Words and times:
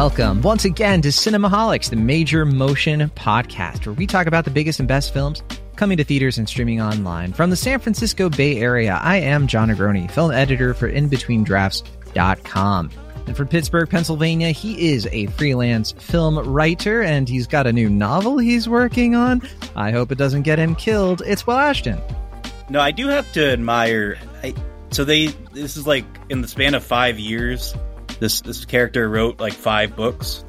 Welcome 0.00 0.40
once 0.40 0.64
again 0.64 1.02
to 1.02 1.08
Cinemaholics, 1.08 1.90
the 1.90 1.96
major 1.96 2.46
motion 2.46 3.10
podcast, 3.10 3.84
where 3.84 3.92
we 3.92 4.06
talk 4.06 4.26
about 4.26 4.46
the 4.46 4.50
biggest 4.50 4.78
and 4.78 4.88
best 4.88 5.12
films 5.12 5.42
coming 5.76 5.98
to 5.98 6.04
theaters 6.04 6.38
and 6.38 6.48
streaming 6.48 6.80
online. 6.80 7.34
From 7.34 7.50
the 7.50 7.56
San 7.56 7.80
Francisco 7.80 8.30
Bay 8.30 8.62
Area, 8.62 8.98
I 9.02 9.18
am 9.18 9.46
Jon 9.46 9.68
Negroni, 9.68 10.10
film 10.10 10.30
editor 10.30 10.72
for 10.72 10.90
InBetweenDrafts.com. 10.90 12.90
And 13.26 13.36
from 13.36 13.48
Pittsburgh, 13.48 13.90
Pennsylvania, 13.90 14.52
he 14.52 14.90
is 14.90 15.06
a 15.12 15.26
freelance 15.26 15.92
film 15.92 16.38
writer 16.50 17.02
and 17.02 17.28
he's 17.28 17.46
got 17.46 17.66
a 17.66 17.72
new 17.72 17.90
novel 17.90 18.38
he's 18.38 18.70
working 18.70 19.14
on. 19.14 19.42
I 19.76 19.90
hope 19.90 20.10
it 20.10 20.16
doesn't 20.16 20.44
get 20.44 20.58
him 20.58 20.76
killed. 20.76 21.20
It's 21.26 21.46
Will 21.46 21.58
Ashton. 21.58 22.00
No, 22.70 22.80
I 22.80 22.90
do 22.90 23.08
have 23.08 23.30
to 23.32 23.52
admire. 23.52 24.16
I, 24.42 24.54
so 24.92 25.04
they 25.04 25.26
this 25.52 25.76
is 25.76 25.86
like 25.86 26.06
in 26.30 26.40
the 26.40 26.48
span 26.48 26.74
of 26.74 26.82
five 26.82 27.18
years. 27.18 27.74
This 28.20 28.40
this 28.42 28.64
character 28.64 29.08
wrote 29.08 29.40
like 29.40 29.52
five 29.54 29.96
books. 29.96 30.44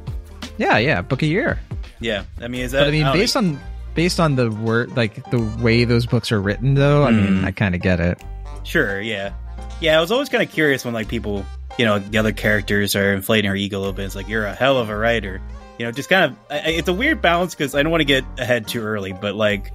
Yeah, 0.57 0.77
yeah, 0.77 1.01
book 1.01 1.21
a 1.23 1.25
year. 1.27 1.59
Yeah, 1.99 2.25
I 2.39 2.47
mean, 2.47 2.61
is 2.61 2.71
that? 2.73 2.81
But 2.81 2.87
I 2.89 2.91
mean, 2.91 3.03
I 3.05 3.13
based 3.13 3.35
on 3.35 3.59
based 3.95 4.19
on 4.19 4.35
the 4.35 4.49
word, 4.51 4.95
like 4.95 5.29
the 5.31 5.39
way 5.61 5.85
those 5.85 6.05
books 6.05 6.31
are 6.31 6.41
written, 6.41 6.75
though, 6.75 7.03
I 7.03 7.11
mean, 7.11 7.41
Mm. 7.41 7.45
I 7.45 7.51
kind 7.51 7.73
of 7.75 7.81
get 7.81 7.99
it. 7.99 8.21
Sure, 8.63 9.01
yeah, 9.01 9.33
yeah. 9.79 9.97
I 9.97 10.01
was 10.01 10.11
always 10.11 10.29
kind 10.29 10.43
of 10.43 10.51
curious 10.51 10.83
when 10.85 10.93
like 10.93 11.07
people, 11.07 11.45
you 11.79 11.85
know, 11.85 11.99
the 11.99 12.17
other 12.17 12.31
characters 12.31 12.95
are 12.95 13.13
inflating 13.13 13.49
her 13.49 13.55
ego 13.55 13.77
a 13.77 13.79
little 13.79 13.93
bit. 13.93 14.05
It's 14.05 14.15
like 14.15 14.27
you're 14.27 14.45
a 14.45 14.53
hell 14.53 14.77
of 14.77 14.89
a 14.89 14.95
writer. 14.97 15.41
You 15.79 15.85
know, 15.85 15.91
just 15.91 16.09
kind 16.09 16.31
of. 16.31 16.37
I- 16.49 16.69
it's 16.71 16.87
a 16.89 16.93
weird 16.93 17.21
balance 17.21 17.55
because 17.55 17.73
I 17.73 17.81
don't 17.81 17.91
want 17.91 18.01
to 18.01 18.05
get 18.05 18.23
ahead 18.37 18.67
too 18.67 18.81
early, 18.81 19.13
but 19.13 19.35
like, 19.35 19.73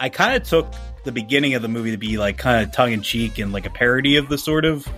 I 0.00 0.08
kind 0.08 0.34
of 0.36 0.48
took 0.48 0.72
the 1.04 1.12
beginning 1.12 1.54
of 1.54 1.62
the 1.62 1.68
movie 1.68 1.90
to 1.90 1.96
be 1.98 2.16
like 2.18 2.38
kind 2.38 2.64
of 2.64 2.72
tongue 2.72 2.92
in 2.92 3.02
cheek 3.02 3.38
and 3.38 3.52
like 3.52 3.66
a 3.66 3.70
parody 3.70 4.16
of 4.16 4.28
the 4.28 4.38
sort 4.38 4.64
of 4.64 4.88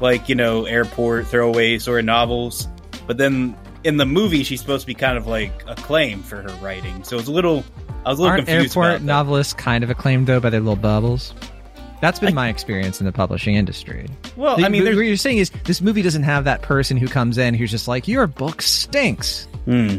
like 0.00 0.28
you 0.28 0.34
know 0.34 0.64
airport 0.64 1.26
throwaway 1.26 1.78
sort 1.78 2.00
of 2.00 2.04
novels. 2.06 2.68
But 3.06 3.18
then 3.18 3.56
in 3.84 3.96
the 3.96 4.06
movie, 4.06 4.42
she's 4.44 4.60
supposed 4.60 4.82
to 4.82 4.86
be 4.86 4.94
kind 4.94 5.16
of 5.18 5.26
like 5.26 5.52
acclaimed 5.66 6.24
for 6.24 6.42
her 6.42 6.54
writing. 6.62 7.04
So 7.04 7.18
it's 7.18 7.28
a 7.28 7.32
little. 7.32 7.64
I 8.04 8.10
was 8.10 8.18
a 8.18 8.22
little 8.22 8.32
Aren't 8.36 8.46
confused 8.46 8.76
airport 8.76 9.02
novelists 9.02 9.52
kind 9.52 9.84
of 9.84 9.90
acclaimed 9.90 10.26
though 10.26 10.40
by 10.40 10.50
their 10.50 10.60
little 10.60 10.76
bubbles? 10.76 11.34
That's 12.00 12.18
been 12.18 12.34
my 12.34 12.48
experience 12.48 12.98
in 12.98 13.04
the 13.04 13.12
publishing 13.12 13.56
industry. 13.56 14.08
Well, 14.34 14.56
The- 14.56 14.64
I 14.64 14.70
mean, 14.70 14.84
what 14.84 14.94
you're 14.94 15.16
saying 15.18 15.36
is 15.36 15.50
this 15.64 15.82
movie 15.82 16.00
doesn't 16.00 16.22
have 16.22 16.44
that 16.44 16.62
person 16.62 16.96
who 16.96 17.06
comes 17.08 17.36
in 17.36 17.52
who's 17.52 17.70
just 17.70 17.88
like, 17.88 18.08
"Your 18.08 18.26
book 18.26 18.62
stinks." 18.62 19.46
Hmm. 19.66 19.98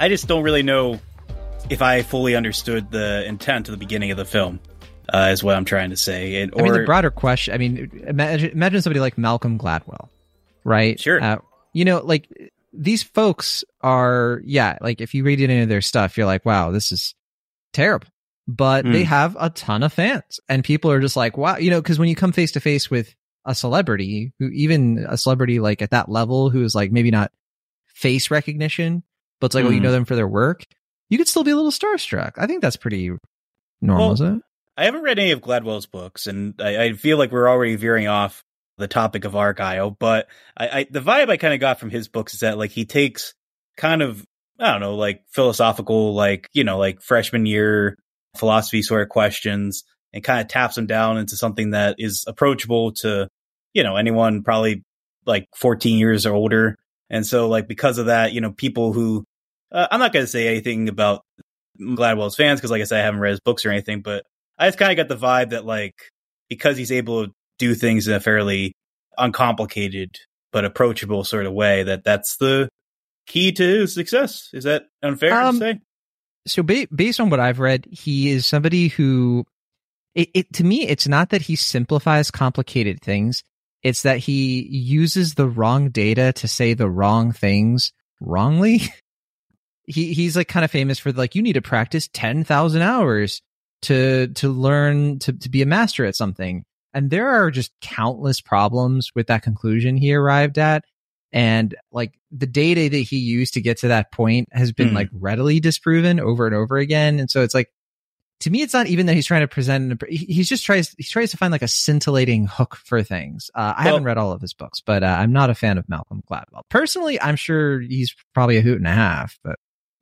I 0.00 0.08
just 0.08 0.26
don't 0.26 0.42
really 0.42 0.62
know 0.62 1.00
if 1.68 1.82
I 1.82 2.00
fully 2.00 2.34
understood 2.34 2.90
the 2.90 3.26
intent 3.26 3.68
of 3.68 3.72
the 3.72 3.78
beginning 3.78 4.10
of 4.10 4.16
the 4.16 4.24
film. 4.24 4.58
Uh, 5.12 5.30
is 5.32 5.42
what 5.42 5.56
I'm 5.56 5.64
trying 5.64 5.90
to 5.90 5.96
say. 5.96 6.42
And, 6.42 6.52
or 6.54 6.60
I 6.60 6.62
mean, 6.64 6.72
the 6.74 6.84
broader 6.84 7.10
question. 7.10 7.54
I 7.54 7.58
mean, 7.58 8.02
imagine, 8.06 8.50
imagine 8.50 8.82
somebody 8.82 9.00
like 9.00 9.16
Malcolm 9.16 9.58
Gladwell, 9.58 10.08
right? 10.64 11.00
Sure. 11.00 11.22
Uh, 11.22 11.38
you 11.72 11.84
know, 11.84 12.00
like 12.04 12.28
these 12.72 13.02
folks 13.02 13.64
are, 13.80 14.42
yeah. 14.44 14.76
Like 14.80 15.00
if 15.00 15.14
you 15.14 15.24
read 15.24 15.40
any 15.40 15.60
of 15.62 15.68
their 15.68 15.80
stuff, 15.80 16.16
you're 16.18 16.26
like, 16.26 16.44
wow, 16.44 16.70
this 16.72 16.92
is 16.92 17.14
terrible. 17.72 18.08
But 18.46 18.84
they 18.84 19.02
Mm. 19.02 19.06
have 19.06 19.36
a 19.38 19.50
ton 19.50 19.82
of 19.82 19.92
fans, 19.92 20.40
and 20.48 20.64
people 20.64 20.90
are 20.90 21.00
just 21.00 21.16
like, 21.16 21.36
wow, 21.36 21.56
you 21.58 21.70
know, 21.70 21.82
because 21.82 21.98
when 21.98 22.08
you 22.08 22.16
come 22.16 22.32
face 22.32 22.52
to 22.52 22.60
face 22.60 22.90
with 22.90 23.14
a 23.44 23.54
celebrity, 23.54 24.32
who 24.38 24.48
even 24.48 25.04
a 25.08 25.16
celebrity 25.18 25.60
like 25.60 25.82
at 25.82 25.90
that 25.90 26.08
level, 26.10 26.48
who 26.50 26.64
is 26.64 26.74
like 26.74 26.90
maybe 26.90 27.10
not 27.10 27.30
face 27.88 28.30
recognition, 28.30 29.02
but 29.40 29.46
it's 29.46 29.54
like, 29.54 29.64
oh, 29.66 29.70
you 29.70 29.80
Mm. 29.80 29.84
know 29.84 29.92
them 29.92 30.04
for 30.06 30.16
their 30.16 30.28
work, 30.28 30.64
you 31.10 31.18
could 31.18 31.28
still 31.28 31.44
be 31.44 31.50
a 31.50 31.56
little 31.56 31.70
starstruck. 31.70 32.32
I 32.38 32.46
think 32.46 32.62
that's 32.62 32.76
pretty 32.76 33.10
normal, 33.82 34.06
Well, 34.06 34.12
isn't 34.14 34.36
it? 34.38 34.42
I 34.78 34.84
haven't 34.84 35.02
read 35.02 35.18
any 35.18 35.32
of 35.32 35.40
Gladwell's 35.40 35.86
books, 35.86 36.28
and 36.28 36.54
I, 36.60 36.84
I 36.84 36.92
feel 36.92 37.18
like 37.18 37.32
we're 37.32 37.50
already 37.50 37.74
veering 37.74 38.06
off 38.06 38.44
the 38.76 38.86
topic 38.86 39.24
of 39.24 39.32
Argylle. 39.32 39.96
But 39.98 40.28
I, 40.56 40.68
I 40.68 40.86
the 40.88 41.00
vibe 41.00 41.28
I 41.28 41.36
kind 41.36 41.52
of 41.52 41.58
got 41.58 41.80
from 41.80 41.90
his 41.90 42.06
books 42.06 42.34
is 42.34 42.40
that 42.40 42.58
like 42.58 42.70
he 42.70 42.84
takes 42.84 43.34
kind 43.76 44.02
of 44.02 44.24
I 44.60 44.70
don't 44.70 44.80
know 44.80 44.94
like 44.94 45.24
philosophical 45.30 46.14
like 46.14 46.48
you 46.52 46.62
know 46.62 46.78
like 46.78 47.02
freshman 47.02 47.44
year 47.44 47.98
philosophy 48.36 48.82
sort 48.82 49.02
of 49.02 49.08
questions 49.08 49.82
and 50.12 50.22
kind 50.22 50.40
of 50.40 50.46
taps 50.46 50.76
them 50.76 50.86
down 50.86 51.18
into 51.18 51.36
something 51.36 51.70
that 51.70 51.96
is 51.98 52.24
approachable 52.28 52.92
to 52.92 53.28
you 53.74 53.82
know 53.82 53.96
anyone 53.96 54.44
probably 54.44 54.84
like 55.26 55.48
14 55.56 55.98
years 55.98 56.24
or 56.24 56.34
older. 56.34 56.76
And 57.10 57.26
so 57.26 57.48
like 57.48 57.66
because 57.66 57.98
of 57.98 58.06
that, 58.06 58.32
you 58.32 58.40
know, 58.40 58.52
people 58.52 58.92
who 58.92 59.24
uh, 59.72 59.88
I'm 59.90 59.98
not 59.98 60.12
going 60.12 60.24
to 60.24 60.30
say 60.30 60.46
anything 60.46 60.88
about 60.88 61.22
Gladwell's 61.80 62.36
fans 62.36 62.60
because 62.60 62.70
like 62.70 62.80
I 62.80 62.84
said, 62.84 63.00
I 63.00 63.04
haven't 63.04 63.20
read 63.20 63.30
his 63.30 63.40
books 63.40 63.66
or 63.66 63.70
anything, 63.70 64.02
but 64.02 64.24
I 64.58 64.68
just 64.68 64.78
kind 64.78 64.90
of 64.90 64.96
got 64.96 65.08
the 65.14 65.20
vibe 65.26 65.50
that 65.50 65.64
like 65.64 65.94
because 66.48 66.76
he's 66.76 66.92
able 66.92 67.26
to 67.26 67.32
do 67.58 67.74
things 67.74 68.08
in 68.08 68.14
a 68.14 68.20
fairly 68.20 68.72
uncomplicated 69.16 70.16
but 70.52 70.64
approachable 70.64 71.24
sort 71.24 71.46
of 71.46 71.52
way 71.52 71.82
that 71.82 72.04
that's 72.04 72.36
the 72.36 72.68
key 73.26 73.52
to 73.52 73.62
his 73.80 73.94
success. 73.94 74.48
Is 74.52 74.64
that 74.64 74.84
unfair 75.02 75.32
Um, 75.34 75.58
to 75.60 75.74
say? 75.74 75.80
so 76.46 76.62
ba- 76.62 76.88
based 76.94 77.20
on 77.20 77.28
what 77.30 77.40
I've 77.40 77.58
read, 77.60 77.86
he 77.90 78.30
is 78.30 78.46
somebody 78.46 78.88
who 78.88 79.44
it, 80.14 80.30
it 80.34 80.52
to 80.54 80.64
me 80.64 80.86
it's 80.88 81.06
not 81.06 81.30
that 81.30 81.42
he 81.42 81.56
simplifies 81.56 82.30
complicated 82.30 83.00
things, 83.02 83.42
it's 83.82 84.02
that 84.02 84.18
he 84.18 84.66
uses 84.68 85.34
the 85.34 85.48
wrong 85.48 85.90
data 85.90 86.32
to 86.34 86.48
say 86.48 86.74
the 86.74 86.88
wrong 86.88 87.32
things 87.32 87.92
wrongly. 88.20 88.80
he 89.84 90.14
he's 90.14 90.36
like 90.36 90.48
kind 90.48 90.64
of 90.64 90.70
famous 90.70 90.98
for 90.98 91.12
like 91.12 91.34
you 91.34 91.42
need 91.42 91.54
to 91.54 91.62
practice 91.62 92.08
10,000 92.12 92.82
hours 92.82 93.42
to 93.82 94.28
to 94.28 94.48
learn 94.48 95.18
to 95.20 95.32
to 95.32 95.48
be 95.48 95.62
a 95.62 95.66
master 95.66 96.04
at 96.04 96.16
something. 96.16 96.64
And 96.94 97.10
there 97.10 97.28
are 97.28 97.50
just 97.50 97.70
countless 97.80 98.40
problems 98.40 99.10
with 99.14 99.26
that 99.28 99.42
conclusion 99.42 99.96
he 99.96 100.14
arrived 100.14 100.58
at 100.58 100.84
and 101.30 101.74
like 101.92 102.14
the 102.30 102.46
data 102.46 102.88
that 102.88 102.96
he 102.96 103.18
used 103.18 103.54
to 103.54 103.60
get 103.60 103.78
to 103.78 103.88
that 103.88 104.10
point 104.10 104.48
has 104.50 104.72
been 104.72 104.88
Hmm. 104.88 104.94
like 104.94 105.08
readily 105.12 105.60
disproven 105.60 106.18
over 106.18 106.46
and 106.46 106.54
over 106.54 106.78
again 106.78 107.20
and 107.20 107.30
so 107.30 107.42
it's 107.42 107.52
like 107.54 107.70
to 108.40 108.48
me 108.50 108.62
it's 108.62 108.72
not 108.72 108.86
even 108.86 109.04
that 109.06 109.14
he's 109.14 109.26
trying 109.26 109.42
to 109.42 109.48
present 109.48 110.02
he's 110.08 110.48
just 110.48 110.64
tries 110.64 110.94
he 110.96 111.04
tries 111.04 111.30
to 111.32 111.36
find 111.36 111.52
like 111.52 111.60
a 111.60 111.68
scintillating 111.68 112.46
hook 112.46 112.76
for 112.76 113.02
things 113.02 113.50
uh, 113.54 113.74
i 113.76 113.84
Well- 113.84 113.92
haven't 113.94 114.04
read 114.04 114.16
all 114.16 114.32
of 114.32 114.40
his 114.40 114.54
books 114.54 114.80
but 114.80 115.02
uh, 115.02 115.16
i'm 115.20 115.32
not 115.32 115.50
a 115.50 115.54
fan 115.54 115.76
of 115.76 115.86
malcolm 115.86 116.22
gladwell 116.30 116.62
personally 116.70 117.20
i'm 117.20 117.36
sure 117.36 117.78
he's 117.80 118.16
probably 118.32 118.56
a 118.56 118.62
hoot 118.62 118.78
and 118.78 118.86
a 118.88 118.92
half 118.92 119.38
but 119.44 119.56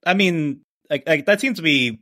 I 0.07 0.15
mean, 0.15 0.61
like, 0.89 1.03
like 1.09 1.27
that 1.27 1.41
seems 1.41 1.57
to 1.57 1.63
be. 1.63 1.99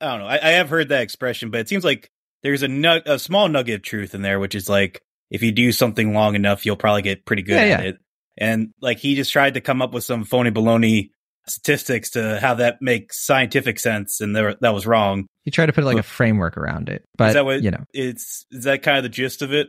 I 0.00 0.06
don't 0.10 0.20
know. 0.20 0.26
I, 0.26 0.34
I 0.36 0.50
have 0.52 0.68
heard 0.68 0.88
that 0.90 1.02
expression, 1.02 1.50
but 1.50 1.60
it 1.60 1.68
seems 1.68 1.84
like 1.84 2.10
there's 2.42 2.62
a 2.62 3.02
a 3.06 3.18
small 3.18 3.48
nugget 3.48 3.76
of 3.76 3.82
truth 3.82 4.14
in 4.14 4.22
there, 4.22 4.38
which 4.38 4.54
is 4.54 4.68
like 4.68 5.00
if 5.30 5.42
you 5.42 5.52
do 5.52 5.72
something 5.72 6.14
long 6.14 6.34
enough, 6.34 6.64
you'll 6.66 6.76
probably 6.76 7.02
get 7.02 7.24
pretty 7.24 7.42
good 7.42 7.54
Yeah, 7.54 7.60
at 7.62 7.68
yeah. 7.82 7.88
it. 7.90 7.98
And 8.38 8.68
like 8.80 8.98
he 8.98 9.14
just 9.16 9.32
tried 9.32 9.54
to 9.54 9.60
come 9.60 9.80
up 9.82 9.92
with 9.94 10.04
some 10.04 10.24
phony 10.24 10.50
baloney 10.50 11.10
statistics 11.48 12.10
to 12.10 12.38
have 12.40 12.58
that 12.58 12.78
make 12.80 13.12
scientific 13.12 13.78
sense, 13.78 14.20
and 14.20 14.34
there, 14.34 14.56
that 14.60 14.74
was 14.74 14.86
wrong. 14.86 15.26
he 15.44 15.50
tried 15.50 15.66
to 15.66 15.72
put 15.72 15.84
like 15.84 15.96
a 15.96 16.02
framework 16.02 16.56
around 16.56 16.88
it 16.88 17.04
but 17.16 17.28
is 17.28 17.34
that 17.34 17.44
what 17.44 17.62
you 17.62 17.70
know 17.70 17.84
It's 17.94 18.44
is 18.50 18.64
that 18.64 18.82
kind 18.82 18.96
of 18.98 19.04
the 19.04 19.08
gist 19.08 19.42
of 19.42 19.52
it? 19.52 19.68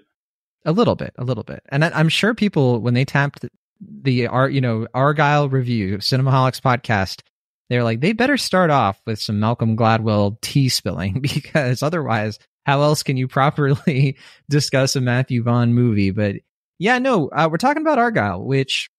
A 0.66 0.72
little 0.72 0.96
bit, 0.96 1.14
a 1.18 1.24
little 1.24 1.44
bit. 1.44 1.62
And 1.70 1.86
I, 1.86 1.92
I'm 1.92 2.10
sure 2.10 2.34
people, 2.34 2.82
when 2.82 2.94
they 2.94 3.06
tapped 3.06 3.46
the 3.80 4.28
Ar, 4.28 4.50
you 4.50 4.60
know, 4.60 4.86
Argylle 4.94 5.50
review, 5.52 5.98
Cinemaholics 6.00 6.60
podcast, 6.60 7.22
they're 7.70 7.84
like, 7.84 8.00
they 8.00 8.14
better 8.14 8.38
start 8.38 8.70
off 8.70 9.00
with 9.06 9.20
some 9.20 9.40
Malcolm 9.40 9.76
Gladwell 9.76 10.40
tea 10.42 10.70
spilling 10.70 11.20
because 11.22 11.84
otherwise, 11.84 12.40
how 12.66 12.82
else 12.82 13.04
can 13.04 13.18
you 13.18 13.28
properly 13.28 14.18
discuss 14.50 14.96
a 14.96 15.02
Matthew 15.02 15.44
Vaughn 15.44 15.74
movie? 15.74 16.12
But 16.12 16.36
yeah, 16.80 17.00
no, 17.00 17.30
uh, 17.30 17.48
we're 17.52 17.58
talking 17.58 17.82
about 17.82 17.98
Argylle, 17.98 18.44
which 18.44 18.90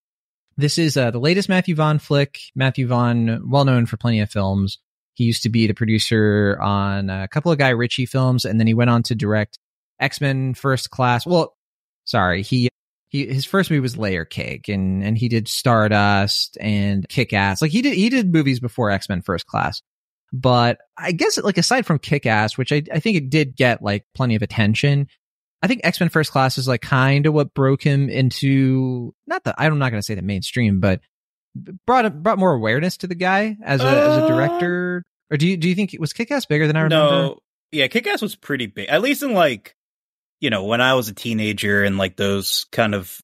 this 0.56 0.78
is 0.78 0.96
uh, 0.96 1.10
the 1.10 1.20
latest 1.20 1.48
Matthew 1.48 1.74
Vaughn 1.74 1.98
flick. 1.98 2.40
Matthew 2.54 2.86
Vaughn, 2.86 3.48
well 3.48 3.64
known 3.64 3.86
for 3.86 3.96
plenty 3.96 4.20
of 4.20 4.30
films. 4.30 4.78
He 5.14 5.24
used 5.24 5.42
to 5.44 5.48
be 5.48 5.66
the 5.66 5.74
producer 5.74 6.58
on 6.60 7.10
a 7.10 7.28
couple 7.28 7.50
of 7.52 7.58
Guy 7.58 7.70
Ritchie 7.70 8.06
films, 8.06 8.44
and 8.44 8.58
then 8.58 8.66
he 8.66 8.74
went 8.74 8.90
on 8.90 9.02
to 9.04 9.14
direct 9.14 9.58
X 10.00 10.20
Men 10.20 10.54
First 10.54 10.90
Class. 10.90 11.26
Well, 11.26 11.56
sorry, 12.04 12.42
he 12.42 12.68
he 13.08 13.26
his 13.26 13.44
first 13.44 13.70
movie 13.70 13.80
was 13.80 13.96
Layer 13.96 14.24
Cake, 14.24 14.68
and 14.68 15.02
and 15.02 15.16
he 15.16 15.28
did 15.28 15.48
Stardust 15.48 16.58
and 16.60 17.08
Kick 17.08 17.32
Ass. 17.32 17.62
Like 17.62 17.70
he 17.70 17.82
did 17.82 17.94
he 17.94 18.08
did 18.08 18.32
movies 18.32 18.60
before 18.60 18.90
X 18.90 19.08
Men 19.08 19.22
First 19.22 19.46
Class, 19.46 19.82
but 20.32 20.78
I 20.96 21.12
guess 21.12 21.38
like 21.38 21.58
aside 21.58 21.86
from 21.86 21.98
Kick 21.98 22.26
Ass, 22.26 22.58
which 22.58 22.72
I 22.72 22.82
I 22.92 23.00
think 23.00 23.16
it 23.16 23.30
did 23.30 23.56
get 23.56 23.82
like 23.82 24.04
plenty 24.14 24.34
of 24.34 24.42
attention. 24.42 25.08
I 25.62 25.66
think 25.66 25.80
X 25.84 26.00
Men 26.00 26.08
First 26.08 26.30
Class 26.30 26.58
is 26.58 26.68
like 26.68 26.82
kind 26.82 27.26
of 27.26 27.34
what 27.34 27.54
broke 27.54 27.82
him 27.82 28.08
into 28.08 29.14
not 29.26 29.42
the 29.44 29.54
I'm 29.58 29.78
not 29.78 29.90
going 29.90 30.00
to 30.00 30.06
say 30.06 30.14
the 30.14 30.22
mainstream, 30.22 30.80
but 30.80 31.00
brought 31.86 32.22
brought 32.22 32.38
more 32.38 32.52
awareness 32.52 32.98
to 32.98 33.06
the 33.06 33.14
guy 33.14 33.56
as 33.64 33.80
a 33.80 33.86
as 33.86 34.18
a 34.18 34.24
Uh, 34.24 34.28
director. 34.28 35.02
Or 35.30 35.36
do 35.36 35.46
you 35.48 35.56
do 35.56 35.68
you 35.68 35.74
think 35.74 35.94
it 35.94 36.00
was 36.00 36.12
Kick 36.12 36.30
Ass 36.30 36.46
bigger 36.46 36.66
than 36.66 36.76
I 36.76 36.82
remember? 36.82 37.10
No, 37.10 37.38
yeah, 37.72 37.86
Kick 37.88 38.06
Ass 38.06 38.22
was 38.22 38.36
pretty 38.36 38.66
big. 38.66 38.88
At 38.88 39.02
least 39.02 39.22
in 39.22 39.34
like, 39.34 39.74
you 40.40 40.50
know, 40.50 40.64
when 40.64 40.80
I 40.80 40.94
was 40.94 41.08
a 41.08 41.14
teenager 41.14 41.82
and 41.82 41.98
like 41.98 42.16
those 42.16 42.66
kind 42.72 42.94
of 42.94 43.20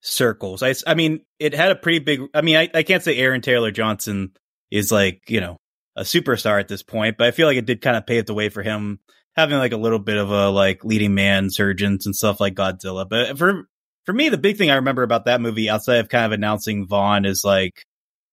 circles. 0.00 0.62
I, 0.62 0.74
I 0.86 0.94
mean, 0.94 1.20
it 1.38 1.54
had 1.54 1.72
a 1.72 1.76
pretty 1.76 1.98
big. 1.98 2.20
I 2.34 2.42
mean, 2.42 2.56
I, 2.56 2.68
I 2.72 2.82
can't 2.82 3.02
say 3.02 3.16
Aaron 3.16 3.40
Taylor 3.40 3.70
Johnson 3.70 4.32
is 4.70 4.92
like 4.92 5.22
you 5.28 5.40
know 5.40 5.58
a 5.96 6.02
superstar 6.02 6.60
at 6.60 6.68
this 6.68 6.82
point, 6.82 7.16
but 7.18 7.26
I 7.26 7.30
feel 7.30 7.46
like 7.46 7.56
it 7.56 7.66
did 7.66 7.80
kind 7.80 7.96
of 7.96 8.06
pave 8.06 8.26
the 8.26 8.34
way 8.34 8.48
for 8.48 8.62
him 8.62 9.00
having 9.36 9.58
like 9.58 9.72
a 9.72 9.78
little 9.78 9.98
bit 9.98 10.16
of 10.16 10.30
a 10.30 10.50
like 10.50 10.84
leading 10.84 11.14
man 11.14 11.50
surgeons 11.50 12.06
and 12.06 12.14
stuff 12.14 12.40
like 12.40 12.54
Godzilla. 12.54 13.08
But 13.08 13.36
for 13.38 13.68
for 14.04 14.12
me, 14.12 14.28
the 14.28 14.38
big 14.38 14.58
thing 14.58 14.70
I 14.70 14.76
remember 14.76 15.02
about 15.02 15.24
that 15.24 15.40
movie, 15.40 15.70
outside 15.70 15.96
of 15.96 16.08
kind 16.08 16.26
of 16.26 16.32
announcing 16.32 16.86
Vaughn, 16.86 17.24
is 17.24 17.42
like 17.44 17.84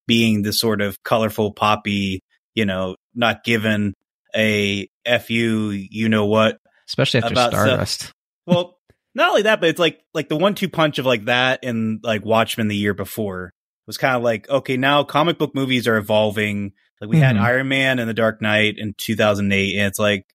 being 0.07 0.41
this 0.41 0.59
sort 0.59 0.81
of 0.81 1.01
colorful, 1.03 1.53
poppy, 1.53 2.21
you 2.53 2.65
know, 2.65 2.95
not 3.15 3.43
given 3.43 3.93
a 4.35 4.87
fu, 5.21 5.71
you 5.71 6.09
know 6.09 6.25
what, 6.25 6.57
especially 6.87 7.23
after 7.23 7.35
Stardust. 7.35 8.01
Stuff. 8.01 8.13
Well, 8.51 8.77
not 9.15 9.29
only 9.29 9.43
that, 9.43 9.61
but 9.61 9.69
it's 9.69 9.79
like 9.79 10.01
like 10.13 10.27
the 10.27 10.35
one 10.35 10.55
two 10.55 10.67
punch 10.67 10.99
of 10.99 11.05
like 11.05 11.25
that 11.25 11.63
and 11.63 12.01
like 12.03 12.25
Watchmen 12.25 12.67
the 12.67 12.75
year 12.75 12.93
before 12.93 13.53
was 13.87 13.97
kind 13.97 14.15
of 14.15 14.23
like 14.23 14.49
okay, 14.49 14.77
now 14.77 15.03
comic 15.03 15.37
book 15.37 15.55
movies 15.55 15.87
are 15.87 15.97
evolving. 15.97 16.73
Like 16.99 17.09
we 17.09 17.15
mm-hmm. 17.15 17.23
had 17.23 17.37
Iron 17.37 17.69
Man 17.69 17.97
and 17.99 18.09
The 18.09 18.13
Dark 18.13 18.41
Knight 18.41 18.75
in 18.77 18.93
2008, 18.97 19.77
and 19.77 19.87
it's 19.87 19.99
like 19.99 20.25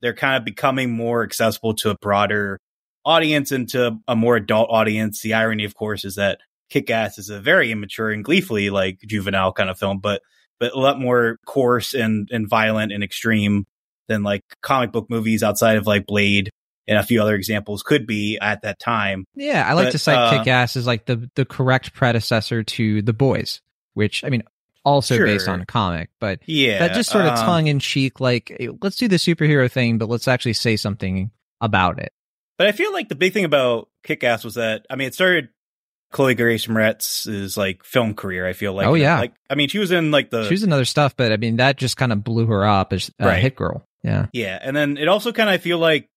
they're 0.00 0.14
kind 0.14 0.36
of 0.36 0.44
becoming 0.44 0.92
more 0.92 1.24
accessible 1.24 1.74
to 1.74 1.90
a 1.90 1.96
broader 2.00 2.60
audience 3.04 3.50
and 3.50 3.68
to 3.70 3.98
a 4.06 4.14
more 4.14 4.36
adult 4.36 4.68
audience. 4.70 5.20
The 5.20 5.34
irony, 5.34 5.64
of 5.64 5.74
course, 5.74 6.04
is 6.04 6.14
that 6.14 6.38
Kick 6.70 6.90
Ass 6.90 7.18
is 7.18 7.28
a 7.28 7.40
very 7.40 7.72
immature 7.72 8.10
and 8.10 8.24
gleefully 8.24 8.70
like 8.70 9.00
juvenile 9.06 9.52
kind 9.52 9.68
of 9.68 9.78
film, 9.78 9.98
but 9.98 10.22
but 10.60 10.72
a 10.72 10.78
lot 10.78 11.00
more 11.00 11.38
coarse 11.44 11.92
and 11.92 12.28
and 12.30 12.48
violent 12.48 12.92
and 12.92 13.02
extreme 13.02 13.64
than 14.06 14.22
like 14.22 14.42
comic 14.62 14.92
book 14.92 15.10
movies 15.10 15.42
outside 15.42 15.76
of 15.76 15.86
like 15.88 16.06
Blade 16.06 16.50
and 16.86 16.98
a 16.98 17.02
few 17.02 17.22
other 17.22 17.34
examples 17.34 17.82
could 17.82 18.06
be 18.06 18.38
at 18.40 18.62
that 18.62 18.78
time. 18.78 19.24
Yeah, 19.34 19.66
I 19.66 19.72
like 19.72 19.86
but, 19.86 19.92
to 19.92 19.98
cite 19.98 20.16
uh, 20.16 20.38
Kick 20.38 20.48
Ass 20.48 20.76
as 20.76 20.86
like 20.86 21.06
the 21.06 21.30
the 21.34 21.44
correct 21.44 21.94
predecessor 21.94 22.62
to 22.62 23.02
The 23.02 23.12
Boys, 23.12 23.60
which 23.94 24.24
I 24.24 24.30
mean 24.30 24.42
also 24.84 25.16
sure. 25.16 25.26
based 25.26 25.48
on 25.48 25.60
a 25.60 25.66
comic, 25.66 26.10
but 26.20 26.40
yeah, 26.46 26.80
that 26.80 26.94
just 26.94 27.10
sort 27.10 27.24
of 27.24 27.38
um, 27.38 27.46
tongue 27.46 27.66
in 27.68 27.78
cheek, 27.78 28.20
like 28.20 28.56
let's 28.82 28.96
do 28.96 29.08
the 29.08 29.16
superhero 29.16 29.70
thing, 29.70 29.98
but 29.98 30.08
let's 30.08 30.28
actually 30.28 30.52
say 30.52 30.76
something 30.76 31.30
about 31.60 31.98
it. 31.98 32.12
But 32.58 32.68
I 32.68 32.72
feel 32.72 32.92
like 32.92 33.08
the 33.08 33.14
big 33.14 33.32
thing 33.32 33.44
about 33.44 33.88
Kick 34.04 34.22
Ass 34.22 34.44
was 34.44 34.54
that 34.54 34.86
I 34.90 34.96
mean 34.96 35.08
it 35.08 35.14
started 35.14 35.48
Chloe 36.12 36.36
Grace 36.36 36.68
Moretz's 36.68 37.56
like 37.56 37.82
film 37.82 38.14
career. 38.14 38.46
I 38.46 38.52
feel 38.52 38.72
like. 38.72 38.86
Oh 38.86 38.94
yeah. 38.94 39.18
Like 39.18 39.34
I 39.50 39.56
mean, 39.56 39.68
she 39.68 39.78
was 39.78 39.90
in 39.90 40.10
like 40.12 40.30
the. 40.30 40.44
She 40.44 40.54
was 40.54 40.62
in 40.62 40.72
other 40.72 40.84
stuff, 40.84 41.16
but 41.16 41.32
I 41.32 41.36
mean 41.36 41.56
that 41.56 41.76
just 41.76 41.96
kind 41.96 42.12
of 42.12 42.22
blew 42.22 42.46
her 42.46 42.64
up 42.64 42.92
as 42.92 43.10
a 43.18 43.26
right. 43.26 43.42
hit 43.42 43.56
girl. 43.56 43.84
Yeah. 44.02 44.26
Yeah, 44.32 44.58
and 44.60 44.76
then 44.76 44.96
it 44.96 45.08
also 45.08 45.32
kind 45.32 45.48
of 45.48 45.54
I 45.54 45.58
feel 45.58 45.78
like 45.78 46.08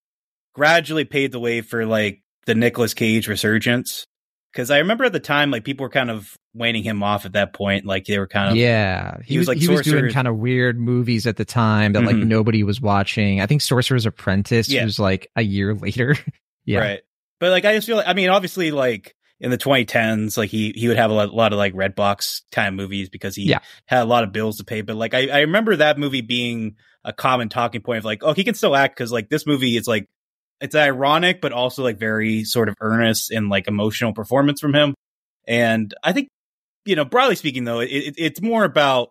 gradually 0.58 1.04
paved 1.04 1.32
the 1.32 1.38
way 1.38 1.60
for 1.60 1.86
like 1.86 2.20
the 2.46 2.54
Nicolas 2.54 2.92
Cage 2.92 3.28
resurgence. 3.28 4.06
Because 4.52 4.70
I 4.70 4.78
remember 4.78 5.04
at 5.04 5.12
the 5.12 5.20
time, 5.20 5.52
like 5.52 5.62
people 5.62 5.84
were 5.84 5.90
kind 5.90 6.10
of 6.10 6.36
waning 6.52 6.82
him 6.82 7.02
off 7.02 7.26
at 7.26 7.34
that 7.34 7.52
point. 7.52 7.84
Like 7.86 8.06
they 8.06 8.18
were 8.18 8.26
kind 8.26 8.50
of 8.50 8.56
yeah. 8.56 9.18
He, 9.22 9.34
he 9.34 9.38
was, 9.38 9.46
like 9.46 9.58
he 9.58 9.68
was 9.68 9.82
doing 9.82 10.10
kind 10.12 10.26
of 10.26 10.36
weird 10.36 10.80
movies 10.80 11.26
at 11.26 11.36
the 11.36 11.44
time 11.44 11.92
that 11.92 12.00
mm-hmm. 12.00 12.18
like 12.18 12.26
nobody 12.26 12.64
was 12.64 12.80
watching. 12.80 13.40
I 13.40 13.46
think 13.46 13.62
Sorcerer's 13.62 14.04
Apprentice 14.04 14.68
yeah. 14.68 14.84
was 14.84 14.98
like 14.98 15.30
a 15.36 15.42
year 15.42 15.74
later. 15.74 16.16
yeah, 16.64 16.80
right. 16.80 17.00
But 17.38 17.50
like 17.50 17.64
I 17.64 17.74
just 17.74 17.86
feel 17.86 17.98
like 17.98 18.08
I 18.08 18.14
mean, 18.14 18.30
obviously, 18.30 18.72
like 18.72 19.14
in 19.38 19.52
the 19.52 19.58
2010s, 19.58 20.36
like 20.36 20.50
he 20.50 20.72
he 20.74 20.88
would 20.88 20.96
have 20.96 21.12
a 21.12 21.14
lot, 21.14 21.28
a 21.28 21.32
lot 21.32 21.52
of 21.52 21.58
like 21.58 21.74
Redbox 21.74 22.42
kind 22.50 22.66
of 22.66 22.74
movies 22.74 23.10
because 23.10 23.36
he 23.36 23.44
yeah. 23.44 23.60
had 23.86 24.02
a 24.02 24.06
lot 24.06 24.24
of 24.24 24.32
bills 24.32 24.56
to 24.56 24.64
pay. 24.64 24.80
But 24.80 24.96
like 24.96 25.14
I, 25.14 25.28
I 25.28 25.40
remember 25.40 25.76
that 25.76 25.98
movie 25.98 26.22
being 26.22 26.74
a 27.04 27.12
common 27.12 27.48
talking 27.48 27.82
point 27.82 27.98
of 27.98 28.04
like, 28.04 28.24
oh, 28.24 28.32
he 28.32 28.44
can 28.44 28.54
still 28.54 28.74
act 28.74 28.96
because 28.96 29.12
like 29.12 29.28
this 29.28 29.46
movie 29.46 29.76
is 29.76 29.86
like 29.86 30.08
it's 30.60 30.74
ironic, 30.74 31.40
but 31.40 31.52
also 31.52 31.82
like 31.82 31.98
very 31.98 32.44
sort 32.44 32.68
of 32.68 32.74
earnest 32.80 33.30
and 33.30 33.48
like 33.48 33.68
emotional 33.68 34.12
performance 34.12 34.60
from 34.60 34.74
him. 34.74 34.94
And 35.46 35.94
I 36.02 36.12
think, 36.12 36.28
you 36.84 36.96
know, 36.96 37.04
broadly 37.04 37.36
speaking, 37.36 37.64
though, 37.64 37.80
it, 37.80 37.88
it, 37.88 38.14
it's 38.18 38.42
more 38.42 38.64
about 38.64 39.10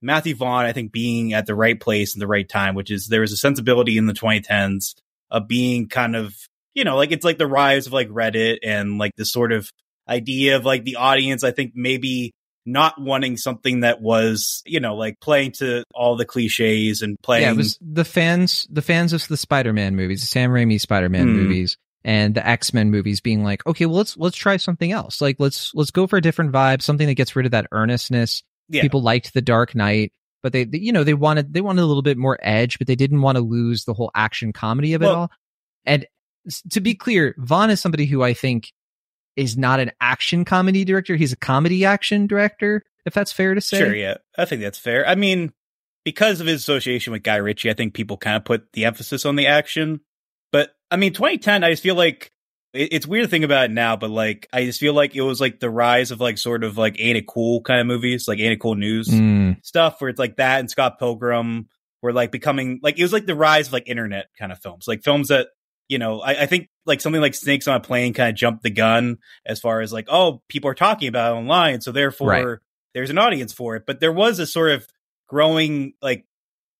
Matthew 0.00 0.34
Vaughn, 0.34 0.64
I 0.64 0.72
think, 0.72 0.92
being 0.92 1.32
at 1.32 1.46
the 1.46 1.54
right 1.54 1.78
place 1.78 2.14
in 2.14 2.20
the 2.20 2.26
right 2.26 2.48
time, 2.48 2.74
which 2.74 2.90
is 2.90 3.08
there 3.08 3.22
was 3.22 3.32
a 3.32 3.36
sensibility 3.36 3.98
in 3.98 4.06
the 4.06 4.12
2010s 4.12 4.94
of 5.30 5.48
being 5.48 5.88
kind 5.88 6.14
of, 6.14 6.34
you 6.74 6.84
know, 6.84 6.96
like 6.96 7.12
it's 7.12 7.24
like 7.24 7.38
the 7.38 7.46
rise 7.46 7.86
of 7.86 7.92
like 7.92 8.08
Reddit 8.08 8.58
and 8.62 8.98
like 8.98 9.12
the 9.16 9.24
sort 9.24 9.52
of 9.52 9.70
idea 10.08 10.56
of 10.56 10.64
like 10.64 10.84
the 10.84 10.96
audience, 10.96 11.44
I 11.44 11.50
think 11.50 11.72
maybe 11.74 12.32
not 12.68 13.00
wanting 13.00 13.36
something 13.36 13.80
that 13.80 14.00
was, 14.00 14.62
you 14.66 14.80
know, 14.80 14.94
like 14.94 15.18
playing 15.20 15.52
to 15.52 15.84
all 15.94 16.16
the 16.16 16.24
cliches 16.24 17.02
and 17.02 17.16
playing. 17.22 17.44
Yeah, 17.44 17.52
it 17.52 17.56
was 17.56 17.78
the 17.80 18.04
fans, 18.04 18.66
the 18.70 18.82
fans 18.82 19.12
of 19.12 19.26
the 19.26 19.36
Spider-Man 19.36 19.96
movies, 19.96 20.20
the 20.20 20.26
Sam 20.26 20.50
Raimi 20.50 20.80
Spider-Man 20.80 21.26
mm. 21.26 21.34
movies, 21.34 21.76
and 22.04 22.34
the 22.34 22.46
X-Men 22.46 22.90
movies 22.90 23.20
being 23.20 23.42
like, 23.42 23.66
okay, 23.66 23.86
well 23.86 23.96
let's 23.96 24.16
let's 24.16 24.36
try 24.36 24.56
something 24.56 24.92
else. 24.92 25.20
Like 25.20 25.36
let's 25.38 25.72
let's 25.74 25.90
go 25.90 26.06
for 26.06 26.16
a 26.16 26.22
different 26.22 26.52
vibe, 26.52 26.82
something 26.82 27.06
that 27.06 27.14
gets 27.14 27.34
rid 27.34 27.46
of 27.46 27.52
that 27.52 27.66
earnestness. 27.72 28.42
Yeah. 28.68 28.82
People 28.82 29.02
liked 29.02 29.32
The 29.32 29.40
Dark 29.40 29.74
Knight, 29.74 30.12
but 30.42 30.52
they, 30.52 30.64
they, 30.64 30.78
you 30.78 30.92
know, 30.92 31.04
they 31.04 31.14
wanted 31.14 31.54
they 31.54 31.60
wanted 31.60 31.82
a 31.82 31.86
little 31.86 32.02
bit 32.02 32.18
more 32.18 32.38
edge, 32.42 32.78
but 32.78 32.86
they 32.86 32.96
didn't 32.96 33.22
want 33.22 33.36
to 33.36 33.42
lose 33.42 33.84
the 33.84 33.94
whole 33.94 34.10
action 34.14 34.52
comedy 34.52 34.94
of 34.94 35.02
it 35.02 35.06
all. 35.06 35.30
And 35.84 36.06
to 36.70 36.80
be 36.80 36.94
clear, 36.94 37.34
Vaughn 37.38 37.70
is 37.70 37.80
somebody 37.80 38.06
who 38.06 38.22
I 38.22 38.34
think 38.34 38.72
is 39.38 39.56
not 39.56 39.78
an 39.78 39.92
action 40.00 40.44
comedy 40.44 40.84
director. 40.84 41.14
He's 41.14 41.32
a 41.32 41.36
comedy 41.36 41.84
action 41.84 42.26
director, 42.26 42.82
if 43.06 43.14
that's 43.14 43.30
fair 43.30 43.54
to 43.54 43.60
say. 43.60 43.78
Sure, 43.78 43.94
yeah. 43.94 44.16
I 44.36 44.44
think 44.44 44.60
that's 44.60 44.78
fair. 44.78 45.06
I 45.06 45.14
mean, 45.14 45.52
because 46.04 46.40
of 46.40 46.48
his 46.48 46.60
association 46.60 47.12
with 47.12 47.22
Guy 47.22 47.36
Ritchie, 47.36 47.70
I 47.70 47.74
think 47.74 47.94
people 47.94 48.16
kind 48.16 48.36
of 48.36 48.44
put 48.44 48.72
the 48.72 48.84
emphasis 48.84 49.24
on 49.24 49.36
the 49.36 49.46
action. 49.46 50.00
But 50.50 50.74
I 50.90 50.96
mean, 50.96 51.12
2010, 51.12 51.62
I 51.62 51.70
just 51.70 51.84
feel 51.84 51.94
like 51.94 52.32
it's 52.74 53.06
weird 53.06 53.24
to 53.24 53.30
think 53.30 53.44
about 53.44 53.66
it 53.66 53.70
now, 53.70 53.96
but 53.96 54.10
like, 54.10 54.48
I 54.52 54.64
just 54.64 54.80
feel 54.80 54.92
like 54.92 55.14
it 55.14 55.22
was 55.22 55.40
like 55.40 55.60
the 55.60 55.70
rise 55.70 56.10
of 56.10 56.20
like 56.20 56.36
sort 56.36 56.64
of 56.64 56.76
like 56.76 56.96
Ain't 56.98 57.16
It 57.16 57.26
Cool 57.26 57.62
kind 57.62 57.80
of 57.80 57.86
movies, 57.86 58.26
like 58.26 58.40
Ain't 58.40 58.52
It 58.52 58.60
Cool 58.60 58.74
News 58.74 59.08
mm. 59.08 59.64
stuff, 59.64 60.00
where 60.00 60.10
it's 60.10 60.18
like 60.18 60.36
that 60.36 60.60
and 60.60 60.70
Scott 60.70 60.98
Pilgrim 60.98 61.68
were 62.02 62.12
like 62.12 62.32
becoming 62.32 62.80
like, 62.82 62.98
it 62.98 63.02
was 63.02 63.12
like 63.12 63.26
the 63.26 63.36
rise 63.36 63.68
of 63.68 63.72
like 63.72 63.88
internet 63.88 64.26
kind 64.36 64.50
of 64.50 64.58
films, 64.58 64.88
like 64.88 65.04
films 65.04 65.28
that 65.28 65.48
you 65.88 65.98
know, 65.98 66.20
I, 66.20 66.42
I, 66.42 66.46
think 66.46 66.68
like 66.88 67.00
something 67.00 67.20
like 67.20 67.34
Snakes 67.34 67.68
on 67.68 67.76
a 67.76 67.80
Plane 67.80 68.14
kind 68.14 68.30
of 68.30 68.34
jumped 68.34 68.62
the 68.62 68.70
gun 68.70 69.18
as 69.46 69.60
far 69.60 69.80
as 69.80 69.92
like, 69.92 70.06
oh, 70.08 70.42
people 70.48 70.70
are 70.70 70.74
talking 70.74 71.06
about 71.06 71.34
it 71.34 71.38
online, 71.38 71.80
so 71.80 71.92
therefore 71.92 72.28
right. 72.28 72.58
there's 72.94 73.10
an 73.10 73.18
audience 73.18 73.52
for 73.52 73.76
it. 73.76 73.84
But 73.86 74.00
there 74.00 74.12
was 74.12 74.38
a 74.38 74.46
sort 74.46 74.72
of 74.72 74.88
growing 75.28 75.92
like 76.02 76.24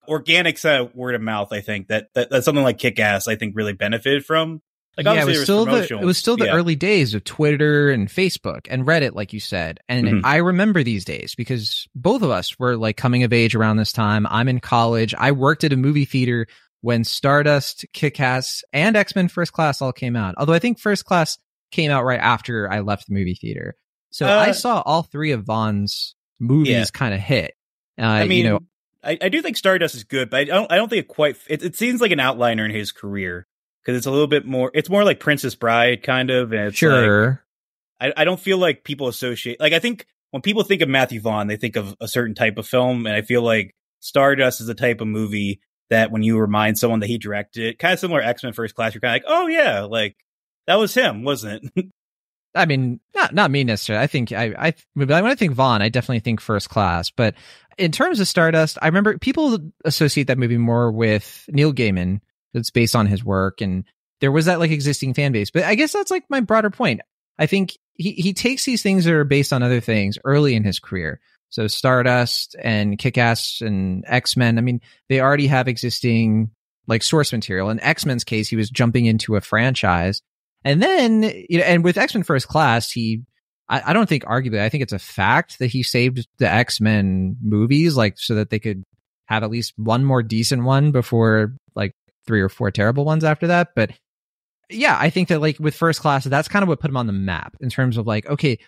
organic 0.08 0.58
set 0.58 0.80
of 0.80 0.94
word 0.94 1.14
of 1.14 1.20
mouth. 1.20 1.52
I 1.52 1.60
think 1.60 1.88
that 1.88 2.08
that, 2.14 2.30
that 2.30 2.42
something 2.42 2.64
like 2.64 2.78
Kick 2.78 2.98
Ass, 2.98 3.28
I 3.28 3.36
think, 3.36 3.54
really 3.54 3.74
benefited 3.74 4.24
from. 4.24 4.62
Like 4.96 5.06
yeah, 5.06 5.22
it 5.22 5.26
was, 5.26 5.42
still 5.44 5.64
the 5.64 5.84
it 5.84 6.04
was 6.04 6.18
still 6.18 6.36
the 6.36 6.46
yeah. 6.46 6.54
early 6.54 6.74
days 6.74 7.14
of 7.14 7.22
Twitter 7.22 7.88
and 7.88 8.08
Facebook 8.08 8.66
and 8.68 8.84
Reddit, 8.84 9.14
like 9.14 9.32
you 9.32 9.38
said. 9.38 9.78
And 9.88 10.06
mm-hmm. 10.06 10.26
I 10.26 10.38
remember 10.38 10.82
these 10.82 11.04
days 11.04 11.36
because 11.36 11.86
both 11.94 12.22
of 12.22 12.30
us 12.30 12.58
were 12.58 12.76
like 12.76 12.96
coming 12.96 13.22
of 13.22 13.32
age 13.32 13.54
around 13.54 13.76
this 13.76 13.92
time. 13.92 14.26
I'm 14.28 14.48
in 14.48 14.58
college. 14.58 15.14
I 15.16 15.30
worked 15.30 15.62
at 15.62 15.72
a 15.72 15.76
movie 15.76 16.04
theater 16.04 16.48
when 16.80 17.04
Stardust, 17.04 17.86
Kick-Ass, 17.92 18.62
and 18.72 18.96
X-Men 18.96 19.28
First 19.28 19.52
Class 19.52 19.82
all 19.82 19.92
came 19.92 20.16
out. 20.16 20.34
Although 20.38 20.52
I 20.52 20.58
think 20.58 20.78
First 20.78 21.04
Class 21.04 21.38
came 21.70 21.90
out 21.90 22.04
right 22.04 22.20
after 22.20 22.70
I 22.70 22.80
left 22.80 23.08
the 23.08 23.14
movie 23.14 23.34
theater. 23.34 23.76
So 24.10 24.26
uh, 24.26 24.38
I 24.38 24.52
saw 24.52 24.82
all 24.84 25.02
three 25.02 25.32
of 25.32 25.44
Vaughn's 25.44 26.14
movies 26.38 26.72
yeah. 26.72 26.84
kind 26.92 27.14
of 27.14 27.20
hit. 27.20 27.54
Uh, 28.00 28.04
I 28.04 28.26
mean, 28.26 28.44
you 28.44 28.50
know, 28.50 28.60
I, 29.02 29.18
I 29.20 29.28
do 29.28 29.42
think 29.42 29.56
Stardust 29.56 29.94
is 29.94 30.04
good, 30.04 30.30
but 30.30 30.40
I 30.40 30.44
don't 30.44 30.72
I 30.72 30.76
don't 30.76 30.88
think 30.88 31.04
it 31.04 31.08
quite 31.08 31.36
it, 31.48 31.62
it 31.62 31.76
seems 31.76 32.00
like 32.00 32.10
an 32.10 32.18
outliner 32.18 32.64
in 32.64 32.70
his 32.70 32.92
career 32.92 33.46
because 33.82 33.96
it's 33.96 34.06
a 34.06 34.10
little 34.10 34.26
bit 34.26 34.46
more 34.46 34.70
it's 34.74 34.88
more 34.88 35.04
like 35.04 35.20
Princess 35.20 35.54
Bride 35.54 36.02
kind 36.02 36.30
of 36.30 36.52
and 36.52 36.74
sure. 36.74 37.44
Like, 38.00 38.14
I 38.16 38.22
I 38.22 38.24
don't 38.24 38.40
feel 38.40 38.58
like 38.58 38.84
people 38.84 39.08
associate 39.08 39.60
like 39.60 39.72
I 39.72 39.78
think 39.78 40.06
when 40.30 40.42
people 40.42 40.62
think 40.62 40.82
of 40.82 40.88
Matthew 40.88 41.20
Vaughn 41.20 41.46
they 41.48 41.56
think 41.56 41.76
of 41.76 41.94
a 42.00 42.08
certain 42.08 42.34
type 42.34 42.58
of 42.58 42.66
film 42.66 43.06
and 43.06 43.14
I 43.14 43.22
feel 43.22 43.42
like 43.42 43.74
Stardust 44.00 44.60
is 44.60 44.68
the 44.68 44.74
type 44.74 45.00
of 45.00 45.08
movie 45.08 45.60
that 45.90 46.10
when 46.10 46.22
you 46.22 46.38
remind 46.38 46.78
someone 46.78 47.00
that 47.00 47.06
he 47.06 47.18
directed 47.18 47.78
kind 47.78 47.94
of 47.94 48.00
similar 48.00 48.20
X 48.20 48.42
Men 48.42 48.52
First 48.52 48.74
Class, 48.74 48.94
you're 48.94 49.00
kind 49.00 49.16
of 49.16 49.24
like, 49.24 49.32
oh 49.34 49.46
yeah, 49.46 49.82
like 49.82 50.16
that 50.66 50.76
was 50.76 50.94
him, 50.94 51.24
wasn't 51.24 51.70
it? 51.74 51.86
I 52.54 52.66
mean, 52.66 53.00
not 53.14 53.34
not 53.34 53.50
me 53.50 53.64
necessarily. 53.64 54.02
I 54.02 54.06
think 54.06 54.32
I 54.32 54.54
I 54.58 54.74
when 54.94 55.10
I 55.10 55.34
think 55.34 55.54
Vaughn, 55.54 55.82
I 55.82 55.88
definitely 55.88 56.20
think 56.20 56.40
First 56.40 56.70
Class. 56.70 57.10
But 57.10 57.34
in 57.76 57.92
terms 57.92 58.20
of 58.20 58.28
Stardust, 58.28 58.78
I 58.82 58.86
remember 58.86 59.18
people 59.18 59.58
associate 59.84 60.26
that 60.28 60.38
movie 60.38 60.58
more 60.58 60.90
with 60.90 61.48
Neil 61.48 61.72
Gaiman. 61.72 62.20
That's 62.54 62.70
based 62.70 62.96
on 62.96 63.06
his 63.06 63.22
work, 63.22 63.60
and 63.60 63.84
there 64.20 64.32
was 64.32 64.46
that 64.46 64.58
like 64.58 64.70
existing 64.70 65.14
fan 65.14 65.32
base. 65.32 65.50
But 65.50 65.64
I 65.64 65.74
guess 65.74 65.92
that's 65.92 66.10
like 66.10 66.24
my 66.30 66.40
broader 66.40 66.70
point. 66.70 67.02
I 67.38 67.46
think 67.46 67.76
he 67.94 68.12
he 68.12 68.32
takes 68.32 68.64
these 68.64 68.82
things 68.82 69.04
that 69.04 69.14
are 69.14 69.24
based 69.24 69.52
on 69.52 69.62
other 69.62 69.80
things 69.80 70.18
early 70.24 70.54
in 70.54 70.64
his 70.64 70.80
career. 70.80 71.20
So 71.50 71.66
Stardust 71.66 72.56
and 72.62 72.98
Kick-Ass 72.98 73.60
and 73.60 74.04
X-Men, 74.06 74.58
I 74.58 74.60
mean, 74.60 74.80
they 75.08 75.20
already 75.20 75.46
have 75.46 75.68
existing 75.68 76.50
like 76.86 77.02
source 77.02 77.32
material. 77.32 77.70
In 77.70 77.80
X-Men's 77.80 78.24
case, 78.24 78.48
he 78.48 78.56
was 78.56 78.70
jumping 78.70 79.06
into 79.06 79.36
a 79.36 79.40
franchise. 79.40 80.22
And 80.64 80.82
then, 80.82 81.22
you 81.48 81.58
know, 81.58 81.64
and 81.64 81.84
with 81.84 81.98
X-Men 81.98 82.24
First 82.24 82.48
Class, 82.48 82.90
he, 82.90 83.22
I, 83.68 83.82
I 83.86 83.92
don't 83.92 84.08
think 84.08 84.24
arguably, 84.24 84.60
I 84.60 84.68
think 84.68 84.82
it's 84.82 84.92
a 84.92 84.98
fact 84.98 85.58
that 85.58 85.66
he 85.68 85.82
saved 85.82 86.26
the 86.38 86.50
X-Men 86.50 87.36
movies, 87.42 87.96
like 87.96 88.18
so 88.18 88.34
that 88.34 88.50
they 88.50 88.58
could 88.58 88.84
have 89.26 89.42
at 89.42 89.50
least 89.50 89.74
one 89.76 90.04
more 90.04 90.22
decent 90.22 90.64
one 90.64 90.90
before 90.90 91.54
like 91.74 91.94
three 92.26 92.40
or 92.40 92.48
four 92.48 92.70
terrible 92.70 93.04
ones 93.04 93.24
after 93.24 93.48
that. 93.48 93.74
But 93.76 93.92
yeah, 94.70 94.96
I 94.98 95.10
think 95.10 95.28
that 95.28 95.40
like 95.40 95.58
with 95.58 95.74
First 95.74 96.00
Class, 96.00 96.24
that's 96.24 96.48
kind 96.48 96.62
of 96.62 96.68
what 96.68 96.80
put 96.80 96.90
him 96.90 96.96
on 96.96 97.06
the 97.06 97.12
map 97.12 97.56
in 97.60 97.70
terms 97.70 97.96
of 97.96 98.06
like, 98.06 98.26
okay, 98.26 98.58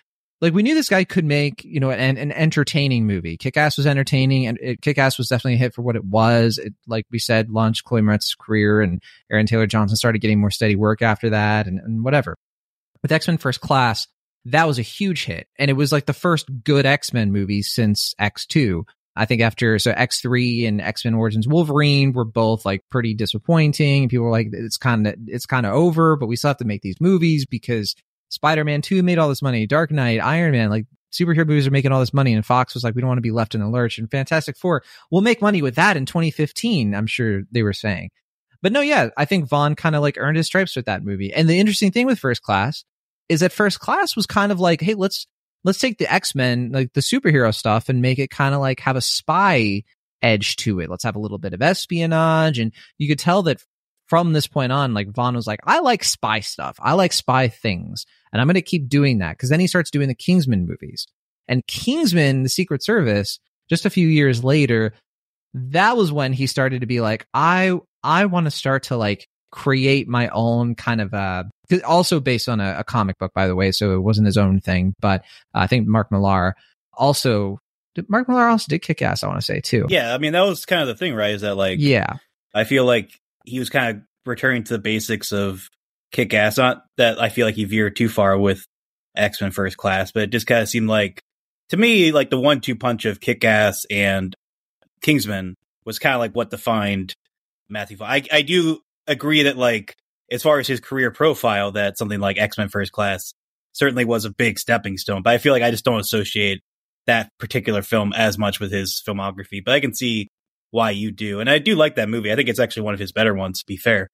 like 0.41 0.53
we 0.53 0.63
knew 0.63 0.75
this 0.75 0.89
guy 0.89 1.03
could 1.03 1.25
make 1.25 1.63
you 1.63 1.79
know 1.79 1.91
an, 1.91 2.17
an 2.17 2.31
entertaining 2.31 3.05
movie 3.07 3.37
kick-ass 3.37 3.77
was 3.77 3.87
entertaining 3.87 4.47
and 4.47 4.57
it, 4.61 4.81
kick-ass 4.81 5.17
was 5.17 5.27
definitely 5.27 5.53
a 5.53 5.57
hit 5.57 5.73
for 5.73 5.81
what 5.81 5.95
it 5.95 6.03
was 6.03 6.57
it, 6.57 6.73
like 6.87 7.05
we 7.11 7.19
said 7.19 7.49
launched 7.49 7.83
chloe 7.83 8.01
moretz's 8.01 8.35
career 8.35 8.81
and 8.81 9.01
aaron 9.31 9.45
taylor 9.45 9.67
johnson 9.67 9.95
started 9.95 10.19
getting 10.19 10.39
more 10.39 10.51
steady 10.51 10.75
work 10.75 11.01
after 11.01 11.29
that 11.29 11.67
and, 11.67 11.79
and 11.79 12.03
whatever 12.03 12.37
with 13.01 13.11
X 13.11 13.27
Men 13.27 13.37
First 13.37 13.61
Class, 13.61 14.07
that 14.45 14.67
was 14.67 14.79
a 14.79 14.83
huge 14.83 15.25
hit, 15.25 15.47
and 15.57 15.69
it 15.69 15.75
was 15.75 15.91
like 15.91 16.05
the 16.05 16.13
first 16.13 16.49
good 16.63 16.85
X 16.85 17.13
Men 17.13 17.31
movie 17.31 17.61
since 17.61 18.13
X 18.19 18.45
Two. 18.45 18.85
I 19.15 19.25
think 19.25 19.41
after 19.41 19.77
so 19.77 19.91
X 19.91 20.21
three 20.21 20.65
and 20.65 20.81
X 20.81 21.03
Men 21.03 21.15
Origins 21.15 21.47
Wolverine 21.47 22.13
were 22.13 22.25
both 22.25 22.65
like 22.65 22.81
pretty 22.89 23.13
disappointing. 23.13 24.09
People 24.09 24.25
were 24.25 24.31
like, 24.31 24.47
it's 24.51 24.77
kind 24.77 25.05
of 25.05 25.15
it's 25.27 25.45
kind 25.45 25.65
of 25.65 25.73
over, 25.73 26.15
but 26.15 26.27
we 26.27 26.35
still 26.35 26.49
have 26.49 26.57
to 26.57 26.65
make 26.65 26.81
these 26.81 27.01
movies 27.01 27.45
because 27.45 27.95
Spider 28.31 28.63
Man 28.63 28.81
two 28.81 29.03
made 29.03 29.19
all 29.19 29.29
this 29.29 29.41
money, 29.41 29.67
Dark 29.67 29.91
Knight, 29.91 30.19
Iron 30.19 30.53
Man, 30.53 30.69
like 30.69 30.87
superhero 31.11 31.45
movies 31.45 31.67
are 31.67 31.71
making 31.71 31.91
all 31.91 31.99
this 31.99 32.13
money, 32.13 32.33
and 32.33 32.45
Fox 32.45 32.73
was 32.73 32.83
like, 32.83 32.95
we 32.95 33.01
don't 33.01 33.09
want 33.09 33.17
to 33.17 33.21
be 33.21 33.31
left 33.31 33.53
in 33.53 33.61
the 33.61 33.69
lurch. 33.69 33.97
And 33.97 34.09
Fantastic 34.09 34.57
Four, 34.57 34.83
we'll 35.11 35.21
make 35.21 35.41
money 35.41 35.61
with 35.61 35.75
that 35.75 35.97
in 35.97 36.05
2015. 36.05 36.95
I'm 36.95 37.07
sure 37.07 37.43
they 37.51 37.61
were 37.61 37.73
saying, 37.73 38.09
but 38.61 38.71
no, 38.71 38.81
yeah, 38.81 39.09
I 39.17 39.25
think 39.25 39.47
Vaughn 39.47 39.75
kind 39.75 39.95
of 39.95 40.01
like 40.01 40.17
earned 40.17 40.37
his 40.37 40.47
stripes 40.47 40.75
with 40.75 40.85
that 40.85 41.03
movie. 41.03 41.33
And 41.33 41.49
the 41.49 41.59
interesting 41.59 41.91
thing 41.91 42.05
with 42.05 42.19
First 42.19 42.41
Class 42.41 42.85
is 43.27 43.41
that 43.41 43.51
First 43.51 43.79
Class 43.79 44.15
was 44.15 44.25
kind 44.25 44.51
of 44.51 44.59
like, 44.59 44.81
hey, 44.81 44.93
let's 44.93 45.27
let's 45.63 45.79
take 45.79 45.97
the 45.97 46.11
X-Men, 46.11 46.71
like 46.71 46.93
the 46.93 47.01
superhero 47.01 47.53
stuff 47.53 47.89
and 47.89 48.01
make 48.01 48.19
it 48.19 48.29
kind 48.29 48.55
of 48.55 48.61
like 48.61 48.79
have 48.79 48.95
a 48.95 49.01
spy 49.01 49.83
edge 50.21 50.55
to 50.57 50.79
it. 50.79 50.89
Let's 50.89 51.03
have 51.03 51.15
a 51.15 51.19
little 51.19 51.37
bit 51.37 51.53
of 51.53 51.61
espionage. 51.61 52.59
And 52.59 52.71
you 52.97 53.07
could 53.07 53.19
tell 53.19 53.43
that 53.43 53.61
from 54.11 54.33
this 54.33 54.45
point 54.45 54.73
on, 54.73 54.93
like 54.93 55.07
Vaughn 55.07 55.37
was 55.37 55.47
like, 55.47 55.61
I 55.63 55.79
like 55.79 56.03
spy 56.03 56.41
stuff. 56.41 56.75
I 56.81 56.95
like 56.95 57.13
spy 57.13 57.47
things. 57.47 58.05
And 58.33 58.41
I'm 58.41 58.47
going 58.47 58.55
to 58.55 58.61
keep 58.61 58.89
doing 58.89 59.19
that. 59.19 59.37
Cause 59.37 59.47
then 59.47 59.61
he 59.61 59.67
starts 59.67 59.89
doing 59.89 60.09
the 60.09 60.13
Kingsman 60.13 60.67
movies 60.67 61.07
and 61.47 61.65
Kingsman, 61.65 62.43
the 62.43 62.49
Secret 62.49 62.83
Service, 62.83 63.39
just 63.69 63.85
a 63.85 63.89
few 63.89 64.09
years 64.09 64.43
later, 64.43 64.93
that 65.53 65.95
was 65.95 66.11
when 66.11 66.33
he 66.33 66.45
started 66.45 66.81
to 66.81 66.87
be 66.87 66.99
like, 66.99 67.25
I, 67.33 67.79
I 68.03 68.25
want 68.25 68.47
to 68.47 68.51
start 68.51 68.83
to 68.83 68.97
like 68.97 69.29
create 69.49 70.09
my 70.09 70.27
own 70.33 70.75
kind 70.75 70.99
of 70.99 71.13
uh 71.13 71.43
also 71.85 72.19
based 72.19 72.49
on 72.49 72.59
a, 72.59 72.79
a, 72.79 72.83
comic 72.83 73.17
book 73.17 73.33
by 73.33 73.47
the 73.47 73.55
way 73.55 73.69
so 73.73 73.93
it 73.93 73.99
wasn't 73.99 74.25
his 74.25 74.37
own 74.37 74.61
thing 74.61 74.95
but 75.01 75.23
uh, 75.53 75.59
i 75.59 75.67
think 75.67 75.85
mark 75.85 76.09
millar 76.09 76.55
also 76.93 77.59
mark 78.07 78.29
millar 78.29 78.47
also 78.47 78.67
did 78.69 78.81
kick 78.81 79.01
ass 79.01 79.23
i 79.23 79.27
want 79.27 79.37
to 79.37 79.45
say 79.45 79.59
too 79.59 79.85
yeah 79.89 80.15
i 80.15 80.17
mean 80.17 80.31
that 80.31 80.43
was 80.43 80.65
kind 80.65 80.81
of 80.81 80.87
the 80.87 80.95
thing 80.95 81.13
right 81.13 81.31
is 81.31 81.41
that 81.41 81.55
like 81.55 81.79
yeah 81.81 82.15
i 82.53 82.63
feel 82.63 82.85
like 82.85 83.20
he 83.45 83.59
was 83.59 83.69
kind 83.69 83.97
of 83.97 84.03
returning 84.25 84.63
to 84.63 84.73
the 84.73 84.79
basics 84.79 85.31
of 85.31 85.67
kick 86.11 86.33
ass 86.33 86.57
not 86.57 86.83
that 86.97 87.21
i 87.21 87.29
feel 87.29 87.45
like 87.45 87.55
he 87.55 87.65
veered 87.65 87.95
too 87.95 88.09
far 88.09 88.37
with 88.37 88.65
x-men 89.15 89.51
first 89.51 89.77
class 89.77 90.11
but 90.11 90.23
it 90.23 90.29
just 90.31 90.47
kind 90.47 90.61
of 90.61 90.69
seemed 90.69 90.89
like 90.89 91.21
to 91.69 91.77
me 91.77 92.11
like 92.11 92.29
the 92.29 92.39
one-two 92.39 92.75
punch 92.75 93.05
of 93.05 93.19
kick 93.19 93.43
ass 93.43 93.85
and 93.89 94.35
kingsman 95.01 95.55
was 95.85 95.99
kind 95.99 96.15
of 96.15 96.19
like 96.19 96.35
what 96.35 96.49
defined 96.49 97.15
matthew 97.69 97.97
I, 98.01 98.23
I 98.31 98.41
do 98.41 98.79
agree 99.07 99.43
that 99.43 99.57
like 99.57 99.95
as 100.31 100.41
far 100.41 100.59
as 100.59 100.67
his 100.67 100.79
career 100.79 101.11
profile, 101.11 101.73
that 101.73 101.97
something 101.97 102.19
like 102.19 102.37
X 102.37 102.57
Men 102.57 102.69
First 102.69 102.91
Class 102.91 103.33
certainly 103.73 104.05
was 104.05 104.25
a 104.25 104.31
big 104.31 104.57
stepping 104.57 104.97
stone. 104.97 105.21
But 105.21 105.33
I 105.33 105.37
feel 105.37 105.53
like 105.53 105.63
I 105.63 105.71
just 105.71 105.85
don't 105.85 105.99
associate 105.99 106.61
that 107.05 107.29
particular 107.37 107.81
film 107.81 108.13
as 108.13 108.37
much 108.37 108.59
with 108.59 108.71
his 108.71 109.03
filmography. 109.05 109.63
But 109.63 109.73
I 109.73 109.79
can 109.81 109.93
see 109.93 110.29
why 110.71 110.91
you 110.91 111.11
do, 111.11 111.39
and 111.39 111.49
I 111.49 111.59
do 111.59 111.75
like 111.75 111.95
that 111.95 112.09
movie. 112.09 112.31
I 112.31 112.35
think 112.35 112.49
it's 112.49 112.59
actually 112.59 112.83
one 112.83 112.93
of 112.93 112.99
his 112.99 113.11
better 113.11 113.33
ones, 113.33 113.59
to 113.59 113.65
be 113.65 113.77
fair. 113.77 114.07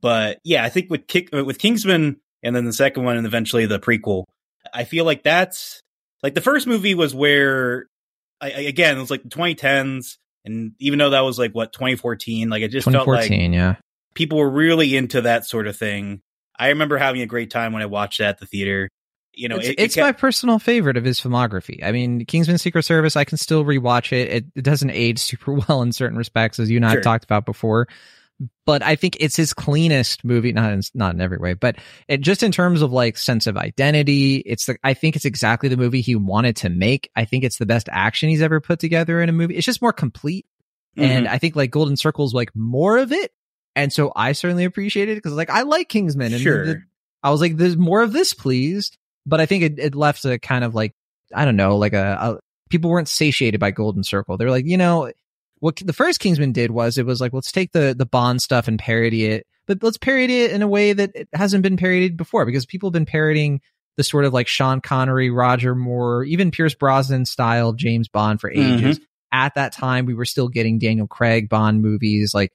But 0.00 0.38
yeah, 0.44 0.64
I 0.64 0.68
think 0.68 0.90
with 0.90 1.06
Kick, 1.06 1.30
with 1.32 1.58
Kingsman, 1.58 2.16
and 2.42 2.54
then 2.54 2.64
the 2.64 2.72
second 2.72 3.04
one, 3.04 3.16
and 3.16 3.26
eventually 3.26 3.66
the 3.66 3.80
prequel, 3.80 4.24
I 4.72 4.84
feel 4.84 5.04
like 5.04 5.22
that's 5.22 5.80
like 6.22 6.34
the 6.34 6.40
first 6.40 6.66
movie 6.66 6.94
was 6.94 7.14
where 7.14 7.86
I, 8.40 8.50
again 8.50 8.96
it 8.96 9.00
was 9.00 9.10
like 9.10 9.22
the 9.22 9.28
2010s, 9.28 10.16
and 10.44 10.72
even 10.78 10.98
though 10.98 11.10
that 11.10 11.20
was 11.20 11.38
like 11.38 11.52
what 11.52 11.72
2014, 11.72 12.48
like 12.48 12.62
it 12.62 12.68
just 12.68 12.90
felt 12.90 13.08
like 13.08 13.30
yeah 13.30 13.76
people 14.16 14.38
were 14.38 14.50
really 14.50 14.96
into 14.96 15.20
that 15.20 15.46
sort 15.46 15.68
of 15.68 15.76
thing. 15.76 16.22
I 16.58 16.68
remember 16.68 16.96
having 16.96 17.20
a 17.20 17.26
great 17.26 17.50
time 17.50 17.72
when 17.72 17.82
I 17.82 17.86
watched 17.86 18.18
that 18.18 18.30
at 18.30 18.38
the 18.40 18.46
theater. 18.46 18.88
You 19.36 19.48
know, 19.48 19.56
it's, 19.56 19.68
it, 19.68 19.74
it's 19.78 19.94
kept- 19.94 20.04
my 20.04 20.12
personal 20.12 20.58
favorite 20.58 20.96
of 20.96 21.04
his 21.04 21.20
filmography. 21.20 21.84
I 21.84 21.92
mean, 21.92 22.24
Kingsman 22.24 22.56
Secret 22.56 22.84
Service, 22.84 23.16
I 23.16 23.24
can 23.24 23.36
still 23.36 23.64
rewatch 23.64 24.10
it. 24.10 24.28
It, 24.32 24.44
it 24.56 24.62
doesn't 24.62 24.90
age 24.90 25.18
super 25.20 25.52
well 25.52 25.82
in 25.82 25.92
certain 25.92 26.16
respects, 26.16 26.58
as 26.58 26.70
you 26.70 26.78
and 26.78 26.86
I 26.86 26.90
sure. 26.90 26.96
have 26.98 27.04
talked 27.04 27.24
about 27.24 27.44
before. 27.44 27.86
But 28.66 28.82
I 28.82 28.96
think 28.96 29.16
it's 29.20 29.36
his 29.36 29.54
cleanest 29.54 30.24
movie, 30.24 30.52
not 30.52 30.72
in, 30.72 30.82
not 30.94 31.14
in 31.14 31.20
every 31.22 31.38
way, 31.38 31.54
but 31.54 31.76
it 32.06 32.20
just 32.20 32.42
in 32.42 32.52
terms 32.52 32.82
of 32.82 32.92
like 32.92 33.16
sense 33.16 33.46
of 33.46 33.56
identity. 33.56 34.36
It's 34.44 34.66
the, 34.66 34.76
I 34.84 34.92
think 34.92 35.16
it's 35.16 35.24
exactly 35.24 35.70
the 35.70 35.78
movie 35.78 36.02
he 36.02 36.16
wanted 36.16 36.56
to 36.56 36.68
make. 36.68 37.10
I 37.16 37.24
think 37.24 37.44
it's 37.44 37.56
the 37.56 37.64
best 37.64 37.88
action 37.90 38.28
he's 38.28 38.42
ever 38.42 38.60
put 38.60 38.78
together 38.78 39.22
in 39.22 39.30
a 39.30 39.32
movie. 39.32 39.56
It's 39.56 39.64
just 39.64 39.80
more 39.80 39.92
complete. 39.92 40.44
Mm-hmm. 40.98 41.10
And 41.10 41.28
I 41.28 41.38
think 41.38 41.56
like 41.56 41.70
Golden 41.70 41.96
Circle's 41.96 42.34
like 42.34 42.50
more 42.54 42.98
of 42.98 43.12
it, 43.12 43.32
and 43.74 43.92
so 43.92 44.12
I 44.16 44.32
certainly 44.32 44.64
appreciate 44.64 45.08
it 45.08 45.16
because 45.16 45.32
like 45.32 45.50
I 45.50 45.62
like 45.62 45.88
Kingsman 45.88 46.32
and 46.32 46.42
sure. 46.42 46.66
the, 46.66 46.82
I 47.22 47.30
was 47.30 47.40
like, 47.40 47.56
there's 47.56 47.76
more 47.76 48.02
of 48.02 48.12
this, 48.12 48.32
please. 48.34 48.92
But 49.26 49.40
I 49.40 49.46
think 49.46 49.64
it, 49.64 49.78
it 49.78 49.94
left 49.94 50.24
a 50.24 50.38
kind 50.38 50.64
of 50.64 50.74
like, 50.74 50.92
I 51.34 51.44
don't 51.44 51.56
know, 51.56 51.76
like 51.76 51.92
a, 51.92 52.18
a 52.20 52.38
people 52.70 52.90
weren't 52.90 53.08
satiated 53.08 53.60
by 53.60 53.72
Golden 53.72 54.04
Circle. 54.04 54.36
They 54.36 54.44
were 54.44 54.50
like, 54.50 54.66
you 54.66 54.76
know, 54.76 55.12
what 55.58 55.76
the 55.76 55.92
first 55.92 56.20
Kingsman 56.20 56.52
did 56.52 56.70
was 56.70 56.98
it 56.98 57.06
was 57.06 57.20
like, 57.20 57.32
let's 57.32 57.52
take 57.52 57.72
the, 57.72 57.94
the 57.96 58.06
Bond 58.06 58.40
stuff 58.42 58.68
and 58.68 58.78
parody 58.78 59.26
it, 59.26 59.46
but 59.66 59.82
let's 59.82 59.98
parody 59.98 60.42
it 60.42 60.52
in 60.52 60.62
a 60.62 60.68
way 60.68 60.92
that 60.92 61.12
it 61.14 61.28
hasn't 61.32 61.62
been 61.62 61.76
parodied 61.76 62.16
before 62.16 62.46
because 62.46 62.66
people 62.66 62.88
have 62.88 62.94
been 62.94 63.06
parodying 63.06 63.60
the 63.96 64.04
sort 64.04 64.24
of 64.24 64.32
like 64.32 64.46
Sean 64.46 64.80
Connery, 64.80 65.30
Roger 65.30 65.74
Moore, 65.74 66.24
even 66.24 66.50
Pierce 66.50 66.74
Brosnan 66.74 67.24
style 67.24 67.72
James 67.72 68.08
Bond 68.08 68.40
for 68.40 68.50
ages. 68.50 68.98
Mm-hmm. 68.98 69.04
At 69.32 69.54
that 69.56 69.72
time, 69.72 70.06
we 70.06 70.14
were 70.14 70.24
still 70.24 70.48
getting 70.48 70.78
Daniel 70.78 71.06
Craig 71.06 71.48
Bond 71.48 71.82
movies. 71.82 72.32
Like 72.32 72.52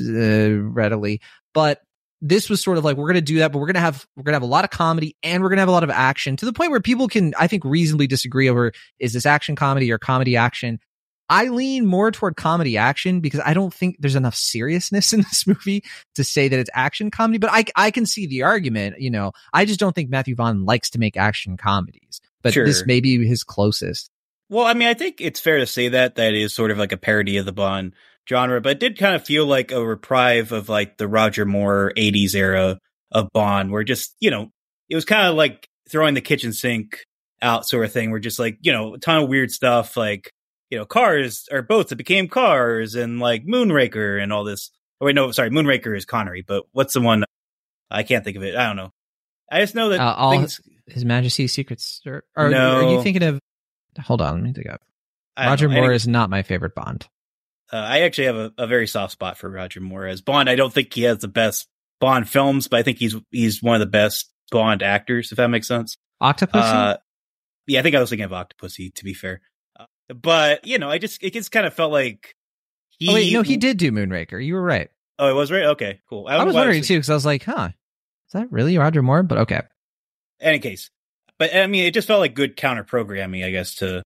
uh, 0.00 0.58
readily. 0.72 1.20
But 1.52 1.80
this 2.22 2.48
was 2.48 2.62
sort 2.62 2.78
of 2.78 2.84
like 2.84 2.96
we're 2.96 3.08
going 3.08 3.16
to 3.16 3.20
do 3.20 3.40
that, 3.40 3.50
but 3.52 3.58
we're 3.58 3.66
going 3.66 3.74
to 3.74 3.80
have 3.80 4.06
we're 4.16 4.22
going 4.22 4.32
to 4.32 4.36
have 4.36 4.42
a 4.42 4.46
lot 4.46 4.64
of 4.64 4.70
comedy 4.70 5.16
and 5.24 5.42
we're 5.42 5.48
going 5.48 5.56
to 5.56 5.62
have 5.62 5.68
a 5.68 5.72
lot 5.72 5.82
of 5.82 5.90
action 5.90 6.36
to 6.36 6.46
the 6.46 6.52
point 6.52 6.70
where 6.70 6.80
people 6.80 7.08
can, 7.08 7.34
I 7.38 7.48
think, 7.48 7.64
reasonably 7.64 8.06
disagree 8.06 8.48
over 8.48 8.72
is 9.00 9.12
this 9.12 9.26
action 9.26 9.56
comedy 9.56 9.90
or 9.90 9.98
comedy 9.98 10.36
action. 10.36 10.78
I 11.28 11.48
lean 11.48 11.84
more 11.84 12.10
toward 12.12 12.36
comedy 12.36 12.76
action 12.76 13.20
because 13.20 13.40
I 13.44 13.54
don't 13.54 13.74
think 13.74 13.96
there's 13.98 14.14
enough 14.14 14.36
seriousness 14.36 15.12
in 15.14 15.22
this 15.22 15.46
movie 15.46 15.82
to 16.14 16.22
say 16.22 16.46
that 16.48 16.58
it's 16.58 16.70
action 16.72 17.10
comedy. 17.10 17.38
But 17.38 17.50
I 17.52 17.64
I 17.74 17.90
can 17.90 18.06
see 18.06 18.26
the 18.26 18.44
argument. 18.44 19.00
You 19.00 19.10
know, 19.10 19.32
I 19.52 19.64
just 19.64 19.80
don't 19.80 19.94
think 19.94 20.08
Matthew 20.08 20.36
Vaughn 20.36 20.64
likes 20.64 20.90
to 20.90 21.00
make 21.00 21.16
action 21.16 21.56
comedies. 21.56 22.20
But 22.42 22.54
sure. 22.54 22.64
this 22.64 22.86
may 22.86 23.00
be 23.00 23.26
his 23.26 23.42
closest. 23.42 24.10
Well, 24.48 24.66
I 24.66 24.74
mean, 24.74 24.88
I 24.88 24.94
think 24.94 25.20
it's 25.20 25.40
fair 25.40 25.58
to 25.58 25.66
say 25.66 25.88
that 25.88 26.16
that 26.16 26.34
is 26.34 26.52
sort 26.52 26.70
of 26.70 26.78
like 26.78 26.92
a 26.92 26.96
parody 26.96 27.38
of 27.38 27.46
the 27.46 27.52
Bond 27.52 27.94
genre, 28.28 28.60
but 28.60 28.72
it 28.72 28.80
did 28.80 28.98
kind 28.98 29.14
of 29.14 29.24
feel 29.24 29.46
like 29.46 29.72
a 29.72 29.84
reprieve 29.84 30.52
of 30.52 30.68
like 30.68 30.96
the 30.96 31.08
Roger 31.08 31.44
Moore 31.44 31.92
80s 31.96 32.34
era 32.34 32.78
of 33.10 33.28
Bond, 33.32 33.70
where 33.70 33.84
just, 33.84 34.14
you 34.20 34.30
know, 34.30 34.50
it 34.88 34.94
was 34.94 35.04
kind 35.04 35.28
of 35.28 35.34
like 35.34 35.68
throwing 35.90 36.14
the 36.14 36.20
kitchen 36.20 36.52
sink 36.52 37.04
out 37.40 37.66
sort 37.66 37.84
of 37.84 37.92
thing, 37.92 38.10
where 38.10 38.20
just 38.20 38.38
like, 38.38 38.58
you 38.62 38.72
know, 38.72 38.94
a 38.94 38.98
ton 38.98 39.22
of 39.22 39.28
weird 39.28 39.50
stuff 39.50 39.96
like, 39.96 40.30
you 40.70 40.78
know, 40.78 40.84
cars 40.84 41.48
or 41.50 41.62
boats 41.62 41.90
that 41.90 41.96
became 41.96 42.28
cars 42.28 42.94
and 42.94 43.20
like 43.20 43.44
Moonraker 43.44 44.22
and 44.22 44.32
all 44.32 44.44
this. 44.44 44.70
Oh, 45.00 45.06
wait, 45.06 45.14
no, 45.14 45.30
sorry, 45.32 45.50
Moonraker 45.50 45.96
is 45.96 46.04
Connery, 46.04 46.44
but 46.46 46.64
what's 46.72 46.94
the 46.94 47.00
one? 47.00 47.24
I 47.90 48.04
can't 48.04 48.24
think 48.24 48.36
of 48.36 48.42
it. 48.42 48.54
I 48.54 48.66
don't 48.66 48.76
know. 48.76 48.92
I 49.50 49.60
just 49.60 49.74
know 49.74 49.90
that 49.90 50.00
uh, 50.00 50.14
all 50.14 50.30
things... 50.30 50.60
His 50.86 51.04
Majesty's 51.04 51.52
Secrets. 51.52 52.00
Or, 52.06 52.24
or 52.36 52.48
no. 52.48 52.76
are 52.76 52.92
you 52.92 53.02
thinking 53.02 53.22
of? 53.22 53.38
Hold 54.00 54.22
on, 54.22 54.34
let 54.34 54.42
me 54.42 54.52
think 54.52 54.66
of. 54.66 54.78
Roger 55.38 55.68
Moore 55.68 55.92
is 55.92 56.08
not 56.08 56.30
my 56.30 56.42
favorite 56.42 56.74
Bond. 56.74 57.06
Uh, 57.72 57.76
I 57.76 58.00
actually 58.00 58.26
have 58.26 58.36
a, 58.36 58.52
a, 58.58 58.66
very 58.66 58.86
soft 58.86 59.12
spot 59.12 59.38
for 59.38 59.48
Roger 59.48 59.80
Moore 59.80 60.06
as 60.06 60.20
Bond. 60.20 60.50
I 60.50 60.56
don't 60.56 60.72
think 60.72 60.92
he 60.92 61.04
has 61.04 61.18
the 61.18 61.28
best 61.28 61.68
Bond 62.00 62.28
films, 62.28 62.68
but 62.68 62.78
I 62.78 62.82
think 62.82 62.98
he's 62.98 63.16
he's 63.30 63.62
one 63.62 63.76
of 63.76 63.80
the 63.80 63.86
best 63.86 64.30
Bond 64.50 64.82
actors, 64.82 65.32
if 65.32 65.36
that 65.36 65.48
makes 65.48 65.68
sense. 65.68 65.96
Octopussy. 66.22 66.50
Uh, 66.54 66.96
yeah, 67.66 67.80
I 67.80 67.82
think 67.82 67.96
I 67.96 68.00
was 68.00 68.10
thinking 68.10 68.24
of 68.24 68.32
Octopussy. 68.32 68.94
To 68.94 69.04
be 69.04 69.14
fair, 69.14 69.40
uh, 69.78 69.86
but 70.08 70.66
you 70.66 70.78
know, 70.78 70.90
I 70.90 70.98
just 70.98 71.22
it 71.22 71.32
just 71.32 71.50
kind 71.50 71.64
of 71.64 71.72
felt 71.72 71.92
like 71.92 72.34
he. 72.90 73.08
Oh, 73.08 73.14
wait, 73.14 73.32
no, 73.32 73.42
he 73.42 73.56
did 73.56 73.78
do 73.78 73.90
Moonraker. 73.90 74.44
You 74.44 74.54
were 74.54 74.62
right. 74.62 74.90
Oh, 75.18 75.30
it 75.30 75.34
was 75.34 75.50
right. 75.50 75.66
Okay, 75.66 76.00
cool. 76.10 76.26
I, 76.28 76.36
I 76.36 76.44
was 76.44 76.54
wondering 76.54 76.82
too 76.82 76.96
because 76.96 77.08
I 77.08 77.14
was 77.14 77.24
like, 77.24 77.44
huh, 77.44 77.70
is 78.28 78.32
that 78.32 78.52
really 78.52 78.76
Roger 78.76 79.00
Moore? 79.00 79.22
But 79.22 79.38
okay. 79.38 79.62
Any 80.40 80.58
case, 80.58 80.90
but 81.38 81.54
I 81.54 81.66
mean, 81.68 81.84
it 81.84 81.94
just 81.94 82.08
felt 82.08 82.20
like 82.20 82.34
good 82.34 82.56
counter 82.56 82.84
programming, 82.84 83.44
I 83.44 83.50
guess, 83.50 83.76
to 83.76 84.02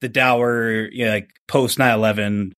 the 0.00 0.08
dour, 0.08 0.88
you 0.92 1.06
know, 1.06 1.10
like 1.12 1.30
post 1.48 1.78
9-11 1.78 2.52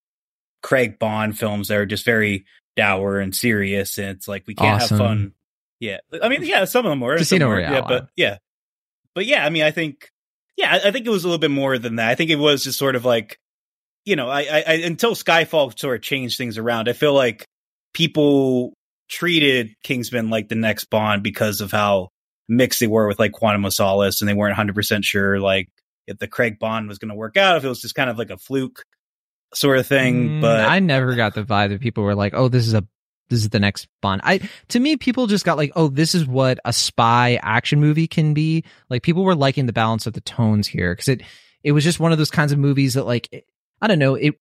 Craig 0.62 0.98
Bond 0.98 1.38
films 1.38 1.68
that 1.68 1.76
are 1.76 1.86
just 1.86 2.04
very 2.04 2.44
dour 2.76 3.18
and 3.18 3.34
serious, 3.34 3.98
and 3.98 4.08
it's 4.08 4.28
like 4.28 4.44
we 4.46 4.54
can't 4.54 4.82
awesome. 4.82 4.98
have 4.98 5.06
fun. 5.06 5.32
Yeah, 5.80 5.98
I 6.22 6.28
mean, 6.28 6.44
yeah, 6.44 6.64
some 6.64 6.86
of 6.86 6.90
them 6.90 7.00
were. 7.00 7.18
Casino 7.18 7.48
were, 7.48 7.56
Royale. 7.56 7.72
Yeah, 7.72 7.80
but 7.86 8.08
yeah, 8.16 8.38
but 9.14 9.26
yeah, 9.26 9.44
I 9.44 9.50
mean, 9.50 9.64
I 9.64 9.70
think, 9.70 10.08
yeah, 10.56 10.72
I, 10.72 10.88
I, 10.88 10.90
think 10.92 11.06
it 11.06 11.10
was 11.10 11.24
a 11.24 11.26
little 11.26 11.40
bit 11.40 11.50
more 11.50 11.76
than 11.78 11.96
that. 11.96 12.08
I 12.08 12.14
think 12.14 12.30
it 12.30 12.36
was 12.36 12.64
just 12.64 12.78
sort 12.78 12.96
of 12.96 13.04
like, 13.04 13.38
you 14.04 14.16
know, 14.16 14.28
I, 14.28 14.42
I, 14.42 14.64
I 14.66 14.72
until 14.84 15.14
Skyfall 15.14 15.78
sort 15.78 15.96
of 15.96 16.02
changed 16.02 16.38
things 16.38 16.58
around. 16.58 16.88
I 16.88 16.92
feel 16.92 17.14
like 17.14 17.46
people 17.94 18.74
treated 19.08 19.74
Kingsman 19.82 20.30
like 20.30 20.48
the 20.48 20.54
next 20.54 20.84
Bond 20.84 21.22
because 21.22 21.60
of 21.60 21.70
how 21.72 22.08
mixed 22.48 22.80
they 22.80 22.86
were 22.86 23.08
with 23.08 23.18
like 23.18 23.32
Quantum 23.32 23.64
of 23.64 23.74
Solace, 23.74 24.20
and 24.20 24.28
they 24.28 24.34
weren't 24.34 24.52
100 24.52 24.74
percent 24.74 25.04
sure 25.04 25.40
like 25.40 25.68
if 26.06 26.18
the 26.18 26.28
Craig 26.28 26.58
Bond 26.58 26.88
was 26.88 26.98
going 26.98 27.10
to 27.10 27.14
work 27.14 27.36
out, 27.36 27.56
if 27.56 27.64
it 27.64 27.68
was 27.68 27.80
just 27.80 27.94
kind 27.94 28.10
of 28.10 28.18
like 28.18 28.30
a 28.30 28.38
fluke 28.38 28.84
sort 29.54 29.78
of 29.78 29.86
thing. 29.86 30.28
Mm, 30.28 30.40
but 30.40 30.60
I 30.60 30.78
never 30.80 31.14
got 31.14 31.34
the 31.34 31.44
vibe 31.44 31.70
that 31.70 31.80
people 31.80 32.04
were 32.04 32.14
like, 32.14 32.34
"Oh, 32.34 32.48
this 32.48 32.66
is 32.66 32.74
a 32.74 32.86
this 33.32 33.40
is 33.40 33.48
the 33.48 33.60
next 33.60 33.88
Bond. 34.02 34.20
I 34.24 34.40
to 34.68 34.78
me, 34.78 34.96
people 34.98 35.26
just 35.26 35.44
got 35.44 35.56
like, 35.56 35.72
oh, 35.74 35.88
this 35.88 36.14
is 36.14 36.26
what 36.26 36.58
a 36.66 36.72
spy 36.72 37.38
action 37.42 37.80
movie 37.80 38.06
can 38.06 38.34
be. 38.34 38.62
Like 38.90 39.02
people 39.02 39.24
were 39.24 39.34
liking 39.34 39.64
the 39.64 39.72
balance 39.72 40.06
of 40.06 40.12
the 40.12 40.20
tones 40.20 40.66
here 40.66 40.92
because 40.92 41.08
it 41.08 41.22
it 41.64 41.72
was 41.72 41.82
just 41.82 41.98
one 41.98 42.12
of 42.12 42.18
those 42.18 42.30
kinds 42.30 42.52
of 42.52 42.58
movies 42.58 42.94
that 42.94 43.06
like 43.06 43.46
I 43.80 43.86
don't 43.86 43.98
know 43.98 44.14
it. 44.16 44.34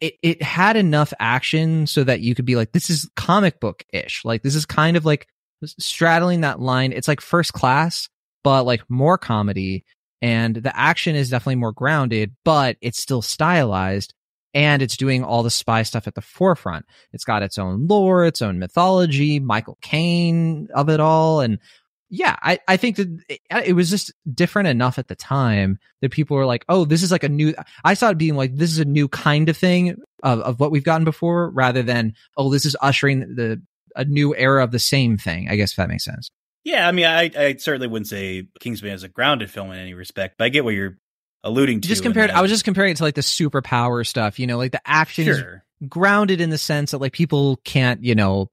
It, 0.00 0.14
it 0.22 0.42
had 0.42 0.76
enough 0.76 1.14
action 1.20 1.86
so 1.86 2.02
that 2.02 2.20
you 2.20 2.34
could 2.34 2.44
be 2.44 2.56
like, 2.56 2.72
this 2.72 2.90
is 2.90 3.08
comic 3.14 3.60
book 3.60 3.84
ish. 3.92 4.24
Like, 4.24 4.42
this 4.42 4.56
is 4.56 4.66
kind 4.66 4.96
of 4.96 5.04
like 5.06 5.28
straddling 5.64 6.40
that 6.40 6.60
line. 6.60 6.92
It's 6.92 7.06
like 7.06 7.20
first 7.20 7.52
class, 7.52 8.08
but 8.42 8.64
like 8.64 8.82
more 8.90 9.16
comedy. 9.16 9.84
And 10.20 10.56
the 10.56 10.76
action 10.76 11.14
is 11.14 11.30
definitely 11.30 11.54
more 11.54 11.72
grounded, 11.72 12.34
but 12.44 12.76
it's 12.80 12.98
still 12.98 13.22
stylized 13.22 14.14
and 14.54 14.80
it's 14.82 14.96
doing 14.96 15.24
all 15.24 15.42
the 15.42 15.50
spy 15.50 15.82
stuff 15.82 16.06
at 16.06 16.14
the 16.14 16.22
forefront. 16.22 16.86
It's 17.12 17.24
got 17.24 17.42
its 17.42 17.58
own 17.58 17.86
lore, 17.88 18.24
its 18.24 18.40
own 18.40 18.58
mythology, 18.58 19.40
Michael 19.40 19.78
Caine 19.82 20.68
of 20.74 20.88
it 20.88 21.00
all. 21.00 21.40
And 21.40 21.58
yeah, 22.08 22.36
I, 22.40 22.60
I 22.68 22.76
think 22.76 22.96
that 22.96 23.08
it, 23.28 23.40
it, 23.66 23.72
was 23.72 23.90
just 23.90 24.12
different 24.32 24.68
enough 24.68 24.98
at 24.98 25.08
the 25.08 25.16
time 25.16 25.78
that 26.00 26.12
people 26.12 26.36
were 26.36 26.46
like, 26.46 26.64
oh, 26.68 26.84
this 26.84 27.02
is 27.02 27.10
like 27.10 27.24
a 27.24 27.28
new, 27.28 27.54
I 27.82 27.94
saw 27.94 28.10
it 28.10 28.18
being 28.18 28.36
like, 28.36 28.54
this 28.54 28.70
is 28.70 28.78
a 28.78 28.84
new 28.84 29.08
kind 29.08 29.48
of 29.48 29.56
thing 29.56 29.96
of, 30.22 30.40
of 30.40 30.60
what 30.60 30.70
we've 30.70 30.84
gotten 30.84 31.04
before 31.04 31.50
rather 31.50 31.82
than, 31.82 32.14
oh, 32.36 32.52
this 32.52 32.64
is 32.64 32.76
ushering 32.80 33.34
the, 33.34 33.60
a 33.96 34.04
new 34.04 34.34
era 34.36 34.62
of 34.62 34.70
the 34.70 34.78
same 34.78 35.18
thing. 35.18 35.48
I 35.50 35.56
guess 35.56 35.72
if 35.72 35.76
that 35.76 35.88
makes 35.88 36.04
sense. 36.04 36.30
Yeah. 36.62 36.86
I 36.86 36.92
mean, 36.92 37.06
I, 37.06 37.30
I 37.36 37.56
certainly 37.56 37.88
wouldn't 37.88 38.08
say 38.08 38.46
Kingsman 38.60 38.92
is 38.92 39.02
a 39.02 39.08
grounded 39.08 39.50
film 39.50 39.72
in 39.72 39.78
any 39.78 39.94
respect, 39.94 40.36
but 40.38 40.44
I 40.44 40.48
get 40.50 40.64
what 40.64 40.74
you're 40.74 40.98
alluding 41.44 41.80
to. 41.82 41.88
Just 41.88 42.02
compared, 42.02 42.30
I 42.30 42.40
was 42.40 42.50
just 42.50 42.64
comparing 42.64 42.92
it 42.92 42.96
to 42.96 43.04
like 43.04 43.14
the 43.14 43.20
superpower 43.20 44.04
stuff, 44.06 44.38
you 44.38 44.46
know, 44.46 44.56
like 44.56 44.72
the 44.72 44.80
action 44.84 45.26
sure. 45.26 45.62
is 45.80 45.88
grounded 45.88 46.40
in 46.40 46.50
the 46.50 46.58
sense 46.58 46.90
that 46.90 46.98
like 46.98 47.12
people 47.12 47.60
can't, 47.64 48.02
you 48.02 48.16
know, 48.16 48.50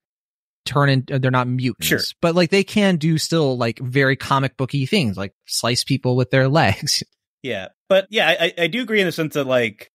turn 0.66 0.90
in, 0.90 1.06
uh, 1.12 1.18
they're 1.18 1.32
not 1.32 1.48
mutants, 1.48 1.88
sure. 1.88 2.00
but 2.22 2.36
like 2.36 2.52
they 2.52 2.64
can 2.64 2.98
do 2.98 3.18
still 3.18 3.58
like 3.58 3.80
very 3.80 4.16
comic 4.16 4.58
booky 4.58 4.86
things, 4.86 5.18
like 5.18 5.34
slice 5.48 5.84
people 5.84 6.16
with 6.16 6.30
their 6.30 6.48
legs. 6.50 7.02
Yeah. 7.42 7.70
But 7.90 8.08
yeah, 8.10 8.28
I, 8.40 8.54
I 8.58 8.68
do 8.68 8.82
agree 8.82 9.00
in 9.00 9.08
the 9.08 9.12
sense 9.12 9.34
that 9.34 9.48
like 9.48 9.92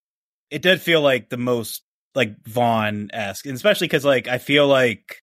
it 0.51 0.63
did 0.63 0.81
feel 0.81 1.01
like 1.01 1.29
the 1.29 1.37
most 1.37 1.83
like 2.15 2.37
Vaughn 2.47 3.11
esque, 3.13 3.47
especially 3.47 3.87
because 3.87 4.05
like 4.05 4.27
I 4.27 4.39
feel 4.39 4.67
like 4.67 5.23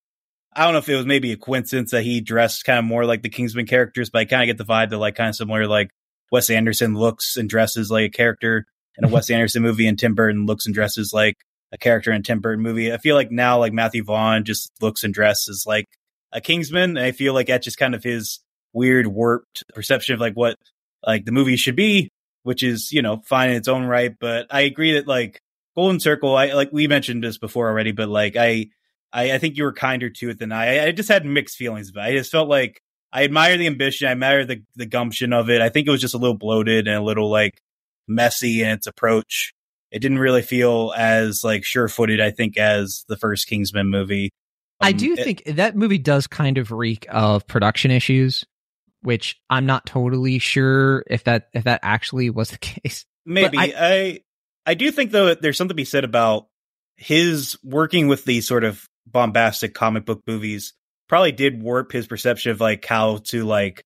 I 0.55 0.63
don't 0.63 0.73
know 0.73 0.79
if 0.79 0.89
it 0.89 0.95
was 0.95 1.05
maybe 1.05 1.31
a 1.31 1.37
coincidence 1.37 1.91
that 1.91 2.03
he 2.03 2.21
dressed 2.21 2.65
kind 2.65 2.79
of 2.79 2.85
more 2.85 3.05
like 3.05 3.23
the 3.23 3.29
Kingsman 3.29 3.65
characters, 3.65 4.09
but 4.09 4.19
I 4.19 4.25
kind 4.25 4.43
of 4.43 4.55
get 4.55 4.63
the 4.63 4.71
vibe 4.71 4.91
that 4.91 4.97
like 4.97 5.15
kind 5.15 5.29
of 5.29 5.35
similar 5.35 5.67
like 5.67 5.89
Wes 6.33 6.49
Anderson 6.49 6.95
looks 6.95 7.37
and 7.37 7.47
dresses 7.47 7.91
like 7.91 8.05
a 8.07 8.09
character 8.09 8.65
in 8.97 9.05
a 9.05 9.07
Wes 9.07 9.29
Anderson 9.29 9.61
movie, 9.61 9.85
and 9.85 9.99
Tim 9.99 10.15
Burton 10.15 10.47
looks 10.47 10.65
and 10.65 10.73
dresses 10.73 11.13
like 11.13 11.37
a 11.71 11.77
character 11.77 12.11
in 12.11 12.21
a 12.21 12.23
Tim 12.23 12.39
Burton 12.39 12.63
movie. 12.63 12.91
I 12.91 12.97
feel 12.97 13.15
like 13.15 13.29
now, 13.29 13.59
like 13.59 13.71
Matthew 13.71 14.03
Vaughn 14.03 14.43
just 14.43 14.71
looks 14.81 15.03
and 15.03 15.13
dresses 15.13 15.65
like 15.67 15.85
a 16.31 16.41
Kingsman. 16.41 16.97
And 16.97 17.05
I 17.05 17.11
feel 17.11 17.35
like 17.35 17.47
that's 17.47 17.63
just 17.63 17.77
kind 17.77 17.93
of 17.93 18.03
his 18.03 18.39
weird, 18.73 19.05
warped 19.05 19.63
perception 19.75 20.15
of 20.15 20.21
like 20.21 20.33
what 20.33 20.57
like 21.05 21.23
the 21.23 21.31
movie 21.31 21.55
should 21.55 21.75
be, 21.75 22.09
which 22.41 22.63
is 22.63 22.91
you 22.91 23.03
know 23.03 23.21
fine 23.23 23.51
in 23.51 23.55
its 23.55 23.67
own 23.67 23.85
right. 23.85 24.15
But 24.19 24.47
I 24.49 24.61
agree 24.61 24.93
that 24.93 25.07
like 25.07 25.39
Golden 25.75 25.99
Circle, 25.99 26.35
I 26.35 26.53
like 26.53 26.69
we 26.73 26.87
mentioned 26.87 27.23
this 27.23 27.37
before 27.37 27.69
already, 27.69 27.93
but 27.93 28.09
like 28.09 28.35
I. 28.35 28.67
I, 29.15 29.33
I 29.33 29.37
think 29.37 29.57
you 29.57 29.65
were 29.65 29.73
kinder 29.73 30.09
to 30.09 30.31
it 30.31 30.39
than 30.39 30.51
I. 30.51 30.87
I 30.87 30.91
just 30.91 31.07
had 31.07 31.23
mixed 31.23 31.55
feelings 31.55 31.91
about 31.91 32.07
it. 32.07 32.13
I 32.13 32.17
just 32.17 32.31
felt 32.31 32.49
like 32.49 32.81
I 33.13 33.23
admire 33.23 33.57
the 33.57 33.67
ambition. 33.67 34.07
I 34.07 34.11
admire 34.11 34.43
the 34.43 34.63
the 34.75 34.87
gumption 34.87 35.33
of 35.33 35.49
it. 35.49 35.61
I 35.61 35.69
think 35.69 35.87
it 35.87 35.91
was 35.91 36.01
just 36.01 36.15
a 36.15 36.17
little 36.17 36.37
bloated 36.37 36.87
and 36.87 36.97
a 36.97 37.01
little 37.01 37.29
like 37.29 37.61
messy 38.07 38.63
in 38.63 38.69
its 38.69 38.87
approach. 38.87 39.53
It 39.91 39.99
didn't 39.99 40.17
really 40.17 40.41
feel 40.41 40.91
as 40.97 41.43
like 41.43 41.63
sure 41.63 41.87
footed. 41.87 42.19
I 42.19 42.31
think 42.31 42.57
as 42.57 43.05
the 43.07 43.15
first 43.15 43.47
Kingsman 43.47 43.89
movie. 43.89 44.31
Um, 44.81 44.87
I 44.87 44.91
do 44.91 45.13
it, 45.13 45.23
think 45.23 45.43
that 45.45 45.75
movie 45.75 45.99
does 45.99 46.25
kind 46.25 46.57
of 46.57 46.71
reek 46.71 47.05
of 47.07 47.45
production 47.45 47.91
issues, 47.91 48.45
which 49.01 49.39
I'm 49.47 49.67
not 49.67 49.85
totally 49.85 50.39
sure 50.39 51.03
if 51.07 51.25
that 51.25 51.49
if 51.53 51.65
that 51.65 51.81
actually 51.83 52.31
was 52.31 52.49
the 52.49 52.57
case. 52.57 53.05
Maybe 53.27 53.59
I, 53.59 53.73
I 53.77 54.19
I 54.65 54.73
do 54.73 54.91
think 54.91 55.11
though 55.11 55.35
there's 55.35 55.55
something 55.55 55.69
to 55.69 55.75
be 55.75 55.85
said 55.85 56.03
about 56.03 56.47
his 56.97 57.59
working 57.63 58.07
with 58.07 58.25
these 58.25 58.47
sort 58.47 58.63
of 58.63 58.89
bombastic 59.05 59.75
comic 59.75 60.05
book 60.05 60.23
movies 60.25 60.73
probably 61.07 61.31
did 61.31 61.61
warp 61.61 61.91
his 61.91 62.07
perception 62.07 62.51
of 62.51 62.61
like 62.61 62.85
how 62.85 63.17
to 63.17 63.43
like 63.43 63.83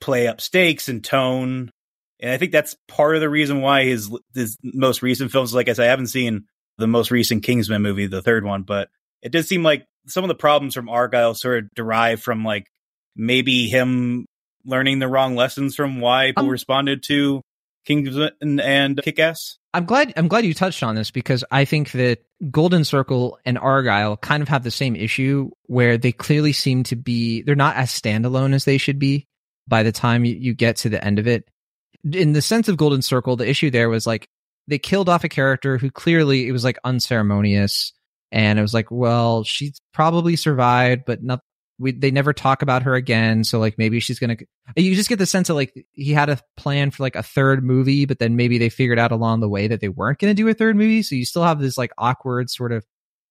play 0.00 0.26
up 0.26 0.40
stakes 0.40 0.88
and 0.88 1.04
tone. 1.04 1.70
And 2.20 2.30
I 2.30 2.36
think 2.36 2.52
that's 2.52 2.76
part 2.88 3.14
of 3.14 3.20
the 3.20 3.30
reason 3.30 3.60
why 3.60 3.84
his 3.84 4.10
his 4.34 4.56
most 4.62 5.02
recent 5.02 5.32
films, 5.32 5.54
like 5.54 5.68
I 5.68 5.72
said, 5.72 5.86
I 5.86 5.90
haven't 5.90 6.08
seen 6.08 6.44
the 6.78 6.86
most 6.86 7.10
recent 7.10 7.42
Kingsman 7.42 7.82
movie, 7.82 8.06
the 8.06 8.22
third 8.22 8.44
one, 8.44 8.62
but 8.62 8.88
it 9.22 9.32
did 9.32 9.46
seem 9.46 9.62
like 9.62 9.86
some 10.06 10.24
of 10.24 10.28
the 10.28 10.34
problems 10.34 10.74
from 10.74 10.86
Argylle 10.86 11.36
sort 11.36 11.64
of 11.64 11.70
derive 11.74 12.22
from 12.22 12.44
like 12.44 12.66
maybe 13.16 13.68
him 13.68 14.26
learning 14.64 14.98
the 14.98 15.08
wrong 15.08 15.36
lessons 15.36 15.74
from 15.74 16.00
why 16.00 16.28
people 16.28 16.44
um, 16.44 16.50
responded 16.50 17.02
to 17.04 17.42
Kingsman 17.86 18.60
and 18.60 19.00
Kick 19.02 19.18
Ass. 19.18 19.58
I'm 19.72 19.84
glad 19.84 20.12
I'm 20.16 20.28
glad 20.28 20.44
you 20.44 20.54
touched 20.54 20.82
on 20.82 20.96
this 20.96 21.10
because 21.10 21.44
I 21.50 21.64
think 21.64 21.92
that 21.92 22.24
Golden 22.50 22.84
Circle 22.84 23.38
and 23.44 23.56
Argylle 23.56 24.20
kind 24.20 24.42
of 24.42 24.48
have 24.48 24.64
the 24.64 24.70
same 24.70 24.96
issue 24.96 25.50
where 25.66 25.96
they 25.96 26.12
clearly 26.12 26.52
seem 26.52 26.82
to 26.84 26.96
be 26.96 27.42
they're 27.42 27.54
not 27.54 27.76
as 27.76 27.90
standalone 27.90 28.52
as 28.52 28.64
they 28.64 28.78
should 28.78 28.98
be 28.98 29.26
by 29.68 29.84
the 29.84 29.92
time 29.92 30.24
you, 30.24 30.52
get 30.52 30.76
to 30.78 30.88
the 30.88 31.02
end 31.04 31.20
of 31.20 31.28
it. 31.28 31.48
In 32.12 32.32
the 32.32 32.42
sense 32.42 32.68
of 32.68 32.76
Golden 32.76 33.02
Circle, 33.02 33.36
the 33.36 33.48
issue 33.48 33.70
there 33.70 33.88
was 33.88 34.06
like 34.06 34.28
they 34.66 34.78
killed 34.78 35.08
off 35.08 35.22
a 35.22 35.28
character 35.28 35.78
who 35.78 35.90
clearly 35.90 36.48
it 36.48 36.52
was 36.52 36.64
like 36.64 36.78
unceremonious 36.82 37.92
and 38.32 38.58
it 38.58 38.62
was 38.62 38.74
like, 38.74 38.90
well, 38.90 39.44
she's 39.44 39.80
probably 39.92 40.34
survived, 40.34 41.02
but 41.06 41.22
not 41.22 41.40
we 41.80 41.92
they 41.92 42.10
never 42.10 42.32
talk 42.32 42.62
about 42.62 42.82
her 42.82 42.94
again. 42.94 43.42
So 43.42 43.58
like 43.58 43.78
maybe 43.78 43.98
she's 44.00 44.18
gonna. 44.18 44.36
You 44.76 44.94
just 44.94 45.08
get 45.08 45.18
the 45.18 45.26
sense 45.26 45.48
of 45.48 45.56
like 45.56 45.86
he 45.92 46.12
had 46.12 46.28
a 46.28 46.38
plan 46.56 46.90
for 46.90 47.02
like 47.02 47.16
a 47.16 47.22
third 47.22 47.64
movie, 47.64 48.04
but 48.04 48.18
then 48.18 48.36
maybe 48.36 48.58
they 48.58 48.68
figured 48.68 48.98
out 48.98 49.12
along 49.12 49.40
the 49.40 49.48
way 49.48 49.66
that 49.66 49.80
they 49.80 49.88
weren't 49.88 50.18
gonna 50.18 50.34
do 50.34 50.46
a 50.48 50.54
third 50.54 50.76
movie. 50.76 51.02
So 51.02 51.14
you 51.14 51.24
still 51.24 51.42
have 51.42 51.58
this 51.58 51.78
like 51.78 51.92
awkward 51.96 52.50
sort 52.50 52.72
of. 52.72 52.84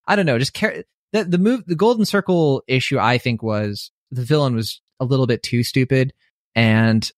I 0.08 0.16
don't 0.16 0.26
know. 0.26 0.40
Just 0.40 0.54
care. 0.54 0.84
The 1.14 1.24
the 1.24 1.38
move 1.38 1.64
the 1.68 1.76
Golden 1.76 2.06
Circle 2.06 2.64
issue 2.68 2.98
I 2.98 3.20
think 3.20 3.44
was 3.44 3.92
the 4.12 4.24
villain 4.24 4.56
was 4.56 4.82
a 5.00 5.06
little 5.06 5.28
bit 5.28 5.44
too 5.44 5.64
stupid, 5.64 6.12
and 6.56 7.10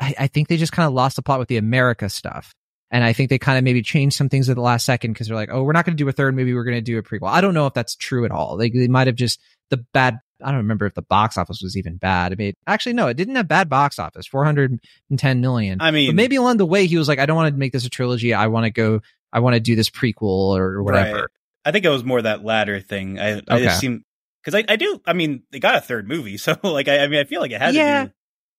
I, 0.00 0.14
I 0.18 0.26
think 0.26 0.48
they 0.48 0.56
just 0.56 0.72
kind 0.72 0.86
of 0.86 0.92
lost 0.92 1.16
the 1.16 1.22
plot 1.22 1.38
with 1.38 1.48
the 1.48 1.56
America 1.56 2.08
stuff. 2.08 2.52
And 2.90 3.02
I 3.02 3.12
think 3.12 3.30
they 3.30 3.38
kind 3.38 3.58
of 3.58 3.64
maybe 3.64 3.82
changed 3.82 4.16
some 4.16 4.28
things 4.28 4.48
at 4.48 4.54
the 4.54 4.62
last 4.62 4.84
second 4.84 5.12
because 5.12 5.26
they're 5.26 5.36
like, 5.36 5.48
oh, 5.50 5.62
we're 5.64 5.72
not 5.72 5.84
going 5.84 5.96
to 5.96 6.02
do 6.02 6.08
a 6.08 6.12
third 6.12 6.36
movie. 6.36 6.54
We're 6.54 6.64
going 6.64 6.76
to 6.76 6.80
do 6.80 6.98
a 6.98 7.02
prequel. 7.02 7.28
I 7.28 7.40
don't 7.40 7.54
know 7.54 7.66
if 7.66 7.74
that's 7.74 7.96
true 7.96 8.24
at 8.24 8.30
all. 8.30 8.56
They, 8.56 8.70
they 8.70 8.86
might 8.86 9.08
have 9.08 9.16
just 9.16 9.40
the 9.70 9.78
bad 9.92 10.20
I 10.42 10.48
don't 10.48 10.58
remember 10.58 10.86
if 10.86 10.94
the 10.94 11.02
box 11.02 11.36
office 11.36 11.60
was 11.62 11.76
even 11.76 11.96
bad. 11.96 12.32
I 12.32 12.34
mean, 12.36 12.54
actually, 12.66 12.94
no, 12.94 13.08
it 13.08 13.16
didn't 13.16 13.36
have 13.36 13.48
bad 13.48 13.68
box 13.68 13.98
office, 13.98 14.26
410 14.26 15.40
million. 15.40 15.80
I 15.80 15.90
mean, 15.90 16.08
but 16.10 16.16
maybe 16.16 16.36
along 16.36 16.56
the 16.56 16.66
way, 16.66 16.86
he 16.86 16.96
was 16.96 17.08
like, 17.08 17.18
I 17.18 17.26
don't 17.26 17.36
want 17.36 17.54
to 17.54 17.58
make 17.58 17.72
this 17.72 17.86
a 17.86 17.90
trilogy. 17.90 18.34
I 18.34 18.48
want 18.48 18.64
to 18.64 18.70
go, 18.70 19.00
I 19.32 19.40
want 19.40 19.54
to 19.54 19.60
do 19.60 19.76
this 19.76 19.90
prequel 19.90 20.56
or, 20.56 20.82
whatever. 20.82 21.16
Right. 21.16 21.24
I 21.64 21.72
think 21.72 21.84
it 21.84 21.90
was 21.90 22.04
more 22.04 22.22
that 22.22 22.44
latter 22.44 22.80
thing. 22.80 23.18
I, 23.18 23.40
I 23.48 23.60
just 23.60 23.80
seem, 23.80 24.04
cause 24.44 24.54
I, 24.54 24.64
I 24.68 24.76
do, 24.76 25.00
I 25.06 25.12
mean, 25.12 25.44
they 25.50 25.60
got 25.60 25.76
a 25.76 25.80
third 25.80 26.08
movie. 26.08 26.36
So 26.38 26.56
like, 26.62 26.88
I, 26.88 26.98
I 26.98 27.06
mean, 27.06 27.20
I 27.20 27.24
feel 27.24 27.40
like 27.40 27.52
it 27.52 27.60
had 27.60 27.74
yeah. 27.74 28.02
to 28.02 28.06
do 28.08 28.12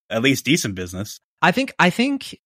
at 0.10 0.22
least 0.22 0.46
decent 0.46 0.76
business. 0.76 1.20
I 1.42 1.52
think, 1.52 1.74
I 1.78 1.90
think 1.90 2.40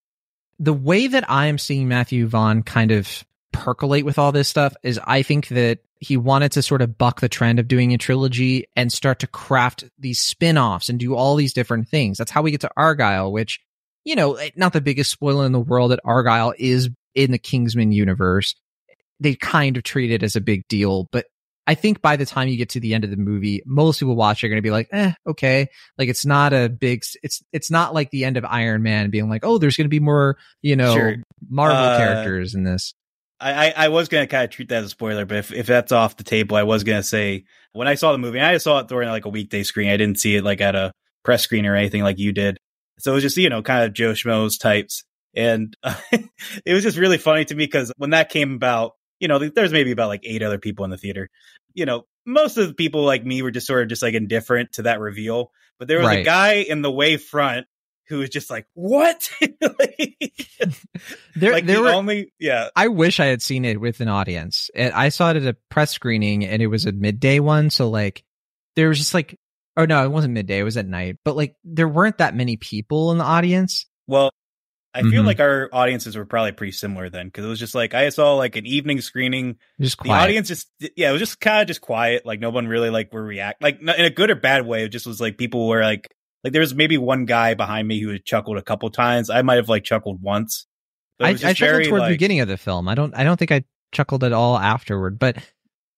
the 0.60 0.74
way 0.74 1.08
that 1.08 1.30
I 1.30 1.46
am 1.48 1.58
seeing 1.58 1.88
Matthew 1.88 2.28
Vaughn 2.28 2.64
kind 2.64 2.92
of 2.92 3.24
percolate 3.52 4.06
with 4.06 4.20
all 4.20 4.32
this 4.32 4.48
stuff 4.48 4.76
is 4.84 5.00
I 5.04 5.24
think 5.24 5.48
that 5.50 5.80
he 6.00 6.16
wanted 6.18 6.52
to 6.54 6.62
sort 6.62 6.82
of 6.82 6.98
buck 6.98 7.20
the 7.20 7.30
trend 7.30 7.60
of 7.60 7.68
doing 7.68 7.94
a 7.94 7.98
trilogy 7.98 8.66
and 8.76 8.92
start 8.92 9.20
to 9.20 9.28
craft 9.28 9.84
these 9.98 10.20
spin-offs 10.20 10.90
and 10.90 11.00
do 11.00 11.16
all 11.16 11.36
these 11.36 11.54
different 11.54 11.90
things. 11.90 12.18
That's 12.18 12.32
how 12.32 12.42
we 12.42 12.52
get 12.52 12.62
to 12.62 12.72
Argylle, 12.78 13.32
which, 13.32 13.60
you 14.06 14.16
know, 14.16 14.36
eh, 14.36 14.52
not 14.56 14.74
the 14.74 14.82
biggest 14.82 15.12
spoiler 15.12 15.46
in 15.46 15.52
the 15.52 15.60
world 15.60 15.92
that 15.92 16.00
Argylle 16.06 16.54
is 16.58 16.90
in 17.16 17.32
the 17.32 17.38
Kingsman 17.38 17.92
universe. 17.92 18.56
They 19.20 19.36
kind 19.36 19.76
of 19.76 19.84
treat 19.84 20.12
it 20.12 20.24
as 20.24 20.38
a 20.38 20.42
big 20.42 20.68
deal, 20.70 21.08
but 21.12 21.26
I 21.68 21.76
think 21.76 22.02
by 22.02 22.16
the 22.16 22.26
time 22.26 22.48
you 22.48 22.58
get 22.58 22.70
to 22.70 22.80
the 22.80 22.94
end 22.94 23.04
of 23.04 23.12
the 23.12 23.18
movie, 23.18 23.62
most 23.66 24.00
people 24.00 24.16
watch 24.16 24.44
are 24.44 24.48
going 24.48 24.58
to 24.58 24.64
be 24.64 24.72
like, 24.72 24.88
eh, 24.92 25.12
okay. 25.28 25.68
Like 25.98 26.08
it's 26.08 26.26
not 26.26 26.54
a 26.54 26.70
big, 26.70 27.04
it's, 27.22 27.44
it's 27.52 27.70
not 27.70 27.94
like 27.94 28.10
the 28.10 28.24
end 28.24 28.38
of 28.38 28.46
Iron 28.46 28.82
Man 28.82 29.10
being 29.10 29.30
like, 29.30 29.46
oh, 29.46 29.58
there's 29.58 29.76
going 29.78 29.86
to 29.86 29.90
be 29.90 30.00
more, 30.00 30.38
you 30.62 30.76
know, 30.76 30.96
sure. 30.96 31.18
Marvel 31.48 31.78
uh, 31.78 31.98
characters 31.98 32.56
in 32.56 32.64
this. 32.64 32.96
I, 33.42 33.74
I 33.76 33.88
was 33.90 34.10
gonna 34.10 34.28
kind 34.28 34.44
of 34.44 34.50
treat 34.50 34.70
that 34.70 34.80
as 34.80 34.86
a 34.86 34.90
spoiler, 34.90 35.26
but 35.26 35.38
if, 35.38 35.52
if 35.54 35.66
that's 35.66 35.92
off 35.92 36.18
the 36.18 36.24
table, 36.24 36.58
I 36.58 36.64
was 36.64 36.84
gonna 36.84 37.04
say 37.04 37.46
when 37.72 37.88
I 37.88 37.96
saw 37.96 38.12
the 38.12 38.18
movie, 38.18 38.40
I 38.40 38.58
saw 38.58 38.80
it 38.80 38.88
during 38.88 39.10
like 39.10 39.26
a 39.26 39.30
weekday 39.30 39.64
screen. 39.64 39.90
I 39.90 39.98
didn't 39.98 40.20
see 40.20 40.36
it 40.36 40.44
like 40.44 40.62
at 40.62 40.76
a 40.76 40.92
press 41.24 41.44
screen 41.44 41.66
or 41.66 41.76
anything 41.76 42.04
like 42.04 42.20
you 42.20 42.32
did. 42.32 42.58
So 43.00 43.12
it 43.12 43.16
was 43.16 43.24
just 43.24 43.38
you 43.38 43.50
know 43.50 43.62
kind 43.62 43.86
of 43.86 43.94
Joe 43.94 44.12
Schmoes 44.12 44.60
types, 44.60 45.04
and 45.34 45.76
uh, 45.84 45.96
it 46.66 46.74
was 46.74 46.84
just 46.84 46.98
really 46.98 47.18
funny 47.18 47.46
to 47.46 47.56
me 47.56 47.66
because 47.66 47.94
when 47.98 48.10
that 48.10 48.30
came 48.30 48.54
about, 48.54 48.94
you 49.20 49.28
know, 49.28 49.40
there's 49.40 49.72
maybe 49.72 49.92
about 49.92 50.10
like 50.10 50.22
eight 50.24 50.44
other 50.44 50.60
people 50.60 50.84
in 50.86 50.92
the 50.92 50.98
theater. 50.98 51.30
You 51.74 51.86
know, 51.86 52.04
most 52.26 52.58
of 52.58 52.68
the 52.68 52.74
people 52.74 53.04
like 53.04 53.26
me 53.26 53.42
were 53.42 53.52
just 53.52 53.68
sort 53.68 53.84
of 53.84 53.90
just 53.90 54.02
like 54.02 54.16
indifferent 54.16 54.74
to 54.74 54.82
that 54.84 55.00
reveal, 55.00 55.52
but 55.78 55.88
there 55.88 56.00
was 56.00 56.08
right. 56.08 56.20
a 56.20 56.24
guy 56.24 56.54
in 56.56 56.82
the 56.82 56.92
way 56.92 57.16
front 57.18 57.68
who 58.10 58.20
was 58.20 58.30
just 58.30 58.50
like, 58.50 58.66
"What?" 58.74 59.30
like, 59.62 60.34
there, 61.36 61.54
like 61.54 61.66
there 61.66 61.78
the 61.78 61.82
were. 61.84 61.90
only 61.90 62.34
yeah. 62.40 62.70
I 62.76 62.88
wish 62.90 63.20
I 63.20 63.26
had 63.26 63.42
seen 63.42 63.66
it 63.66 63.80
with 63.80 64.00
an 64.02 64.08
audience. 64.08 64.70
I 64.76 65.10
saw 65.10 65.32
it 65.32 65.38
at 65.38 65.46
a 65.46 65.56
press 65.70 65.92
screening, 65.92 66.46
and 66.46 66.62
it 66.62 66.68
was 66.68 66.86
a 66.86 66.92
midday 66.92 67.40
one. 67.40 67.70
So 67.70 67.90
like, 67.90 68.24
there 68.76 68.90
was 68.90 68.98
just 68.98 69.14
like, 69.14 69.38
oh 69.78 69.86
no, 69.86 70.04
it 70.04 70.10
wasn't 70.10 70.34
midday. 70.34 70.60
It 70.60 70.64
was 70.64 70.78
at 70.78 70.88
night. 70.88 71.18
But 71.24 71.36
like, 71.36 71.56
there 71.64 71.88
weren't 71.88 72.18
that 72.18 72.36
many 72.36 72.58
people 72.58 73.12
in 73.12 73.18
the 73.18 73.24
audience. 73.24 73.86
Well, 74.08 74.32
I 74.94 75.04
feel 75.04 75.22
Mhm. 75.22 75.28
like 75.28 75.40
our 75.40 75.70
audiences 75.72 76.18
were 76.18 76.26
probably 76.26 76.52
pretty 76.52 76.72
similar 76.72 77.12
then 77.12 77.28
because 77.28 77.46
it 77.46 77.48
was 77.48 77.60
just 77.60 77.76
like 77.76 77.94
I 77.94 78.10
saw 78.10 78.34
like 78.36 78.56
an 78.56 78.66
evening 78.66 79.02
screening. 79.02 79.58
Just 79.80 80.00
quiet. 80.00 80.18
The 80.18 80.24
audience 80.24 80.48
just 80.48 80.68
yeah, 80.96 81.10
it 81.10 81.12
was 81.12 81.22
just 81.22 81.40
kind 81.40 81.62
of 81.62 81.68
just 81.68 81.80
quiet. 81.82 82.26
Like 82.26 82.40
no 82.40 82.50
one 82.50 82.68
really 82.68 82.90
like 82.90 83.14
were 83.14 83.24
react 83.24 83.62
like 83.62 83.80
in 83.80 83.88
a 83.90 84.10
good 84.10 84.32
or 84.32 84.36
bad 84.36 84.66
way. 84.66 84.84
It 84.86 84.90
just 84.90 85.06
was 85.06 85.22
like 85.22 85.38
people 85.38 85.68
were 85.68 85.84
like 85.84 86.08
like 86.44 86.54
there 86.54 86.62
was 86.62 86.74
maybe 86.74 86.98
one 86.98 87.26
guy 87.26 87.54
behind 87.54 87.88
me 87.88 88.00
who 88.00 88.10
had 88.10 88.26
chuckled 88.26 88.58
a 88.58 88.62
couple 88.62 88.90
times. 88.90 89.30
I 89.30 89.42
might 89.42 89.58
have 89.58 89.70
like 89.70 89.84
chuckled 89.84 90.22
once. 90.22 90.68
I, 91.20 91.34
was 91.34 91.44
I 91.44 91.54
chuckled 91.54 91.76
very, 91.76 91.86
toward 91.88 92.04
the 92.04 92.10
beginning 92.10 92.40
of 92.40 92.48
the 92.48 92.58
film. 92.58 92.88
I 92.88 92.96
don't. 92.96 93.16
I 93.16 93.24
don't 93.24 93.38
think 93.38 93.52
I 93.52 93.64
chuckled 93.92 94.24
at 94.24 94.32
all 94.32 94.58
afterward. 94.58 95.20
But 95.20 95.38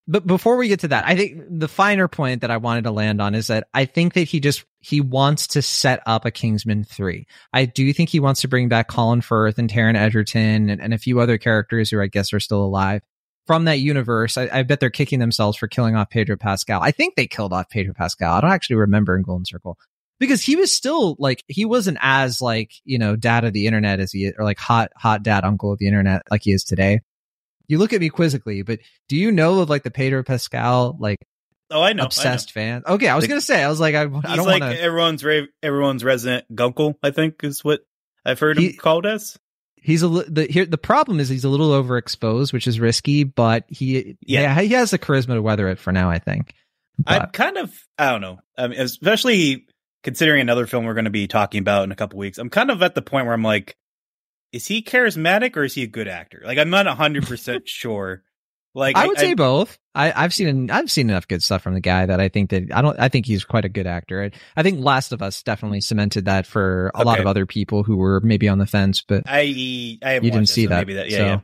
but 0.08 0.26
before 0.26 0.56
we 0.56 0.68
get 0.68 0.80
to 0.80 0.88
that, 0.88 1.06
I 1.06 1.14
think 1.14 1.42
the 1.48 1.68
finer 1.68 2.08
point 2.08 2.40
that 2.40 2.50
I 2.50 2.56
wanted 2.56 2.84
to 2.84 2.90
land 2.90 3.20
on 3.20 3.36
is 3.36 3.46
that 3.46 3.68
I 3.72 3.84
think 3.84 4.14
that 4.14 4.22
he 4.22 4.40
just 4.40 4.64
he 4.80 5.00
wants 5.00 5.46
to 5.48 5.62
set 5.62 6.02
up 6.06 6.24
a 6.24 6.32
Kingsman 6.32 6.84
three. 6.84 7.26
I 7.52 7.66
do 7.66 7.92
think 7.92 8.10
he 8.10 8.18
wants 8.18 8.40
to 8.40 8.48
bring 8.48 8.68
back 8.68 8.88
Colin 8.88 9.20
Firth 9.20 9.58
and 9.58 9.70
Taron 9.70 9.94
Egerton 9.94 10.70
and, 10.70 10.82
and 10.82 10.92
a 10.92 10.98
few 10.98 11.20
other 11.20 11.38
characters 11.38 11.90
who 11.90 12.00
I 12.00 12.08
guess 12.08 12.32
are 12.32 12.40
still 12.40 12.64
alive 12.64 13.02
from 13.46 13.66
that 13.66 13.78
universe. 13.78 14.36
I, 14.36 14.48
I 14.52 14.62
bet 14.64 14.80
they're 14.80 14.90
kicking 14.90 15.20
themselves 15.20 15.56
for 15.56 15.68
killing 15.68 15.94
off 15.94 16.10
Pedro 16.10 16.36
Pascal. 16.36 16.82
I 16.82 16.90
think 16.90 17.14
they 17.14 17.28
killed 17.28 17.52
off 17.52 17.70
Pedro 17.70 17.94
Pascal. 17.94 18.34
I 18.34 18.40
don't 18.40 18.50
actually 18.50 18.76
remember 18.76 19.16
in 19.16 19.22
Golden 19.22 19.44
Circle 19.44 19.78
because 20.22 20.42
he 20.42 20.56
was 20.56 20.72
still 20.74 21.16
like 21.18 21.44
he 21.48 21.64
wasn't 21.64 21.98
as 22.00 22.40
like 22.40 22.72
you 22.84 22.98
know 22.98 23.16
dad 23.16 23.44
of 23.44 23.52
the 23.52 23.66
internet 23.66 24.00
as 24.00 24.12
he 24.12 24.32
or 24.38 24.44
like 24.44 24.58
hot 24.58 24.90
hot 24.96 25.22
dad 25.22 25.44
uncle 25.44 25.72
of 25.72 25.78
the 25.78 25.86
internet 25.86 26.22
like 26.30 26.42
he 26.44 26.52
is 26.52 26.64
today. 26.64 27.00
You 27.68 27.78
look 27.78 27.92
at 27.92 28.00
me 28.00 28.08
quizzically, 28.08 28.62
but 28.62 28.80
do 29.08 29.16
you 29.16 29.30
know 29.32 29.60
of 29.60 29.70
like 29.70 29.82
the 29.82 29.90
Pedro 29.90 30.22
Pascal 30.22 30.96
like 30.98 31.18
Oh, 31.70 31.80
I 31.82 31.92
know. 31.94 32.04
obsessed 32.04 32.52
fan? 32.52 32.82
Okay, 32.86 33.08
I 33.08 33.14
was 33.16 33.24
The- 33.24 33.28
gonna 33.28 33.40
say 33.40 33.62
I 33.62 33.68
was 33.68 33.80
like 33.80 33.94
I, 33.94 34.02
I 34.02 34.04
I 34.04 34.36
don't 34.36 34.46
like 34.46 34.60
want 34.62 34.74
to. 34.76 34.80
everyone's 34.80 35.24
ra- 35.24 35.46
everyone's 35.62 36.04
resident 36.04 36.44
gunkle. 36.54 36.94
I 37.02 37.10
think 37.12 37.42
is 37.44 37.64
what 37.64 37.80
I've 38.24 38.38
heard 38.38 38.58
He- 38.58 38.70
him 38.70 38.76
called 38.76 39.06
as. 39.06 39.38
He's 39.84 40.02
a 40.02 40.08
li- 40.08 40.26
the 40.28 40.44
here 40.46 40.64
the 40.66 40.78
problem 40.78 41.18
is 41.18 41.28
he's 41.28 41.44
a 41.44 41.48
little 41.48 41.70
overexposed, 41.70 42.52
which 42.52 42.66
is 42.68 42.78
risky, 42.78 43.24
but 43.24 43.64
he 43.68 44.16
Yeah. 44.20 44.42
yeah, 44.54 44.60
he 44.60 44.68
has 44.74 44.90
the 44.92 44.98
charisma 44.98 45.34
to 45.34 45.42
weather 45.42 45.68
it 45.68 45.78
for 45.78 45.92
now. 45.92 46.08
I 46.10 46.18
think. 46.18 46.54
I'm 47.06 47.30
kind 47.30 47.56
of 47.56 47.72
I 47.98 48.10
don't 48.10 48.20
know. 48.20 48.38
I 48.56 48.68
mean, 48.68 48.78
especially 48.78 49.66
considering 50.02 50.40
another 50.40 50.66
film 50.66 50.84
we're 50.84 50.94
going 50.94 51.04
to 51.04 51.10
be 51.10 51.26
talking 51.26 51.60
about 51.60 51.84
in 51.84 51.92
a 51.92 51.96
couple 51.96 52.18
weeks. 52.18 52.38
I'm 52.38 52.50
kind 52.50 52.70
of 52.70 52.82
at 52.82 52.94
the 52.94 53.02
point 53.02 53.26
where 53.26 53.34
I'm 53.34 53.42
like, 53.42 53.76
is 54.52 54.66
he 54.66 54.82
charismatic 54.82 55.56
or 55.56 55.64
is 55.64 55.74
he 55.74 55.82
a 55.82 55.86
good 55.86 56.08
actor? 56.08 56.42
Like 56.44 56.58
I'm 56.58 56.70
not 56.70 56.86
hundred 56.86 57.26
percent 57.26 57.68
sure. 57.68 58.22
Like 58.74 58.96
I 58.96 59.06
would 59.06 59.18
say 59.18 59.34
both. 59.34 59.78
I, 59.94 60.12
I've 60.14 60.32
seen 60.32 60.70
I've 60.70 60.90
seen 60.90 61.10
enough 61.10 61.28
good 61.28 61.42
stuff 61.42 61.62
from 61.62 61.74
the 61.74 61.80
guy 61.80 62.06
that 62.06 62.20
I 62.20 62.28
think 62.28 62.50
that 62.50 62.72
I 62.72 62.80
don't 62.80 62.98
I 62.98 63.10
think 63.10 63.26
he's 63.26 63.44
quite 63.44 63.66
a 63.66 63.68
good 63.68 63.86
actor. 63.86 64.22
I, 64.22 64.30
I 64.56 64.62
think 64.62 64.80
Last 64.80 65.12
of 65.12 65.20
Us 65.20 65.42
definitely 65.42 65.82
cemented 65.82 66.24
that 66.24 66.46
for 66.46 66.90
a 66.94 67.04
lot 67.04 67.20
of 67.20 67.26
other 67.26 67.44
people 67.44 67.82
who 67.82 67.96
were 67.96 68.20
maybe 68.20 68.48
on 68.48 68.58
the 68.58 68.66
fence, 68.66 69.02
but 69.06 69.24
I 69.26 69.98
I 70.02 70.14
you 70.14 70.30
didn't 70.30 70.46
see 70.46 70.64
so 70.64 70.70
that. 70.70 70.78
Maybe 70.78 70.94
that 70.94 71.10
yeah, 71.10 71.16
so 71.16 71.24
yeah. 71.24 71.40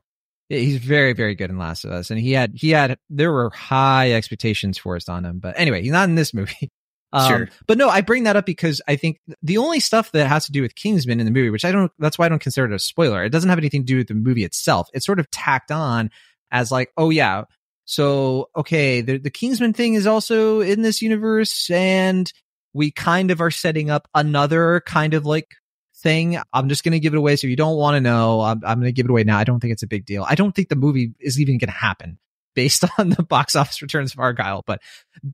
yeah, 0.49 0.59
he's 0.59 0.79
very 0.79 1.13
very 1.13 1.35
good 1.35 1.51
in 1.51 1.59
Last 1.59 1.85
of 1.85 1.91
Us, 1.91 2.11
and 2.11 2.19
he 2.19 2.33
had 2.33 2.53
he 2.55 2.71
had 2.71 2.99
there 3.11 3.31
were 3.31 3.51
high 3.51 4.13
expectations 4.13 4.79
forced 4.79 5.11
on 5.11 5.27
him. 5.27 5.39
But 5.39 5.59
anyway, 5.59 5.83
he's 5.83 5.93
not 5.93 6.09
in 6.09 6.15
this 6.15 6.33
movie. 6.35 6.71
Um, 7.13 7.29
Sure. 7.29 7.49
But 7.67 7.79
no, 7.79 7.89
I 7.89 8.03
bring 8.03 8.25
that 8.25 8.37
up 8.37 8.45
because 8.47 8.83
I 8.87 8.97
think 8.97 9.21
the 9.43 9.59
only 9.59 9.81
stuff 9.81 10.13
that 10.13 10.27
has 10.27 10.47
to 10.47 10.53
do 10.53 10.63
with 10.63 10.75
Kingsman 10.75 11.21
in 11.21 11.27
the 11.27 11.33
movie, 11.33 11.51
which 11.51 11.65
I 11.65 11.73
don't, 11.73 11.91
that's 11.99 12.19
why 12.19 12.27
I 12.27 12.29
don't 12.29 12.39
consider 12.39 12.67
it 12.67 12.75
a 12.75 12.79
spoiler. 12.79 13.25
It 13.25 13.31
doesn't 13.31 13.49
have 13.49 13.59
anything 13.59 13.83
to 13.83 13.87
do 13.87 13.97
with 13.97 14.09
the 14.09 14.15
movie 14.15 14.45
itself. 14.45 14.89
It's 14.93 15.07
sort 15.07 15.21
of 15.21 15.31
tacked 15.31 15.71
on 15.71 16.11
as 16.51 16.71
like, 16.71 16.93
oh 16.97 17.11
yeah, 17.11 17.45
so 17.89 18.51
okay, 18.55 19.01
the 19.01 19.17
the 19.17 19.31
Kingsman 19.31 19.73
thing 19.73 19.95
is 19.95 20.07
also 20.07 20.61
in 20.61 20.83
this 20.83 21.01
universe, 21.01 21.71
and 21.71 22.31
we 22.75 22.91
kind 22.91 23.31
of 23.31 23.41
are 23.41 23.51
setting 23.51 23.89
up 23.89 24.09
another 24.15 24.83
kind 24.85 25.15
of 25.15 25.25
like 25.25 25.55
thing. 25.97 26.39
I'm 26.53 26.69
just 26.69 26.85
going 26.85 26.93
to 26.93 27.01
give 27.01 27.15
it 27.15 27.17
away. 27.17 27.37
So 27.37 27.47
if 27.47 27.51
you 27.51 27.57
don't 27.57 27.79
want 27.79 27.95
to 27.95 28.03
know, 28.03 28.43
I'm, 28.43 28.61
I'm 28.63 28.79
going 28.79 28.93
to 28.93 28.93
give 28.93 29.07
it 29.07 29.11
away 29.11 29.25
now. 29.25 29.39
I 29.39 29.45
don't 29.45 29.59
think 29.59 29.73
it's 29.73 29.83
a 29.83 29.87
big 29.89 30.05
deal. 30.05 30.23
I 30.29 30.35
don't 30.35 30.55
think 30.55 30.69
the 30.69 30.77
movie 30.77 31.15
is 31.19 31.41
even 31.41 31.57
going 31.57 31.71
to 31.71 31.79
happen 31.79 32.19
based 32.59 32.85
on 32.99 33.11
the 33.11 33.23
box 33.23 33.55
office 33.55 33.81
returns 33.81 34.13
of 34.13 34.19
Argylle, 34.19 34.63
but 34.67 34.83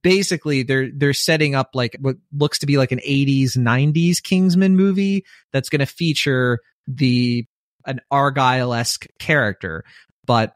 basically 0.02 0.62
they're, 0.62 0.90
they're 0.94 1.14
setting 1.14 1.54
up 1.54 1.70
like 1.72 1.96
what 1.98 2.16
looks 2.36 2.58
to 2.58 2.66
be 2.66 2.76
like 2.76 2.92
an 2.92 2.98
80s, 2.98 3.56
90s 3.56 4.22
Kingsman 4.22 4.76
movie 4.76 5.24
that's 5.50 5.70
going 5.70 5.80
to 5.80 5.86
feature 5.86 6.58
the, 6.86 7.46
an 7.86 8.02
Argylle-esque 8.12 9.06
character, 9.18 9.84
but 10.26 10.54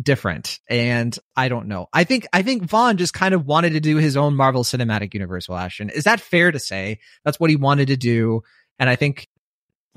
different. 0.00 0.58
And 0.68 1.16
I 1.36 1.48
don't 1.48 1.68
know. 1.68 1.86
I 1.92 2.02
think, 2.02 2.26
I 2.32 2.42
think 2.42 2.64
Vaughn 2.64 2.96
just 2.96 3.14
kind 3.14 3.32
of 3.32 3.46
wanted 3.46 3.74
to 3.74 3.80
do 3.80 3.98
his 3.98 4.16
own 4.16 4.34
Marvel 4.34 4.64
Cinematic 4.64 5.14
Universe, 5.14 5.48
Will 5.48 5.56
Ashton. 5.56 5.88
Is 5.88 6.02
that 6.04 6.20
fair 6.20 6.50
to 6.50 6.58
say? 6.58 6.98
That's 7.24 7.38
what 7.38 7.50
he 7.50 7.54
wanted 7.54 7.88
to 7.88 7.96
do. 7.96 8.42
And 8.80 8.90
I 8.90 8.96
think 8.96 9.28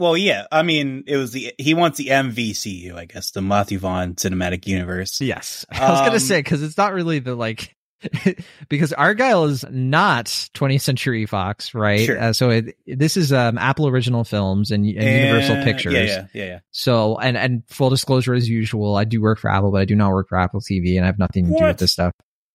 Well, 0.01 0.17
yeah. 0.17 0.47
I 0.51 0.63
mean, 0.63 1.03
it 1.05 1.15
was 1.15 1.31
the 1.31 1.53
he 1.59 1.75
wants 1.75 1.99
the 1.99 2.07
MVCU, 2.07 2.95
I 2.95 3.05
guess, 3.05 3.29
the 3.29 3.41
Matthew 3.43 3.77
Vaughn 3.77 4.15
Cinematic 4.15 4.65
Universe. 4.65 5.21
Yes. 5.21 5.63
I 5.71 5.91
was 5.91 5.99
going 5.99 6.09
Um, 6.09 6.13
to 6.15 6.19
say, 6.19 6.39
because 6.39 6.63
it's 6.63 6.75
not 6.75 6.93
really 6.93 7.19
the 7.19 7.35
like, 7.35 7.75
because 8.67 8.93
Argylle 8.93 9.47
is 9.47 9.63
not 9.69 10.25
20th 10.25 10.81
Century 10.81 11.27
Fox, 11.27 11.75
right? 11.75 12.03
Sure. 12.03 12.19
Uh, 12.19 12.33
so 12.33 12.49
it, 12.49 12.75
this 12.87 13.15
is 13.15 13.31
um, 13.31 13.59
Apple 13.59 13.87
Original 13.87 14.23
Films 14.23 14.71
and, 14.71 14.83
and 14.85 14.95
Universal 14.95 15.63
Pictures. 15.63 15.93
Yeah, 15.93 16.01
yeah, 16.01 16.25
yeah, 16.33 16.45
yeah. 16.45 16.59
So, 16.71 17.19
and, 17.19 17.37
and 17.37 17.61
full 17.69 17.91
disclosure 17.91 18.33
as 18.33 18.49
usual, 18.49 18.95
I 18.95 19.03
do 19.03 19.21
work 19.21 19.37
for 19.37 19.51
Apple, 19.51 19.71
but 19.71 19.81
I 19.81 19.85
do 19.85 19.95
not 19.95 20.11
work 20.11 20.29
for 20.29 20.39
Apple 20.39 20.61
TV 20.61 20.95
and 20.95 21.03
I 21.03 21.05
have 21.05 21.19
nothing 21.19 21.45
to 21.45 21.55
do 21.55 21.63
with 21.63 21.77
this 21.77 21.91
stuff. 21.91 22.13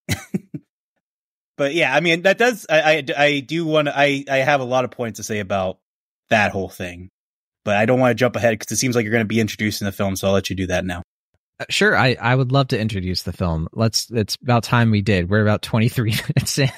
But 1.57 1.75
yeah, 1.75 1.95
I 1.95 2.01
mean, 2.01 2.23
that 2.23 2.37
does. 2.37 2.67
I 2.69 2.81
I, 2.99 3.05
I 3.17 3.41
do 3.41 3.65
want 3.65 3.89
to. 3.89 3.99
I 3.99 4.25
I 4.31 4.37
have 4.39 4.61
a 4.61 4.65
lot 4.65 4.85
of 4.85 4.91
points 4.91 5.17
to 5.19 5.23
say 5.23 5.39
about 5.39 5.79
that 6.29 6.53
whole 6.53 6.69
thing, 6.69 7.09
but 7.67 7.77
I 7.77 7.85
don't 7.85 7.99
want 8.01 8.13
to 8.13 8.15
jump 8.15 8.37
ahead 8.37 8.53
because 8.53 8.73
it 8.73 8.79
seems 8.79 8.95
like 8.95 9.03
you're 9.03 9.13
going 9.13 9.25
to 9.25 9.29
be 9.29 9.41
introducing 9.41 9.85
the 9.85 9.93
film, 9.93 10.15
so 10.17 10.29
I'll 10.29 10.33
let 10.33 10.49
you 10.49 10.57
do 10.57 10.69
that 10.69 10.87
now. 10.87 11.03
Uh, 11.61 11.65
Sure, 11.69 11.95
I, 11.95 12.17
I 12.19 12.35
would 12.35 12.53
love 12.53 12.69
to 12.69 12.81
introduce 12.81 13.25
the 13.25 13.33
film. 13.33 13.69
Let's. 13.73 14.11
It's 14.11 14.37
about 14.43 14.63
time 14.63 14.91
we 14.91 15.03
did. 15.03 15.29
We're 15.29 15.43
about 15.43 15.61
twenty 15.61 15.89
three 15.89 16.13
minutes 16.29 16.59
in. 16.59 16.71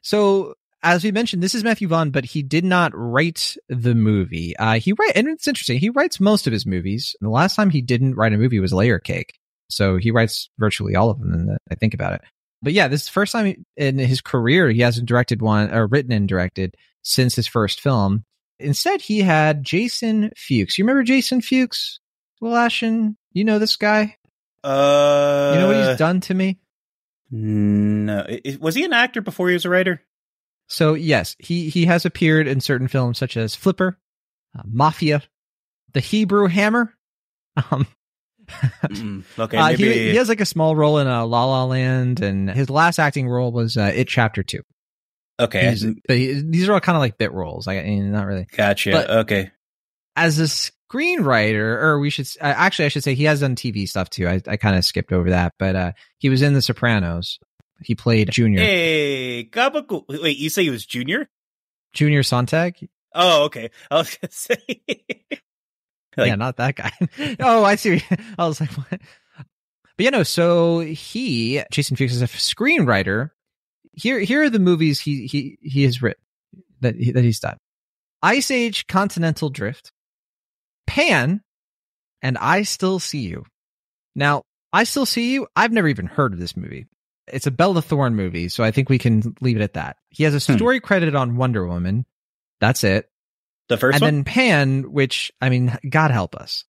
So, 0.00 0.54
as 0.82 1.04
we 1.04 1.12
mentioned, 1.12 1.42
this 1.42 1.54
is 1.54 1.62
Matthew 1.62 1.88
Vaughn, 1.88 2.10
but 2.10 2.24
he 2.24 2.42
did 2.42 2.64
not 2.64 2.92
write 2.94 3.56
the 3.68 3.94
movie. 3.94 4.56
Uh, 4.56 4.78
he 4.78 4.92
write, 4.94 5.12
and 5.14 5.28
it's 5.28 5.46
interesting. 5.46 5.78
He 5.78 5.90
writes 5.90 6.18
most 6.18 6.46
of 6.46 6.52
his 6.52 6.64
movies. 6.64 7.14
The 7.20 7.28
last 7.28 7.54
time 7.54 7.70
he 7.70 7.82
didn't 7.82 8.14
write 8.14 8.32
a 8.32 8.38
movie 8.38 8.60
was 8.60 8.72
Layer 8.72 8.98
Cake, 8.98 9.38
so 9.68 9.98
he 9.98 10.10
writes 10.10 10.48
virtually 10.58 10.96
all 10.96 11.10
of 11.10 11.20
them. 11.20 11.32
And 11.32 11.58
I 11.70 11.74
think 11.74 11.92
about 11.92 12.14
it. 12.14 12.22
But 12.62 12.72
yeah, 12.72 12.88
this 12.88 13.02
is 13.02 13.06
the 13.08 13.12
first 13.12 13.32
time 13.32 13.66
in 13.76 13.98
his 13.98 14.22
career 14.22 14.70
he 14.70 14.80
hasn't 14.80 15.06
directed 15.08 15.42
one 15.42 15.72
or 15.72 15.86
written 15.86 16.12
and 16.12 16.26
directed 16.26 16.76
since 17.02 17.34
his 17.36 17.46
first 17.46 17.80
film. 17.80 18.24
Instead, 18.58 19.02
he 19.02 19.20
had 19.20 19.62
Jason 19.64 20.30
Fuchs. 20.36 20.78
You 20.78 20.84
remember 20.84 21.02
Jason 21.02 21.40
Fuchs? 21.40 22.00
Will 22.40 22.54
Ashton, 22.56 23.16
you 23.32 23.44
know 23.44 23.58
this 23.58 23.76
guy? 23.76 24.16
Uh, 24.64 25.52
You 25.54 25.60
know 25.60 25.66
what 25.68 25.76
he's 25.76 25.98
done 25.98 26.20
to 26.22 26.34
me? 26.34 26.58
No, 27.30 28.26
was 28.60 28.74
he 28.74 28.84
an 28.84 28.92
actor 28.92 29.20
before 29.20 29.48
he 29.48 29.54
was 29.54 29.64
a 29.64 29.70
writer? 29.70 30.00
So 30.68 30.94
yes, 30.94 31.36
he 31.38 31.68
he 31.68 31.86
has 31.86 32.04
appeared 32.04 32.46
in 32.48 32.60
certain 32.60 32.88
films 32.88 33.18
such 33.18 33.36
as 33.36 33.54
Flipper, 33.54 33.98
uh, 34.58 34.62
Mafia, 34.64 35.22
The 35.92 36.00
Hebrew 36.00 36.46
Hammer. 36.48 36.92
Um, 37.70 37.86
Mm, 38.84 39.24
okay, 39.36 39.56
uh, 39.56 39.70
maybe. 39.70 39.92
he, 39.92 40.10
he 40.10 40.16
has 40.16 40.28
like 40.28 40.40
a 40.40 40.44
small 40.46 40.76
role 40.76 40.98
in 40.98 41.08
uh, 41.08 41.26
La 41.26 41.44
La 41.46 41.64
Land, 41.64 42.20
and 42.22 42.48
his 42.48 42.70
last 42.70 43.00
acting 43.00 43.28
role 43.28 43.50
was 43.50 43.76
uh, 43.76 43.90
It 43.92 44.06
Chapter 44.06 44.44
Two. 44.44 44.60
Okay, 45.40 45.74
he- 45.74 46.42
these 46.44 46.68
are 46.68 46.74
all 46.74 46.80
kind 46.80 46.96
of 46.96 47.00
like 47.00 47.18
bit 47.18 47.32
roles. 47.32 47.66
I 47.68 47.82
mean, 47.82 48.12
not 48.12 48.26
really. 48.26 48.46
gotcha. 48.56 48.90
but- 48.92 49.10
okay, 49.10 49.50
As 50.16 50.38
a 50.38 50.44
screenwriter, 50.44 51.82
or 51.82 51.98
we 51.98 52.10
should 52.10 52.26
uh, 52.40 52.44
actually, 52.56 52.86
I 52.86 52.88
should 52.88 53.04
say 53.04 53.14
he 53.14 53.24
has 53.24 53.40
done 53.40 53.56
TV 53.56 53.88
stuff 53.88 54.10
too. 54.10 54.28
I, 54.28 54.40
I 54.46 54.56
kind 54.56 54.76
of 54.76 54.84
skipped 54.84 55.12
over 55.12 55.30
that, 55.30 55.54
but 55.58 55.76
uh, 55.76 55.92
he 56.18 56.28
was 56.28 56.42
in 56.42 56.54
The 56.54 56.62
Sopranos. 56.62 57.38
He 57.82 57.94
played 57.94 58.30
Junior, 58.30 58.60
hey, 58.60 59.44
Gabagool. 59.50 60.04
Wait, 60.08 60.38
you 60.38 60.48
say 60.48 60.62
he 60.62 60.70
was 60.70 60.86
junior? 60.86 61.28
Junior 61.92 62.22
Sontag. 62.22 62.88
Oh, 63.14 63.44
okay. 63.44 63.70
I 63.90 63.96
was 63.96 64.16
gonna 64.16 64.32
say. 64.32 64.56
Like- 66.18 66.28
yeah, 66.28 66.36
not 66.36 66.56
that 66.56 66.76
guy. 66.76 66.92
oh, 67.40 67.62
I 67.62 67.74
see. 67.74 68.02
I 68.38 68.46
was 68.46 68.58
like, 68.58 68.70
what? 68.72 68.88
But 69.98 70.04
you 70.04 70.10
know, 70.10 70.22
so 70.22 70.80
he, 70.80 71.62
Jason 71.70 71.94
Fuchs, 71.98 72.14
is 72.14 72.22
a 72.22 72.26
screenwriter. 72.26 73.32
Here, 73.96 74.20
here 74.20 74.42
are 74.44 74.50
the 74.50 74.58
movies 74.58 75.00
he 75.00 75.26
he 75.26 75.58
he 75.60 75.82
has 75.84 76.00
written 76.02 76.22
that 76.80 76.94
he, 76.96 77.12
that 77.12 77.24
he's 77.24 77.40
done: 77.40 77.56
Ice 78.22 78.50
Age, 78.50 78.86
Continental 78.86 79.48
Drift, 79.50 79.90
Pan, 80.86 81.40
and 82.22 82.38
I 82.38 82.62
Still 82.62 82.98
See 82.98 83.20
You. 83.20 83.44
Now, 84.14 84.42
I 84.72 84.84
Still 84.84 85.06
See 85.06 85.32
You. 85.32 85.46
I've 85.56 85.72
never 85.72 85.88
even 85.88 86.06
heard 86.06 86.32
of 86.32 86.38
this 86.38 86.56
movie. 86.56 86.86
It's 87.26 87.46
a 87.46 87.50
Bella 87.50 87.82
Thorne 87.82 88.14
movie, 88.14 88.48
so 88.48 88.62
I 88.62 88.70
think 88.70 88.88
we 88.88 88.98
can 88.98 89.34
leave 89.40 89.56
it 89.56 89.62
at 89.62 89.74
that. 89.74 89.96
He 90.10 90.24
has 90.24 90.34
a 90.34 90.52
Hmm. 90.52 90.56
story 90.58 90.80
credited 90.80 91.14
on 91.16 91.36
Wonder 91.36 91.66
Woman. 91.66 92.06
That's 92.60 92.84
it. 92.84 93.10
The 93.68 93.76
first 93.76 93.96
and 93.96 94.02
one. 94.02 94.14
then 94.14 94.24
Pan, 94.24 94.92
which 94.92 95.32
I 95.40 95.48
mean, 95.50 95.76
God 95.88 96.10
help 96.12 96.36
us. 96.36 96.64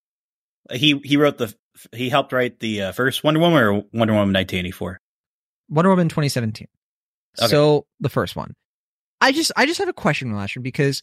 he 0.73 0.99
he 1.03 1.15
wrote 1.17 1.37
the 1.37 1.53
he 1.93 2.09
helped 2.09 2.33
write 2.33 2.59
the 2.59 2.83
uh, 2.83 2.91
first 2.93 3.23
Wonder 3.23 3.39
Woman 3.39 3.59
or 3.61 3.73
Wonder 3.73 4.13
Woman 4.13 4.33
1984. 4.33 4.99
Wonder 5.69 5.89
Woman 5.89 6.09
2017. 6.09 6.67
Okay. 7.39 7.47
So 7.47 7.85
the 7.99 8.09
first 8.09 8.35
one. 8.35 8.55
I 9.19 9.31
just 9.31 9.51
I 9.57 9.65
just 9.65 9.79
have 9.79 9.89
a 9.89 9.93
question, 9.93 10.31
Lashon, 10.31 10.61
because 10.63 11.01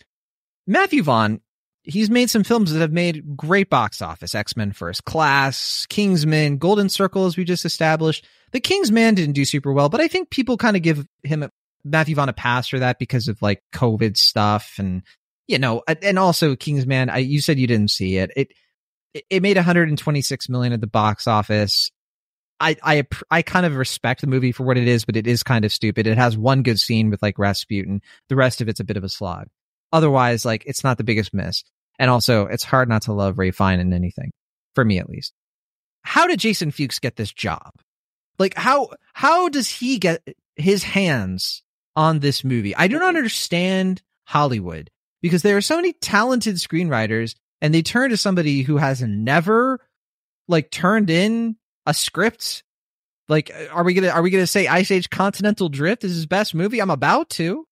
Matthew 0.66 1.02
Vaughn, 1.02 1.40
he's 1.82 2.10
made 2.10 2.30
some 2.30 2.44
films 2.44 2.72
that 2.72 2.80
have 2.80 2.92
made 2.92 3.36
great 3.36 3.68
box 3.70 4.00
office. 4.00 4.34
X-Men 4.34 4.72
First 4.72 5.04
Class, 5.04 5.86
Kingsman, 5.88 6.58
Golden 6.58 6.88
Circle, 6.88 7.26
as 7.26 7.36
we 7.36 7.44
just 7.44 7.64
established. 7.64 8.26
The 8.52 8.60
King's 8.60 8.92
Man 8.92 9.14
didn't 9.14 9.34
do 9.34 9.44
super 9.44 9.72
well, 9.72 9.88
but 9.88 10.00
I 10.00 10.08
think 10.08 10.30
people 10.30 10.56
kind 10.56 10.76
of 10.76 10.82
give 10.82 11.04
him 11.24 11.42
a, 11.42 11.50
Matthew 11.84 12.14
Vaughn 12.14 12.28
a 12.28 12.32
pass 12.32 12.68
for 12.68 12.78
that 12.78 12.98
because 12.98 13.28
of 13.28 13.42
like 13.42 13.62
COVID 13.74 14.16
stuff 14.16 14.74
and 14.78 15.02
you 15.46 15.58
know, 15.58 15.82
and 16.02 16.18
also 16.18 16.56
Kingsman. 16.56 17.10
I, 17.10 17.18
you 17.18 17.40
said 17.40 17.58
you 17.58 17.66
didn't 17.66 17.90
see 17.90 18.16
it. 18.16 18.30
It 18.34 18.52
it 19.30 19.42
made 19.42 19.56
126 19.56 20.48
million 20.48 20.72
at 20.72 20.80
the 20.80 20.86
box 20.86 21.26
office. 21.26 21.90
I 22.60 22.76
I 22.82 23.06
I 23.30 23.42
kind 23.42 23.66
of 23.66 23.76
respect 23.76 24.20
the 24.20 24.26
movie 24.26 24.52
for 24.52 24.64
what 24.64 24.78
it 24.78 24.88
is, 24.88 25.04
but 25.04 25.16
it 25.16 25.26
is 25.26 25.42
kind 25.42 25.64
of 25.64 25.72
stupid. 25.72 26.06
It 26.06 26.18
has 26.18 26.36
one 26.36 26.62
good 26.62 26.78
scene 26.78 27.10
with 27.10 27.22
like 27.22 27.38
Rasputin. 27.38 28.00
The 28.28 28.36
rest 28.36 28.60
of 28.60 28.68
it's 28.68 28.80
a 28.80 28.84
bit 28.84 28.96
of 28.96 29.04
a 29.04 29.08
slog. 29.08 29.48
Otherwise, 29.92 30.44
like 30.44 30.64
it's 30.66 30.84
not 30.84 30.98
the 30.98 31.04
biggest 31.04 31.34
miss. 31.34 31.64
And 31.98 32.10
also, 32.10 32.46
it's 32.46 32.64
hard 32.64 32.88
not 32.88 33.02
to 33.02 33.12
love 33.12 33.38
Ralph 33.38 33.54
Fiennes 33.54 33.80
in 33.80 33.92
anything, 33.92 34.32
for 34.74 34.84
me 34.84 34.98
at 34.98 35.08
least. 35.08 35.32
How 36.02 36.26
did 36.26 36.40
Jason 36.40 36.70
Fuchs 36.70 36.98
get 36.98 37.16
this 37.16 37.32
job? 37.32 37.70
Like 38.38 38.54
how 38.54 38.90
how 39.12 39.48
does 39.48 39.68
he 39.68 39.98
get 39.98 40.26
his 40.56 40.82
hands 40.82 41.62
on 41.96 42.18
this 42.18 42.44
movie? 42.44 42.74
I 42.76 42.88
do 42.88 42.98
not 42.98 43.16
understand 43.16 44.02
Hollywood 44.24 44.90
because 45.22 45.42
there 45.42 45.56
are 45.56 45.62
so 45.62 45.76
many 45.76 45.92
talented 45.92 46.56
screenwriters 46.56 47.34
and 47.60 47.72
they 47.72 47.82
turn 47.82 48.10
to 48.10 48.16
somebody 48.16 48.62
who 48.62 48.76
has 48.76 49.02
never 49.02 49.80
like 50.48 50.70
turned 50.70 51.10
in 51.10 51.56
a 51.86 51.94
script. 51.94 52.62
Like, 53.28 53.50
are 53.72 53.84
we 53.84 53.94
gonna 53.94 54.08
are 54.08 54.22
we 54.22 54.30
gonna 54.30 54.46
say 54.46 54.66
Ice 54.66 54.90
Age 54.90 55.08
Continental 55.10 55.68
Drift 55.68 56.04
is 56.04 56.14
his 56.14 56.26
best 56.26 56.54
movie? 56.54 56.80
I'm 56.80 56.90
about 56.90 57.30
to. 57.30 57.66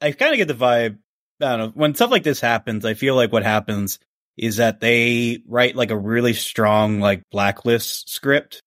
I 0.00 0.12
kind 0.12 0.32
of 0.32 0.38
get 0.38 0.48
the 0.48 0.54
vibe. 0.54 0.98
I 1.40 1.56
don't 1.56 1.58
know 1.58 1.72
when 1.74 1.94
stuff 1.94 2.10
like 2.10 2.22
this 2.22 2.40
happens. 2.40 2.84
I 2.84 2.94
feel 2.94 3.14
like 3.16 3.32
what 3.32 3.42
happens 3.42 3.98
is 4.36 4.56
that 4.56 4.80
they 4.80 5.42
write 5.46 5.76
like 5.76 5.90
a 5.90 5.98
really 5.98 6.32
strong 6.32 7.00
like 7.00 7.22
blacklist 7.30 8.08
script 8.08 8.62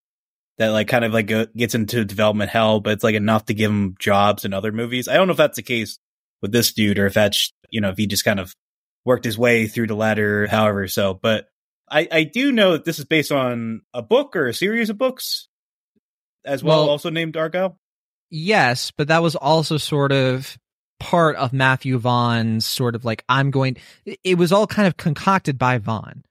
that 0.57 0.69
like 0.69 0.87
kind 0.87 1.05
of 1.05 1.13
like 1.13 1.31
uh, 1.31 1.47
gets 1.55 1.75
into 1.75 2.05
development 2.05 2.51
hell, 2.51 2.79
but 2.79 2.93
it's 2.93 3.03
like 3.03 3.15
enough 3.15 3.45
to 3.45 3.53
give 3.53 3.71
him 3.71 3.95
jobs 3.99 4.45
in 4.45 4.53
other 4.53 4.71
movies. 4.71 5.07
I 5.07 5.15
don't 5.15 5.27
know 5.27 5.31
if 5.31 5.37
that's 5.37 5.55
the 5.55 5.63
case 5.63 5.97
with 6.41 6.51
this 6.51 6.73
dude 6.73 6.99
or 6.99 7.05
if 7.05 7.13
that's 7.13 7.53
you 7.69 7.81
know 7.81 7.89
if 7.89 7.97
he 7.97 8.07
just 8.07 8.25
kind 8.25 8.39
of 8.39 8.53
worked 9.05 9.25
his 9.25 9.37
way 9.37 9.67
through 9.67 9.87
the 9.87 9.95
ladder, 9.95 10.47
however 10.47 10.87
so. 10.87 11.13
But 11.13 11.47
I 11.93 12.07
I 12.11 12.23
do 12.23 12.51
know 12.51 12.73
that 12.73 12.85
this 12.85 12.99
is 12.99 13.05
based 13.05 13.31
on 13.31 13.81
a 13.93 14.01
book 14.01 14.35
or 14.35 14.47
a 14.47 14.53
series 14.53 14.89
of 14.89 14.97
books 14.97 15.47
as 16.43 16.63
well, 16.63 16.81
Well- 16.81 16.89
also 16.89 17.09
named 17.09 17.35
Argylle. 17.35 17.75
Yes, 18.29 18.91
but 18.91 19.09
that 19.09 19.21
was 19.21 19.35
also 19.35 19.77
sort 19.77 20.11
of 20.11 20.57
part 20.99 21.35
of 21.35 21.53
Matthew 21.53 21.99
Vaughn's 21.99 22.65
sort 22.65 22.95
of 22.95 23.05
like 23.05 23.23
I'm 23.29 23.51
going. 23.51 23.77
It 24.23 24.37
was 24.39 24.51
all 24.51 24.65
kind 24.65 24.87
of 24.87 24.97
concocted 24.97 25.59
by 25.59 25.77
Vaughn. 25.77 26.23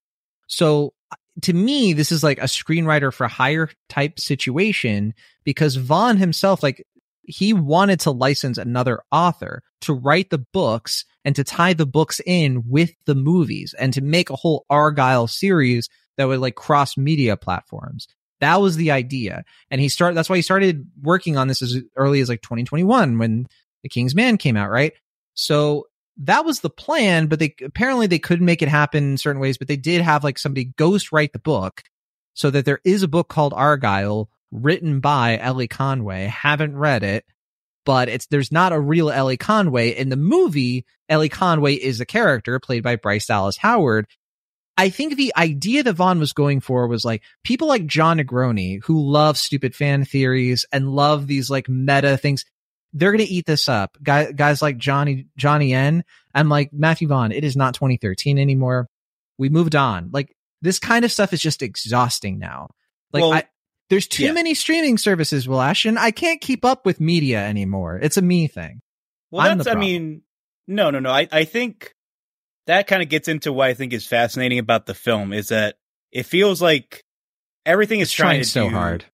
So 0.48 0.94
uh, 1.12 1.16
to 1.42 1.52
me, 1.52 1.92
this 1.92 2.10
is 2.10 2.24
like 2.24 2.38
a 2.38 2.42
screenwriter 2.46 3.12
for 3.14 3.28
hire 3.28 3.70
type 3.88 4.18
situation 4.18 5.14
because 5.44 5.76
Vaughn 5.76 6.16
himself, 6.16 6.62
like 6.62 6.84
he 7.22 7.52
wanted 7.52 8.00
to 8.00 8.10
license 8.10 8.58
another 8.58 9.00
author 9.12 9.62
to 9.82 9.92
write 9.92 10.30
the 10.30 10.44
books 10.52 11.04
and 11.24 11.36
to 11.36 11.44
tie 11.44 11.72
the 11.72 11.86
books 11.86 12.20
in 12.26 12.64
with 12.66 12.92
the 13.06 13.14
movies 13.14 13.74
and 13.78 13.92
to 13.94 14.00
make 14.00 14.30
a 14.30 14.36
whole 14.36 14.66
Argylle 14.70 15.30
series 15.30 15.88
that 16.16 16.26
would 16.26 16.40
like 16.40 16.54
cross 16.54 16.96
media 16.96 17.36
platforms. 17.36 18.08
That 18.40 18.60
was 18.60 18.76
the 18.76 18.90
idea. 18.90 19.44
And 19.70 19.80
he 19.80 19.88
started, 19.88 20.16
that's 20.16 20.28
why 20.28 20.36
he 20.36 20.42
started 20.42 20.86
working 21.00 21.36
on 21.36 21.48
this 21.48 21.62
as 21.62 21.80
early 21.96 22.20
as 22.20 22.28
like 22.28 22.42
2021 22.42 23.18
when 23.18 23.46
The 23.82 23.88
King's 23.88 24.14
Man 24.14 24.36
came 24.36 24.56
out, 24.56 24.70
right? 24.70 24.92
So 25.34 25.86
that 26.18 26.44
was 26.44 26.60
the 26.60 26.70
plan, 26.70 27.26
but 27.26 27.38
they 27.38 27.54
apparently 27.64 28.06
they 28.06 28.18
couldn't 28.18 28.44
make 28.44 28.62
it 28.62 28.68
happen 28.68 29.12
in 29.12 29.18
certain 29.18 29.40
ways, 29.40 29.58
but 29.58 29.68
they 29.68 29.76
did 29.76 30.02
have 30.02 30.24
like 30.24 30.38
somebody 30.38 30.72
ghost 30.76 31.12
write 31.12 31.32
the 31.32 31.38
book 31.38 31.82
so 32.34 32.50
that 32.50 32.64
there 32.64 32.80
is 32.84 33.02
a 33.02 33.08
book 33.08 33.28
called 33.28 33.54
Argyle 33.54 34.28
written 34.50 35.00
by 35.00 35.38
Elly 35.38 35.68
Conway. 35.68 36.26
Haven't 36.26 36.76
read 36.76 37.02
it, 37.02 37.24
but 37.84 38.08
it's 38.08 38.26
there's 38.26 38.52
not 38.52 38.72
a 38.72 38.80
real 38.80 39.10
Elly 39.10 39.36
Conway 39.36 39.90
in 39.90 40.08
the 40.08 40.16
movie. 40.16 40.84
Elly 41.08 41.28
Conway 41.28 41.74
is 41.74 42.00
a 42.00 42.06
character 42.06 42.58
played 42.58 42.82
by 42.82 42.96
Bryce 42.96 43.26
Dallas 43.26 43.56
Howard. 43.58 44.06
I 44.76 44.88
think 44.88 45.16
the 45.16 45.32
idea 45.36 45.82
that 45.82 45.94
Vaughn 45.94 46.18
was 46.18 46.32
going 46.32 46.60
for 46.60 46.86
was 46.86 47.04
like 47.04 47.22
people 47.44 47.68
like 47.68 47.86
Jon 47.86 48.18
Negroni 48.18 48.82
who 48.84 49.00
love 49.00 49.36
stupid 49.36 49.74
fan 49.74 50.04
theories 50.04 50.64
and 50.72 50.90
love 50.90 51.26
these 51.26 51.50
like 51.50 51.68
meta 51.68 52.16
things. 52.16 52.44
They're 52.94 53.12
going 53.12 53.24
to 53.24 53.32
eat 53.32 53.46
this 53.46 53.68
up. 53.68 53.96
Guys, 54.02 54.32
guys 54.34 54.62
like 54.62 54.78
Johnny, 54.78 55.26
Johnny 55.36 55.72
N. 55.72 56.04
I'm 56.34 56.48
like 56.48 56.72
Matthew 56.72 57.08
Vaughn. 57.08 57.32
It 57.32 57.44
is 57.44 57.56
not 57.56 57.74
2013 57.74 58.38
anymore. 58.38 58.88
We 59.38 59.48
moved 59.50 59.76
on. 59.76 60.10
Like 60.12 60.34
this 60.62 60.78
kind 60.78 61.04
of 61.04 61.12
stuff 61.12 61.32
is 61.32 61.40
just 61.40 61.62
exhausting 61.62 62.38
now. 62.38 62.68
Like 63.12 63.22
Well, 63.22 63.34
I, 63.34 63.44
there's 63.92 64.06
too 64.06 64.24
yeah. 64.24 64.32
many 64.32 64.54
streaming 64.54 64.96
services, 64.96 65.46
Will 65.46 65.60
Ashton. 65.60 65.98
I 65.98 66.12
can't 66.12 66.40
keep 66.40 66.64
up 66.64 66.86
with 66.86 66.98
media 66.98 67.44
anymore. 67.44 67.98
It's 68.00 68.16
a 68.16 68.22
me 68.22 68.46
thing. 68.46 68.80
Well, 69.30 69.46
I'm 69.46 69.58
that's, 69.58 69.68
I 69.68 69.74
mean, 69.74 70.22
no, 70.66 70.88
no, 70.88 70.98
no. 70.98 71.10
I, 71.10 71.28
I 71.30 71.44
think 71.44 71.92
that 72.66 72.86
kind 72.86 73.02
of 73.02 73.10
gets 73.10 73.28
into 73.28 73.52
what 73.52 73.68
I 73.68 73.74
think 73.74 73.92
is 73.92 74.06
fascinating 74.06 74.58
about 74.58 74.86
the 74.86 74.94
film 74.94 75.34
is 75.34 75.48
that 75.48 75.74
it 76.10 76.22
feels 76.22 76.62
like 76.62 77.04
everything 77.66 78.00
is 78.00 78.10
trying, 78.10 78.28
trying 78.28 78.40
to 78.40 78.48
so 78.48 78.70
do- 78.70 78.74
hard. 78.74 79.04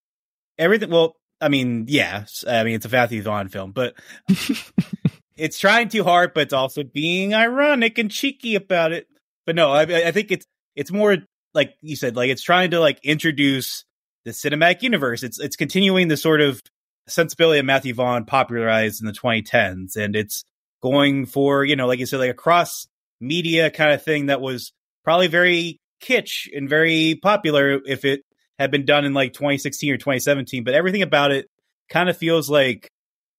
Everything. 0.61 0.91
Well, 0.91 1.17
I 1.41 1.49
mean, 1.49 1.87
yeah. 1.89 2.27
I 2.47 2.63
mean, 2.63 2.77
it's 2.77 2.87
a 2.87 2.89
Matthew 2.89 3.21
Vaughn 3.21 3.49
film, 3.49 3.73
but 3.73 3.95
it's 5.37 5.59
trying 5.59 5.89
too 5.89 6.05
hard, 6.05 6.35
but 6.35 6.43
it's 6.43 6.55
also 6.55 6.85
being 6.85 7.35
ironic 7.35 7.99
and 7.99 8.13
cheeky 8.13 8.55
about 8.55 8.93
it. 8.93 9.09
But 9.45 9.57
no, 9.57 9.73
I, 9.73 9.83
I 9.83 10.13
think 10.13 10.31
it's 10.31 10.47
it's 10.77 10.93
more 10.93 11.17
like 11.53 11.75
you 11.81 11.97
said, 11.97 12.15
like 12.15 12.31
it's 12.31 12.43
trying 12.43 12.71
to 12.71 12.79
like 12.79 13.01
introduce 13.03 13.85
the 14.29 14.35
cinematic 14.35 14.83
universe. 14.83 15.23
It's 15.23 15.41
it's 15.41 15.57
continuing 15.57 16.09
the 16.09 16.17
sort 16.17 16.41
of 16.41 16.63
sensibility 17.07 17.59
of 17.59 17.65
Matthew 17.65 17.95
Vaughn 17.95 18.25
popularized 18.25 19.01
in 19.01 19.07
the 19.07 19.13
2010s, 19.13 19.97
and 19.97 20.15
it's 20.15 20.45
going 20.83 21.27
for 21.27 21.65
you 21.65 21.77
know, 21.77 21.87
like 21.87 21.99
you 21.99 22.07
said, 22.07 22.21
like 22.21 22.31
a 22.31 22.35
cross 22.35 22.87
media 23.21 23.71
kind 23.71 23.93
of 23.93 24.03
thing 24.03 24.27
that 24.27 24.41
was 24.41 24.73
probably 25.03 25.27
very 25.27 25.81
kitsch 26.03 26.47
and 26.55 26.69
very 26.69 27.19
popular 27.23 27.81
if 27.87 28.05
it 28.05 28.21
had 28.59 28.71
been 28.71 28.85
done 28.85 29.05
in 29.05 29.15
like 29.15 29.33
2016 29.33 29.93
or 29.93 29.97
2017. 29.97 30.63
But 30.63 30.75
everything 30.75 31.03
about 31.03 31.33
it 31.33 31.47
kind 31.89 32.09
of 32.09 32.17
feels 32.17 32.51
like 32.51 32.91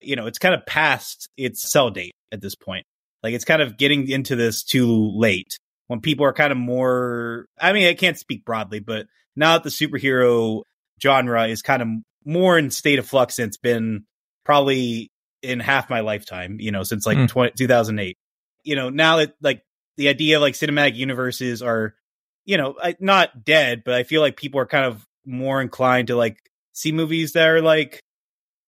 you 0.01 0.15
know 0.15 0.25
it's 0.25 0.39
kind 0.39 0.55
of 0.55 0.65
past 0.65 1.29
its 1.37 1.71
sell 1.71 1.91
date 1.91 2.15
at 2.31 2.41
this 2.41 2.55
point. 2.55 2.85
Like 3.21 3.33
it's 3.33 3.45
kind 3.45 3.61
of 3.61 3.77
getting 3.77 4.09
into 4.09 4.35
this 4.35 4.63
too 4.63 5.11
late 5.15 5.59
when 5.87 6.01
people 6.01 6.25
are 6.25 6.33
kind 6.33 6.51
of 6.51 6.57
more. 6.57 7.45
I 7.59 7.73
mean, 7.73 7.87
I 7.87 7.93
can't 7.93 8.17
speak 8.17 8.43
broadly, 8.43 8.79
but 8.79 9.05
now 9.35 9.53
that 9.53 9.63
the 9.63 9.69
superhero 9.69 10.63
genre 11.01 11.47
is 11.47 11.61
kind 11.61 11.81
of 11.81 11.87
more 12.25 12.57
in 12.57 12.71
state 12.71 12.99
of 12.99 13.07
flux 13.07 13.35
since 13.35 13.57
been 13.57 14.05
probably 14.45 15.11
in 15.41 15.59
half 15.59 15.89
my 15.89 16.01
lifetime, 16.01 16.57
you 16.59 16.71
know, 16.71 16.83
since 16.83 17.05
like 17.05 17.17
Hmm. 17.17 17.25
20, 17.25 17.53
2008. 17.57 18.17
You 18.63 18.75
know, 18.75 18.89
now 18.89 19.17
that 19.17 19.33
like 19.41 19.61
the 19.97 20.09
idea 20.09 20.37
of 20.37 20.41
like 20.41 20.53
cinematic 20.53 20.95
universes 20.95 21.61
are, 21.61 21.95
you 22.45 22.57
know, 22.57 22.75
I, 22.81 22.95
not 22.99 23.45
dead, 23.45 23.83
but 23.85 23.93
I 23.93 24.03
feel 24.03 24.21
like 24.21 24.37
people 24.37 24.59
are 24.59 24.65
kind 24.65 24.85
of 24.85 25.05
more 25.25 25.61
inclined 25.61 26.07
to 26.07 26.15
like 26.15 26.37
see 26.73 26.91
movies 26.91 27.33
that 27.33 27.47
are 27.47 27.61
like, 27.61 27.99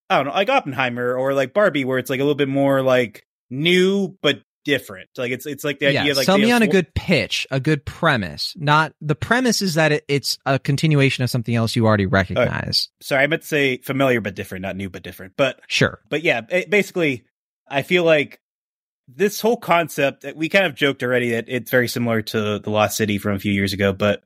I 0.09 0.17
don't 0.17 0.27
know, 0.27 0.33
like 0.33 0.49
Oppenheimer 0.49 1.15
or 1.15 1.33
like 1.33 1.53
Barbie, 1.53 1.85
where 1.85 1.97
it's 1.97 2.09
like 2.09 2.19
a 2.19 2.23
little 2.23 2.35
bit 2.35 2.49
more 2.49 2.81
like 2.81 3.23
new 3.49 4.17
but 4.21 4.41
different. 4.63 5.10
Like 5.17 5.32
it's 5.32 5.45
it's 5.45 5.63
like 5.63 5.80
the 5.80 5.88
idea 5.88 6.06
yeah, 6.06 6.12
of 6.12 6.17
like 6.17 6.26
sell 6.26 6.38
me 6.38 6.52
on 6.52 6.62
a 6.62 6.67
good 6.67 6.93
pitch, 6.93 7.47
a 7.52 7.60
good 7.60 7.86
premise. 7.86 8.54
Not 8.58 8.93
the 9.02 9.15
premise 9.15 9.62
is 9.62 9.76
that 9.76 9.91
it, 9.91 10.06
it's 10.08 10.38
a 10.45 10.60
continuation 10.60 11.24
of 11.24 11.30
something 11.30 11.56
else 11.56 11.76
you 11.76 11.86
already 11.86 12.06
recognize. 12.06 12.89
Sorry, 13.02 13.24
I 13.24 13.28
meant 13.28 13.43
to 13.43 13.47
say 13.47 13.78
familiar 13.78 14.21
but 14.21 14.36
different, 14.36 14.63
not 14.63 14.76
new 14.76 14.89
but 14.89 15.04
different. 15.04 15.34
But 15.38 15.62
Sure. 15.67 16.00
but 16.10 16.24
yeah, 16.24 16.41
ba- 16.41 16.65
basically, 16.69 17.26
I 17.67 17.82
feel 17.82 18.04
like 18.04 18.39
this 19.08 19.41
whole 19.41 19.58
concept 19.58 20.24
that 20.24 20.36
we 20.36 20.50
kind 20.50 20.65
of 20.65 20.76
joked 20.76 21.04
already 21.04 21.32
that 21.32 21.45
it's 21.47 21.71
very 21.71 21.88
similar 21.88 22.21
to 22.21 22.60
the 22.60 22.69
Lost 22.69 22.97
City 22.97 23.17
from 23.17 23.36
a 23.36 23.39
few 23.39 23.52
years 23.52 23.74
ago, 23.74 23.93
but 23.93 24.24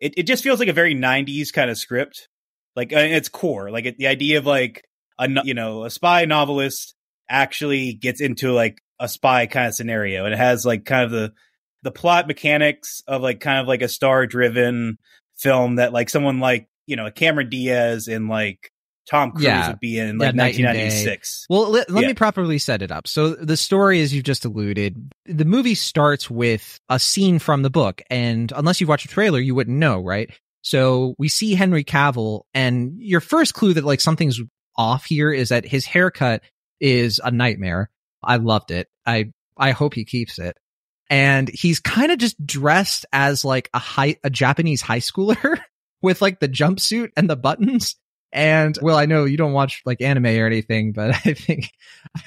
it, 0.00 0.14
it 0.16 0.22
just 0.24 0.42
feels 0.42 0.58
like 0.58 0.68
a 0.68 0.74
very 0.74 0.94
'90s 0.94 1.52
kind 1.52 1.70
of 1.70 1.78
script, 1.78 2.28
like 2.74 2.92
uh, 2.92 2.98
its 2.98 3.28
core, 3.28 3.70
like 3.70 3.86
it, 3.86 3.98
the 3.98 4.06
idea 4.08 4.38
of 4.38 4.46
like 4.46 4.84
a 5.18 5.28
you 5.44 5.54
know 5.54 5.84
a 5.84 5.90
spy 5.90 6.24
novelist 6.24 6.94
actually 7.28 7.94
gets 7.94 8.20
into 8.20 8.52
like 8.52 8.80
a 9.00 9.08
spy 9.08 9.46
kind 9.46 9.68
of 9.68 9.74
scenario, 9.74 10.24
and 10.24 10.34
it 10.34 10.38
has 10.38 10.64
like 10.64 10.84
kind 10.84 11.04
of 11.04 11.10
the 11.10 11.32
the 11.82 11.90
plot 11.90 12.26
mechanics 12.26 13.02
of 13.06 13.22
like 13.22 13.40
kind 13.40 13.60
of 13.60 13.68
like 13.68 13.82
a 13.82 13.88
star 13.88 14.26
driven 14.26 14.98
film 15.36 15.76
that 15.76 15.92
like 15.92 16.08
someone 16.08 16.40
like 16.40 16.68
you 16.86 16.96
know 16.96 17.10
Cameron 17.10 17.48
Diaz 17.48 18.08
and 18.08 18.28
like 18.28 18.70
Tom 19.08 19.30
Cruise 19.32 19.44
Yeah. 19.44 19.68
would 19.68 19.80
be 19.80 19.98
in 19.98 20.18
like 20.18 20.34
day. 20.34 20.42
1996. 20.42 21.46
Well, 21.48 21.70
let, 21.70 21.88
let 21.90 22.02
Yeah. 22.02 22.08
me 22.08 22.14
properly 22.14 22.58
set 22.58 22.82
it 22.82 22.90
up. 22.90 23.06
So 23.06 23.30
the 23.36 23.56
story, 23.56 24.00
as 24.00 24.12
you've 24.12 24.24
just 24.24 24.44
alluded, 24.44 25.12
the 25.26 25.44
movie 25.44 25.76
starts 25.76 26.28
with 26.28 26.80
a 26.88 26.98
scene 26.98 27.38
from 27.38 27.62
the 27.62 27.70
book, 27.70 28.02
and 28.10 28.52
unless 28.56 28.80
you've 28.80 28.88
watched 28.88 29.04
a 29.04 29.08
trailer, 29.08 29.38
you 29.38 29.54
wouldn't 29.54 29.76
know, 29.78 30.00
right? 30.00 30.30
So 30.62 31.14
we 31.18 31.28
see 31.28 31.54
Henry 31.54 31.84
Cavill, 31.84 32.42
and 32.52 32.94
your 32.98 33.20
first 33.20 33.54
clue 33.54 33.74
that 33.74 33.84
like 33.84 34.00
something's 34.00 34.40
off 34.76 35.04
here 35.04 35.30
is 35.32 35.50
that 35.50 35.64
his 35.64 35.86
haircut 35.86 36.42
is 36.80 37.20
a 37.22 37.30
nightmare. 37.30 37.90
I 38.22 38.36
loved 38.36 38.70
it. 38.70 38.88
I 39.04 39.32
I 39.56 39.70
hope 39.70 39.94
he 39.94 40.04
keeps 40.04 40.38
it. 40.38 40.56
And 41.08 41.48
he's 41.48 41.78
kind 41.78 42.10
of 42.10 42.18
just 42.18 42.44
dressed 42.44 43.06
as 43.12 43.44
like 43.44 43.70
a 43.72 43.78
high 43.78 44.16
a 44.24 44.30
Japanese 44.30 44.82
high 44.82 44.98
schooler 44.98 45.58
with 46.02 46.20
like 46.20 46.40
the 46.40 46.48
jumpsuit 46.48 47.10
and 47.16 47.30
the 47.30 47.36
buttons. 47.36 47.96
And 48.32 48.76
well, 48.82 48.98
I 48.98 49.06
know 49.06 49.24
you 49.24 49.36
don't 49.36 49.52
watch 49.52 49.82
like 49.86 50.00
anime 50.00 50.26
or 50.26 50.46
anything, 50.46 50.92
but 50.92 51.10
I 51.24 51.32
think 51.34 51.70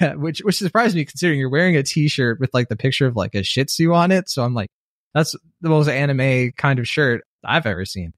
which 0.16 0.40
which 0.40 0.56
surprised 0.56 0.96
me 0.96 1.04
considering 1.04 1.38
you're 1.38 1.50
wearing 1.50 1.76
a 1.76 1.82
t-shirt 1.82 2.40
with 2.40 2.50
like 2.54 2.68
the 2.68 2.76
picture 2.76 3.06
of 3.06 3.16
like 3.16 3.34
a 3.34 3.42
Shih 3.42 3.64
Tzu 3.64 3.92
on 3.92 4.10
it. 4.10 4.28
So 4.28 4.42
I'm 4.42 4.54
like, 4.54 4.70
that's 5.14 5.34
the 5.60 5.68
most 5.68 5.88
anime 5.88 6.52
kind 6.52 6.78
of 6.78 6.88
shirt 6.88 7.22
I've 7.44 7.66
ever 7.66 7.84
seen. 7.84 8.12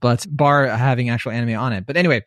But 0.00 0.26
bar 0.30 0.66
having 0.68 1.08
actual 1.08 1.32
anime 1.32 1.58
on 1.58 1.72
it. 1.72 1.86
But 1.86 1.96
anyway, 1.96 2.22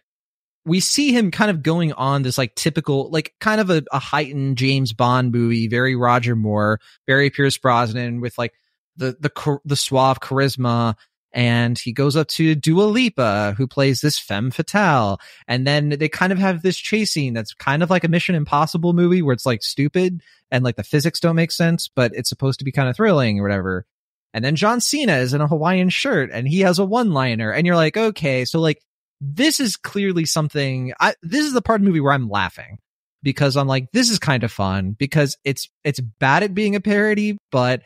we 0.68 0.82
see 0.82 1.14
him 1.14 1.32
kind 1.32 1.50
of 1.50 1.64
going 1.64 1.94
on 1.94 2.24
this 2.24 2.38
like 2.38 2.54
typical, 2.54 3.10
like 3.10 3.34
kind 3.40 3.62
of 3.62 3.70
a, 3.70 3.84
a 3.92 4.00
heightened 4.00 4.58
James 4.58 4.92
Bond 4.92 5.32
movie, 5.32 5.68
very 5.68 5.96
Roger 5.96 6.36
Moore, 6.36 6.80
very 7.08 7.30
Pierce 7.30 7.58
Brosnan 7.58 8.20
with 8.20 8.38
like 8.38 8.54
the 8.98 9.16
the 9.20 9.60
the 9.64 9.76
suave 9.76 10.20
charisma. 10.20 10.96
And 11.34 11.78
he 11.78 11.94
goes 11.94 12.16
up 12.16 12.28
to 12.30 12.56
Dua 12.56 12.84
Lipa, 12.84 13.54
who 13.58 13.68
plays 13.68 14.02
this 14.02 14.18
femme 14.18 14.50
fatale. 14.50 15.20
And 15.48 15.68
then 15.68 15.90
they 15.90 16.10
kind 16.10 16.34
of 16.34 16.40
have 16.40 16.62
this 16.62 16.78
chase 16.78 17.12
scene 17.12 17.34
that's 17.34 17.54
kind 17.54 17.84
of 17.84 17.90
like 17.90 18.04
a 18.04 18.08
Mission 18.08 18.34
Impossible 18.34 18.94
movie 18.94 19.22
where 19.22 19.34
it's 19.34 19.46
like 19.46 19.62
stupid 19.62 20.22
and 20.50 20.64
like 20.64 20.78
the 20.78 20.84
physics 20.84 21.20
don't 21.20 21.36
make 21.36 21.52
sense, 21.52 21.90
but 21.94 22.12
it's 22.16 22.30
supposed 22.30 22.60
to 22.60 22.66
be 22.66 22.72
kind 22.72 22.90
of 22.90 22.96
thrilling 22.96 23.40
or 23.40 23.44
whatever. 23.44 23.86
And 24.34 24.44
then 24.44 24.56
John 24.56 24.82
Cena 24.82 25.18
is 25.18 25.34
in 25.34 25.42
a 25.42 25.48
Hawaiian 25.48 25.90
shirt 25.90 26.32
and 26.34 26.48
he 26.48 26.62
has 26.62 26.80
a 26.80 26.86
one 26.86 27.12
liner. 27.12 27.52
And 27.52 27.68
you're 27.68 27.76
like, 27.76 27.98
okay, 27.98 28.46
so 28.46 28.60
like 28.60 28.82
this 29.20 29.60
is 29.60 29.76
clearly 29.76 30.26
something 30.26 30.94
I 31.00 31.16
this 31.22 31.46
is 31.46 31.54
the 31.54 31.62
part 31.62 31.82
of 31.82 31.84
the 31.84 31.90
movie 31.90 32.02
where 32.02 32.14
I'm 32.14 32.30
laughing 32.30 32.78
because 33.24 33.58
I'm 33.58 33.68
like, 33.68 33.92
this 33.92 34.10
is 34.10 34.20
kind 34.20 34.44
of 34.44 34.52
fun 34.52 34.92
because 34.92 35.38
it's 35.44 35.70
it's 35.84 36.00
bad 36.00 36.44
at 36.44 36.54
being 36.54 36.76
a 36.76 36.82
parody, 36.82 37.38
but 37.52 37.82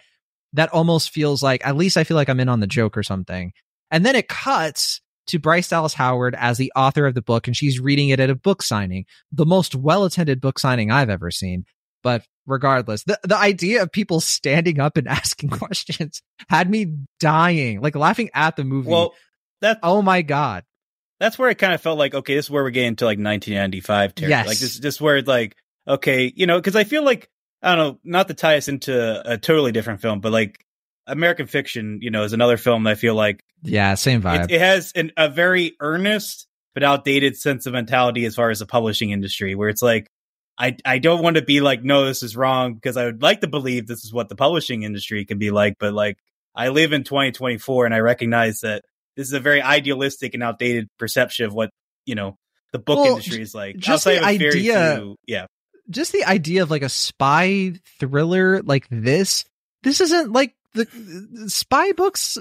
that 0.54 0.74
almost 0.74 1.12
feels 1.12 1.42
like 1.42 1.66
at 1.66 1.78
least 1.78 1.98
I 1.98 2.04
feel 2.04 2.16
like 2.16 2.30
I'm 2.30 2.40
in 2.40 2.50
on 2.50 2.60
the 2.60 2.68
joke 2.68 2.98
or 2.98 3.04
something. 3.04 3.54
And 3.90 4.06
then 4.06 4.16
it 4.16 4.28
cuts 4.28 5.02
to 5.28 5.40
Bryce 5.40 5.70
Dallas 5.70 5.94
Howard 5.94 6.36
as 6.38 6.58
the 6.58 6.72
author 6.76 7.06
of 7.06 7.14
the 7.14 7.22
book, 7.22 7.48
and 7.48 7.56
she's 7.56 7.80
reading 7.80 8.10
it 8.10 8.20
at 8.20 8.30
a 8.30 8.36
book 8.36 8.62
signing, 8.62 9.06
the 9.32 9.46
most 9.46 9.76
well 9.76 10.04
attended 10.04 10.42
book 10.42 10.60
signing 10.60 10.92
I've 10.92 11.10
ever 11.10 11.32
seen. 11.32 11.66
But 12.04 12.24
regardless, 12.46 13.04
the, 13.04 13.20
the 13.24 13.38
idea 13.38 13.84
of 13.84 13.92
people 13.92 14.20
standing 14.20 14.80
up 14.80 14.98
and 14.98 15.08
asking 15.08 15.50
questions 15.52 16.22
had 16.50 16.70
me 16.70 16.98
dying, 17.20 17.82
like 17.82 17.96
laughing 17.96 18.30
at 18.34 18.56
the 18.56 18.64
movie. 18.64 18.90
Well, 18.90 19.14
that 19.62 19.80
oh 19.84 20.02
my 20.02 20.22
God. 20.22 20.64
That's 21.22 21.38
where 21.38 21.52
it 21.52 21.60
kind 21.60 21.72
of 21.72 21.80
felt 21.80 22.00
like 22.00 22.16
okay, 22.16 22.34
this 22.34 22.46
is 22.46 22.50
where 22.50 22.64
we're 22.64 22.72
getting 22.72 22.96
to 22.96 23.06
like 23.06 23.20
1995 23.20 24.16
territory. 24.16 24.30
Yes. 24.32 24.48
Like 24.48 24.58
this, 24.58 24.80
this 24.80 25.00
where 25.00 25.18
it's 25.18 25.28
like 25.28 25.56
okay, 25.88 26.34
you 26.36 26.48
know, 26.48 26.58
because 26.58 26.76
I 26.76 26.84
feel 26.84 27.06
like 27.06 27.30
I 27.62 27.76
don't 27.76 27.94
know, 27.94 28.00
not 28.04 28.28
to 28.30 28.34
tie 28.34 28.58
us 28.58 28.68
into 28.68 29.22
a 29.24 29.38
totally 29.38 29.72
different 29.72 30.02
film, 30.02 30.20
but 30.20 30.32
like 30.32 30.66
American 31.06 31.46
Fiction, 31.46 32.00
you 32.02 32.10
know, 32.10 32.24
is 32.24 32.34
another 32.34 32.58
film 32.58 32.86
that 32.86 32.92
I 32.92 32.96
feel 32.96 33.14
like 33.14 33.44
Yeah, 33.62 33.94
same 33.94 34.24
vibe. 34.24 34.46
it, 34.46 34.52
it 34.54 34.60
has 34.60 34.94
an, 34.94 35.12
a 35.16 35.30
very 35.30 35.76
earnest 35.80 36.48
but 36.74 36.82
outdated 36.84 37.38
sense 37.38 37.68
of 37.68 37.74
mentality 37.74 38.26
as 38.26 38.34
far 38.34 38.50
as 38.50 38.60
the 38.60 38.66
publishing 38.66 39.12
industry, 39.12 39.56
where 39.56 39.70
it's 39.70 39.84
like. 39.84 40.08
I, 40.58 40.76
I 40.86 41.00
don't 41.00 41.24
want 41.24 41.38
to 41.38 41.42
be 41.42 41.60
like, 41.60 41.84
no, 41.84 42.06
this 42.06 42.22
is 42.22 42.38
wrong 42.38 42.76
because 42.76 42.96
I 42.96 43.06
would 43.06 43.24
like 43.24 43.42
to 43.42 43.48
believe 43.48 43.88
this 43.88 44.04
is 44.04 44.14
what 44.14 44.30
the 44.30 44.36
publishing 44.36 44.84
industry 44.84 45.26
can 45.26 45.40
be 45.40 45.50
like. 45.50 45.78
But 45.80 45.94
like, 45.94 46.20
I 46.54 46.68
live 46.70 46.94
in 46.94 47.04
2024 47.04 47.86
and 47.86 47.96
I 47.96 48.00
recognize 48.00 48.60
that 48.60 48.84
this 49.16 49.28
is 49.28 49.34
a 49.34 49.40
very 49.40 49.62
idealistic 49.62 50.34
and 50.34 50.44
outdated 50.44 50.88
perception 50.98 51.46
of 51.46 51.54
what, 51.54 51.70
you 52.06 52.16
know, 52.16 52.36
the 52.72 52.80
book 52.80 52.98
Well, 53.00 53.10
industry 53.18 53.42
is 53.42 53.54
like. 53.54 53.78
just 53.78 54.08
Outside 54.08 54.34
the 54.34 54.38
very 54.38 54.50
idea- 54.60 54.96
few- 54.98 55.16
yeah. 55.28 55.46
just 55.90 56.12
the 56.14 56.24
idea 56.26 56.64
of 56.64 56.72
like 56.72 56.84
a 56.84 56.90
spy 56.90 57.74
thriller 58.00 58.62
like 58.62 58.88
this 58.90 59.44
this 59.84 60.00
isn't 60.00 60.32
like 60.32 60.56
the, 60.74 60.86
the 61.34 61.50
spy 61.50 61.92
books 61.92 62.38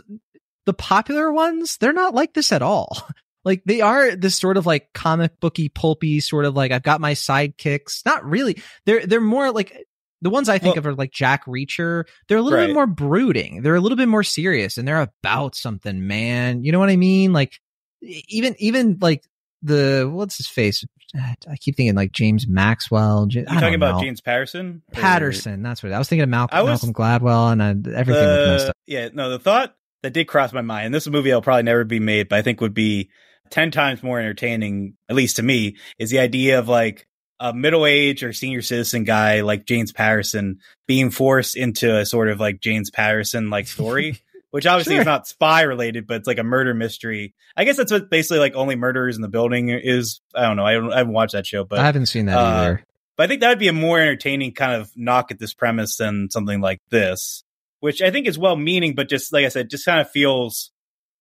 the 0.66 0.74
popular 0.74 1.33
ones 1.33 1.76
they're 1.78 1.92
not 1.92 2.14
like 2.14 2.33
this 2.35 2.52
at 2.52 2.62
all 2.62 2.96
like 3.44 3.62
they 3.64 3.80
are 3.80 4.14
this 4.14 4.37
sort 4.37 4.56
of 4.56 4.66
like 4.66 4.92
comic 4.92 5.40
booky 5.40 5.68
pulpy 5.68 6.20
sort 6.20 6.44
of 6.44 6.54
like 6.54 6.70
i've 6.70 6.83
got 6.85 7.00
my 7.00 7.14
sidekicks 7.14 8.04
not 8.06 8.24
really 8.24 8.62
they're 8.87 9.04
they're 9.06 9.20
more 9.20 9.50
like 9.50 9.85
the 10.22 10.30
ones 10.30 10.48
i 10.48 10.59
think 10.59 10.74
Well- 10.76 10.80
of 10.80 10.87
are 10.88 10.94
like 10.94 11.12
jack 11.12 11.44
reacher 11.46 12.04
they're 12.28 12.38
a 12.38 12.42
little 12.42 12.59
Right. 12.59 12.66
bit 12.66 12.74
more 12.74 12.87
brooding 12.87 13.62
they're 13.62 13.74
a 13.74 13.80
little 13.80 13.96
bit 13.96 14.09
more 14.09 14.22
serious 14.22 14.76
and 14.76 14.87
they're 14.87 15.00
about 15.00 15.54
something 15.54 16.06
man 16.06 16.62
you 16.64 16.72
know 16.72 16.78
what 16.78 16.90
i 16.90 16.96
mean 16.96 17.33
like 17.33 17.59
even 18.02 18.54
even 18.59 18.98
like 19.00 19.24
the 19.62 20.09
what's 20.12 20.37
his 20.37 20.48
face 20.48 20.85
i 21.16 21.56
keep 21.61 21.76
thinking 21.76 21.94
like 21.94 22.12
james 22.12 22.46
maxwell 22.48 23.26
You 23.30 23.44
talking 23.44 23.74
about 23.74 23.96
know. 23.96 24.00
James 24.02 24.20
Patterson? 24.20 24.83
Or- 24.94 25.00
Patterson. 25.00 25.62
That's 25.62 25.83
what 25.83 25.92
I 25.92 25.98
was 25.98 26.09
thinking 26.09 26.22
of. 26.22 26.28
Malcolm, 26.28 26.59
was- 26.64 26.83
Malcolm 26.83 26.94
Gladwell, 26.94 27.52
and 27.52 27.87
uh, 27.87 27.90
everything 27.90 28.24
messed 28.24 28.72
yeah, 28.87 29.09
no, 29.12 29.28
the 29.30 29.38
thought 29.38 29.74
that 30.02 30.12
did 30.14 30.26
cross 30.28 30.52
my 30.52 30.62
mind, 30.62 30.87
and 30.87 30.94
this 30.94 31.02
is 31.02 31.09
a 31.09 31.11
movie 31.11 31.28
that'll 31.30 31.42
probably 31.42 31.64
never 31.64 31.85
be 31.85 32.00
made, 32.00 32.28
but 32.28 32.38
I 32.38 32.42
think 32.42 32.61
would 32.61 32.72
be 32.74 33.11
10 33.50 33.70
times 33.70 34.02
more 34.02 34.18
entertaining, 34.18 34.94
at 35.09 35.16
least 35.16 35.37
to 35.37 35.42
me, 35.42 35.76
is 35.98 36.09
the 36.11 36.20
idea 36.20 36.59
of 36.59 36.68
like 36.68 37.06
a 37.40 37.53
middle 37.53 37.87
age 37.87 38.22
or 38.22 38.33
senior 38.33 38.62
citizen 38.62 39.03
guy 39.05 39.40
like 39.40 39.64
James 39.66 39.92
Patterson 39.92 40.61
being 40.87 41.11
forced 41.11 41.57
into 41.57 41.96
a 41.96 42.07
sort 42.07 42.29
of 42.29 42.38
like 42.38 42.61
James 42.61 42.90
Patterson 42.90 43.50
like 43.50 43.66
story. 43.66 44.20
Which 44.53 44.66
obviously 44.66 44.94
Sure. 44.94 45.03
is 45.03 45.07
not 45.07 45.29
spy 45.29 45.62
related, 45.62 46.09
but 46.09 46.16
it's 46.16 46.26
like 46.26 46.38
a 46.38 46.42
murder 46.42 46.74
mystery. 46.74 47.35
I 47.57 47.62
guess 47.62 47.76
that's 47.76 47.92
what 47.92 48.11
basically 48.11 48.40
like 48.40 48.57
only 48.57 48.74
murderers 48.74 49.14
in 49.14 49.22
the 49.22 49.29
building 49.29 49.68
is. 49.68 50.20
I 50.35 50.42
don't 50.42 50.57
know. 50.57 50.66
I, 50.66 50.72
don't, 50.74 50.92
I 50.92 50.98
haven't 50.98 51.12
watched 51.12 51.35
that 51.35 51.46
show, 51.46 51.62
but 51.62 51.79
I 51.79 51.85
haven't 51.85 52.07
seen 52.07 52.26
that 52.26 52.37
uh, 52.37 52.42
either. 52.42 52.85
but 53.16 53.22
I 53.22 53.26
think 53.29 53.42
that 53.42 53.48
would 53.50 53.61
be 53.61 53.68
a 53.68 53.72
more 53.72 54.00
entertaining 54.00 54.53
kind 54.53 54.72
of 54.83 54.90
knock 54.96 55.31
at 55.31 55.38
this 55.38 55.55
premise 55.55 55.98
than 55.98 56.31
something 56.31 56.61
like 56.61 56.81
this, 56.90 57.44
which 57.79 58.03
I 58.03 58.11
think 58.11 58.26
is 58.26 58.40
well 58.40 58.57
meaning, 58.57 58.96
but 58.96 59.09
just 59.09 59.33
like 59.33 59.44
I 59.44 59.50
said, 59.50 59.70
just 59.70 59.85
kind 59.85 60.00
of 60.00 60.11
feels 60.11 60.72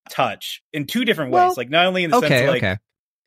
touch 0.10 0.64
in 0.74 0.88
two 0.88 1.06
different 1.06 1.30
ways. 1.32 1.40
Well, 1.42 1.54
like 1.56 1.70
not 1.70 1.86
only 1.86 2.06
in 2.06 2.10
the 2.10 2.20
sense 2.22 2.42
of 2.42 2.48
like 2.48 2.64
okay. 2.64 2.78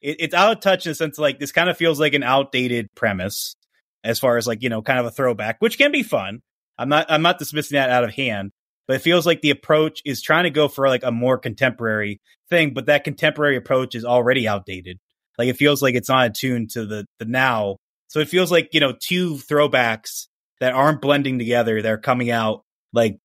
It, 0.02 0.16
it's 0.20 0.34
out 0.34 0.52
of 0.52 0.60
touch 0.60 0.86
in 0.86 0.90
the 0.90 0.94
sense 0.94 1.18
like 1.18 1.38
this 1.38 1.52
kind 1.52 1.70
of 1.70 1.76
feels 1.76 2.00
like 2.00 2.14
an 2.14 2.22
outdated 2.22 2.94
premise 2.94 3.56
as 4.04 4.18
far 4.18 4.36
as 4.36 4.46
like, 4.46 4.62
you 4.62 4.68
know, 4.68 4.82
kind 4.82 4.98
of 4.98 5.06
a 5.06 5.10
throwback, 5.10 5.56
which 5.60 5.78
can 5.78 5.92
be 5.92 6.02
fun. 6.02 6.40
I'm 6.78 6.88
not 6.88 7.06
I'm 7.10 7.22
not 7.22 7.38
dismissing 7.38 7.76
that 7.76 7.90
out 7.90 8.04
of 8.04 8.12
hand, 8.14 8.50
but 8.86 8.96
it 8.96 9.02
feels 9.02 9.26
like 9.26 9.40
the 9.40 9.50
approach 9.50 10.02
is 10.04 10.22
trying 10.22 10.44
to 10.44 10.50
go 10.50 10.68
for 10.68 10.88
like 10.88 11.04
a 11.04 11.12
more 11.12 11.38
contemporary 11.38 12.20
thing, 12.50 12.74
but 12.74 12.86
that 12.86 13.04
contemporary 13.04 13.56
approach 13.56 13.94
is 13.94 14.04
already 14.04 14.48
outdated. 14.48 14.98
Like 15.38 15.48
it 15.48 15.56
feels 15.56 15.82
like 15.82 15.94
it's 15.94 16.08
not 16.08 16.26
attuned 16.26 16.70
to 16.70 16.86
the 16.86 17.06
the 17.18 17.24
now. 17.24 17.76
So 18.08 18.20
it 18.20 18.28
feels 18.28 18.52
like, 18.52 18.70
you 18.72 18.80
know, 18.80 18.94
two 18.98 19.36
throwbacks 19.36 20.26
that 20.60 20.74
aren't 20.74 21.00
blending 21.00 21.38
together, 21.38 21.80
they're 21.80 21.98
coming 21.98 22.30
out 22.30 22.64
like 22.92 23.18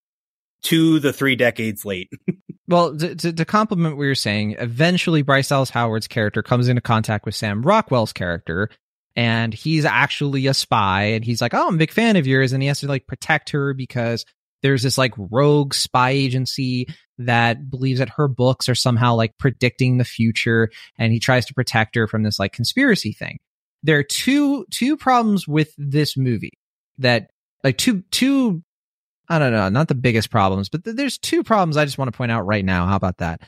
two 0.62 1.00
the 1.00 1.14
three 1.14 1.36
decades 1.36 1.86
late. 1.86 2.10
Well, 2.68 2.98
to, 2.98 3.16
to, 3.16 3.34
to 3.34 3.46
complement 3.46 3.96
what 3.96 4.04
you're 4.04 4.16
saying, 4.16 4.58
eventually 4.60 5.22
Bryce 5.22 5.48
Dallas 5.48 5.70
Howard's 5.70 6.08
character 6.08 6.44
comes 6.44 6.68
into 6.68 6.82
contact 6.82 7.26
with 7.26 7.36
Sam 7.36 7.62
Rockwell's 7.62 8.12
character, 8.12 8.70
and 9.16 9.54
he's 9.54 9.86
actually 9.86 10.48
a 10.48 10.54
spy, 10.54 11.04
and 11.04 11.24
he's 11.24 11.42
like, 11.42 11.54
"Oh, 11.54 11.68
I'm 11.68 11.76
a 11.76 11.78
big 11.78 11.92
fan 11.92 12.18
of 12.18 12.28
yours," 12.28 12.52
and 12.52 12.62
he 12.62 12.68
has 12.68 12.82
to 12.82 12.88
like 12.88 13.08
protect 13.08 13.52
her 13.52 13.74
because 13.74 14.26
there's 14.64 14.84
this 14.84 14.98
like 14.98 15.14
rogue 15.18 15.74
spy 15.74 16.12
agency 16.12 16.88
that 17.20 17.70
believes 17.70 18.00
that 18.00 18.10
her 18.10 18.28
books 18.28 18.68
are 18.68 18.76
somehow 18.76 19.16
like 19.16 19.38
predicting 19.38 19.98
the 19.98 20.04
future, 20.04 20.70
and 20.98 21.14
he 21.14 21.20
tries 21.20 21.46
to 21.46 21.54
protect 21.54 21.96
her 21.96 22.06
from 22.08 22.24
this 22.24 22.38
like 22.38 22.52
conspiracy 22.52 23.14
thing. 23.14 23.38
There 23.82 23.98
are 23.98 24.04
two 24.04 24.66
two 24.72 24.98
problems 24.98 25.48
with 25.48 25.74
this 25.78 26.18
movie 26.18 26.60
that 26.98 27.30
like 27.64 27.78
two 27.78 28.04
two 28.12 28.62
I 29.30 29.40
don't 29.40 29.52
know, 29.52 29.70
not 29.70 29.88
the 29.88 29.96
biggest 29.96 30.30
problems, 30.30 30.70
but 30.70 30.84
th- 30.84 30.96
there's 30.96 31.18
two 31.18 31.44
problems 31.44 31.76
I 31.76 31.86
just 31.86 31.98
want 31.98 32.12
to 32.12 32.18
point 32.18 32.32
out 32.32 32.46
right 32.46 32.64
now. 32.64 32.86
How 32.88 32.96
about 32.96 33.18
that? 33.18 33.42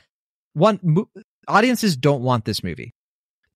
One, 0.52 0.78
mo- 0.82 1.10
audiences 1.48 1.96
don't 1.96 2.22
want 2.22 2.44
this 2.44 2.62
movie. 2.62 2.94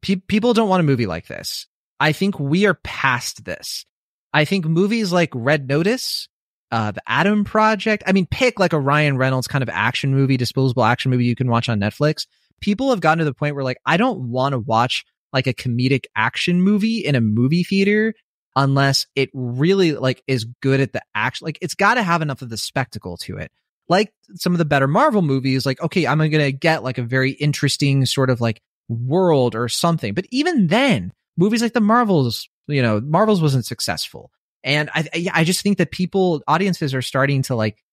Pe- 0.00 0.16
people 0.16 0.54
don't 0.54 0.68
want 0.68 0.80
a 0.80 0.84
movie 0.84 1.06
like 1.06 1.26
this. 1.26 1.66
I 2.00 2.12
think 2.12 2.38
we 2.38 2.66
are 2.66 2.74
past 2.82 3.44
this. 3.44 3.84
I 4.32 4.44
think 4.44 4.64
movies 4.64 5.12
like 5.12 5.30
Red 5.34 5.68
Notice, 5.68 6.28
uh, 6.72 6.90
The 6.90 7.02
Adam 7.06 7.44
Project, 7.44 8.02
I 8.06 8.12
mean, 8.12 8.26
pick 8.30 8.58
like 8.58 8.72
a 8.72 8.80
Ryan 8.80 9.16
Reynolds 9.16 9.46
kind 9.46 9.62
of 9.62 9.68
action 9.68 10.14
movie, 10.14 10.36
disposable 10.36 10.84
action 10.84 11.10
movie 11.10 11.24
you 11.24 11.36
can 11.36 11.48
watch 11.48 11.68
on 11.68 11.78
Netflix. 11.78 12.26
People 12.60 12.90
have 12.90 13.00
gotten 13.00 13.18
to 13.18 13.24
the 13.24 13.34
point 13.34 13.54
where 13.54 13.64
like, 13.64 13.78
I 13.86 13.96
don't 13.96 14.30
want 14.30 14.54
to 14.54 14.58
watch 14.58 15.04
like 15.32 15.46
a 15.46 15.52
comedic 15.52 16.04
action 16.16 16.62
movie 16.62 16.98
in 16.98 17.14
a 17.14 17.20
movie 17.20 17.64
theater 17.64 18.14
unless 18.56 19.06
it 19.14 19.30
really 19.32 19.92
like 19.92 20.22
is 20.26 20.44
good 20.62 20.80
at 20.80 20.92
the 20.92 21.02
action. 21.14 21.44
Like 21.44 21.58
it's 21.60 21.74
got 21.74 21.94
to 21.94 22.02
have 22.02 22.22
enough 22.22 22.42
of 22.42 22.50
the 22.50 22.56
spectacle 22.56 23.16
to 23.18 23.38
it. 23.38 23.50
Like 23.88 24.12
some 24.34 24.52
of 24.52 24.58
the 24.58 24.64
better 24.64 24.88
Marvel 24.88 25.22
movies, 25.22 25.66
like 25.66 25.80
okay, 25.80 26.06
I'm 26.06 26.18
gonna 26.18 26.52
get 26.52 26.82
like 26.82 26.98
a 26.98 27.02
very 27.02 27.32
interesting 27.32 28.06
sort 28.06 28.30
of 28.30 28.40
like 28.40 28.60
world 28.88 29.54
or 29.54 29.68
something. 29.68 30.14
But 30.14 30.26
even 30.30 30.68
then, 30.68 31.12
movies 31.36 31.62
like 31.62 31.72
the 31.72 31.80
Marvels, 31.80 32.48
you 32.66 32.82
know, 32.82 33.00
Marvels 33.00 33.42
wasn't 33.42 33.66
successful. 33.66 34.30
And 34.62 34.88
I, 34.94 35.28
I 35.32 35.44
just 35.44 35.62
think 35.62 35.78
that 35.78 35.90
people, 35.90 36.42
audiences 36.48 36.94
are 36.94 37.02
starting 37.02 37.42
to 37.42 37.54
like, 37.54 37.84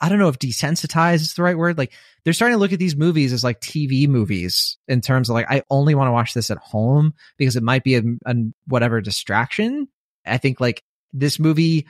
I 0.00 0.08
don't 0.08 0.18
know 0.18 0.28
if 0.28 0.38
desensitize 0.38 1.16
is 1.16 1.34
the 1.34 1.42
right 1.42 1.56
word. 1.56 1.78
Like 1.78 1.92
they're 2.24 2.32
starting 2.32 2.56
to 2.56 2.60
look 2.60 2.72
at 2.72 2.78
these 2.78 2.96
movies 2.96 3.32
as 3.32 3.44
like 3.44 3.60
TV 3.60 4.08
movies 4.08 4.76
in 4.88 5.00
terms 5.00 5.30
of 5.30 5.34
like, 5.34 5.46
I 5.48 5.62
only 5.70 5.94
want 5.94 6.08
to 6.08 6.12
watch 6.12 6.34
this 6.34 6.50
at 6.50 6.58
home 6.58 7.14
because 7.38 7.56
it 7.56 7.62
might 7.62 7.84
be 7.84 7.94
a, 7.94 8.02
a 8.26 8.34
whatever 8.66 9.00
distraction. 9.00 9.88
I 10.26 10.38
think 10.38 10.60
like 10.60 10.82
this 11.12 11.38
movie 11.38 11.86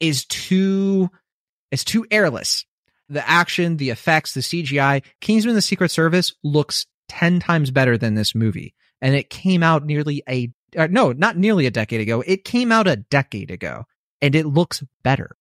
is 0.00 0.24
too, 0.26 1.10
it's 1.70 1.84
too 1.84 2.06
airless. 2.10 2.64
The 3.08 3.28
action, 3.28 3.76
the 3.76 3.90
effects, 3.90 4.34
the 4.34 4.40
CGI, 4.40 5.04
Kingsman 5.20 5.54
the 5.54 5.62
Secret 5.62 5.90
Service 5.90 6.34
looks 6.42 6.86
10 7.08 7.40
times 7.40 7.70
better 7.70 7.98
than 7.98 8.14
this 8.14 8.34
movie. 8.34 8.74
And 9.00 9.14
it 9.14 9.30
came 9.30 9.62
out 9.62 9.84
nearly 9.84 10.22
a, 10.28 10.52
uh, 10.76 10.88
no, 10.90 11.12
not 11.12 11.36
nearly 11.36 11.66
a 11.66 11.70
decade 11.70 12.00
ago. 12.00 12.22
It 12.26 12.44
came 12.44 12.72
out 12.72 12.88
a 12.88 12.96
decade 12.96 13.50
ago 13.50 13.84
and 14.20 14.34
it 14.34 14.46
looks 14.46 14.82
better. 15.02 15.36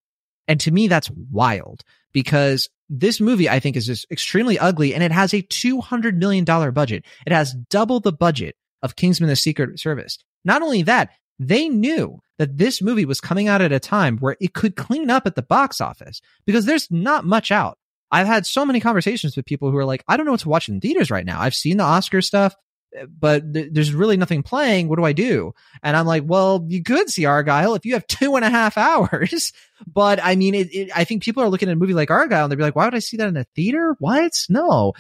And 0.47 0.59
to 0.61 0.71
me, 0.71 0.87
that's 0.87 1.09
wild 1.09 1.83
because 2.11 2.69
this 2.89 3.21
movie, 3.21 3.49
I 3.49 3.59
think, 3.59 3.77
is 3.77 3.85
just 3.85 4.05
extremely 4.11 4.59
ugly 4.59 4.93
and 4.93 5.03
it 5.03 5.11
has 5.11 5.33
a 5.33 5.41
$200 5.41 6.15
million 6.15 6.43
budget. 6.43 7.05
It 7.25 7.31
has 7.31 7.53
double 7.69 7.99
the 8.01 8.11
budget 8.11 8.55
of 8.81 8.95
Kingsman 8.95 9.29
the 9.29 9.35
Secret 9.35 9.79
Service. 9.79 10.17
Not 10.43 10.61
only 10.61 10.83
that, 10.83 11.11
they 11.41 11.67
knew 11.67 12.19
that 12.37 12.57
this 12.57 12.83
movie 12.83 13.05
was 13.05 13.19
coming 13.19 13.47
out 13.47 13.61
at 13.61 13.71
a 13.71 13.79
time 13.79 14.17
where 14.19 14.37
it 14.39 14.53
could 14.53 14.75
clean 14.75 15.09
up 15.09 15.25
at 15.25 15.33
the 15.33 15.41
box 15.41 15.81
office 15.81 16.21
because 16.45 16.65
there's 16.65 16.89
not 16.91 17.25
much 17.25 17.51
out. 17.51 17.79
I've 18.11 18.27
had 18.27 18.45
so 18.45 18.63
many 18.63 18.79
conversations 18.79 19.35
with 19.35 19.45
people 19.47 19.71
who 19.71 19.77
are 19.77 19.85
like, 19.85 20.03
I 20.07 20.17
don't 20.17 20.27
know 20.27 20.33
what 20.33 20.41
to 20.41 20.49
watch 20.49 20.69
in 20.69 20.79
theaters 20.79 21.09
right 21.09 21.25
now. 21.25 21.41
I've 21.41 21.55
seen 21.55 21.77
the 21.77 21.83
Oscar 21.83 22.21
stuff, 22.21 22.55
eh, 22.95 23.05
but 23.07 23.53
th- 23.53 23.69
there's 23.71 23.91
really 23.91 24.17
nothing 24.17 24.43
playing. 24.43 24.87
What 24.87 24.97
do 24.97 25.03
I 25.03 25.13
do? 25.13 25.53
And 25.81 25.97
I'm 25.97 26.05
like, 26.05 26.23
well, 26.25 26.63
you 26.67 26.83
could 26.83 27.09
see 27.09 27.23
Argylle 27.23 27.75
if 27.75 27.85
you 27.85 27.93
have 27.93 28.05
two 28.07 28.35
and 28.35 28.45
a 28.45 28.49
half 28.49 28.77
hours. 28.77 29.51
But 29.91 30.19
I 30.21 30.35
mean, 30.35 30.53
it, 30.53 30.71
it, 30.71 30.89
I 30.95 31.05
think 31.05 31.23
people 31.23 31.41
are 31.41 31.49
looking 31.49 31.67
at 31.67 31.73
a 31.73 31.75
movie 31.75 31.95
like 31.95 32.09
Argylle 32.09 32.43
and 32.43 32.51
they'd 32.51 32.55
be 32.55 32.61
like, 32.61 32.75
why 32.75 32.85
would 32.85 32.93
I 32.93 32.99
see 32.99 33.17
that 33.17 33.29
in 33.29 33.35
a 33.35 33.45
theater? 33.55 33.95
What? 33.97 34.45
No. 34.47 34.93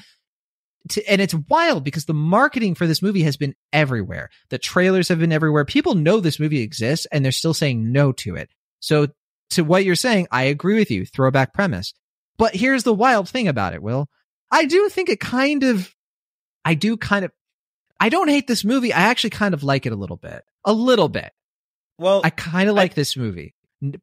To, 0.89 1.09
and 1.09 1.21
it's 1.21 1.33
wild 1.33 1.83
because 1.83 2.05
the 2.05 2.13
marketing 2.13 2.75
for 2.75 2.87
this 2.87 3.01
movie 3.01 3.23
has 3.23 3.37
been 3.37 3.55
everywhere. 3.71 4.29
The 4.49 4.57
trailers 4.57 5.09
have 5.09 5.19
been 5.19 5.31
everywhere. 5.31 5.63
People 5.63 5.95
know 5.95 6.19
this 6.19 6.39
movie 6.39 6.61
exists 6.61 7.05
and 7.11 7.23
they're 7.23 7.31
still 7.31 7.53
saying 7.53 7.91
no 7.91 8.11
to 8.13 8.35
it. 8.35 8.49
So 8.79 9.07
to 9.51 9.63
what 9.63 9.85
you're 9.85 9.95
saying, 9.95 10.27
I 10.31 10.43
agree 10.43 10.77
with 10.77 10.89
you. 10.89 11.05
Throwback 11.05 11.53
premise. 11.53 11.93
But 12.37 12.55
here's 12.55 12.83
the 12.83 12.93
wild 12.93 13.29
thing 13.29 13.47
about 13.47 13.73
it, 13.73 13.83
Will. 13.83 14.09
I 14.49 14.65
do 14.65 14.89
think 14.89 15.09
it 15.09 15.19
kind 15.19 15.63
of, 15.63 15.93
I 16.65 16.73
do 16.73 16.97
kind 16.97 17.25
of, 17.25 17.31
I 17.99 18.09
don't 18.09 18.29
hate 18.29 18.47
this 18.47 18.65
movie. 18.65 18.91
I 18.91 19.01
actually 19.01 19.29
kind 19.29 19.53
of 19.53 19.63
like 19.63 19.85
it 19.85 19.93
a 19.93 19.95
little 19.95 20.17
bit. 20.17 20.43
A 20.65 20.73
little 20.73 21.09
bit. 21.09 21.31
Well, 21.99 22.21
I 22.23 22.31
kind 22.31 22.67
of 22.67 22.75
like 22.75 22.95
this 22.95 23.15
movie 23.15 23.53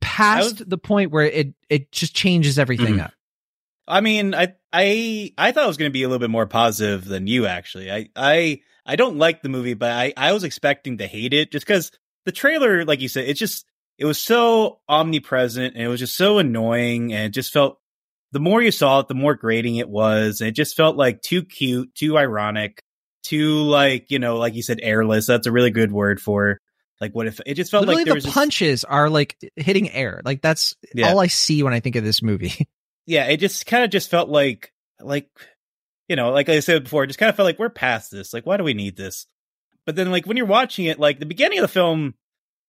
past 0.01 0.61
was, 0.61 0.68
the 0.68 0.79
point 0.79 1.11
where 1.11 1.24
it 1.24 1.55
it 1.68 1.93
just 1.93 2.14
changes 2.14 2.59
everything 2.59 2.95
mm-hmm. 2.95 3.07
up. 3.07 3.12
I 3.89 4.01
mean, 4.01 4.34
I 4.34 4.55
I 4.72 5.32
I 5.39 5.53
thought 5.53 5.64
it 5.64 5.68
was 5.68 5.76
going 5.76 5.91
to 5.91 5.93
be 5.93 6.03
a 6.03 6.09
little 6.09 6.20
bit 6.20 6.30
more 6.30 6.47
positive 6.47 7.05
than 7.05 7.26
you 7.26 7.47
actually. 7.47 7.91
I 7.91 8.09
I 8.14 8.61
I 8.84 8.97
don't 8.97 9.16
like 9.16 9.43
the 9.43 9.49
movie, 9.49 9.74
but 9.74 9.91
I 9.91 10.12
I 10.16 10.32
was 10.32 10.45
expecting 10.45 10.99
to 10.99 11.07
hate 11.07 11.32
it 11.32 11.51
just 11.51 11.66
because 11.66 11.91
the 12.24 12.32
trailer, 12.32 12.84
like 12.84 13.01
you 13.01 13.09
said, 13.09 13.28
it 13.28 13.34
just 13.34 13.66
it 13.99 14.05
was 14.05 14.20
so 14.20 14.80
omnipresent 14.89 15.74
and 15.74 15.82
it 15.82 15.89
was 15.89 16.01
just 16.01 16.16
so 16.16 16.39
annoying 16.39 17.12
and 17.12 17.24
it 17.24 17.30
just 17.30 17.53
felt 17.53 17.80
the 18.32 18.41
more 18.41 18.62
you 18.62 18.70
saw 18.70 19.01
it, 19.01 19.09
the 19.09 19.14
more 19.14 19.34
grating 19.34 19.76
it 19.76 19.89
was. 19.89 20.41
And 20.41 20.49
it 20.49 20.53
just 20.53 20.76
felt 20.76 20.97
like 20.97 21.22
too 21.22 21.43
cute, 21.43 21.95
too 21.95 22.18
ironic, 22.18 22.82
too 23.22 23.62
like 23.62 24.11
you 24.11 24.18
know, 24.18 24.36
like 24.36 24.55
you 24.55 24.62
said, 24.62 24.80
airless. 24.82 25.26
That's 25.26 25.47
a 25.47 25.53
really 25.53 25.70
good 25.70 25.93
word 25.93 26.20
for 26.20 26.61
like 27.01 27.14
what 27.14 27.26
if 27.26 27.41
it 27.47 27.55
just 27.55 27.70
felt 27.70 27.86
Literally 27.86 28.11
like 28.11 28.22
the 28.22 28.30
punches 28.30 28.82
just... 28.82 28.93
are 28.93 29.09
like 29.09 29.36
hitting 29.57 29.91
air. 29.91 30.20
Like 30.24 30.43
that's 30.43 30.74
yeah. 30.95 31.09
all 31.09 31.20
I 31.20 31.28
see 31.28 31.62
when 31.62 31.72
I 31.72 31.80
think 31.80 31.97
of 31.97 32.05
this 32.05 32.22
movie. 32.22 32.68
yeah, 33.09 33.24
it 33.24 33.38
just 33.38 33.64
kind 33.64 33.84
of 33.84 33.90
just 33.90 34.11
felt 34.11 34.28
like 34.28 34.70
like 35.00 35.30
you 36.09 36.16
know, 36.16 36.30
like 36.30 36.50
I 36.50 36.61
said 36.61 36.84
before, 36.84 37.04
it 37.04 37.06
just 37.06 37.18
kind 37.18 37.30
of 37.30 37.36
felt 37.36 37.46
like 37.46 37.59
we're 37.59 37.70
past 37.70 38.11
this. 38.11 38.34
Like, 38.34 38.44
why 38.44 38.59
do 38.59 38.64
we 38.64 38.74
need 38.74 38.96
this? 38.96 39.26
But 39.86 39.96
then, 39.96 40.11
like 40.11 40.26
when 40.26 40.36
you're 40.36 40.46
watching 40.46 40.84
it, 40.84 41.00
like 41.00 41.18
the 41.18 41.24
beginning 41.24 41.59
of 41.59 41.62
the 41.62 41.68
film, 41.68 42.14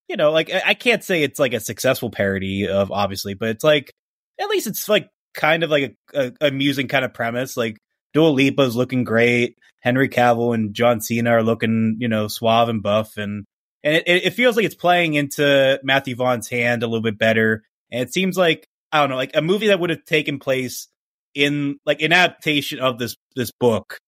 you 0.07 0.15
know, 0.15 0.31
like 0.31 0.49
I 0.49 0.75
can't 0.75 1.03
say 1.03 1.23
it's 1.23 1.39
like 1.39 1.53
a 1.53 1.59
successful 1.59 2.09
parody 2.09 2.69
of 2.69 2.89
obviously, 2.89 3.33
but 3.33 3.49
it's 3.49 3.65
like 3.65 3.93
at 4.39 4.47
least 4.47 4.67
it's 4.67 4.87
like 4.87 5.09
kind 5.33 5.63
of 5.63 5.69
like 5.69 5.97
a, 6.13 6.31
a 6.39 6.47
amusing 6.47 6.87
kind 6.87 7.03
of 7.03 7.13
premise. 7.13 7.57
Like 7.57 7.77
Dua 8.13 8.29
Lipa's 8.29 8.77
looking 8.77 9.03
great, 9.03 9.57
Henry 9.81 10.07
Cavill 10.07 10.55
and 10.55 10.73
John 10.73 11.01
Cena 11.01 11.31
are 11.31 11.43
looking, 11.43 11.97
you 11.99 12.07
know, 12.07 12.29
suave 12.29 12.69
and 12.69 12.81
buff, 12.81 13.17
and 13.17 13.43
and 13.83 13.95
it, 13.95 14.07
it 14.07 14.33
feels 14.33 14.55
like 14.55 14.65
it's 14.65 14.73
playing 14.73 15.15
into 15.15 15.81
Matthew 15.83 16.15
Vaughn's 16.15 16.47
hand 16.47 16.81
a 16.81 16.87
little 16.87 17.03
bit 17.03 17.19
better. 17.19 17.63
And 17.91 18.01
it 18.01 18.13
seems 18.13 18.37
like 18.37 18.68
I 18.91 18.99
don't 18.99 19.09
know, 19.09 19.15
like 19.15 19.35
a 19.35 19.41
movie 19.41 19.67
that 19.67 19.79
would 19.79 19.89
have 19.89 20.05
taken 20.05 20.39
place 20.39 20.87
in 21.35 21.77
like 21.85 22.01
an 22.01 22.13
adaptation 22.13 22.79
of 22.79 22.97
this 22.97 23.15
this 23.35 23.51
book 23.51 23.99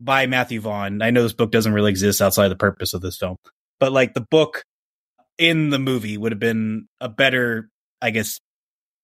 by 0.00 0.26
Matthew 0.26 0.60
Vaughn. 0.60 1.02
I 1.02 1.10
know 1.10 1.22
this 1.22 1.32
book 1.32 1.52
doesn't 1.52 1.72
really 1.72 1.90
exist 1.90 2.20
outside 2.20 2.48
the 2.48 2.56
purpose 2.56 2.94
of 2.94 3.02
this 3.02 3.16
film, 3.16 3.36
but 3.78 3.92
like 3.92 4.14
the 4.14 4.26
book 4.30 4.64
in 5.38 5.70
the 5.70 5.78
movie 5.78 6.16
would 6.16 6.32
have 6.32 6.38
been 6.38 6.86
a 7.00 7.08
better, 7.08 7.70
I 8.02 8.10
guess, 8.10 8.40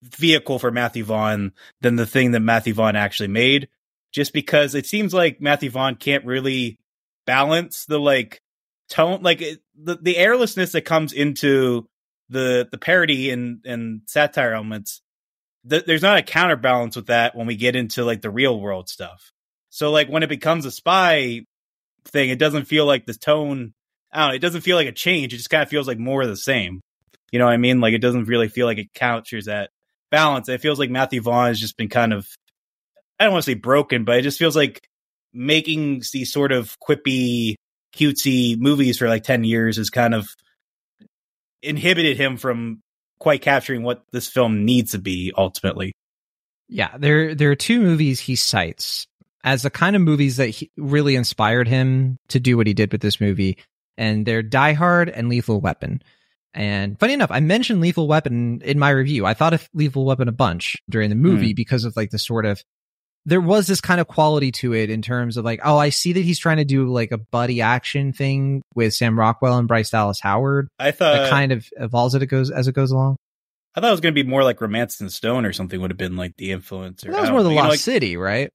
vehicle 0.02 0.58
for 0.58 0.70
Matthew 0.70 1.04
Vaughn 1.04 1.52
than 1.80 1.96
the 1.96 2.06
thing 2.06 2.32
that 2.32 2.40
Matthew 2.40 2.74
Vaughn 2.74 2.96
actually 2.96 3.28
made. 3.28 3.68
Just 4.12 4.32
because 4.32 4.74
it 4.74 4.86
seems 4.86 5.12
like 5.12 5.40
Matthew 5.40 5.70
Vaughn 5.70 5.94
can't 5.96 6.24
really 6.24 6.78
balance 7.26 7.84
the 7.86 7.98
like 7.98 8.40
tone, 8.88 9.22
like 9.22 9.42
the 9.74 9.98
the 10.00 10.16
airlessness 10.16 10.72
that 10.72 10.82
comes 10.82 11.12
into 11.12 11.86
the 12.28 12.68
the 12.70 12.78
parody 12.78 13.30
and 13.30 13.64
and 13.64 14.02
satire 14.06 14.54
elements. 14.54 15.02
Th- 15.68 15.84
there's 15.84 16.02
not 16.02 16.18
a 16.18 16.22
counterbalance 16.22 16.96
with 16.96 17.06
that 17.06 17.34
when 17.34 17.46
we 17.46 17.56
get 17.56 17.76
into 17.76 18.04
like 18.04 18.22
the 18.22 18.30
real 18.30 18.58
world 18.60 18.88
stuff. 18.88 19.32
So 19.70 19.90
like 19.90 20.08
when 20.08 20.22
it 20.22 20.28
becomes 20.28 20.64
a 20.64 20.70
spy 20.70 21.42
thing, 22.06 22.30
it 22.30 22.38
doesn't 22.38 22.66
feel 22.66 22.86
like 22.86 23.06
the 23.06 23.14
tone. 23.14 23.74
I 24.12 24.20
don't 24.20 24.28
know, 24.28 24.34
it 24.36 24.40
doesn't 24.40 24.62
feel 24.62 24.76
like 24.76 24.88
a 24.88 24.92
change. 24.92 25.34
It 25.34 25.38
just 25.38 25.50
kind 25.50 25.62
of 25.62 25.68
feels 25.68 25.88
like 25.88 25.98
more 25.98 26.22
of 26.22 26.28
the 26.28 26.36
same. 26.36 26.80
You 27.32 27.38
know 27.38 27.46
what 27.46 27.54
I 27.54 27.58
mean? 27.58 27.80
Like 27.80 27.94
it 27.94 28.00
doesn't 28.00 28.24
really 28.24 28.48
feel 28.48 28.66
like 28.66 28.78
it 28.78 28.94
captures 28.94 29.46
that 29.46 29.70
balance. 30.10 30.48
It 30.48 30.60
feels 30.60 30.78
like 30.78 30.90
Matthew 30.90 31.20
Vaughn 31.20 31.48
has 31.48 31.60
just 31.60 31.76
been 31.76 31.88
kind 31.88 32.12
of 32.12 32.26
I 33.18 33.24
don't 33.24 33.32
want 33.32 33.44
to 33.44 33.50
say 33.50 33.54
broken, 33.54 34.04
but 34.04 34.18
it 34.18 34.22
just 34.22 34.38
feels 34.38 34.56
like 34.56 34.88
making 35.32 36.02
these 36.12 36.32
sort 36.32 36.52
of 36.52 36.76
quippy 36.78 37.56
cutesy 37.94 38.58
movies 38.58 38.98
for 38.98 39.08
like 39.08 39.22
10 39.22 39.44
years 39.44 39.78
is 39.78 39.90
kind 39.90 40.14
of 40.14 40.28
inhibited 41.66 42.16
him 42.16 42.36
from 42.36 42.80
quite 43.18 43.42
capturing 43.42 43.82
what 43.82 44.04
this 44.12 44.28
film 44.28 44.64
needs 44.64 44.92
to 44.92 44.98
be 44.98 45.32
ultimately. 45.36 45.92
Yeah, 46.68 46.96
there 46.98 47.34
there 47.34 47.50
are 47.50 47.56
two 47.56 47.80
movies 47.80 48.20
he 48.20 48.36
cites 48.36 49.06
as 49.44 49.62
the 49.62 49.70
kind 49.70 49.94
of 49.94 50.02
movies 50.02 50.38
that 50.38 50.48
he, 50.48 50.70
really 50.76 51.14
inspired 51.14 51.68
him 51.68 52.18
to 52.28 52.40
do 52.40 52.56
what 52.56 52.66
he 52.66 52.74
did 52.74 52.90
with 52.90 53.00
this 53.00 53.20
movie, 53.20 53.58
and 53.96 54.26
they're 54.26 54.42
Die 54.42 54.72
Hard 54.72 55.08
and 55.08 55.28
Lethal 55.28 55.60
Weapon. 55.60 56.02
And 56.52 56.98
funny 56.98 57.12
enough, 57.12 57.30
I 57.30 57.40
mentioned 57.40 57.80
Lethal 57.80 58.08
Weapon 58.08 58.62
in 58.62 58.78
my 58.78 58.90
review. 58.90 59.26
I 59.26 59.34
thought 59.34 59.52
of 59.52 59.68
Lethal 59.74 60.04
Weapon 60.04 60.26
a 60.26 60.32
bunch 60.32 60.76
during 60.88 61.10
the 61.10 61.16
movie 61.16 61.52
mm. 61.52 61.56
because 61.56 61.84
of 61.84 61.96
like 61.96 62.10
the 62.10 62.18
sort 62.18 62.46
of 62.46 62.62
there 63.26 63.40
was 63.40 63.66
this 63.66 63.80
kind 63.80 64.00
of 64.00 64.06
quality 64.06 64.52
to 64.52 64.72
it 64.72 64.88
in 64.88 65.02
terms 65.02 65.36
of 65.36 65.44
like, 65.44 65.60
oh, 65.64 65.76
I 65.76 65.88
see 65.90 66.12
that 66.12 66.20
he's 66.20 66.38
trying 66.38 66.58
to 66.58 66.64
do 66.64 66.88
like 66.88 67.10
a 67.10 67.18
buddy 67.18 67.60
action 67.60 68.12
thing 68.12 68.62
with 68.74 68.94
Sam 68.94 69.18
Rockwell 69.18 69.58
and 69.58 69.66
Bryce 69.66 69.90
Dallas 69.90 70.20
Howard. 70.20 70.68
I 70.78 70.92
thought 70.92 71.26
it 71.26 71.30
kind 71.30 71.50
of 71.50 71.68
evolves 71.76 72.14
as 72.14 72.22
it 72.22 72.26
goes 72.26 72.52
as 72.52 72.68
it 72.68 72.72
goes 72.72 72.92
along. 72.92 73.16
I 73.74 73.80
thought 73.80 73.88
it 73.88 73.90
was 73.90 74.00
going 74.00 74.14
to 74.14 74.22
be 74.22 74.28
more 74.28 74.44
like 74.44 74.60
Romancing 74.60 75.08
the 75.08 75.12
Stone 75.12 75.44
or 75.44 75.52
something 75.52 75.78
would 75.80 75.90
have 75.90 75.98
been 75.98 76.16
like 76.16 76.36
the 76.38 76.52
influence. 76.52 77.04
Well, 77.04 77.14
that 77.14 77.20
was 77.20 77.30
more 77.30 77.42
the 77.42 77.50
Lost 77.50 77.64
know, 77.64 77.70
like, 77.70 77.80
City, 77.80 78.16
right? 78.16 78.50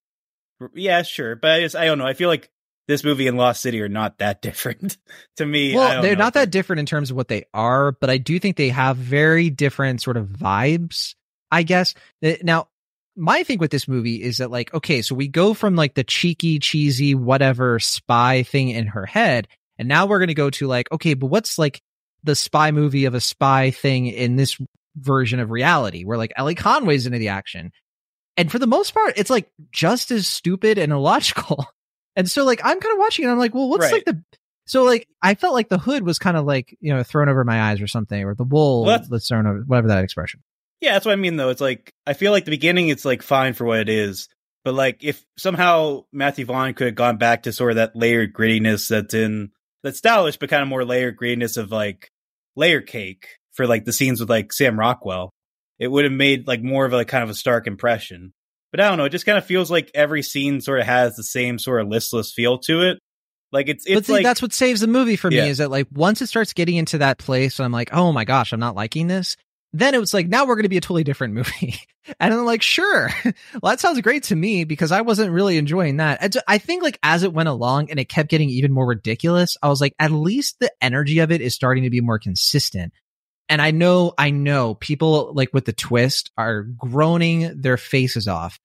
Yeah, 0.74 1.04
sure, 1.04 1.36
but 1.36 1.52
I, 1.52 1.60
just, 1.60 1.76
I 1.76 1.86
don't 1.86 1.98
know. 1.98 2.08
I 2.08 2.14
feel 2.14 2.30
like 2.30 2.50
this 2.88 3.04
movie 3.04 3.28
and 3.28 3.38
Lost 3.38 3.62
City 3.62 3.82
are 3.82 3.90
not 3.90 4.20
that 4.20 4.42
different 4.42 4.98
to 5.36 5.46
me. 5.46 5.76
Well, 5.76 6.02
they're 6.02 6.16
know. 6.16 6.24
not 6.24 6.34
that 6.36 6.50
different 6.50 6.80
in 6.80 6.86
terms 6.86 7.12
of 7.12 7.18
what 7.18 7.28
they 7.28 7.44
are, 7.54 7.92
but 7.92 8.10
I 8.10 8.18
do 8.18 8.40
think 8.40 8.56
they 8.56 8.70
have 8.70 8.96
very 8.96 9.50
different 9.50 10.02
sort 10.02 10.18
of 10.18 10.28
vibes. 10.28 11.14
I 11.52 11.64
guess 11.64 11.94
eh, 12.24 12.38
now 12.42 12.70
my 13.16 13.44
thing 13.44 13.60
with 13.60 13.72
this 13.72 13.88
movie 13.88 14.22
is 14.22 14.38
that 14.38 14.52
like 14.52 14.74
okay 14.74 15.02
so 15.02 15.16
we 15.16 15.28
go 15.28 15.54
from 15.54 15.76
like 15.76 15.94
the 15.96 16.04
cheeky 16.04 16.60
cheesy 16.60 17.14
whatever 17.14 17.80
spy 17.80 18.44
thing 18.44 18.70
in 18.70 18.88
her 18.88 19.06
head 19.06 19.48
and 19.78 19.88
now 19.88 20.06
we're 20.06 20.20
going 20.20 20.28
to 20.30 20.34
go 20.34 20.50
to 20.50 20.68
like 20.68 20.92
okay 20.92 21.14
but 21.14 21.28
what's 21.28 21.58
like 21.58 21.82
the 22.24 22.36
spy 22.36 22.72
movie 22.72 23.06
of 23.06 23.14
a 23.14 23.22
spy 23.22 23.72
thing 23.72 24.08
in 24.08 24.36
this 24.36 24.58
version 24.96 25.40
of 25.40 25.52
reality 25.52 26.04
where 26.04 26.18
like 26.18 26.34
Elly 26.36 26.56
Conway's 26.56 27.06
into 27.06 27.18
the 27.18 27.30
action 27.30 27.72
and 28.38 28.52
for 28.52 28.60
the 28.60 28.68
most 28.68 28.94
part 28.94 29.14
it's 29.18 29.30
like 29.30 29.50
just 29.72 30.12
as 30.12 30.28
stupid 30.28 30.78
and 30.78 30.92
illogical 30.92 31.66
and 32.16 32.30
so 32.30 32.44
like 32.44 32.62
I'm 32.64 32.80
kind 32.80 32.94
of 32.94 33.00
watching 33.00 33.26
it 33.26 33.30
I'm 33.30 33.40
like 33.40 33.54
well 33.54 33.70
what's 33.70 33.84
right. 33.84 33.94
like 33.94 34.06
the 34.06 34.24
so 34.68 34.84
like 34.84 35.08
I 35.22 35.36
felt 35.36 35.54
like 35.54 35.70
the 35.70 35.78
hood 35.78 36.04
was 36.04 36.20
kind 36.20 36.38
of 36.38 36.46
like 36.46 36.78
you 36.80 36.94
know 36.94 37.04
thrown 37.04 37.30
over 37.30 37.44
my 37.44 37.72
eyes 37.72 37.82
or 37.82 37.88
something 37.88 38.24
or 38.24 38.36
the 38.36 38.44
wool 38.44 38.86
well, 38.86 39.04
that's 39.10 39.28
thrown 39.28 39.48
over 39.48 39.64
whatever 39.66 39.90
that 39.90 40.04
expression 40.04 40.42
yeah, 40.82 40.94
that's 40.94 41.06
what 41.06 41.14
I 41.14 41.16
mean 41.18 41.38
though. 41.38 41.50
It's 41.50 41.62
like 41.62 41.92
I 42.06 42.14
feel 42.14 42.32
like 42.32 42.46
the 42.46 42.52
beginning 42.52 42.90
it's 42.90 43.06
like 43.06 43.22
fine 43.22 43.54
for 43.54 43.66
what 43.66 43.80
it 43.80 43.90
is, 43.90 44.28
But 44.66 44.74
like 44.74 45.04
if 45.04 45.24
somehow 45.38 46.06
Matthew 46.12 46.46
Vaughn 46.46 46.74
could 46.74 46.88
have 46.88 46.96
gone 46.96 47.18
back 47.18 47.44
to 47.44 47.54
sort 47.54 47.72
of 47.72 47.76
that 47.78 47.96
layered 47.96 48.34
grittiness 48.34 48.90
that's 48.90 49.14
in 49.14 49.52
that 49.84 49.96
stylish 49.96 50.38
but 50.38 50.50
kind 50.50 50.62
of 50.62 50.68
more 50.68 50.86
layered 50.86 51.18
grittiness 51.18 51.58
of 51.58 51.72
like 51.72 52.10
layer 52.56 52.82
cake 52.82 53.28
for 53.54 53.66
like 53.68 53.86
the 53.86 53.94
scenes 53.94 54.20
with 54.20 54.30
like 54.30 54.54
Sam 54.54 54.78
Rockwell, 54.80 55.32
it 55.80 55.88
would 55.88 56.04
have 56.06 56.14
made 56.14 56.48
like 56.48 56.62
more 56.62 56.86
of 56.86 56.94
a 56.94 57.06
kind 57.06 57.24
of 57.24 57.30
a 57.30 57.34
stark 57.36 57.68
impression. 57.68 58.34
But 58.72 58.80
I 58.80 58.88
don't 58.88 58.98
know, 58.98 59.06
it 59.06 59.10
just 59.10 59.26
kind 59.26 59.38
of 59.38 59.46
feels 59.46 59.70
like 59.70 59.92
every 59.94 60.22
scene 60.24 60.62
sort 60.62 60.80
of 60.80 60.86
has 60.86 61.16
the 61.16 61.24
same 61.24 61.60
sort 61.60 61.82
of 61.82 61.88
listless 61.90 62.32
feel 62.32 62.58
to 62.60 62.82
it. 62.90 63.00
Like 63.52 63.68
it's 63.68 63.86
it's 63.86 63.96
but 63.96 64.06
see, 64.06 64.14
like 64.14 64.24
that's 64.24 64.42
what 64.42 64.54
saves 64.54 64.80
the 64.80 64.88
movie 64.88 65.18
for 65.18 65.30
Yeah. 65.30 65.44
me 65.44 65.50
is 65.50 65.58
that 65.58 65.70
like 65.70 65.88
once 65.92 66.22
it 66.22 66.28
starts 66.28 66.54
getting 66.54 66.78
into 66.78 67.00
that 67.00 67.18
place, 67.18 67.60
I'm 67.60 67.74
like, 67.74 67.90
oh 67.92 68.14
my 68.14 68.24
gosh, 68.24 68.54
I'm 68.54 68.60
not 68.62 68.76
liking 68.76 69.08
this. 69.08 69.36
Then 69.74 69.96
it 69.96 70.00
was 70.00 70.14
like, 70.14 70.28
now 70.28 70.46
we're 70.46 70.56
going 70.56 70.64
to 70.64 70.70
be 70.70 70.78
a 70.78 70.82
totally 70.82 71.04
different 71.04 71.34
movie. 71.34 71.76
and 72.20 72.34
I'm 72.34 72.46
like, 72.46 72.62
sure. 72.62 73.10
well, 73.24 73.72
that 73.72 73.80
sounds 73.80 74.02
great 74.02 74.24
to 74.24 74.36
me 74.36 74.66
because 74.66 74.92
I 74.92 75.02
wasn't 75.02 75.32
really 75.32 75.58
enjoying 75.58 75.98
that. 75.98 76.34
So 76.34 76.42
I 76.48 76.58
think 76.58 76.84
like 76.84 77.00
as 77.04 77.24
it 77.24 77.34
went 77.34 77.50
along 77.50 77.90
and 77.90 78.00
it 78.00 78.10
kept 78.10 78.30
getting 78.30 78.50
even 78.50 78.74
more 78.74 78.86
ridiculous, 78.86 79.58
I 79.62 79.70
was 79.70 79.80
like, 79.80 79.96
at 79.98 80.12
least 80.12 80.60
the 80.60 80.72
energy 80.82 81.20
of 81.20 81.32
it 81.32 81.42
is 81.42 81.56
starting 81.56 81.84
to 81.84 81.90
be 81.90 82.02
more 82.02 82.20
consistent. 82.20 82.94
And 83.48 83.62
I 83.62 83.72
know, 83.72 84.14
I 84.18 84.32
know 84.32 84.76
people 84.76 85.34
like 85.34 85.54
with 85.54 85.66
the 85.66 85.74
twist 85.74 86.32
are 86.38 86.64
groaning 86.64 87.62
their 87.62 87.78
faces 87.78 88.28
off. 88.28 88.60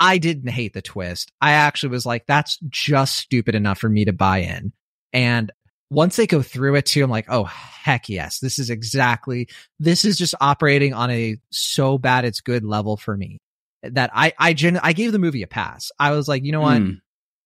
I 0.00 0.18
didn't 0.18 0.50
hate 0.50 0.74
the 0.74 0.82
twist. 0.82 1.32
I 1.40 1.52
actually 1.52 1.90
was 1.90 2.06
like, 2.06 2.26
that's 2.26 2.58
just 2.68 3.16
stupid 3.16 3.54
enough 3.54 3.78
for 3.78 3.88
me 3.88 4.04
to 4.04 4.12
buy 4.12 4.38
in. 4.38 4.72
And 5.12 5.50
once 5.90 6.16
they 6.16 6.26
go 6.26 6.42
through 6.42 6.74
it 6.74 6.86
too, 6.86 7.02
I'm 7.02 7.10
like, 7.10 7.26
oh, 7.28 7.44
heck 7.44 8.08
yes. 8.08 8.40
This 8.40 8.58
is 8.58 8.70
exactly, 8.70 9.48
this 9.78 10.04
is 10.04 10.18
just 10.18 10.34
operating 10.40 10.92
on 10.92 11.10
a 11.10 11.36
so 11.50 11.98
bad 11.98 12.24
it's 12.24 12.40
good 12.40 12.64
level 12.64 12.96
for 12.96 13.16
me 13.16 13.38
that 13.82 14.10
I, 14.12 14.32
I, 14.38 14.52
gen- 14.52 14.80
I 14.82 14.92
gave 14.92 15.12
the 15.12 15.18
movie 15.18 15.42
a 15.42 15.46
pass. 15.46 15.90
I 15.98 16.10
was 16.10 16.28
like, 16.28 16.44
you 16.44 16.52
know 16.52 16.60
what? 16.60 16.78
Hmm. 16.78 16.90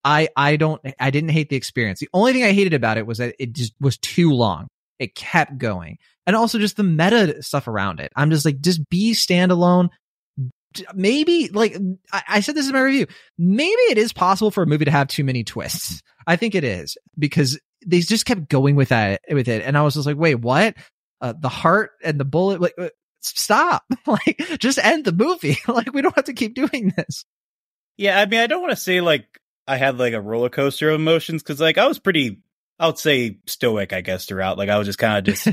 I, 0.05 0.29
I 0.37 0.57
don't, 0.57 0.81
I 0.99 1.11
didn't 1.11 1.31
hate 1.31 1.49
the 1.49 1.57
experience. 1.57 2.01
The 2.01 2.09
only 2.13 2.33
thing 2.33 2.43
I 2.43 2.53
hated 2.53 2.75
about 2.75 2.99
it 2.99 3.07
was 3.07 3.19
that 3.19 3.37
it 3.39 3.53
just 3.53 3.73
was 3.81 3.99
too 3.99 4.33
long. 4.33 4.67
It 4.99 5.15
kept 5.15 5.59
going. 5.59 5.99
And 6.27 6.35
also 6.35 6.59
just 6.59 6.77
the 6.77 6.83
meta 6.83 7.43
stuff 7.43 7.69
around 7.69 8.01
it. 8.01 8.13
I'm 8.17 8.31
just 8.31 8.45
like, 8.45 8.61
just 8.61 8.89
be 8.89 9.13
standalone. 9.13 9.91
Maybe 10.95 11.49
like 11.49 11.77
I, 12.13 12.23
I 12.29 12.41
said 12.41 12.57
this 12.57 12.67
in 12.67 12.73
my 12.73 12.81
review. 12.81 13.07
Maybe 13.39 13.71
it 13.71 13.99
is 13.99 14.13
possible 14.13 14.51
for 14.51 14.63
a 14.65 14.67
movie 14.67 14.87
to 14.87 14.91
have 14.91 15.07
too 15.07 15.23
many 15.23 15.45
twists. 15.45 16.03
I 16.27 16.37
think 16.37 16.55
it 16.55 16.65
is 16.65 16.97
because 17.19 17.61
they 17.87 18.01
just 18.01 18.27
kept 18.27 18.49
going 18.49 18.77
with 18.77 18.91
that 18.91 19.21
with 19.31 19.49
it, 19.49 19.63
and 19.65 19.77
I 19.77 19.83
was 19.83 19.95
just 19.95 20.07
like, 20.07 20.17
wait, 20.17 20.37
what? 20.37 20.75
Uh, 21.21 21.35
the 21.39 21.49
heart 21.49 21.93
and 22.03 22.19
the 22.19 22.25
bullet, 22.25 22.61
like, 22.61 22.75
uh, 22.79 22.89
stop! 23.21 23.85
like, 24.07 24.41
just 24.59 24.79
end 24.79 25.05
the 25.05 25.13
movie. 25.13 25.57
like, 25.69 25.93
we 25.93 26.03
don't 26.03 26.15
have 26.17 26.25
to 26.25 26.33
keep 26.33 26.55
doing 26.55 26.93
this. 26.97 27.25
Yeah, 27.97 28.21
I 28.21 28.27
mean, 28.27 28.41
I 28.41 28.47
don't 28.47 28.61
want 28.61 28.73
to 28.73 28.77
say 28.77 29.01
like 29.01 29.27
I 29.67 29.77
had 29.77 29.99
like 29.99 30.15
a 30.15 30.21
roller 30.21 30.49
coaster 30.49 30.91
of 30.91 31.01
emotions 31.01 31.43
because 31.43 31.61
like 31.61 31.79
I 31.79 31.87
was 31.87 31.99
pretty, 31.99 32.43
I 32.79 32.87
would 32.87 32.99
say 32.99 33.39
stoic, 33.47 33.93
I 33.93 34.01
guess, 34.01 34.27
throughout. 34.27 34.59
Like 34.59 34.69
I 34.69 34.79
was 34.79 34.87
just 34.87 34.99
kind 34.99 35.19
of 35.19 35.25
just 35.35 35.47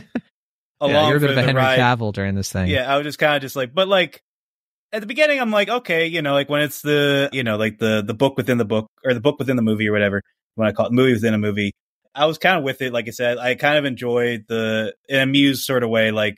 along 0.81 0.93
yeah, 0.93 1.07
you're 1.09 1.17
a 1.17 1.19
bit 1.19 1.27
for 1.27 1.31
of 1.33 1.37
a 1.37 1.41
the 1.41 1.45
Henry 1.47 1.61
ride. 1.61 1.79
Cavill 1.79 2.13
during 2.13 2.35
this 2.35 2.51
thing. 2.51 2.67
Yeah, 2.67 2.91
I 2.91 2.97
was 2.97 3.05
just 3.05 3.19
kind 3.19 3.35
of 3.35 3.41
just 3.41 3.55
like, 3.55 3.73
but 3.73 3.87
like 3.87 4.21
at 4.91 5.01
the 5.01 5.07
beginning, 5.07 5.39
I'm 5.39 5.51
like, 5.51 5.69
okay, 5.69 6.07
you 6.07 6.21
know, 6.21 6.33
like 6.33 6.49
when 6.49 6.61
it's 6.61 6.81
the, 6.81 7.29
you 7.31 7.43
know, 7.43 7.57
like 7.57 7.77
the 7.77 8.01
the 8.05 8.13
book 8.13 8.37
within 8.37 8.57
the 8.57 8.65
book 8.65 8.87
or 9.03 9.13
the 9.13 9.19
book 9.19 9.37
within 9.37 9.55
the 9.55 9.61
movie 9.61 9.87
or 9.87 9.91
whatever 9.91 10.21
when 10.55 10.67
I 10.67 10.71
call 10.71 10.87
it 10.87 10.91
movie 10.91 11.13
within 11.13 11.33
a 11.33 11.37
movie. 11.37 11.73
I 12.19 12.25
was 12.25 12.37
kind 12.37 12.57
of 12.57 12.63
with 12.63 12.81
it, 12.81 12.91
like 12.91 13.07
I 13.07 13.11
said. 13.11 13.37
I 13.37 13.55
kind 13.55 13.77
of 13.77 13.85
enjoyed 13.85 14.45
the 14.49 14.93
in 15.07 15.21
amused 15.21 15.63
sort 15.63 15.83
of 15.83 15.89
way, 15.89 16.11
like 16.11 16.37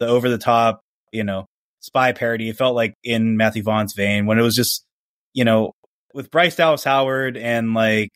the 0.00 0.08
over 0.08 0.28
the 0.28 0.38
top, 0.38 0.82
you 1.12 1.22
know, 1.22 1.46
spy 1.78 2.12
parody. 2.12 2.48
It 2.48 2.56
felt 2.56 2.74
like 2.74 2.94
in 3.04 3.36
Matthew 3.36 3.62
Vaughn's 3.62 3.92
vein 3.92 4.26
when 4.26 4.40
it 4.40 4.42
was 4.42 4.56
just, 4.56 4.84
you 5.32 5.44
know, 5.44 5.72
with 6.12 6.32
Bryce 6.32 6.56
Dallas 6.56 6.82
Howard 6.82 7.36
and 7.36 7.74
like 7.74 8.10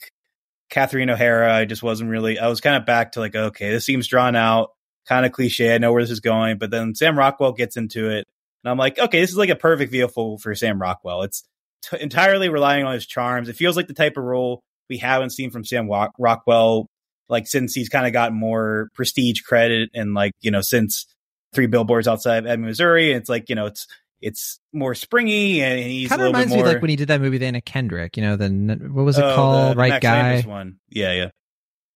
Catherine 0.70 1.08
O'Hara. 1.08 1.54
I 1.54 1.66
just 1.66 1.84
wasn't 1.84 2.10
really. 2.10 2.38
I 2.38 2.48
was 2.48 2.60
kind 2.60 2.76
of 2.76 2.84
back 2.84 3.12
to 3.12 3.20
like, 3.20 3.36
okay, 3.36 3.70
this 3.70 3.84
seems 3.84 4.08
drawn 4.08 4.34
out, 4.34 4.70
kind 5.06 5.24
of 5.24 5.30
cliche. 5.30 5.72
I 5.72 5.78
know 5.78 5.92
where 5.92 6.02
this 6.02 6.10
is 6.10 6.20
going, 6.20 6.58
but 6.58 6.70
then 6.70 6.96
Sam 6.96 7.16
Rockwell 7.16 7.52
gets 7.52 7.76
into 7.76 8.10
it, 8.10 8.26
and 8.64 8.70
I'm 8.70 8.78
like, 8.78 8.98
okay, 8.98 9.20
this 9.20 9.30
is 9.30 9.36
like 9.36 9.50
a 9.50 9.56
perfect 9.56 9.92
vehicle 9.92 10.38
for 10.38 10.54
Sam 10.56 10.80
Rockwell. 10.80 11.22
It's 11.22 11.44
t- 11.82 12.00
entirely 12.00 12.48
relying 12.48 12.84
on 12.84 12.94
his 12.94 13.06
charms. 13.06 13.48
It 13.48 13.56
feels 13.56 13.76
like 13.76 13.86
the 13.86 13.94
type 13.94 14.16
of 14.16 14.24
role 14.24 14.62
we 14.90 14.98
haven't 14.98 15.30
seen 15.30 15.50
from 15.50 15.64
Sam 15.64 15.88
Rockwell, 16.18 16.88
like 17.28 17.46
since 17.46 17.74
he's 17.74 17.88
kind 17.88 18.06
of 18.06 18.12
gotten 18.12 18.36
more 18.36 18.88
prestige 18.94 19.40
credit 19.42 19.90
and 19.94 20.14
like 20.14 20.32
you 20.40 20.50
know 20.50 20.60
since 20.60 21.06
Three 21.54 21.66
Billboards 21.66 22.08
Outside 22.08 22.46
of 22.46 22.60
Missouri. 22.60 23.12
It's 23.12 23.28
like 23.28 23.48
you 23.48 23.54
know 23.54 23.66
it's 23.66 23.86
it's 24.20 24.58
more 24.72 24.94
springy 24.94 25.60
and 25.62 25.78
he's 25.80 26.08
kind 26.08 26.20
of 26.22 26.26
reminds 26.28 26.48
more. 26.52 26.64
me 26.64 26.72
like 26.72 26.80
when 26.80 26.88
he 26.90 26.96
did 26.96 27.08
that 27.08 27.20
movie 27.20 27.36
with 27.36 27.42
Anna 27.42 27.60
Kendrick. 27.60 28.16
You 28.16 28.22
know, 28.22 28.36
the 28.36 28.48
what 28.90 29.04
was 29.04 29.18
it 29.18 29.24
Oh, 29.24 29.34
called? 29.34 29.72
the 29.72 29.78
right 29.78 29.90
Max 29.90 30.02
guy. 30.02 30.22
Landis 30.22 30.46
one. 30.46 30.76
Yeah, 30.88 31.12
yeah. 31.12 31.28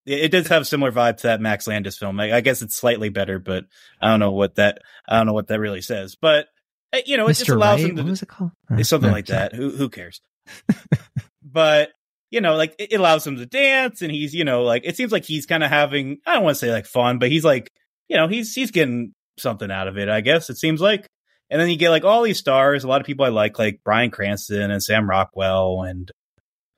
It, 0.06 0.24
it 0.24 0.30
does 0.30 0.46
have 0.48 0.62
a 0.62 0.64
similar 0.64 0.92
vibe 0.92 1.16
to 1.18 1.22
that 1.28 1.40
Max 1.40 1.66
Landis 1.66 1.98
film. 1.98 2.18
I, 2.20 2.34
I 2.36 2.40
guess 2.40 2.62
it's 2.62 2.74
slightly 2.76 3.08
better, 3.08 3.38
but 3.38 3.64
I 4.00 4.08
don't 4.08 4.20
know 4.20 4.32
what 4.32 4.54
that 4.56 4.78
I 5.08 5.16
don't 5.16 5.26
know 5.26 5.32
what 5.32 5.48
that 5.48 5.58
really 5.60 5.80
says. 5.82 6.16
But 6.20 6.46
eh, 6.92 7.02
you 7.06 7.16
know, 7.16 7.26
it 7.28 7.34
just 7.34 7.48
allows 7.50 7.80
Right? 7.82 7.90
him 7.90 7.96
to 7.96 8.02
What 8.02 8.10
was 8.10 8.22
it 8.22 8.28
called? 8.28 8.52
it's 8.70 8.88
something 8.88 9.10
like 9.10 9.26
sorry. 9.26 9.40
that. 9.50 9.54
Who 9.54 9.70
who 9.70 9.88
cares? 9.88 10.20
but 11.42 11.90
you 12.30 12.40
know, 12.40 12.56
like 12.56 12.74
it 12.78 12.92
allows 12.92 13.26
him 13.26 13.36
to 13.36 13.46
dance, 13.46 14.02
and 14.02 14.10
he's 14.10 14.34
you 14.34 14.44
know 14.44 14.62
like 14.62 14.82
it 14.84 14.96
seems 14.96 15.12
like 15.12 15.24
he's 15.24 15.46
kind 15.46 15.62
of 15.62 15.70
having 15.70 16.18
I 16.26 16.34
don't 16.34 16.44
want 16.44 16.56
to 16.56 16.58
say 16.60 16.72
like 16.72 16.86
fun, 16.86 17.18
but 17.18 17.30
he's 17.30 17.44
like 17.44 17.70
you 18.08 18.16
know 18.16 18.28
he's 18.28 18.54
he's 18.54 18.70
getting 18.70 19.14
something 19.38 19.70
out 19.70 19.88
of 19.88 19.98
it. 19.98 20.08
I 20.08 20.20
guess 20.20 20.50
it 20.50 20.58
seems 20.58 20.80
like. 20.80 21.06
And 21.50 21.60
then 21.60 21.70
you 21.70 21.76
get 21.76 21.90
like 21.90 22.04
all 22.04 22.22
these 22.22 22.38
stars, 22.38 22.84
a 22.84 22.88
lot 22.88 23.00
of 23.00 23.06
people 23.06 23.24
I 23.24 23.30
like, 23.30 23.58
like 23.58 23.80
Bryan 23.82 24.10
Cranston 24.10 24.70
and 24.70 24.82
Sam 24.82 25.08
Rockwell 25.08 25.82
and, 25.82 26.10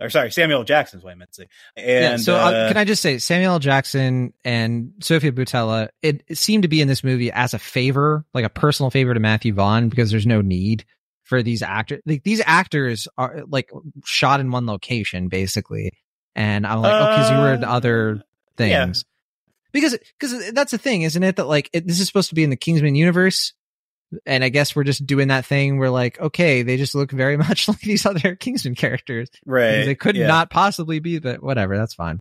or 0.01 0.09
sorry, 0.11 0.31
Samuel 0.31 0.63
Jackson's 0.65 1.03
what 1.03 1.11
I 1.11 1.15
meant 1.17 1.33
to 1.33 1.43
say. 1.43 1.49
yeah, 1.77 2.17
so 2.17 2.37
uh, 2.37 2.39
uh, 2.39 2.69
can 2.69 2.77
I 2.77 2.85
just 2.85 3.03
say 3.03 3.19
Samuel 3.19 3.59
Jackson 3.59 4.33
and 4.45 4.93
Sofia 5.01 5.33
Boutella 5.33 5.89
it, 6.03 6.23
it 6.29 6.39
seemed 6.39 6.63
to 6.63 6.69
be 6.69 6.81
in 6.81 6.89
this 6.89 7.03
movie 7.03 7.33
as 7.33 7.53
a 7.53 7.59
favor, 7.59 8.25
like 8.33 8.45
a 8.45 8.49
personal 8.49 8.91
favor 8.91 9.13
to 9.13 9.21
Matthew 9.21 9.53
Vaughn 9.53 9.89
because 9.89 10.11
there's 10.11 10.27
no 10.27 10.41
need 10.41 10.85
for 11.31 11.43
these 11.45 11.63
actors. 11.63 12.03
Like, 12.05 12.25
these 12.25 12.43
actors 12.45 13.07
are 13.17 13.45
like 13.49 13.71
shot 14.05 14.41
in 14.41 14.51
one 14.51 14.67
location 14.67 15.29
basically, 15.29 15.93
and 16.35 16.67
I'm 16.67 16.83
like, 16.83 16.93
oh, 16.93 17.07
because 17.07 17.31
you 17.31 17.37
were 17.39 17.55
in 17.55 17.65
Uh, 17.65 17.71
other 17.71 18.23
yeah. 18.59 18.85
things. 18.85 19.05
Because 19.73 19.97
because 20.19 20.51
that's 20.53 20.73
the 20.73 20.79
thing, 20.79 21.03
isn't 21.03 21.23
it? 21.23 21.37
That 21.37 21.47
like 21.47 21.71
it, 21.73 21.87
this 21.87 22.01
is 22.01 22.09
supposed 22.09 22.31
to 22.31 22.35
be 22.35 22.43
in 22.43 22.51
the 22.51 22.57
Kingsman 22.57 22.97
universe, 22.97 23.53
and 24.27 24.43
I 24.43 24.49
guess 24.49 24.75
we're 24.75 24.83
just 24.83 25.07
doing 25.07 25.29
that 25.29 25.47
thing 25.47 25.79
where 25.79 25.91
like, 25.91 26.21
okay, 26.21 26.63
they 26.63 26.77
just 26.77 26.97
look 26.97 27.13
very 27.13 27.37
much 27.47 27.69
like 27.69 27.81
these 27.81 28.05
other 28.05 28.35
Kingsman 28.35 28.75
characters. 28.75 29.31
right. 29.47 29.85
They 29.85 29.95
could 29.95 30.17
yeah. 30.17 30.27
not 30.27 30.51
possibly 30.51 30.99
be, 30.99 31.21
but 31.21 31.41
whatever, 31.41 31.79
that's 31.79 31.95
fine. 31.95 32.19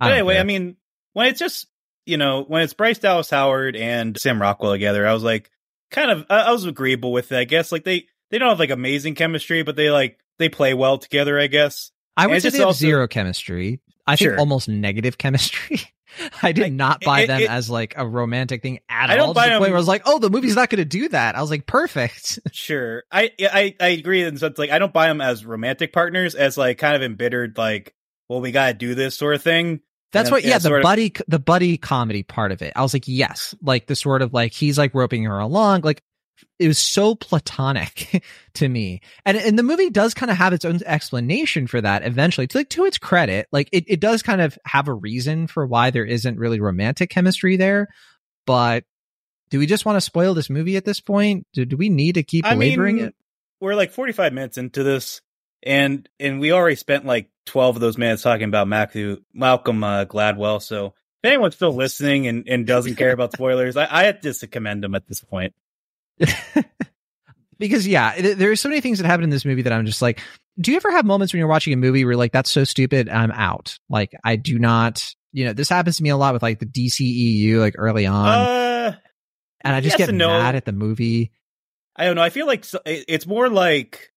I 0.00 0.12
anyway, 0.12 0.34
care. 0.34 0.42
I 0.42 0.44
mean, 0.44 0.76
when 1.14 1.26
it's 1.26 1.40
just 1.40 1.66
you 2.06 2.16
know 2.16 2.44
when 2.44 2.62
it's 2.62 2.74
Bryce 2.74 2.98
Dallas 3.00 3.30
Howard 3.30 3.74
and 3.74 4.16
Sam 4.16 4.40
Rockwell 4.40 4.70
together, 4.70 5.04
I 5.04 5.12
was 5.12 5.24
like, 5.24 5.50
kind 5.90 6.10
of, 6.10 6.26
I, 6.30 6.42
I 6.42 6.52
was 6.52 6.64
agreeable 6.64 7.12
with 7.12 7.32
it. 7.32 7.38
I 7.38 7.44
guess 7.44 7.72
like 7.72 7.82
they 7.84 8.06
they 8.32 8.38
don't 8.38 8.48
have 8.48 8.58
like 8.58 8.70
amazing 8.70 9.14
chemistry, 9.14 9.62
but 9.62 9.76
they 9.76 9.90
like 9.92 10.18
they 10.40 10.48
play 10.48 10.74
well 10.74 10.98
together. 10.98 11.38
I 11.38 11.46
guess. 11.46 11.92
I 12.16 12.26
would 12.26 12.36
it's 12.38 12.42
say 12.42 12.50
they 12.50 12.58
have 12.58 12.66
also- 12.68 12.78
zero 12.80 13.06
chemistry. 13.06 13.80
I 14.04 14.16
think 14.16 14.36
almost 14.36 14.68
negative 14.68 15.16
chemistry. 15.16 15.80
I 16.42 16.52
did 16.52 16.62
Like, 16.64 16.72
not 16.72 17.00
buy 17.02 17.20
it- 17.20 17.26
them 17.28 17.40
it- 17.42 17.48
as 17.48 17.70
like 17.70 17.94
a 17.96 18.06
romantic 18.06 18.60
thing 18.62 18.80
at 18.88 19.08
I 19.10 19.16
don't 19.16 19.28
all. 19.28 19.34
To 19.34 19.38
buy 19.38 19.46
the 19.48 19.52
point 19.58 19.70
where 19.70 19.76
I 19.76 19.78
was 19.78 19.88
like, 19.88 20.02
oh, 20.06 20.18
the 20.18 20.28
movie's 20.28 20.56
not 20.56 20.68
going 20.68 20.80
to 20.80 20.84
do 20.84 21.08
that. 21.08 21.36
I 21.36 21.40
was 21.40 21.50
like, 21.50 21.66
perfect. 21.66 22.38
Sure, 22.52 23.04
I 23.12 23.30
I 23.40 23.74
I 23.80 23.86
agree 23.88 24.22
in 24.24 24.34
the 24.34 24.40
sense 24.40 24.58
like 24.58 24.70
I 24.70 24.78
don't 24.80 24.92
buy 24.92 25.06
them 25.08 25.20
as 25.20 25.46
romantic 25.46 25.92
partners, 25.92 26.34
as 26.34 26.58
like 26.58 26.78
kind 26.78 26.96
of 26.96 27.02
embittered 27.02 27.56
like, 27.56 27.94
well, 28.28 28.40
we 28.40 28.50
got 28.50 28.66
to 28.68 28.74
do 28.74 28.94
this 28.94 29.14
sort 29.16 29.34
of 29.36 29.42
thing. 29.42 29.80
That's 30.12 30.28
And 30.28 30.32
what, 30.34 30.44
yeah, 30.44 30.58
the 30.58 30.68
sort 30.68 30.80
of- 30.80 30.82
buddy, 30.82 31.12
the 31.28 31.38
buddy 31.38 31.78
comedy 31.78 32.22
part 32.24 32.52
of 32.52 32.60
it. 32.60 32.74
I 32.76 32.82
was 32.82 32.92
like, 32.92 33.04
yes, 33.08 33.54
like 33.62 33.86
the 33.86 33.96
sort 33.96 34.20
of 34.20 34.34
like 34.34 34.52
he's 34.52 34.76
like 34.76 34.94
roping 34.94 35.24
her 35.24 35.38
along. 35.38 35.80
Like 35.82 36.02
it 36.58 36.68
was 36.68 36.78
so 36.78 37.14
platonic 37.14 38.22
to 38.54 38.68
me, 38.68 39.00
and 39.24 39.36
and 39.36 39.58
the 39.58 39.62
movie 39.62 39.90
does 39.90 40.14
kind 40.14 40.30
of 40.30 40.36
have 40.36 40.52
its 40.52 40.64
own 40.64 40.80
explanation 40.84 41.66
for 41.66 41.80
that 41.80 42.04
eventually. 42.04 42.46
To 42.46 42.58
like 42.58 42.68
to 42.70 42.84
its 42.84 42.98
credit, 42.98 43.48
like 43.52 43.68
it 43.72 43.84
it 43.88 44.00
does 44.00 44.22
kind 44.22 44.40
of 44.40 44.58
have 44.64 44.88
a 44.88 44.94
reason 44.94 45.46
for 45.46 45.66
why 45.66 45.90
there 45.90 46.04
isn't 46.04 46.38
really 46.38 46.60
romantic 46.60 47.10
chemistry 47.10 47.56
there. 47.56 47.88
But 48.46 48.84
do 49.50 49.58
we 49.58 49.66
just 49.66 49.84
want 49.84 49.96
to 49.96 50.00
spoil 50.00 50.34
this 50.34 50.50
movie 50.50 50.76
at 50.76 50.84
this 50.84 51.00
point? 51.00 51.46
Do 51.52 51.64
do 51.64 51.76
we 51.76 51.88
need 51.88 52.14
to 52.14 52.22
keep 52.22 52.46
I 52.46 52.54
belaboring 52.54 52.96
mean, 52.96 53.04
it? 53.06 53.14
we're 53.60 53.74
like 53.74 53.92
45 53.92 54.32
minutes 54.32 54.58
into 54.58 54.82
this, 54.82 55.20
and 55.62 56.08
and 56.18 56.40
we 56.40 56.52
already 56.52 56.76
spent 56.76 57.06
like 57.06 57.30
12 57.46 57.76
of 57.76 57.80
those 57.80 57.98
minutes 57.98 58.22
talking 58.22 58.48
about 58.48 58.68
Matthew 58.68 59.22
Malcolm 59.32 59.82
uh, 59.84 60.04
Gladwell. 60.04 60.60
So 60.60 60.94
if 61.22 61.30
anyone's 61.30 61.54
still 61.54 61.72
listening 61.72 62.26
and, 62.26 62.48
and 62.48 62.66
doesn't 62.66 62.96
care 62.96 63.12
about 63.12 63.32
spoilers, 63.34 63.76
I, 63.76 63.86
I 63.90 64.04
have 64.04 64.20
just 64.20 64.40
to 64.40 64.46
commend 64.46 64.82
them 64.82 64.94
at 64.94 65.06
this 65.06 65.20
point. 65.20 65.54
because 67.58 67.86
yeah, 67.86 68.12
th- 68.14 68.36
there 68.36 68.50
are 68.50 68.56
so 68.56 68.68
many 68.68 68.80
things 68.80 68.98
that 68.98 69.06
happen 69.06 69.24
in 69.24 69.30
this 69.30 69.44
movie 69.44 69.62
that 69.62 69.72
I'm 69.72 69.86
just 69.86 70.02
like, 70.02 70.20
do 70.60 70.70
you 70.70 70.76
ever 70.76 70.90
have 70.92 71.04
moments 71.04 71.32
when 71.32 71.38
you're 71.38 71.48
watching 71.48 71.72
a 71.72 71.76
movie 71.76 72.04
where 72.04 72.12
you're 72.12 72.18
like, 72.18 72.32
that's 72.32 72.50
so 72.50 72.64
stupid, 72.64 73.08
I'm 73.08 73.30
out. 73.32 73.78
Like 73.88 74.12
I 74.24 74.36
do 74.36 74.58
not, 74.58 75.04
you 75.32 75.44
know, 75.44 75.52
this 75.52 75.68
happens 75.68 75.96
to 75.96 76.02
me 76.02 76.10
a 76.10 76.16
lot 76.16 76.34
with 76.34 76.42
like 76.42 76.58
the 76.58 76.66
DCEU, 76.66 77.58
like 77.58 77.74
early 77.78 78.06
on, 78.06 78.26
Uh, 78.38 78.96
and 79.62 79.74
I 79.74 79.80
just 79.80 79.98
yes 79.98 80.08
get 80.08 80.14
no. 80.14 80.28
mad 80.28 80.54
at 80.56 80.64
the 80.64 80.72
movie. 80.72 81.30
I 81.96 82.06
don't 82.06 82.16
know. 82.16 82.22
I 82.22 82.30
feel 82.30 82.46
like 82.46 82.64
so- 82.64 82.80
it's 82.84 83.26
more 83.26 83.48
like 83.48 84.10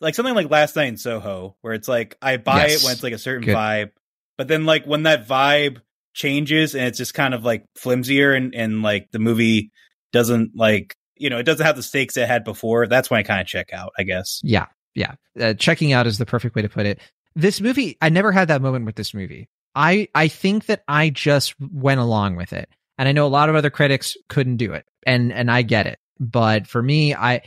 like 0.00 0.14
something 0.14 0.34
like 0.34 0.50
Last 0.50 0.76
Night 0.76 0.88
in 0.88 0.96
Soho, 0.96 1.56
where 1.62 1.72
it's 1.72 1.88
like 1.88 2.16
I 2.20 2.36
buy 2.36 2.66
Yes. 2.66 2.82
it 2.82 2.84
when 2.84 2.92
it's 2.92 3.02
like 3.02 3.12
a 3.14 3.18
certain 3.18 3.44
Good. 3.46 3.56
vibe, 3.56 3.90
but 4.36 4.48
then 4.48 4.64
like 4.66 4.84
when 4.84 5.04
that 5.04 5.26
vibe 5.26 5.80
changes 6.12 6.74
and 6.74 6.84
it's 6.84 6.98
just 6.98 7.14
kind 7.14 7.32
of 7.34 7.44
like 7.44 7.64
flimsier 7.76 8.36
and 8.36 8.54
and 8.54 8.82
like 8.82 9.10
the 9.10 9.18
movie 9.18 9.72
doesn't 10.12 10.52
like 10.54 10.94
you 11.16 11.30
know 11.30 11.38
it 11.38 11.44
doesn't 11.44 11.64
have 11.64 11.76
the 11.76 11.82
stakes 11.82 12.16
it 12.16 12.28
had 12.28 12.44
before. 12.44 12.86
That's 12.86 13.10
when 13.10 13.20
I 13.20 13.22
kind 13.22 13.40
of 13.40 13.46
check 13.46 13.72
out, 13.72 13.92
I 13.98 14.02
guess. 14.02 14.40
Yeah, 14.42 14.66
yeah. 14.94 15.14
Uh, 15.38 15.54
checking 15.54 15.92
out 15.92 16.06
is 16.06 16.18
the 16.18 16.26
perfect 16.26 16.54
way 16.54 16.62
to 16.62 16.68
put 16.68 16.86
it. 16.86 17.00
This 17.36 17.60
movie, 17.60 17.96
I 18.00 18.10
never 18.10 18.32
had 18.32 18.48
that 18.48 18.62
moment 18.62 18.86
with 18.86 18.94
this 18.94 19.14
movie. 19.14 19.48
I 19.74 20.08
I 20.14 20.28
think 20.28 20.66
that 20.66 20.82
I 20.86 21.10
just 21.10 21.54
went 21.60 22.00
along 22.00 22.36
with 22.36 22.52
it, 22.52 22.68
and 22.98 23.08
I 23.08 23.12
know 23.12 23.26
a 23.26 23.28
lot 23.28 23.48
of 23.48 23.56
other 23.56 23.70
critics 23.70 24.16
couldn't 24.28 24.56
do 24.56 24.72
it, 24.72 24.84
and 25.06 25.32
and 25.32 25.50
I 25.50 25.62
get 25.62 25.86
it. 25.86 25.98
But 26.20 26.66
for 26.66 26.82
me, 26.82 27.14
I 27.14 27.42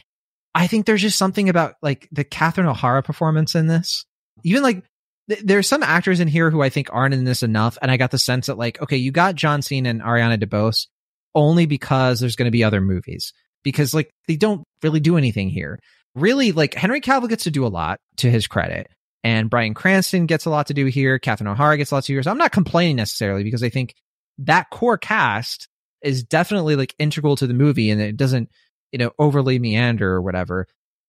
I 0.54 0.68
think 0.68 0.86
there's 0.86 1.02
just 1.02 1.18
something 1.18 1.50
about 1.50 1.76
like 1.82 2.10
the 2.12 2.24
Catherine 2.24 2.68
O'Hara 2.68 3.04
performance 3.04 3.56
in 3.56 3.68
this. 3.68 4.06
Even 4.44 4.64
like 4.64 4.84
th- 5.30 5.42
there's 5.44 5.68
some 5.68 5.84
actors 5.84 6.20
in 6.20 6.28
here 6.28 6.50
who 6.50 6.62
I 6.62 6.70
think 6.70 6.90
aren't 6.92 7.14
in 7.14 7.24
this 7.24 7.44
enough, 7.44 7.78
and 7.82 7.90
I 7.90 7.98
got 7.98 8.12
the 8.12 8.20
sense 8.20 8.48
that 8.48 8.58
like 8.58 8.82
okay, 8.82 8.98
you 8.98 9.12
got 9.12 9.36
John 9.36 9.62
Cena 9.62 9.90
and 9.90 10.02
Ariana 10.02 10.42
DeBose 10.42 10.88
only 11.34 11.66
because 11.66 12.20
there's 12.20 12.36
going 12.36 12.48
to 12.48 12.52
be 12.52 12.64
other 12.64 12.82
movies 12.82 13.32
because 13.72 13.94
like 13.94 14.10
they 14.30 14.38
don't 14.38 14.64
really 14.82 15.02
do 15.02 15.18
anything 15.18 15.50
here 15.50 15.78
really 16.18 16.52
like 16.52 16.74
Henry 16.74 17.02
Cavill 17.02 17.30
gets 17.30 17.44
to 17.44 17.52
do 17.52 17.66
a 17.66 17.70
lot 17.70 18.00
to 18.18 18.30
his 18.30 18.48
credit. 18.48 18.90
And 19.24 19.50
Bryan 19.50 19.74
Cranston 19.74 20.26
gets 20.26 20.46
a 20.46 20.50
lot 20.50 20.68
to 20.68 20.74
do 20.74 20.86
here. 20.86 21.20
Catherine 21.20 21.48
O'Hara 21.48 21.78
gets 21.78 21.92
a 21.92 21.96
lot 21.96 22.04
to 22.06 22.08
do 22.08 22.14
here. 22.14 22.24
So 22.24 22.32
I'm 22.32 22.38
not 22.38 22.52
complaining 22.52 22.96
necessarily 22.96 23.44
because 23.44 23.64
I 23.64 23.70
think 23.70 23.94
that 24.40 24.70
core 24.70 24.98
cast 24.98 25.68
is 26.02 26.24
definitely 26.24 26.76
like 26.76 26.96
integral 26.98 27.36
to 27.38 27.48
the 27.48 27.54
movie 27.54 27.90
and 27.90 28.00
it 28.00 28.16
doesn't, 28.16 28.50
you 28.92 29.00
know, 29.00 29.12
overly 29.20 29.60
meander 29.60 30.12
or 30.14 30.22
whatever. 30.22 30.66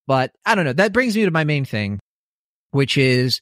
But 0.07 0.33
I 0.45 0.55
don't 0.55 0.65
know. 0.65 0.73
That 0.73 0.93
brings 0.93 1.17
me 1.17 1.27
to 1.27 1.31
my 1.31 1.45
main 1.45 1.65
thing, 1.65 2.01
which 2.73 2.99
is 2.99 3.41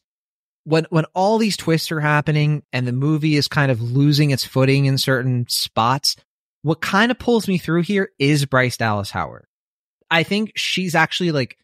when 0.64 0.86
when 0.90 1.04
all 1.14 1.38
these 1.38 1.56
twists 1.56 1.90
are 1.92 2.00
happening 2.00 2.62
and 2.72 2.86
the 2.86 2.92
movie 2.92 3.36
is 3.36 3.48
kind 3.48 3.70
of 3.70 3.80
losing 3.80 4.30
its 4.30 4.44
footing 4.44 4.86
in 4.86 4.98
certain 4.98 5.46
spots, 5.48 6.16
what 6.66 6.80
kind 6.80 7.12
of 7.12 7.18
pulls 7.20 7.46
me 7.46 7.58
through 7.58 7.82
here 7.82 8.10
is 8.18 8.44
Bryce 8.44 8.76
Dallas 8.76 9.12
Howard. 9.12 9.46
I 10.10 10.24
think 10.24 10.50
she's 10.56 10.96
actually 10.96 11.30
like 11.30 11.56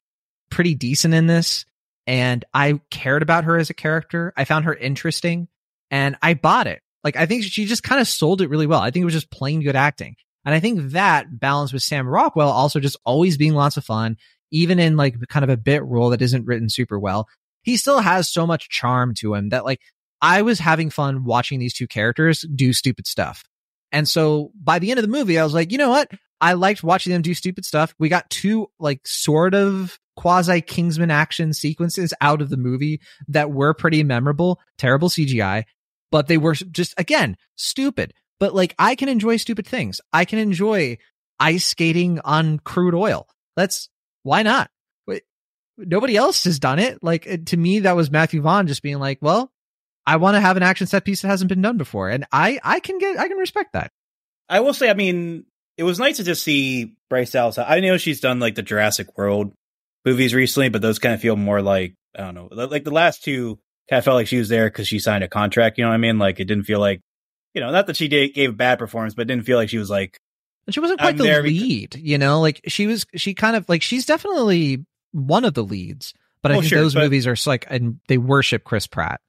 pretty 0.48 0.76
decent 0.76 1.12
in 1.12 1.26
this 1.26 1.66
and 2.06 2.44
I 2.54 2.80
cared 2.88 3.22
about 3.22 3.42
her 3.42 3.56
as 3.56 3.68
a 3.68 3.74
character. 3.74 4.32
I 4.36 4.44
found 4.44 4.64
her 4.64 4.74
interesting 4.74 5.48
and 5.90 6.14
I 6.22 6.34
bought 6.34 6.68
it. 6.68 6.82
Like 7.02 7.16
I 7.16 7.26
think 7.26 7.42
she 7.42 7.64
just 7.64 7.82
kind 7.82 8.00
of 8.00 8.06
sold 8.06 8.42
it 8.42 8.48
really 8.48 8.68
well. 8.68 8.78
I 8.78 8.92
think 8.92 9.02
it 9.02 9.06
was 9.06 9.14
just 9.14 9.32
plain 9.32 9.60
good 9.60 9.74
acting. 9.74 10.14
And 10.44 10.54
I 10.54 10.60
think 10.60 10.92
that 10.92 11.36
balanced 11.36 11.74
with 11.74 11.82
Sam 11.82 12.06
Rockwell 12.06 12.50
also 12.50 12.78
just 12.78 12.96
always 13.04 13.36
being 13.36 13.54
lots 13.54 13.76
of 13.76 13.84
fun, 13.84 14.16
even 14.52 14.78
in 14.78 14.96
like 14.96 15.16
kind 15.26 15.42
of 15.42 15.50
a 15.50 15.56
bit 15.56 15.82
role 15.84 16.10
that 16.10 16.22
isn't 16.22 16.46
written 16.46 16.68
super 16.68 16.96
well. 16.96 17.28
He 17.62 17.76
still 17.76 17.98
has 17.98 18.28
so 18.28 18.46
much 18.46 18.68
charm 18.68 19.14
to 19.14 19.34
him 19.34 19.48
that 19.48 19.64
like 19.64 19.80
I 20.20 20.42
was 20.42 20.60
having 20.60 20.90
fun 20.90 21.24
watching 21.24 21.58
these 21.58 21.74
two 21.74 21.88
characters 21.88 22.42
do 22.42 22.72
stupid 22.72 23.08
stuff. 23.08 23.42
And 23.92 24.08
so 24.08 24.50
by 24.54 24.78
the 24.78 24.90
end 24.90 24.98
of 24.98 25.04
the 25.04 25.10
movie, 25.12 25.38
I 25.38 25.44
was 25.44 25.54
like, 25.54 25.70
you 25.70 25.78
know 25.78 25.90
what? 25.90 26.10
I 26.40 26.54
liked 26.54 26.82
watching 26.82 27.12
them 27.12 27.22
do 27.22 27.34
stupid 27.34 27.64
stuff. 27.64 27.94
We 27.98 28.08
got 28.08 28.28
two 28.30 28.68
like 28.80 29.06
sort 29.06 29.54
of 29.54 29.98
quasi 30.16 30.60
Kingsman 30.60 31.10
action 31.10 31.52
sequences 31.52 32.12
out 32.20 32.42
of 32.42 32.50
the 32.50 32.56
movie 32.56 33.00
that 33.28 33.52
were 33.52 33.74
pretty 33.74 34.02
memorable. 34.02 34.60
Terrible 34.78 35.08
CGI, 35.08 35.64
but 36.10 36.26
they 36.26 36.38
were 36.38 36.54
just 36.54 36.94
again 36.98 37.36
stupid. 37.54 38.12
But 38.40 38.54
like 38.54 38.74
I 38.78 38.96
can 38.96 39.08
enjoy 39.08 39.36
stupid 39.36 39.66
things. 39.66 40.00
I 40.12 40.24
can 40.24 40.40
enjoy 40.40 40.98
ice 41.38 41.66
skating 41.66 42.18
on 42.24 42.58
crude 42.58 42.94
oil. 42.94 43.28
Let's 43.56 43.88
why 44.24 44.42
not? 44.42 44.70
Nobody 45.78 46.16
else 46.16 46.44
has 46.44 46.58
done 46.58 46.78
it. 46.78 47.02
Like 47.02 47.26
uh, 47.30 47.36
to 47.46 47.56
me, 47.56 47.80
that 47.80 47.96
was 47.96 48.10
Matthew 48.10 48.42
Vaughn 48.42 48.66
just 48.66 48.82
being 48.82 48.98
like, 48.98 49.18
well, 49.20 49.51
I 50.06 50.16
want 50.16 50.34
to 50.36 50.40
have 50.40 50.56
an 50.56 50.62
action 50.62 50.86
set 50.86 51.04
piece 51.04 51.22
that 51.22 51.28
hasn't 51.28 51.48
been 51.48 51.62
done 51.62 51.76
before, 51.78 52.08
and 52.10 52.26
I 52.32 52.58
I 52.62 52.80
can 52.80 52.98
get 52.98 53.18
I 53.18 53.28
can 53.28 53.36
respect 53.38 53.72
that. 53.74 53.90
I 54.48 54.60
will 54.60 54.74
say, 54.74 54.90
I 54.90 54.94
mean, 54.94 55.44
it 55.76 55.84
was 55.84 55.98
nice 55.98 56.16
to 56.18 56.24
just 56.24 56.42
see 56.42 56.94
Bryce 57.08 57.30
Dallas. 57.30 57.58
I 57.58 57.80
know 57.80 57.96
she's 57.96 58.20
done 58.20 58.40
like 58.40 58.54
the 58.54 58.62
Jurassic 58.62 59.16
World 59.16 59.52
movies 60.04 60.34
recently, 60.34 60.68
but 60.68 60.82
those 60.82 60.98
kind 60.98 61.14
of 61.14 61.20
feel 61.20 61.36
more 61.36 61.62
like 61.62 61.94
I 62.16 62.22
don't 62.22 62.34
know, 62.34 62.48
like 62.50 62.84
the 62.84 62.90
last 62.90 63.24
two 63.24 63.58
kind 63.88 63.98
of 63.98 64.04
felt 64.04 64.16
like 64.16 64.26
she 64.26 64.38
was 64.38 64.48
there 64.48 64.66
because 64.68 64.88
she 64.88 64.98
signed 64.98 65.24
a 65.24 65.28
contract. 65.28 65.78
You 65.78 65.84
know 65.84 65.90
what 65.90 65.94
I 65.94 65.98
mean? 65.98 66.18
Like 66.18 66.40
it 66.40 66.44
didn't 66.44 66.64
feel 66.64 66.80
like, 66.80 67.00
you 67.54 67.60
know, 67.60 67.70
not 67.70 67.86
that 67.86 67.96
she 67.96 68.08
did, 68.08 68.34
gave 68.34 68.50
a 68.50 68.54
bad 68.54 68.78
performance, 68.78 69.14
but 69.14 69.22
it 69.22 69.24
didn't 69.26 69.46
feel 69.46 69.56
like 69.56 69.68
she 69.70 69.78
was 69.78 69.88
like, 69.90 70.18
And 70.66 70.74
she 70.74 70.80
wasn't 70.80 71.00
quite 71.00 71.16
the 71.16 71.22
there 71.22 71.42
because- 71.42 71.60
lead, 71.62 71.94
you 71.96 72.18
know, 72.18 72.40
like 72.40 72.60
she 72.66 72.86
was, 72.86 73.06
she 73.16 73.32
kind 73.34 73.56
of 73.56 73.66
like, 73.68 73.82
she's 73.82 74.04
definitely 74.06 74.84
one 75.12 75.44
of 75.44 75.54
the 75.54 75.64
leads, 75.64 76.12
but 76.42 76.52
I 76.52 76.56
Oh, 76.56 76.60
think 76.60 76.68
sure, 76.70 76.80
those 76.80 76.94
but- 76.94 77.04
movies 77.04 77.26
are 77.26 77.36
like, 77.46 77.66
and 77.70 77.98
they 78.08 78.18
worship 78.18 78.64
Chris 78.64 78.86
Pratt. 78.86 79.20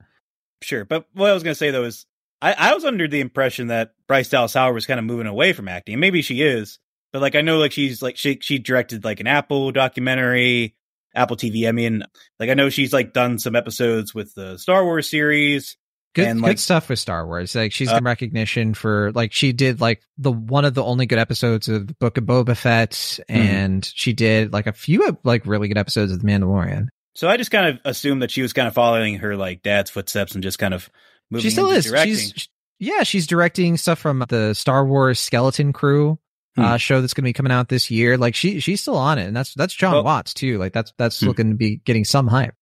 Sure. 0.62 0.84
But 0.84 1.06
what 1.14 1.30
I 1.30 1.34
was 1.34 1.42
gonna 1.42 1.54
say 1.54 1.70
though 1.70 1.84
is, 1.84 2.06
I, 2.42 2.52
I 2.52 2.74
was 2.74 2.84
under 2.84 3.08
the 3.08 3.20
impression 3.20 3.68
that 3.68 3.92
Bryce 4.08 4.28
Dallas 4.28 4.54
Howard 4.54 4.74
was 4.74 4.86
kind 4.86 4.98
of 5.00 5.06
moving 5.06 5.26
away 5.26 5.52
from 5.52 5.68
acting. 5.68 5.98
Maybe 6.00 6.20
she 6.22 6.42
is, 6.42 6.78
but 7.12 7.22
like 7.22 7.34
I 7.34 7.40
know 7.40 7.58
like 7.58 7.72
she's 7.72 8.02
like 8.02 8.16
she 8.16 8.38
she 8.42 8.58
directed 8.58 9.04
like 9.04 9.20
an 9.20 9.26
Apple 9.26 9.72
documentary, 9.72 10.74
Apple 11.14 11.36
TV. 11.36 11.68
I 11.68 11.72
mean, 11.72 12.02
like 12.38 12.50
I 12.50 12.54
know 12.54 12.68
she's 12.70 12.92
like 12.92 13.12
done 13.12 13.38
some 13.38 13.56
episodes 13.56 14.14
with 14.14 14.34
the 14.34 14.58
Star 14.58 14.84
Wars 14.84 15.08
series. 15.08 15.76
Good, 16.14 16.28
And, 16.28 16.40
good 16.42 16.46
like- 16.46 16.58
stuff 16.58 16.88
with 16.90 17.00
Star 17.00 17.26
Wars. 17.26 17.56
Like 17.56 17.72
she's 17.72 17.88
Uh, 17.88 17.94
getting 17.94 18.04
recognition 18.04 18.74
for 18.74 19.10
like 19.16 19.32
she 19.32 19.52
did 19.52 19.80
like 19.80 20.00
the 20.16 20.30
one 20.30 20.64
of 20.64 20.74
the 20.74 20.84
only 20.84 21.06
good 21.06 21.18
episodes 21.18 21.66
of 21.68 21.88
the 21.88 21.94
Book 21.94 22.18
of 22.18 22.24
Boba 22.24 22.56
Fett, 22.56 23.18
Hmm. 23.28 23.36
and 23.36 23.84
she 23.84 24.12
did 24.12 24.52
like 24.52 24.68
a 24.68 24.72
few 24.72 25.08
of 25.08 25.18
like 25.24 25.44
really 25.44 25.66
good 25.66 25.76
episodes 25.78 26.12
of 26.12 26.20
The 26.20 26.26
Mandalorian. 26.28 26.86
So 27.14 27.28
I 27.28 27.36
just 27.36 27.50
kind 27.50 27.66
of 27.68 27.80
assumed 27.84 28.22
that 28.22 28.30
she 28.30 28.42
was 28.42 28.52
kind 28.52 28.66
of 28.68 28.74
following 28.74 29.16
her 29.18 29.36
like 29.36 29.62
dad's 29.62 29.90
footsteps 29.90 30.34
and 30.34 30.42
just 30.42 30.58
kind 30.58 30.74
of 30.74 30.90
moving. 31.30 31.42
she 31.44 31.50
still 31.50 31.70
is. 31.70 31.84
Directing. 31.86 32.14
She's 32.14 32.48
yeah, 32.80 33.02
she's 33.04 33.26
directing 33.26 33.76
stuff 33.76 33.98
from 34.00 34.24
the 34.28 34.52
Star 34.54 34.84
Wars 34.84 35.20
Skeleton 35.20 35.72
Crew 35.72 36.18
Hmm. 36.56 36.62
uh, 36.62 36.76
show 36.76 37.00
that's 37.00 37.14
going 37.14 37.24
to 37.24 37.28
be 37.28 37.32
coming 37.32 37.50
out 37.50 37.68
this 37.68 37.90
year. 37.90 38.16
Like 38.16 38.34
she 38.36 38.60
she's 38.60 38.80
still 38.80 38.96
on 38.96 39.18
it, 39.18 39.26
and 39.26 39.36
that's 39.36 39.54
that's 39.54 39.74
Jon 39.74 39.92
Well- 39.94 40.04
Watts 40.04 40.34
too. 40.34 40.58
Like 40.58 40.72
that's 40.72 40.92
that's 40.98 41.18
Hmm. 41.20 41.26
looking 41.26 41.48
to 41.50 41.56
be 41.56 41.76
getting 41.76 42.04
some 42.04 42.26
hype. 42.28 42.54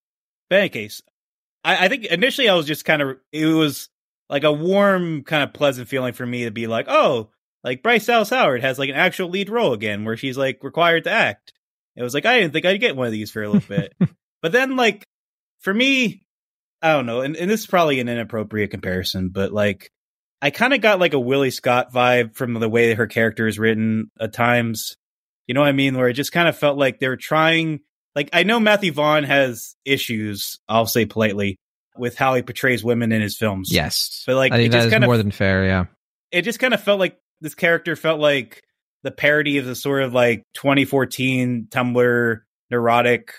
But 0.48 0.57
in 0.57 0.61
any 0.62 0.68
case, 0.70 1.03
I, 1.64 1.84
I 1.86 1.88
think 1.88 2.05
initially 2.07 2.48
I 2.48 2.55
was 2.55 2.66
just 2.66 2.84
kind 2.86 3.03
of 3.03 3.16
it 3.32 3.46
was 3.46 3.88
like 4.30 4.44
a 4.44 4.53
warm, 4.53 5.24
kind 5.24 5.42
of 5.42 5.53
pleasant 5.53 5.88
feeling 5.88 6.12
for 6.14 6.24
me 6.24 6.44
to 6.44 6.50
be 6.50 6.66
like, 6.66 6.86
oh, 6.88 7.28
like 7.64 7.82
Bryce 7.82 8.07
Dallas 8.07 8.30
Howard 8.30 8.62
has 8.62 8.78
like 8.78 8.88
an 8.88 8.94
actual 8.96 9.28
lead 9.28 9.50
role 9.50 9.72
again, 9.74 10.05
where 10.07 10.16
she's 10.16 10.38
like 10.38 10.62
required 10.64 11.05
to 11.05 11.11
act. 11.11 11.53
It 11.96 12.03
was 12.03 12.14
like 12.14 12.24
I 12.26 12.38
didn't 12.40 12.55
think 12.55 12.64
I'd 12.64 12.80
get 12.80 12.96
one 12.96 13.07
of 13.07 13.12
these 13.12 13.30
for 13.30 13.42
a 13.42 13.48
little 13.50 13.66
bit, 13.68 13.94
but 14.43 14.53
then 14.53 14.76
like 14.76 15.05
for 15.61 15.72
me, 15.72 16.22
I 16.82 16.93
don't 16.93 17.07
know, 17.07 17.20
and, 17.20 17.36
and 17.36 17.51
this 17.51 17.61
is 17.61 17.66
probably 17.66 18.01
an 18.01 18.09
inappropriate 18.09 18.70
comparison, 18.70 19.28
but 19.30 19.53
like 19.53 19.90
I 20.43 20.51
kind 20.51 20.74
of 20.74 20.80
got 20.80 20.99
like 20.99 21.14
a 21.14 21.20
Willie 21.20 21.51
Scott 21.53 21.93
vibe 21.93 22.34
from 22.34 22.55
the 22.55 22.68
way 22.68 22.88
that 22.88 22.97
her 22.99 23.07
character 23.07 23.47
is 23.47 23.59
written 23.59 24.11
at 24.20 24.32
times. 24.32 24.97
You 25.47 25.55
know 25.55 25.61
what 25.61 25.68
I 25.68 25.72
mean? 25.72 25.97
Where 25.97 26.09
it 26.09 26.14
just 26.14 26.32
kind 26.32 26.49
of 26.49 26.57
felt 26.59 26.76
like 26.76 26.99
they 26.99 27.09
were 27.09 27.16
trying. 27.16 27.80
Like 28.16 28.30
I 28.32 28.43
know 28.43 28.59
Matthew 28.61 28.93
Vaughn 28.93 29.24
has 29.24 29.74
issues. 29.84 30.59
I'll 30.68 30.86
say 30.86 31.07
politely 31.07 31.57
with 31.97 32.16
how 32.16 32.34
he 32.34 32.43
portrays 32.43 32.82
women 32.82 33.12
in 33.12 33.20
his 33.22 33.36
films. 33.36 33.70
Yes, 33.72 34.24
But, 34.26 34.36
like, 34.36 34.53
I 34.53 34.57
it 34.57 34.59
think 34.59 34.72
just 34.72 34.82
that 34.82 34.86
is 34.88 34.93
kind 34.93 35.05
of- 35.05 35.09
more 35.09 35.16
than 35.18 35.30
fair. 35.30 35.64
Yeah, 35.64 35.84
it 36.30 36.43
just 36.43 36.59
kind 36.59 36.74
of 36.74 36.82
felt 36.82 36.99
like 36.99 37.18
this 37.40 37.55
character 37.55 37.95
felt 37.97 38.18
like 38.18 38.62
the 39.03 39.11
parody 39.11 39.59
of 39.59 39.66
the 39.66 39.74
sort 39.74 40.03
of 40.03 40.12
like 40.14 40.43
2014 40.55 41.66
Tumblr 41.70 42.40
neurotic 42.70 43.34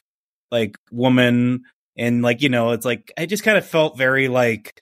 like 0.54 0.78
woman 0.91 1.64
and 1.97 2.22
like 2.22 2.41
you 2.41 2.49
know 2.49 2.72
it's 2.72 2.86
like 2.86 3.12
I 3.18 3.26
just 3.26 3.43
kind 3.43 3.58
of 3.58 3.66
felt 3.66 3.97
very 3.97 4.30
like 4.30 4.82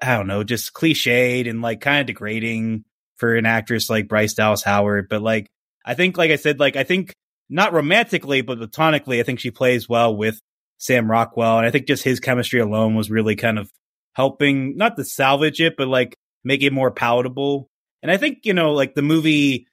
I 0.00 0.16
don't 0.16 0.28
know 0.28 0.44
just 0.44 0.72
cliched 0.72 1.48
and 1.50 1.60
like 1.62 1.80
kind 1.80 2.00
of 2.00 2.06
degrading 2.06 2.84
for 3.16 3.34
an 3.34 3.46
actress 3.46 3.90
like 3.90 4.08
Bryce 4.08 4.34
Dallas 4.34 4.62
Howard 4.62 5.08
but 5.08 5.22
like 5.22 5.48
I 5.84 5.94
think 5.94 6.16
like 6.16 6.30
I 6.30 6.36
said 6.36 6.60
like 6.60 6.76
I 6.76 6.84
think 6.84 7.14
not 7.48 7.72
romantically 7.72 8.42
but 8.42 8.58
platonically 8.58 9.18
I 9.18 9.24
think 9.24 9.40
she 9.40 9.50
plays 9.50 9.88
well 9.88 10.14
with 10.14 10.38
Sam 10.78 11.10
Rockwell 11.10 11.58
and 11.58 11.66
I 11.66 11.70
think 11.72 11.86
just 11.86 12.04
his 12.04 12.20
chemistry 12.20 12.60
alone 12.60 12.94
was 12.94 13.10
really 13.10 13.34
kind 13.34 13.58
of 13.58 13.70
helping 14.12 14.76
not 14.76 14.96
to 14.96 15.04
salvage 15.04 15.60
it 15.60 15.76
but 15.76 15.88
like 15.88 16.14
make 16.44 16.62
it 16.62 16.72
more 16.72 16.90
palatable. 16.90 17.68
And 18.02 18.10
I 18.10 18.16
think, 18.16 18.40
you 18.44 18.54
know, 18.54 18.72
like 18.72 18.94
the 18.94 19.02
movie, 19.02 19.66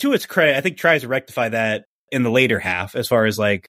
to 0.00 0.12
its 0.12 0.26
credit, 0.26 0.56
I 0.56 0.60
think 0.60 0.78
tries 0.78 1.02
to 1.02 1.08
rectify 1.08 1.50
that 1.50 1.84
in 2.10 2.22
the 2.22 2.30
later 2.30 2.58
half 2.58 2.94
as 2.94 3.08
far 3.08 3.26
as 3.26 3.38
like 3.38 3.68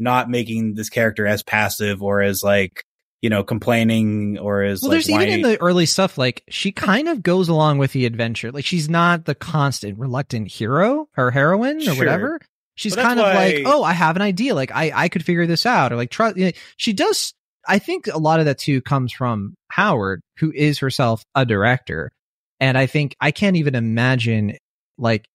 not 0.00 0.30
making 0.30 0.74
this 0.74 0.88
character 0.88 1.26
as 1.26 1.42
passive 1.42 2.02
or 2.02 2.22
as 2.22 2.42
like, 2.42 2.84
you 3.22 3.28
know, 3.30 3.44
complaining 3.44 4.38
or 4.38 4.62
as 4.62 4.80
well, 4.82 4.90
like 4.90 4.94
there's 4.96 5.10
even 5.10 5.28
in 5.28 5.42
the 5.42 5.60
early 5.60 5.86
stuff 5.86 6.16
like 6.16 6.42
she 6.48 6.72
kind 6.72 7.08
of 7.08 7.22
goes 7.22 7.48
along 7.48 7.78
with 7.78 7.92
the 7.92 8.06
adventure. 8.06 8.50
Like 8.50 8.64
she's 8.64 8.88
not 8.88 9.26
the 9.26 9.34
constant 9.34 9.98
reluctant 9.98 10.48
hero 10.48 11.08
or 11.16 11.30
heroine 11.30 11.78
or 11.78 11.80
Sure. 11.82 11.96
whatever. 11.96 12.40
She's 12.76 12.94
But 12.96 13.02
kind 13.02 13.20
of 13.20 13.26
like, 13.26 13.62
oh, 13.66 13.82
I 13.82 13.92
have 13.92 14.16
an 14.16 14.22
idea. 14.22 14.54
Like 14.54 14.72
I 14.72 14.90
I 14.94 15.08
could 15.10 15.22
figure 15.24 15.46
this 15.46 15.66
out 15.66 15.92
or 15.92 15.96
like 15.96 16.10
try. 16.10 16.32
you 16.34 16.46
know, 16.46 16.50
she 16.78 16.94
does. 16.94 17.34
I 17.68 17.78
think 17.78 18.06
a 18.06 18.16
lot 18.16 18.40
of 18.40 18.46
that 18.46 18.56
too 18.58 18.80
comes 18.80 19.12
from 19.12 19.54
Howard, 19.70 20.22
who 20.38 20.50
is 20.50 20.78
herself 20.78 21.22
a 21.34 21.44
director. 21.44 22.10
And 22.58 22.78
I 22.78 22.86
think 22.86 23.14
I 23.20 23.32
can't 23.32 23.56
even 23.56 23.74
imagine, 23.74 24.56
like, 24.96 25.26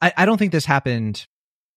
I, 0.00 0.12
I 0.16 0.24
don't 0.24 0.38
think 0.38 0.52
this 0.52 0.64
happened. 0.64 1.24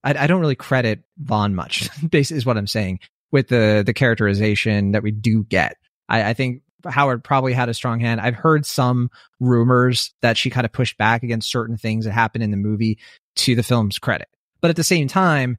I, 0.03 0.23
I 0.23 0.27
don't 0.27 0.41
really 0.41 0.55
credit 0.55 1.03
Vaughn 1.17 1.55
much, 1.55 1.89
is 2.11 2.45
what 2.45 2.57
I'm 2.57 2.67
saying. 2.67 2.99
with 3.31 3.47
the 3.49 3.83
the 3.85 3.93
characterization 3.93 4.91
that 4.91 5.03
we 5.03 5.11
do 5.11 5.43
get. 5.43 5.77
I, 6.09 6.29
I 6.29 6.33
think 6.33 6.61
Howard 6.85 7.23
probably 7.23 7.53
had 7.53 7.69
a 7.69 7.73
strong 7.73 7.99
hand. 7.99 8.21
I've 8.21 8.35
heard 8.35 8.65
some 8.65 9.09
rumors 9.39 10.13
that 10.21 10.37
she 10.37 10.49
kind 10.49 10.65
of 10.65 10.71
pushed 10.71 10.97
back 10.97 11.23
against 11.23 11.51
certain 11.51 11.77
things 11.77 12.05
that 12.05 12.11
happened 12.11 12.43
in 12.43 12.51
the 12.51 12.57
movie 12.57 12.99
to 13.37 13.55
the 13.55 13.63
film's 13.63 13.99
credit. 13.99 14.29
But 14.61 14.69
at 14.69 14.75
the 14.75 14.83
same 14.83 15.07
time, 15.07 15.57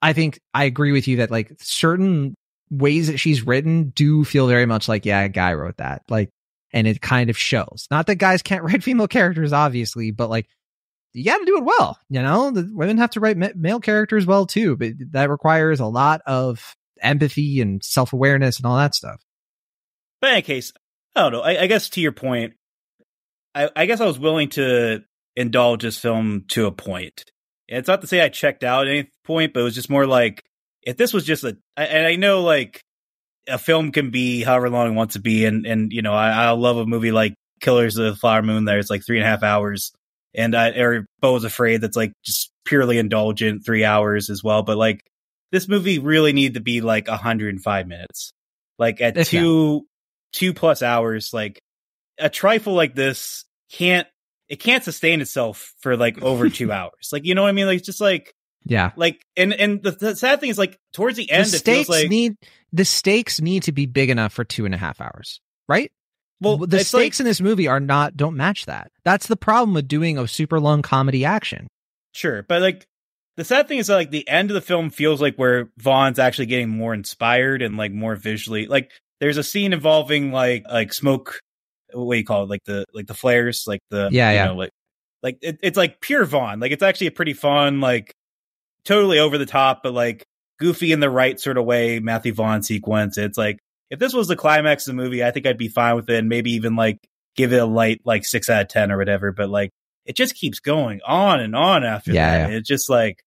I 0.00 0.12
think 0.12 0.40
I 0.54 0.64
agree 0.64 0.92
with 0.92 1.08
you 1.08 1.16
that 1.16 1.30
like 1.30 1.52
certain 1.60 2.34
ways 2.70 3.08
that 3.08 3.18
she's 3.18 3.46
written 3.46 3.90
do 3.90 4.24
feel 4.24 4.46
very 4.46 4.66
much 4.66 4.88
like, 4.88 5.04
yeah, 5.04 5.22
a 5.22 5.28
guy 5.28 5.54
wrote 5.54 5.78
that. 5.78 6.02
Like, 6.08 6.30
and 6.72 6.86
it 6.86 7.00
kind 7.00 7.30
of 7.30 7.38
shows. 7.38 7.86
Not 7.90 8.06
that 8.06 8.16
guys 8.16 8.42
can't 8.42 8.62
write 8.64 8.82
female 8.82 9.08
characters, 9.08 9.52
obviously, 9.52 10.10
but 10.10 10.30
like, 10.30 10.48
you 11.14 11.24
got 11.24 11.38
to 11.38 11.44
do 11.44 11.58
it 11.58 11.64
well. 11.64 11.98
You 12.08 12.22
know, 12.22 12.50
the 12.50 12.70
women 12.72 12.98
have 12.98 13.10
to 13.10 13.20
write 13.20 13.36
ma- 13.36 13.48
male 13.56 13.80
characters 13.80 14.26
well 14.26 14.46
too, 14.46 14.76
but 14.76 14.92
that 15.12 15.30
requires 15.30 15.80
a 15.80 15.86
lot 15.86 16.20
of 16.26 16.76
empathy 17.00 17.60
and 17.60 17.82
self 17.82 18.12
awareness 18.12 18.58
and 18.58 18.66
all 18.66 18.76
that 18.76 18.94
stuff. 18.94 19.24
But 20.20 20.28
in 20.28 20.32
any 20.34 20.42
case, 20.42 20.72
I 21.14 21.22
don't 21.22 21.32
know. 21.32 21.40
I, 21.40 21.62
I 21.62 21.66
guess 21.66 21.88
to 21.90 22.00
your 22.00 22.12
point, 22.12 22.54
I, 23.54 23.70
I, 23.74 23.86
guess 23.86 24.00
I 24.00 24.06
was 24.06 24.18
willing 24.18 24.50
to 24.50 25.02
indulge 25.36 25.82
this 25.82 25.98
film 25.98 26.44
to 26.48 26.66
a 26.66 26.72
point. 26.72 27.24
It's 27.66 27.88
not 27.88 28.00
to 28.00 28.06
say 28.06 28.20
I 28.20 28.28
checked 28.28 28.64
out 28.64 28.86
at 28.86 28.92
any 28.92 29.10
point, 29.24 29.52
but 29.52 29.60
it 29.60 29.64
was 29.64 29.74
just 29.74 29.90
more 29.90 30.06
like 30.06 30.44
if 30.82 30.96
this 30.96 31.12
was 31.12 31.24
just 31.24 31.44
a, 31.44 31.56
and 31.76 32.06
I 32.06 32.16
know 32.16 32.42
like 32.42 32.82
a 33.48 33.58
film 33.58 33.92
can 33.92 34.10
be 34.10 34.42
however 34.42 34.70
long 34.70 34.92
it 34.92 34.94
wants 34.94 35.14
to 35.14 35.20
be, 35.20 35.44
and 35.44 35.66
and 35.66 35.92
you 35.92 36.02
know 36.02 36.14
I, 36.14 36.30
I 36.30 36.50
love 36.50 36.76
a 36.76 36.86
movie 36.86 37.12
like 37.12 37.34
Killers 37.60 37.96
of 37.96 38.06
the 38.06 38.16
Flower 38.16 38.42
Moon. 38.42 38.64
There, 38.64 38.78
it's 38.78 38.90
like 38.90 39.04
three 39.04 39.18
and 39.18 39.26
a 39.26 39.30
half 39.30 39.42
hours, 39.42 39.92
and 40.34 40.54
I 40.54 40.70
or 40.70 41.06
was 41.22 41.44
Afraid 41.44 41.80
that's 41.80 41.96
like 41.96 42.12
just 42.24 42.52
purely 42.64 42.98
indulgent, 42.98 43.64
three 43.64 43.84
hours 43.84 44.30
as 44.30 44.42
well. 44.42 44.62
But 44.62 44.76
like 44.76 45.02
this 45.52 45.68
movie 45.68 45.98
really 45.98 46.32
needed 46.32 46.54
to 46.54 46.60
be 46.60 46.80
like 46.80 47.08
105 47.08 47.86
minutes, 47.86 48.32
like 48.78 49.00
at 49.00 49.26
two 49.26 49.86
two 50.32 50.54
plus 50.54 50.82
hours. 50.82 51.32
Like 51.32 51.60
a 52.18 52.28
trifle 52.28 52.74
like 52.74 52.94
this 52.94 53.44
can't 53.72 54.06
it 54.48 54.56
can't 54.56 54.84
sustain 54.84 55.20
itself 55.20 55.74
for 55.80 55.96
like 55.96 56.22
over 56.22 56.48
two 56.50 56.72
hours. 56.72 57.10
Like 57.12 57.24
you 57.24 57.34
know 57.34 57.42
what 57.42 57.48
I 57.48 57.52
mean? 57.52 57.66
Like 57.66 57.78
it's 57.78 57.86
just 57.86 58.00
like 58.00 58.34
yeah. 58.64 58.92
Like 58.96 59.22
and 59.36 59.52
and 59.52 59.82
the, 59.82 59.92
the 59.92 60.16
sad 60.16 60.40
thing 60.40 60.50
is 60.50 60.58
like 60.58 60.78
towards 60.92 61.16
the 61.16 61.30
end, 61.30 61.46
the 61.46 61.58
stakes 61.58 61.88
like, 61.88 62.08
need 62.08 62.36
the 62.72 62.84
stakes 62.84 63.40
need 63.40 63.64
to 63.64 63.72
be 63.72 63.86
big 63.86 64.10
enough 64.10 64.32
for 64.32 64.44
two 64.44 64.66
and 64.66 64.74
a 64.74 64.78
half 64.78 65.00
hours, 65.00 65.40
right? 65.68 65.90
Well, 66.40 66.58
the 66.58 66.80
stakes 66.80 67.18
like, 67.18 67.20
in 67.20 67.26
this 67.26 67.40
movie 67.40 67.66
are 67.66 67.80
not 67.80 68.16
don't 68.16 68.36
match 68.36 68.66
that. 68.66 68.92
That's 69.04 69.26
the 69.26 69.36
problem 69.36 69.74
with 69.74 69.88
doing 69.88 70.18
a 70.18 70.28
super 70.28 70.60
long 70.60 70.82
comedy 70.82 71.24
action. 71.24 71.66
Sure, 72.12 72.44
but 72.44 72.62
like 72.62 72.86
the 73.38 73.44
sad 73.44 73.68
thing 73.68 73.78
is 73.78 73.86
that, 73.86 73.94
like 73.94 74.10
the 74.10 74.28
end 74.28 74.50
of 74.50 74.54
the 74.54 74.60
film 74.60 74.90
feels 74.90 75.22
like 75.22 75.36
where 75.36 75.70
Vaughn's 75.78 76.18
actually 76.18 76.46
getting 76.46 76.68
more 76.68 76.92
inspired 76.92 77.62
and 77.62 77.76
like 77.76 77.92
more 77.92 78.16
visually 78.16 78.66
like 78.66 78.90
there's 79.20 79.36
a 79.36 79.44
scene 79.44 79.72
involving 79.72 80.32
like 80.32 80.64
like 80.68 80.92
smoke 80.92 81.40
what 81.92 82.14
do 82.14 82.18
you 82.18 82.24
call 82.24 82.42
it 82.42 82.50
like 82.50 82.64
the 82.64 82.84
like 82.92 83.06
the 83.06 83.14
flares 83.14 83.64
like 83.66 83.80
the 83.90 84.08
yeah 84.10 84.32
yeah 84.32 84.46
know, 84.46 84.56
like 84.56 84.70
like 85.22 85.38
it, 85.40 85.58
it's 85.62 85.76
like 85.76 86.00
pure 86.00 86.24
Vaughn 86.24 86.58
like 86.58 86.72
it's 86.72 86.82
actually 86.82 87.06
a 87.06 87.12
pretty 87.12 87.32
fun 87.32 87.80
like 87.80 88.12
totally 88.84 89.20
over 89.20 89.38
the 89.38 89.46
top 89.46 89.82
but 89.84 89.94
like 89.94 90.24
goofy 90.58 90.90
in 90.90 90.98
the 90.98 91.10
right 91.10 91.38
sort 91.38 91.58
of 91.58 91.64
way 91.64 92.00
Matthew 92.00 92.34
Vaughn 92.34 92.64
sequence 92.64 93.18
it's 93.18 93.38
like 93.38 93.58
if 93.90 93.98
this 93.98 94.12
was 94.12 94.28
the 94.28 94.36
climax 94.36 94.86
of 94.86 94.96
the 94.96 95.02
movie 95.02 95.24
I 95.24 95.30
think 95.30 95.46
I'd 95.46 95.58
be 95.58 95.68
fine 95.68 95.96
with 95.96 96.08
it 96.10 96.16
and 96.18 96.28
maybe 96.28 96.52
even 96.52 96.76
like 96.76 96.98
give 97.36 97.52
it 97.52 97.58
a 97.58 97.66
light 97.66 98.00
like 98.04 98.24
six 98.24 98.48
out 98.48 98.62
of 98.62 98.68
ten 98.68 98.90
or 98.90 98.98
whatever 98.98 99.32
but 99.32 99.48
like 99.48 99.70
it 100.04 100.16
just 100.16 100.34
keeps 100.34 100.60
going 100.60 101.00
on 101.06 101.40
and 101.40 101.54
on 101.54 101.84
after 101.84 102.12
yeah, 102.12 102.38
that 102.38 102.50
yeah. 102.50 102.56
it's 102.56 102.68
just 102.68 102.88
like 102.88 103.22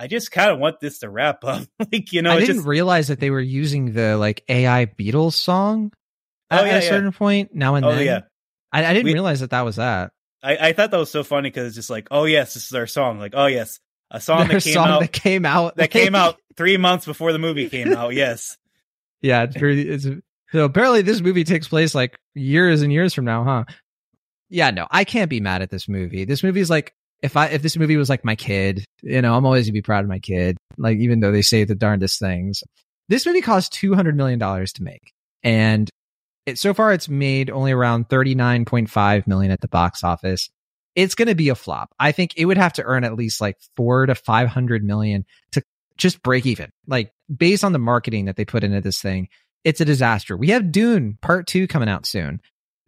I 0.00 0.06
just 0.06 0.32
kind 0.32 0.50
of 0.50 0.58
want 0.58 0.80
this 0.80 1.00
to 1.00 1.10
wrap 1.10 1.44
up. 1.44 1.66
like, 1.92 2.10
you 2.10 2.22
know, 2.22 2.30
I 2.30 2.40
didn't 2.40 2.56
just... 2.56 2.66
realize 2.66 3.08
that 3.08 3.20
they 3.20 3.28
were 3.28 3.38
using 3.38 3.92
the 3.92 4.16
like 4.16 4.42
AI 4.48 4.86
Beatles 4.86 5.34
song 5.34 5.92
at, 6.50 6.62
oh, 6.62 6.64
yeah, 6.64 6.72
at 6.72 6.84
a 6.84 6.86
certain 6.86 7.12
point 7.12 7.54
now 7.54 7.74
and 7.74 7.84
oh, 7.84 7.94
then. 7.94 8.06
Yeah. 8.06 8.20
I, 8.72 8.86
I 8.86 8.94
didn't 8.94 9.04
we, 9.04 9.12
realize 9.12 9.40
that 9.40 9.50
that 9.50 9.60
was 9.60 9.76
that. 9.76 10.12
I, 10.42 10.68
I 10.68 10.72
thought 10.72 10.90
that 10.90 10.96
was 10.96 11.10
so 11.10 11.22
funny 11.22 11.50
because 11.50 11.66
it's 11.66 11.76
just 11.76 11.90
like, 11.90 12.08
oh 12.10 12.24
yes, 12.24 12.54
this 12.54 12.64
is 12.64 12.72
our 12.72 12.86
song. 12.86 13.18
Like, 13.18 13.34
oh 13.36 13.44
yes, 13.44 13.78
a 14.10 14.22
song 14.22 14.48
that 14.48 14.62
came 14.62 14.72
song 14.72 14.88
out 14.88 15.00
that 15.00 15.12
came 15.12 15.44
out 15.44 15.76
that 15.76 15.90
came 15.90 16.14
out 16.14 16.38
three 16.56 16.78
months 16.78 17.04
before 17.04 17.34
the 17.34 17.38
movie 17.38 17.68
came 17.68 17.92
out. 17.92 18.14
Yes. 18.14 18.56
Yeah, 19.22 19.42
it's 19.44 19.56
pretty. 19.56 19.88
It's, 19.88 20.06
so 20.52 20.64
apparently 20.64 21.02
this 21.02 21.20
movie 21.20 21.44
takes 21.44 21.68
place 21.68 21.94
like 21.94 22.18
years 22.34 22.82
and 22.82 22.92
years 22.92 23.14
from 23.14 23.24
now, 23.24 23.44
huh? 23.44 23.64
Yeah, 24.48 24.70
no, 24.70 24.86
I 24.90 25.04
can't 25.04 25.30
be 25.30 25.40
mad 25.40 25.62
at 25.62 25.70
this 25.70 25.88
movie. 25.88 26.24
This 26.24 26.42
movie 26.42 26.60
is 26.60 26.70
like 26.70 26.92
if 27.22 27.36
I 27.36 27.46
if 27.46 27.62
this 27.62 27.76
movie 27.76 27.96
was 27.96 28.08
like 28.08 28.24
my 28.24 28.34
kid, 28.34 28.84
you 29.02 29.22
know, 29.22 29.34
I'm 29.34 29.46
always 29.46 29.66
gonna 29.66 29.74
be 29.74 29.82
proud 29.82 30.04
of 30.04 30.08
my 30.08 30.18
kid. 30.18 30.56
Like 30.76 30.98
even 30.98 31.20
though 31.20 31.32
they 31.32 31.42
say 31.42 31.64
the 31.64 31.74
darndest 31.74 32.18
things, 32.18 32.62
this 33.08 33.26
movie 33.26 33.42
cost 33.42 33.72
two 33.72 33.94
hundred 33.94 34.16
million 34.16 34.38
dollars 34.38 34.72
to 34.74 34.82
make, 34.82 35.12
and 35.42 35.88
it, 36.46 36.58
so 36.58 36.74
far 36.74 36.92
it's 36.92 37.08
made 37.08 37.50
only 37.50 37.72
around 37.72 38.08
thirty 38.08 38.34
nine 38.34 38.64
point 38.64 38.90
five 38.90 39.26
million 39.26 39.52
at 39.52 39.60
the 39.60 39.68
box 39.68 40.02
office. 40.02 40.50
It's 40.96 41.14
to 41.14 41.34
be 41.36 41.50
a 41.50 41.54
flop. 41.54 41.94
I 42.00 42.10
think 42.10 42.32
it 42.36 42.46
would 42.46 42.58
have 42.58 42.72
to 42.74 42.82
earn 42.82 43.04
at 43.04 43.14
least 43.14 43.40
like 43.40 43.56
four 43.76 44.06
to 44.06 44.14
five 44.14 44.48
hundred 44.48 44.82
million 44.82 45.24
to 45.52 45.62
just 45.96 46.22
break 46.22 46.46
even. 46.46 46.70
Like 46.88 47.12
based 47.34 47.64
on 47.64 47.72
the 47.72 47.78
marketing 47.78 48.26
that 48.26 48.36
they 48.36 48.44
put 48.44 48.64
into 48.64 48.80
this 48.80 49.00
thing, 49.00 49.28
it's 49.64 49.80
a 49.80 49.84
disaster. 49.84 50.36
We 50.36 50.48
have 50.48 50.72
Dune 50.72 51.18
Part 51.20 51.46
Two 51.46 51.66
coming 51.66 51.88
out 51.88 52.06
soon. 52.06 52.40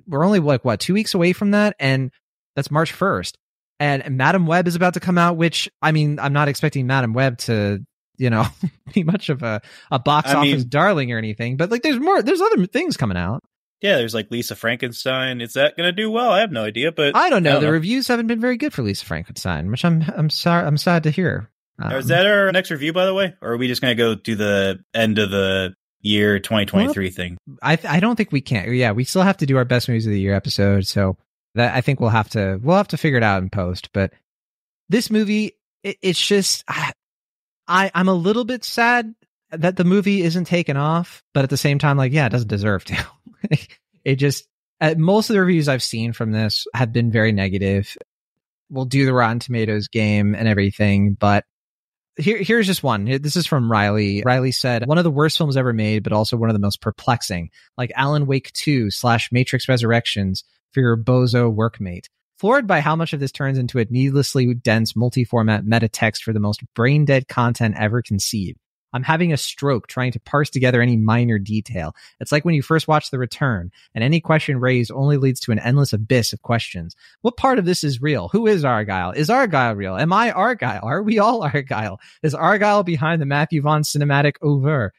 We're 0.07 0.25
only 0.25 0.41
like 0.41 0.65
what 0.65 0.81
two 0.81 0.95
weeks 0.95 1.15
away 1.15 1.33
from 1.33 1.53
that, 1.53 1.77
and 1.79 2.11
that's 2.57 2.71
March 2.71 2.93
first 2.93 3.39
and 3.83 4.17
Madame 4.17 4.47
Web 4.47 4.69
is 4.69 4.77
about 4.77 4.95
to 4.95 5.01
come 5.01 5.19
out, 5.19 5.37
which 5.37 5.69
I 5.83 5.91
mean, 5.91 6.21
I'm 6.21 6.33
not 6.33 6.47
expecting 6.47 6.87
Madame 6.87 7.15
Web 7.15 7.39
to, 7.39 7.85
you 8.17 8.31
know, 8.31 8.47
be 8.95 9.03
much 9.03 9.29
of 9.29 9.43
a, 9.43 9.61
a 9.91 9.99
box 9.99 10.31
I 10.31 10.37
office 10.37 10.61
mean, 10.61 10.69
darling 10.69 11.11
or 11.13 11.19
anything, 11.19 11.57
but 11.57 11.71
like 11.71 11.83
there's 11.83 11.99
more, 11.99 12.23
there's 12.23 12.41
other 12.41 12.67
things 12.67 12.97
coming 12.97 13.17
out. 13.17 13.43
Yeah, 13.81 13.97
there's 13.97 14.15
like 14.15 14.31
Lisa 14.31 14.55
Frankenstein. 14.55 15.41
Is 15.41 15.55
that 15.55 15.77
going 15.77 15.89
to 15.89 15.93
do 15.93 16.09
well? 16.09 16.31
I 16.31 16.41
have 16.41 16.53
no 16.53 16.63
idea, 16.63 16.93
but 16.93 17.17
I 17.17 17.29
don't 17.29 17.43
know. 17.43 17.51
I 17.51 17.53
don't 17.55 17.63
the 17.63 17.67
know. 17.67 17.73
reviews 17.73 18.07
haven't 18.07 18.29
been 18.29 18.41
very 18.41 18.57
good 18.57 18.73
for 18.73 18.83
Lisa 18.83 19.05
Frankenstein, 19.05 19.69
which 19.73 19.85
I'm 19.85 20.05
I'm 20.17 20.31
sorry 20.31 20.65
I'm 20.65 20.79
sad 20.79 21.03
to 21.03 21.11
hear. 21.11 21.51
Um, 21.79 21.93
is 21.93 22.07
that 22.09 22.27
our 22.27 22.53
next 22.53 22.71
review, 22.71 22.93
by 22.93 23.07
the 23.07 23.15
way, 23.15 23.35
or 23.41 23.53
are 23.53 23.57
we 23.57 23.69
just 23.69 23.81
going 23.81 23.97
to 23.97 24.01
go 24.01 24.15
do 24.15 24.35
the 24.35 24.85
end 24.95 25.19
of 25.19 25.31
the 25.31 25.75
year 26.01 26.39
2023 26.39 27.05
well, 27.05 27.13
thing? 27.13 27.39
I 27.63 27.79
I 27.89 28.01
don't 28.01 28.17
think 28.17 28.33
we 28.33 28.41
can. 28.41 28.73
Yeah, 28.75 28.93
we 28.93 29.05
still 29.05 29.23
have 29.23 29.39
to 29.39 29.47
do 29.47 29.57
our 29.57 29.65
best 29.65 29.89
movies 29.89 30.07
of 30.07 30.13
the 30.13 30.21
year 30.21 30.35
episode. 30.35 30.87
So 30.87 31.17
that 31.55 31.75
I 31.75 31.81
think 31.81 32.01
we'll 32.01 32.11
have 32.11 32.31
to 32.31 32.59
we'll 32.63 32.77
have 32.77 32.89
to 32.89 32.97
figure 32.97 33.19
it 33.19 33.25
out 33.25 33.43
in 33.43 33.51
post. 33.51 33.91
But 33.93 34.13
this 34.89 35.11
movie, 35.11 35.53
it, 35.83 35.97
it's 36.03 36.25
just 36.25 36.65
I, 36.69 36.93
I 37.67 37.91
I'm 37.95 38.09
a 38.09 38.15
little 38.15 38.45
bit 38.45 38.65
sad 38.65 39.15
that 39.51 39.77
the 39.77 39.85
movie 39.85 40.23
isn't 40.23 40.45
taken 40.45 40.77
off, 40.77 41.23
but 41.35 41.45
at 41.45 41.51
the 41.51 41.57
same 41.57 41.79
time, 41.79 41.97
like 41.97 42.13
yeah, 42.13 42.27
it 42.27 42.31
doesn't 42.31 42.49
deserve 42.49 42.85
to. 42.87 43.07
it 44.05 44.17
just 44.17 44.47
uh, 44.81 44.95
most 44.97 45.31
of 45.31 45.35
the 45.35 45.41
reviews 45.41 45.69
I've 45.69 45.83
seen 45.83 46.13
from 46.13 46.33
this 46.33 46.67
have 46.75 46.93
been 46.93 47.11
very 47.11 47.33
negative. 47.33 47.97
We'll 48.71 48.87
do 48.87 49.05
the 49.05 49.13
Rotten 49.13 49.39
Tomatoes 49.39 49.89
game 49.89 50.35
and 50.35 50.49
everything, 50.49 51.15
but 51.15 51.45
here, 52.17 52.39
here's 52.39 52.67
just 52.67 52.83
one. 52.83 53.05
This 53.05 53.37
is 53.37 53.47
from 53.47 53.71
Riley. 53.71 54.23
Riley 54.25 54.53
said, 54.53 54.87
one 54.87 54.99
of 54.99 55.05
the 55.05 55.11
worst 55.11 55.39
films 55.39 55.57
ever 55.57 55.73
made, 55.73 56.03
but 56.03 56.13
also 56.13 56.37
one 56.37 56.51
of 56.51 56.55
the 56.55 56.61
most 56.61 56.81
perplexing, 56.81 57.51
like 57.79 57.93
Alan 57.95 58.27
Wake 58.27 58.53
2 58.53 58.91
slash 58.91 59.33
Matrix 59.33 59.69
Resurrections, 59.69 60.45
for 60.73 60.81
your 60.81 60.97
bozo 60.97 61.55
workmate. 61.55 62.07
Floored 62.39 62.67
by 62.67 62.81
how 62.81 62.97
much 62.97 63.13
of 63.13 63.21
this 63.21 63.33
turns 63.33 63.57
into 63.57 63.79
a 63.79 63.87
needlessly 63.89 64.53
dense 64.55 64.97
multi-format 64.97 65.65
meta 65.65 65.89
text 65.89 66.25
for 66.25 66.33
the 66.33 66.41
most 66.41 66.61
brain 66.75 67.05
dead 67.05 67.29
content 67.29 67.77
ever 67.79 68.03
conceived. 68.03 68.59
I'm 68.93 69.03
having 69.03 69.33
a 69.33 69.37
stroke 69.37 69.87
trying 69.87 70.13
to 70.13 70.21
parse 70.21 70.51
together 70.51 70.81
any 70.81 70.97
minor 70.97 71.39
detail. 71.39 71.95
It's 72.21 72.33
like 72.33 72.45
when 72.45 72.55
you 72.55 72.63
first 72.63 72.89
watch 72.89 73.11
The 73.11 73.19
Return, 73.19 73.71
and 73.95 74.05
any 74.05 74.21
question 74.21 74.61
raised 74.61 74.91
only 74.93 75.17
leads 75.17 75.41
to 75.41 75.53
an 75.53 75.59
endless 75.59 75.93
abyss 75.93 76.33
of 76.33 76.43
questions. 76.43 76.95
What 77.23 77.37
part 77.37 77.59
of 77.59 77.65
this 77.65 77.85
is 77.85 78.03
real? 78.03 78.29
Who 78.29 78.47
is 78.47 78.65
Argylle? 78.65 79.17
Is 79.17 79.29
Argylle 79.29 79.77
real? 79.77 79.97
Am 79.97 80.13
I 80.13 80.31
Argylle? 80.31 80.83
Are 80.83 81.03
we 81.03 81.19
all 81.19 81.43
Argylle? 81.49 81.99
Is 82.23 82.35
Argylle 82.35 82.85
behind 82.85 83.21
the 83.23 83.27
Matthew 83.27 83.63
Vaughn 83.63 83.83
cinematic 83.83 84.37
oeuvre? 84.45 84.91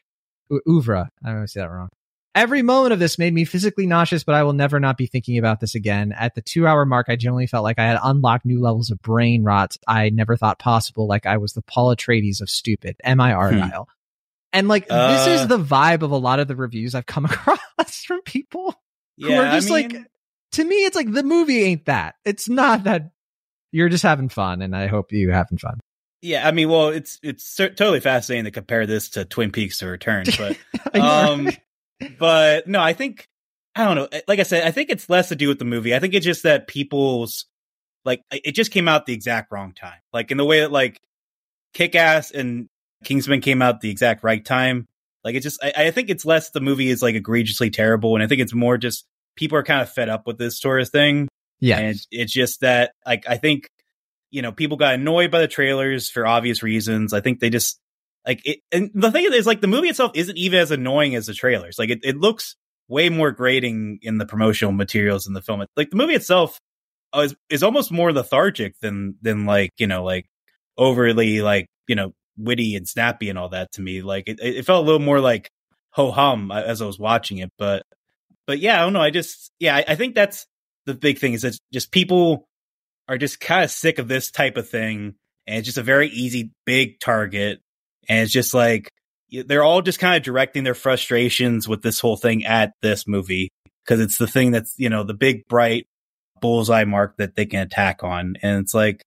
Oeuvre. 0.68 1.10
I 1.24 1.28
don't 1.28 1.36
know 1.36 1.42
if 1.42 1.44
I 1.44 1.46
say 1.46 1.60
that 1.60 1.70
wrong. 1.70 1.88
Every 2.34 2.62
moment 2.62 2.92
of 2.92 2.98
this 2.98 3.18
made 3.18 3.32
me 3.32 3.44
physically 3.44 3.86
nauseous, 3.86 4.24
but 4.24 4.34
I 4.34 4.42
will 4.42 4.54
never 4.54 4.80
not 4.80 4.96
be 4.96 5.06
thinking 5.06 5.38
about 5.38 5.60
this 5.60 5.76
again. 5.76 6.12
At 6.12 6.34
the 6.34 6.42
two 6.42 6.66
hour 6.66 6.84
mark, 6.84 7.06
I 7.08 7.14
generally 7.14 7.46
felt 7.46 7.62
like 7.62 7.78
I 7.78 7.84
had 7.84 7.98
unlocked 8.02 8.44
new 8.44 8.60
levels 8.60 8.90
of 8.90 9.00
brain 9.00 9.44
rot 9.44 9.76
I 9.86 10.10
never 10.10 10.36
thought 10.36 10.58
possible, 10.58 11.06
like 11.06 11.26
I 11.26 11.36
was 11.36 11.52
the 11.52 11.62
Paul 11.62 11.94
Atreides 11.94 12.40
of 12.40 12.50
stupid. 12.50 12.96
Am 13.04 13.20
I 13.20 13.32
Argylle? 13.32 13.86
Hmm. 13.86 13.90
And 14.52 14.68
like, 14.68 14.86
uh, 14.90 15.12
this 15.12 15.40
is 15.40 15.40
uh. 15.42 15.46
the 15.46 15.58
vibe 15.58 16.02
of 16.02 16.10
a 16.10 16.16
lot 16.16 16.40
of 16.40 16.48
the 16.48 16.56
reviews 16.56 16.94
I've 16.94 17.06
come 17.06 17.24
across 17.24 18.04
from 18.04 18.22
people 18.22 18.74
yeah, 19.16 19.28
who 19.28 19.42
are 19.42 19.52
just 19.52 19.70
I 19.70 19.82
mean, 19.82 19.88
like, 19.92 20.06
to 20.52 20.64
me, 20.64 20.84
it's 20.84 20.96
like 20.96 21.12
the 21.12 21.22
movie 21.22 21.62
ain't 21.62 21.86
that. 21.86 22.16
It's 22.24 22.48
not 22.48 22.84
that 22.84 23.10
you're 23.72 23.88
just 23.88 24.04
having 24.04 24.28
fun, 24.28 24.62
and 24.62 24.74
I 24.74 24.86
hope 24.86 25.12
you're 25.12 25.32
having 25.32 25.58
fun. 25.58 25.80
Yeah, 26.22 26.46
I 26.46 26.52
mean, 26.52 26.68
well, 26.68 26.88
it's 26.88 27.18
it's 27.22 27.54
totally 27.54 28.00
fascinating 28.00 28.44
to 28.44 28.50
compare 28.50 28.86
this 28.86 29.10
to 29.10 29.24
Twin 29.24 29.50
Peaks: 29.50 29.80
The 29.80 29.88
Return, 29.88 30.24
but 30.38 30.56
um, 30.94 31.50
but 32.18 32.66
no, 32.66 32.80
I 32.80 32.92
think 32.92 33.28
I 33.74 33.84
don't 33.84 33.96
know. 33.96 34.08
Like 34.28 34.38
I 34.38 34.44
said, 34.44 34.66
I 34.66 34.70
think 34.70 34.90
it's 34.90 35.08
less 35.08 35.28
to 35.28 35.36
do 35.36 35.48
with 35.48 35.58
the 35.58 35.64
movie. 35.64 35.94
I 35.94 35.98
think 35.98 36.14
it's 36.14 36.24
just 36.24 36.44
that 36.44 36.66
people's 36.66 37.46
like 38.04 38.22
it 38.30 38.52
just 38.52 38.70
came 38.70 38.88
out 38.88 39.06
the 39.06 39.14
exact 39.14 39.50
wrong 39.52 39.72
time. 39.72 39.98
Like 40.12 40.30
in 40.30 40.36
the 40.36 40.44
way 40.44 40.60
that 40.60 40.72
like 40.72 41.00
Kick 41.72 41.94
Ass 41.94 42.30
and 42.30 42.68
Kingsman 43.04 43.40
came 43.40 43.62
out 43.62 43.80
the 43.80 43.90
exact 43.90 44.22
right 44.22 44.44
time. 44.44 44.86
Like 45.24 45.34
it's 45.34 45.44
just 45.44 45.62
I, 45.62 45.72
I 45.76 45.90
think 45.90 46.10
it's 46.10 46.24
less 46.24 46.50
the 46.50 46.60
movie 46.60 46.90
is 46.90 47.02
like 47.02 47.14
egregiously 47.14 47.70
terrible, 47.70 48.14
and 48.14 48.22
I 48.22 48.26
think 48.26 48.40
it's 48.40 48.54
more 48.54 48.78
just 48.78 49.06
people 49.36 49.58
are 49.58 49.62
kind 49.62 49.80
of 49.80 49.90
fed 49.90 50.08
up 50.08 50.26
with 50.26 50.38
this 50.38 50.60
sort 50.60 50.80
of 50.80 50.88
thing. 50.88 51.28
Yeah. 51.60 51.78
And 51.78 51.98
it's 52.10 52.32
just 52.32 52.60
that 52.60 52.92
like 53.06 53.24
I 53.28 53.38
think 53.38 53.68
you 54.30 54.42
know 54.42 54.52
people 54.52 54.76
got 54.76 54.94
annoyed 54.94 55.30
by 55.30 55.40
the 55.40 55.48
trailers 55.48 56.10
for 56.10 56.26
obvious 56.26 56.62
reasons. 56.62 57.12
I 57.12 57.20
think 57.20 57.40
they 57.40 57.50
just 57.50 57.80
like 58.26 58.40
it. 58.44 58.60
And 58.72 58.90
the 58.94 59.10
thing 59.10 59.26
is, 59.30 59.46
like 59.46 59.60
the 59.60 59.66
movie 59.66 59.88
itself 59.88 60.12
isn't 60.14 60.36
even 60.36 60.60
as 60.60 60.70
annoying 60.70 61.14
as 61.14 61.26
the 61.26 61.34
trailers. 61.34 61.78
Like 61.78 61.90
it, 61.90 62.00
it 62.02 62.16
looks 62.16 62.56
way 62.88 63.08
more 63.08 63.30
grating 63.32 63.98
in 64.02 64.18
the 64.18 64.26
promotional 64.26 64.72
materials 64.72 65.26
in 65.26 65.32
the 65.32 65.42
film. 65.42 65.64
Like 65.76 65.90
the 65.90 65.96
movie 65.96 66.14
itself 66.14 66.60
uh, 67.14 67.20
is 67.20 67.34
is 67.48 67.62
almost 67.62 67.92
more 67.92 68.12
lethargic 68.12 68.78
than 68.80 69.16
than 69.22 69.46
like 69.46 69.72
you 69.78 69.86
know 69.86 70.04
like 70.04 70.26
overly 70.76 71.40
like 71.42 71.68
you 71.86 71.94
know 71.94 72.12
witty 72.36 72.74
and 72.74 72.88
snappy 72.88 73.30
and 73.30 73.38
all 73.38 73.50
that 73.50 73.72
to 73.72 73.82
me. 73.82 74.02
Like 74.02 74.28
it, 74.28 74.40
it 74.40 74.66
felt 74.66 74.84
a 74.84 74.86
little 74.86 75.04
more 75.04 75.20
like 75.20 75.50
ho 75.90 76.10
hum 76.10 76.50
uh, 76.50 76.62
as 76.62 76.82
I 76.82 76.86
was 76.86 76.98
watching 76.98 77.38
it. 77.38 77.52
But 77.58 77.84
but 78.46 78.58
yeah, 78.58 78.80
I 78.80 78.84
don't 78.84 78.92
know. 78.92 79.02
I 79.02 79.10
just 79.10 79.52
yeah, 79.58 79.76
I, 79.76 79.84
I 79.88 79.94
think 79.94 80.14
that's 80.14 80.46
the 80.86 80.94
big 80.94 81.18
thing 81.18 81.32
is 81.32 81.42
that 81.42 81.58
just 81.72 81.92
people 81.92 82.48
are 83.08 83.18
just 83.18 83.40
kind 83.40 83.64
of 83.64 83.70
sick 83.70 83.98
of 83.98 84.08
this 84.08 84.30
type 84.30 84.56
of 84.56 84.68
thing, 84.68 85.14
and 85.46 85.58
it's 85.58 85.66
just 85.66 85.78
a 85.78 85.82
very 85.82 86.08
easy 86.08 86.50
big 86.64 87.00
target, 87.00 87.60
and 88.08 88.20
it's 88.20 88.32
just 88.32 88.54
like 88.54 88.90
they're 89.30 89.64
all 89.64 89.82
just 89.82 89.98
kind 89.98 90.16
of 90.16 90.22
directing 90.22 90.64
their 90.64 90.74
frustrations 90.74 91.68
with 91.68 91.82
this 91.82 92.00
whole 92.00 92.16
thing 92.16 92.44
at 92.44 92.72
this 92.82 93.06
movie 93.06 93.50
because 93.84 94.00
it's 94.00 94.18
the 94.18 94.26
thing 94.26 94.50
that's 94.50 94.74
you 94.78 94.88
know 94.88 95.02
the 95.02 95.14
big 95.14 95.46
bright 95.48 95.86
bullseye 96.40 96.84
mark 96.84 97.16
that 97.16 97.36
they 97.36 97.46
can 97.46 97.60
attack 97.60 98.04
on 98.04 98.36
and 98.42 98.60
it's 98.62 98.74
like 98.74 99.02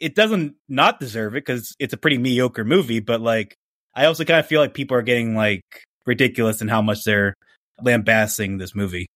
it 0.00 0.14
doesn't 0.14 0.54
not 0.68 1.00
deserve 1.00 1.34
it 1.34 1.44
because 1.44 1.74
it's 1.78 1.94
a 1.94 1.96
pretty 1.96 2.18
mediocre 2.18 2.64
movie 2.64 3.00
but 3.00 3.20
like 3.20 3.54
i 3.94 4.04
also 4.04 4.24
kind 4.24 4.40
of 4.40 4.46
feel 4.46 4.60
like 4.60 4.74
people 4.74 4.96
are 4.96 5.02
getting 5.02 5.34
like 5.34 5.62
ridiculous 6.04 6.60
in 6.60 6.68
how 6.68 6.82
much 6.82 7.04
they're 7.04 7.34
lambasting 7.80 8.58
this 8.58 8.74
movie 8.74 9.06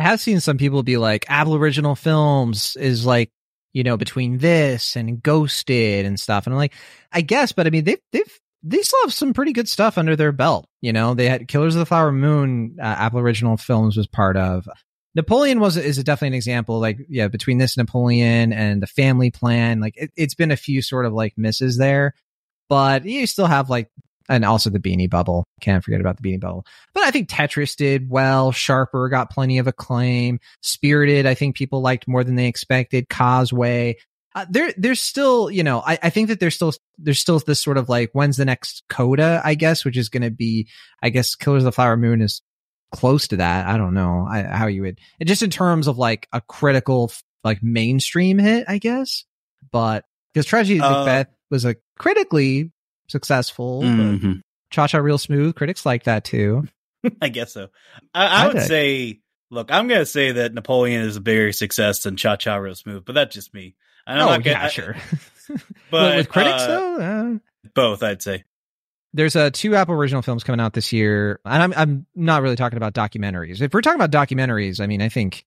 I 0.00 0.02
have 0.02 0.20
seen 0.20 0.40
some 0.40 0.56
people 0.56 0.82
be 0.82 0.96
like, 0.96 1.26
Apple 1.28 1.54
Original 1.54 1.94
Films 1.94 2.74
is 2.76 3.04
like, 3.04 3.28
you 3.74 3.84
know, 3.84 3.98
between 3.98 4.38
this 4.38 4.96
and 4.96 5.22
Ghosted 5.22 6.06
and 6.06 6.18
stuff. 6.18 6.46
And 6.46 6.54
I'm 6.54 6.58
like, 6.58 6.72
I 7.12 7.20
guess, 7.20 7.52
but 7.52 7.66
I 7.66 7.70
mean, 7.70 7.84
they've, 7.84 8.00
they've, 8.10 8.38
they 8.62 8.82
still 8.82 9.00
have 9.02 9.12
some 9.12 9.32
pretty 9.32 9.52
good 9.52 9.68
stuff 9.68 9.98
under 9.98 10.16
their 10.16 10.32
belt. 10.32 10.66
You 10.80 10.92
know, 10.92 11.14
they 11.14 11.28
had 11.28 11.48
Killers 11.48 11.74
of 11.74 11.78
the 11.80 11.86
Flower 11.86 12.12
Moon, 12.12 12.76
uh, 12.80 12.84
Apple 12.84 13.20
Original 13.20 13.56
Films 13.56 13.96
was 13.96 14.06
part 14.06 14.36
of. 14.36 14.68
Napoleon 15.14 15.58
was 15.58 15.76
is 15.76 16.02
definitely 16.04 16.28
an 16.28 16.34
example. 16.34 16.78
Like, 16.78 16.98
yeah, 17.08 17.28
between 17.28 17.58
this 17.58 17.76
Napoleon 17.76 18.52
and 18.52 18.82
the 18.82 18.86
Family 18.86 19.30
Plan, 19.30 19.80
like 19.80 19.94
it, 19.96 20.10
it's 20.16 20.34
been 20.34 20.52
a 20.52 20.56
few 20.56 20.82
sort 20.82 21.04
of 21.04 21.12
like 21.12 21.36
misses 21.36 21.78
there, 21.78 22.14
but 22.68 23.04
you 23.04 23.26
still 23.26 23.46
have 23.46 23.70
like 23.70 23.90
and 24.30 24.44
also 24.44 24.70
the 24.70 24.78
Beanie 24.78 25.10
Bubble. 25.10 25.44
Can't 25.60 25.82
forget 25.82 26.00
about 26.00 26.16
the 26.16 26.22
Beanie 26.22 26.40
Bubble. 26.40 26.64
But 26.94 27.02
I 27.02 27.10
think 27.10 27.28
Tetris 27.28 27.74
did 27.74 28.08
well. 28.08 28.52
Sharper 28.52 29.08
got 29.08 29.30
plenty 29.30 29.58
of 29.58 29.66
acclaim. 29.66 30.38
Spirited, 30.62 31.26
I 31.26 31.34
think 31.34 31.56
people 31.56 31.82
liked 31.82 32.06
more 32.06 32.22
than 32.22 32.36
they 32.36 32.46
expected. 32.46 33.08
Causeway. 33.08 33.96
Uh, 34.34 34.46
there, 34.48 34.72
there's 34.76 35.00
still, 35.00 35.50
you 35.50 35.62
know, 35.64 35.82
I, 35.84 35.98
I 36.04 36.10
think 36.10 36.28
that 36.28 36.38
there's 36.38 36.54
still, 36.54 36.72
there's 36.98 37.18
still 37.18 37.38
this 37.40 37.60
sort 37.60 37.78
of 37.78 37.88
like, 37.88 38.10
when's 38.12 38.36
the 38.36 38.44
next 38.44 38.84
coda, 38.88 39.40
I 39.44 39.54
guess, 39.54 39.84
which 39.84 39.96
is 39.96 40.08
going 40.08 40.22
to 40.22 40.30
be, 40.30 40.68
I 41.02 41.10
guess, 41.10 41.34
Killers 41.34 41.62
of 41.62 41.64
the 41.64 41.72
Flower 41.72 41.96
Moon 41.96 42.20
is 42.20 42.42
close 42.92 43.26
to 43.28 43.36
that. 43.38 43.66
I 43.66 43.76
don't 43.76 43.94
know 43.94 44.26
I, 44.30 44.42
how 44.42 44.66
you 44.68 44.82
would, 44.82 44.98
just 45.24 45.42
in 45.42 45.50
terms 45.50 45.88
of 45.88 45.98
like 45.98 46.28
a 46.32 46.40
critical, 46.40 47.10
like 47.42 47.62
mainstream 47.62 48.38
hit, 48.38 48.66
I 48.68 48.78
guess. 48.78 49.24
But 49.72 50.04
because 50.32 50.46
Tragedy 50.46 50.80
of 50.80 50.84
Uh, 50.84 51.04
Macbeth 51.04 51.34
was 51.50 51.64
a 51.64 51.76
critically 51.98 52.70
successful, 53.08 53.82
Mhm. 53.82 54.42
Cha 54.70 54.86
Cha 54.86 54.98
Real 54.98 55.18
Smooth. 55.18 55.56
Critics 55.56 55.84
like 55.84 56.04
that 56.04 56.24
too. 56.24 56.68
i 57.22 57.30
guess 57.30 57.54
so 57.54 57.68
i, 58.12 58.44
I 58.44 58.46
would 58.48 58.60
say 58.60 59.20
look 59.50 59.72
i'm 59.72 59.88
gonna 59.88 60.04
say 60.04 60.32
that 60.32 60.52
napoleon 60.52 61.00
is 61.00 61.16
a 61.16 61.20
bigger 61.22 61.50
success 61.50 62.02
than 62.02 62.16
cha 62.16 62.36
cha 62.36 62.56
real 62.56 62.74
smooth 62.74 63.06
but 63.06 63.14
that's 63.14 63.34
just 63.34 63.54
me 63.54 63.74
And 64.06 64.20
I'm 64.20 64.28
oh, 64.28 64.30
not 64.32 64.46
yeah, 64.46 64.64
I- 64.64 64.68
sure. 64.68 64.96
but 65.48 65.60
But 65.90 66.16
with 66.16 66.28
critics 66.28 66.62
uh, 66.62 66.66
though, 66.66 67.00
uh, 67.00 67.38
both 67.74 68.02
i'd 68.02 68.22
say 68.22 68.44
there's 69.12 69.34
uh, 69.34 69.50
two 69.52 69.74
Apple 69.74 69.94
original 69.94 70.22
films 70.22 70.44
coming 70.44 70.60
out 70.60 70.72
this 70.72 70.92
year, 70.92 71.40
and 71.44 71.62
I'm 71.62 71.74
I'm 71.76 72.06
not 72.14 72.42
really 72.42 72.54
talking 72.54 72.76
about 72.76 72.94
documentaries. 72.94 73.60
If 73.60 73.74
we're 73.74 73.80
talking 73.80 74.00
about 74.00 74.12
documentaries, 74.12 74.80
I 74.80 74.86
mean, 74.86 75.02
I 75.02 75.08
think 75.08 75.44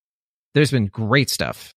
there's 0.53 0.71
been 0.71 0.87
great 0.87 1.29
stuff 1.29 1.73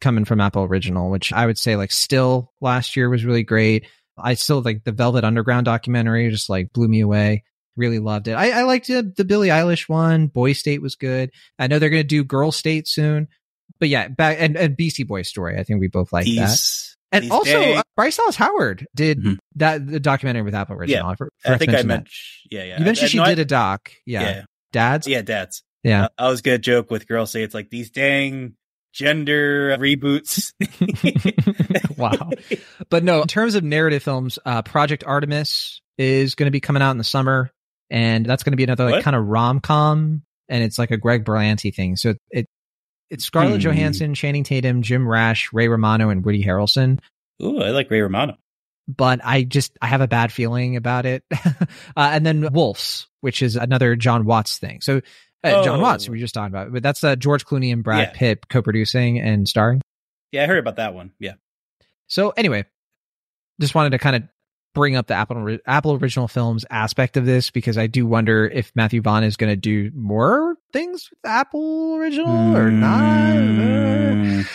coming 0.00 0.24
from 0.24 0.40
Apple 0.40 0.64
Original, 0.64 1.10
which 1.10 1.32
I 1.32 1.46
would 1.46 1.58
say 1.58 1.76
like 1.76 1.92
still 1.92 2.52
last 2.60 2.96
year 2.96 3.08
was 3.08 3.24
really 3.24 3.44
great. 3.44 3.86
I 4.18 4.34
still 4.34 4.60
like 4.60 4.84
the 4.84 4.92
Velvet 4.92 5.24
Underground 5.24 5.66
documentary 5.66 6.28
just 6.30 6.50
like 6.50 6.72
blew 6.72 6.88
me 6.88 7.00
away. 7.00 7.44
Really 7.76 8.00
loved 8.00 8.28
it. 8.28 8.32
I, 8.32 8.50
I 8.50 8.62
liked 8.64 8.88
the, 8.88 9.12
the 9.16 9.24
Billie 9.24 9.48
Eilish 9.48 9.88
one. 9.88 10.26
Boy 10.26 10.52
State 10.52 10.82
was 10.82 10.96
good. 10.96 11.30
I 11.58 11.68
know 11.68 11.78
they're 11.78 11.88
going 11.88 12.02
to 12.02 12.06
do 12.06 12.24
Girl 12.24 12.50
State 12.50 12.88
soon, 12.88 13.28
but 13.78 13.88
yeah, 13.88 14.08
back 14.08 14.36
and, 14.40 14.56
and 14.56 14.76
Beastie 14.76 15.04
Boy 15.04 15.22
story. 15.22 15.58
I 15.58 15.64
think 15.64 15.80
we 15.80 15.88
both 15.88 16.12
like 16.12 16.26
that. 16.26 16.86
And 17.12 17.24
these 17.24 17.30
also, 17.30 17.60
uh, 17.74 17.82
Bryce 17.96 18.16
Dallas 18.16 18.36
Howard 18.36 18.86
did 18.94 19.22
Mhm. 19.22 19.38
that 19.56 19.84
the 19.86 19.98
documentary 20.00 20.42
with 20.42 20.54
Apple 20.54 20.76
Original. 20.76 21.08
I, 21.08 21.16
for, 21.16 21.28
i 21.44 21.58
think 21.58 21.74
i 21.74 21.82
mentioned 21.82 22.08
yeah 22.50 22.62
yeah 22.62 22.78
You 22.78 22.84
mentioned 22.84 23.06
I- 23.06 23.08
she 23.08 23.18
no, 23.18 23.24
did 23.24 23.38
a 23.40 23.44
doc. 23.44 23.90
Yeah. 24.06 24.22
yeah 24.22 24.42
Dad's. 24.72 25.06
yeah 25.08 25.22
dads 25.22 25.62
Yeah. 25.82 26.04
Uh, 26.04 26.08
I 26.18 26.28
was 26.30 26.40
gonna 26.42 26.58
joke 26.58 26.90
with 26.90 27.08
girls 27.08 27.32
say 27.32 27.42
it's 27.42 27.54
like 27.54 27.68
these 27.70 27.90
dang 27.90 28.54
gender 28.92 29.76
reboots. 29.78 30.52
wow. 31.96 32.30
But 32.88 33.04
no, 33.04 33.22
in 33.22 33.28
terms 33.28 33.54
of 33.54 33.64
narrative 33.64 34.02
films, 34.02 34.38
uh, 34.44 34.62
Project 34.62 35.04
Artemis 35.06 35.80
is 35.98 36.34
going 36.34 36.46
to 36.46 36.50
be 36.50 36.60
coming 36.60 36.82
out 36.82 36.90
in 36.92 36.98
the 36.98 37.04
summer. 37.04 37.50
And 37.90 38.24
that's 38.24 38.42
going 38.44 38.52
to 38.52 38.56
be 38.56 38.64
another 38.64 38.88
like 38.90 39.04
kind 39.04 39.16
of 39.16 39.26
rom 39.26 39.60
com. 39.60 40.22
And 40.48 40.64
it's 40.64 40.78
like 40.78 40.90
a 40.90 40.96
Greg 40.96 41.24
Berlanti 41.24 41.74
thing. 41.74 41.96
So 41.96 42.14
it, 42.30 42.46
it's 43.10 43.24
Scarlett 43.24 43.54
Hmm. 43.62 43.68
Johansson, 43.68 44.14
Channing 44.14 44.44
Tatum, 44.44 44.82
Jim 44.82 45.06
Rash, 45.06 45.52
Ray 45.52 45.68
Romano, 45.68 46.08
and 46.10 46.24
Woody 46.24 46.42
Harrelson. 46.44 47.00
Ooh, 47.42 47.60
I 47.60 47.70
like 47.70 47.90
Ray 47.90 48.00
Romano. 48.00 48.36
But 48.88 49.20
I 49.24 49.42
just, 49.44 49.76
I 49.82 49.86
have 49.86 50.00
a 50.00 50.08
bad 50.08 50.32
feeling 50.32 50.76
about 50.76 51.06
it. 51.06 51.22
uh, 51.34 51.64
and 51.96 52.24
then 52.26 52.52
Wolves, 52.52 53.08
which 53.20 53.42
is 53.42 53.56
another 53.56 53.94
Jon 53.96 54.24
Watts 54.24 54.58
thing. 54.58 54.80
So 54.80 55.00
uh, 55.44 55.64
Jon 55.64 55.78
Oh. 55.78 55.82
Watts, 55.82 56.08
we 56.08 56.16
were 56.16 56.20
just 56.20 56.34
talking 56.34 56.52
about, 56.52 56.72
but 56.72 56.82
that's 56.82 57.02
uh, 57.04 57.16
George 57.16 57.44
Clooney 57.46 57.72
and 57.72 57.84
Brad 57.84 58.08
Yeah. 58.08 58.12
Pitt 58.18 58.48
co-producing 58.48 59.18
and 59.20 59.48
starring. 59.48 59.80
Yeah, 60.32 60.44
I 60.44 60.46
heard 60.46 60.58
about 60.58 60.76
that 60.76 60.94
one. 60.94 61.12
Yeah. 61.18 61.34
So 62.08 62.30
anyway, 62.30 62.64
just 63.60 63.74
wanted 63.74 63.90
to 63.90 63.98
kind 63.98 64.16
of 64.16 64.22
bring 64.74 64.96
up 64.96 65.06
the 65.06 65.14
Apple 65.14 65.58
Apple 65.66 65.94
original 65.94 66.28
films 66.28 66.64
aspect 66.70 67.16
of 67.16 67.26
this 67.26 67.50
because 67.50 67.78
I 67.78 67.86
do 67.86 68.06
wonder 68.06 68.46
if 68.46 68.72
Matthew 68.74 69.00
Vaughn 69.02 69.24
is 69.24 69.36
going 69.36 69.50
to 69.50 69.56
do 69.56 69.90
more 69.94 70.56
things 70.72 71.08
with 71.10 71.30
Apple 71.30 71.96
original 71.96 72.56
or 72.56 72.70
not. 72.70 73.34
Mm. 73.34 74.48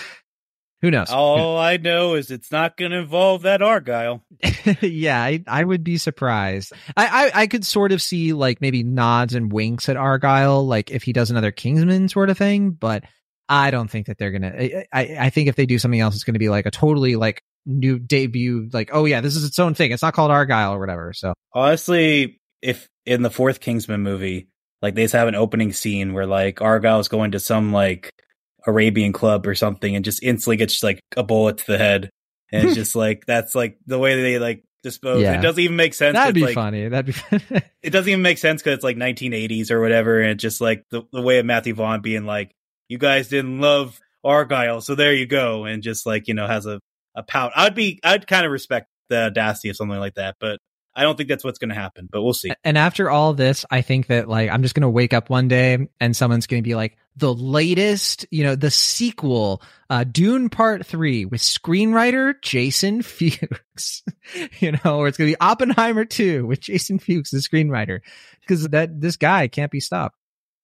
Who 0.82 0.92
knows? 0.92 1.10
All 1.10 1.58
I 1.58 1.78
know 1.78 2.14
is 2.14 2.30
it's 2.30 2.52
not 2.52 2.78
going 2.78 2.92
to 2.92 2.98
involve 2.98 3.44
that 3.44 3.62
Argylle. 3.62 4.22
yeah, 4.82 5.20
I, 5.20 5.44
I 5.48 5.64
would 5.64 5.84
be 5.84 5.98
surprised. 5.98 6.74
I, 6.96 7.08
I 7.08 7.42
I 7.42 7.48
could 7.48 7.66
sort 7.66 7.92
of 7.92 8.02
see 8.02 8.34
like 8.34 8.62
maybe 8.62 8.84
nods 8.84 9.34
and 9.34 9.52
winks 9.52 9.90
at 9.90 9.98
Argylle, 9.98 10.68
like 10.68 10.92
if 10.92 11.02
he 11.02 11.12
does 11.12 11.32
another 11.32 11.52
Kingsman 11.52 12.08
sort 12.08 12.30
of 12.30 12.38
thing, 12.38 12.72
but 12.72 13.04
I 13.50 13.72
don't 13.72 13.90
think 13.90 14.08
that 14.08 14.18
they're 14.18 14.32
gonna. 14.32 14.54
I 14.56 14.86
I, 14.94 15.18
I 15.22 15.30
think 15.32 15.50
if 15.50 15.56
they 15.56 15.66
do 15.66 15.80
something 15.80 16.00
else, 16.00 16.14
it's 16.14 16.24
gonna 16.24 16.40
be 16.40 16.50
like 16.50 16.66
a 16.66 16.72
totally 16.72 17.16
like 17.16 17.42
new 17.66 18.00
debut. 18.00 18.70
Like, 18.72 18.90
oh 18.94 19.06
yeah, 19.06 19.22
this 19.22 19.36
is 19.36 19.44
its 19.44 19.60
own 19.60 19.74
thing. 19.74 19.92
It's 19.92 20.04
not 20.04 20.14
called 20.14 20.32
Argylle 20.32 20.72
or 20.72 20.80
whatever. 20.80 21.14
So 21.14 21.34
Honestly, 21.54 22.40
if 22.62 22.88
in 23.06 23.22
the 23.22 23.30
fourth 23.30 23.60
Kingsman 23.60 24.02
movie, 24.02 24.50
like 24.82 24.96
they 24.96 25.04
just 25.04 25.14
have 25.14 25.28
an 25.28 25.36
opening 25.36 25.74
scene 25.74 26.14
where 26.14 26.28
like 26.28 26.58
Argylle's 26.58 27.08
going 27.08 27.32
to 27.32 27.40
some 27.40 27.72
like 27.72 28.12
Arabian 28.68 29.14
club 29.14 29.48
or 29.48 29.56
something 29.56 29.96
and 29.96 30.04
just 30.04 30.22
instantly 30.24 30.58
gets 30.58 30.84
like 30.84 31.00
a 31.16 31.24
bullet 31.24 31.60
to 31.60 31.66
the 31.68 31.78
head. 31.78 32.10
And 32.52 32.68
it's 32.68 32.76
just 32.76 32.96
like 32.96 33.26
that's 33.26 33.56
like 33.56 33.78
the 33.86 34.00
way 34.00 34.22
they 34.22 34.40
like 34.40 34.64
dispose. 34.84 35.22
Yeah. 35.22 35.36
It 35.40 35.42
doesn't 35.42 35.62
even 35.62 35.76
make 35.76 35.94
sense. 35.94 36.16
that'd 36.16 36.36
be 36.36 36.42
like, 36.42 36.56
funny. 36.56 36.88
That'd 36.88 37.14
be. 37.14 37.40
It 37.82 37.90
doesn't 37.92 38.10
even 38.10 38.22
make 38.22 38.38
sense 38.38 38.62
because 38.62 38.76
it's 38.76 38.84
like 38.84 38.98
1980s 38.98 39.72
or 39.72 39.82
whatever, 39.82 40.22
and 40.22 40.40
just 40.40 40.62
like 40.62 40.84
the, 40.90 41.04
the 41.12 41.22
way 41.22 41.40
of 41.40 41.46
Matthew 41.46 41.74
Vaughn 41.74 42.02
being 42.02 42.26
like, 42.26 42.52
"You 42.88 42.98
guys 42.98 43.28
didn't 43.28 43.60
love 43.60 44.00
Argyle, 44.24 44.82
so 44.82 44.96
there 44.96 45.14
you 45.14 45.28
go," 45.28 45.66
and 45.66 45.84
just 45.84 46.06
like 46.06 46.28
you 46.28 46.34
know 46.34 46.48
has 46.48 46.66
a 46.66 46.80
a 47.16 47.24
pout. 47.24 47.52
I'd 47.56 47.76
be, 47.76 48.00
I'd 48.04 48.28
kind 48.28 48.46
of 48.46 48.52
respect 48.52 48.90
the 49.10 49.26
audacity 49.26 49.70
of 49.70 49.76
something 49.76 50.00
like 50.00 50.16
that, 50.16 50.36
but 50.40 50.60
I 50.96 51.04
don't 51.04 51.18
think 51.18 51.28
that's 51.28 51.44
what's 51.44 51.60
going 51.60 51.70
to 51.70 51.76
happen. 51.76 52.08
But 52.10 52.24
we'll 52.24 52.34
see. 52.34 52.52
and 52.64 52.78
after 52.78 53.10
all 53.10 53.34
this, 53.34 53.66
I 53.70 53.82
think 53.82 54.08
that 54.08 54.30
like 54.30 54.50
I'm 54.50 54.62
just 54.62 54.76
gonna 54.76 54.90
wake 54.90 55.14
up 55.14 55.30
one 55.30 55.48
day 55.48 55.88
and 56.00 56.16
someone's 56.16 56.48
gonna 56.48 56.62
be 56.62 56.76
like, 56.76 56.98
the 57.18 57.34
latest, 57.34 58.26
you 58.32 58.44
know, 58.44 58.56
the 58.56 58.72
sequel, 58.72 59.62
uh, 59.90 60.04
Dune 60.04 60.50
Part 60.50 60.86
Three 60.86 61.26
with 61.26 61.42
screenwriter 61.42 62.36
Jason 62.42 63.02
Fuchs. 63.02 64.04
you 64.60 64.72
know, 64.72 65.00
or 65.00 65.08
it's 65.08 65.18
gonna 65.18 65.32
be 65.32 65.40
Oppenheimer 65.40 66.06
Two 66.06 66.46
with 66.46 66.62
Jason 66.62 67.00
Fuchs, 67.00 67.32
the 67.32 67.38
screenwriter, 67.40 68.00
because 68.42 68.68
that 68.70 69.02
this 69.02 69.18
guy 69.18 69.48
can't 69.48 69.72
be 69.72 69.82
stopped. 69.82 70.18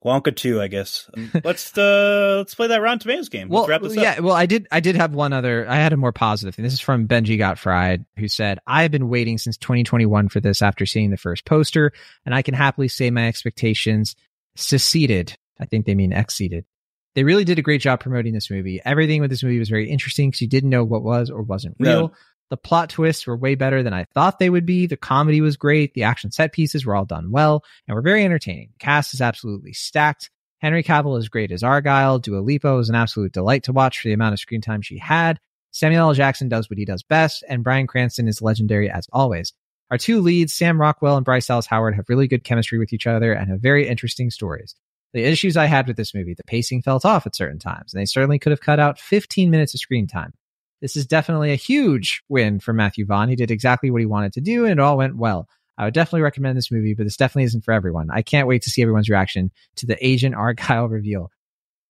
Wonka 0.04 0.36
two, 0.36 0.60
I 0.60 0.68
guess. 0.68 1.10
let's 1.44 1.78
uh 1.78 2.36
let's 2.38 2.56
play 2.56 2.68
that 2.68 2.82
Rotten 2.82 3.00
Tomatoes 3.00 3.30
game. 3.30 3.50
Well, 3.50 3.62
let's 3.62 3.70
wrap 3.70 3.82
this 3.82 3.96
yeah. 3.96 4.14
up. 4.14 4.20
Well, 4.22 4.36
I 4.36 4.46
did. 4.46 4.68
I 4.72 4.80
did 4.80 4.96
have 4.96 5.14
one 5.14 5.32
other. 5.32 5.68
I 5.70 5.76
had 5.76 5.94
a 5.94 5.98
more 5.98 6.12
positive 6.12 6.56
thing. 6.56 6.64
This 6.64 6.74
is 6.74 6.80
from 6.80 7.08
Benji 7.08 7.38
Got 7.38 7.60
Fried, 7.60 8.06
who 8.18 8.28
said, 8.28 8.60
"I 8.66 8.82
have 8.82 8.92
been 8.92 9.10
waiting 9.10 9.38
since 9.38 9.58
2021 9.58 10.30
for 10.30 10.40
this 10.40 10.62
after 10.62 10.86
seeing 10.86 11.12
the 11.12 11.18
first 11.18 11.46
poster, 11.46 11.92
and 12.26 12.34
I 12.34 12.42
can 12.42 12.56
happily 12.56 12.88
say 12.88 13.12
my 13.12 13.28
expectations 13.28 14.16
succeeded. 14.56 15.38
I 15.60 15.66
think 15.66 15.86
they 15.86 15.96
mean 15.96 16.14
exceeded. 16.14 16.66
They 17.14 17.24
really 17.24 17.44
did 17.44 17.60
a 17.60 17.62
great 17.62 17.82
job 17.82 18.00
promoting 18.00 18.34
this 18.34 18.50
movie. 18.50 18.82
Everything 18.86 19.22
with 19.22 19.30
this 19.30 19.44
movie 19.44 19.60
was 19.60 19.70
very 19.70 19.90
interesting 19.90 20.30
because 20.30 20.42
you 20.42 20.48
didn't 20.48 20.70
know 20.70 20.84
what 20.84 21.04
was 21.04 21.30
or 21.30 21.42
wasn't 21.42 21.80
No. 21.80 22.14
Real." 22.52 22.58
The 22.58 22.68
plot 22.68 22.90
twists 22.90 23.26
were 23.26 23.38
way 23.38 23.56
better 23.56 23.82
than 23.82 23.94
I 23.94 24.06
thought 24.14 24.40
they 24.40 24.50
would 24.50 24.66
be. 24.66 24.86
The 24.88 24.98
comedy 24.98 25.42
was 25.42 25.58
great. 25.58 25.94
The 25.94 26.04
action 26.04 26.32
set 26.32 26.54
pieces 26.54 26.86
were 26.86 26.96
all 26.96 27.06
done 27.06 27.32
well 27.32 27.64
and 27.88 27.96
were 27.96 28.02
very 28.02 28.26
entertaining. 28.26 28.70
The 28.74 28.80
cast 28.80 29.14
is 29.14 29.22
absolutely 29.22 29.74
stacked. 29.74 30.30
Henry 30.60 30.84
Cavill 30.84 31.18
is 31.18 31.30
great 31.30 31.52
as 31.52 31.64
Argylle. 31.64 32.22
Dua 32.22 32.40
Lipa 32.40 32.76
was 32.76 32.90
an 32.90 32.96
absolute 32.96 33.32
delight 33.32 33.64
to 33.64 33.72
watch 33.72 34.00
for 34.00 34.10
the 34.10 34.14
amount 34.14 34.34
of 34.34 34.40
screen 34.40 34.62
time 34.62 34.82
she 34.82 35.00
had. 35.00 35.40
Samuel 35.72 36.10
L. 36.10 36.14
Jackson 36.14 36.50
does 36.50 36.70
what 36.70 36.78
he 36.78 36.86
does 36.86 37.02
best, 37.02 37.44
and 37.50 37.64
Bryan 37.64 37.88
Cranston 37.88 38.28
is 38.28 38.42
legendary 38.42 38.90
as 38.90 39.08
always. 39.12 39.54
Our 39.90 39.98
two 39.98 40.22
leads, 40.22 40.54
Sam 40.54 40.80
Rockwell 40.80 41.18
and 41.18 41.26
Bryce 41.26 41.48
Dallas 41.48 41.66
Howard, 41.66 41.96
have 41.96 42.10
really 42.10 42.28
good 42.28 42.44
chemistry 42.44 42.78
with 42.78 42.94
each 42.94 43.08
other 43.08 43.34
and 43.34 43.50
have 43.50 43.62
very 43.62 43.88
interesting 43.88 44.30
stories. 44.30 44.76
The 45.14 45.24
issues 45.24 45.58
I 45.58 45.66
had 45.66 45.88
with 45.88 45.98
this 45.98 46.14
movie, 46.14 46.34
the 46.34 46.44
pacing 46.44 46.84
felt 46.84 47.06
off 47.06 47.26
at 47.26 47.36
certain 47.36 47.60
times, 47.60 47.94
and 47.94 48.02
they 48.02 48.06
certainly 48.06 48.40
could 48.40 48.52
have 48.52 48.62
cut 48.62 48.80
out 48.80 49.00
15 49.00 49.50
minutes 49.50 49.74
of 49.74 49.80
screen 49.80 50.08
time. 50.08 50.34
This 50.82 50.96
is 50.96 51.06
definitely 51.06 51.52
a 51.52 51.56
huge 51.56 52.24
win 52.28 52.60
for 52.60 52.74
Matthew 52.74 53.06
Vaughn. 53.06 53.30
He 53.30 53.36
did 53.36 53.52
exactly 53.52 53.92
what 53.92 54.02
he 54.02 54.06
wanted 54.06 54.34
to 54.34 54.42
do, 54.42 54.64
and 54.66 54.74
it 54.74 54.80
all 54.80 54.98
went 54.98 55.16
well. 55.16 55.48
I 55.78 55.86
would 55.86 55.94
definitely 55.94 56.22
recommend 56.22 56.58
this 56.58 56.72
movie, 56.72 56.94
but 56.94 57.04
this 57.04 57.18
definitely 57.18 57.46
isn't 57.46 57.64
for 57.64 57.74
everyone. 57.74 58.10
I 58.12 58.22
can't 58.22 58.48
wait 58.48 58.64
to 58.64 58.70
see 58.70 58.82
everyone's 58.82 59.10
reaction 59.10 59.52
to 59.78 59.86
the 59.86 59.98
Agent 60.06 60.36
Argylle 60.36 60.90
reveal. 60.90 61.32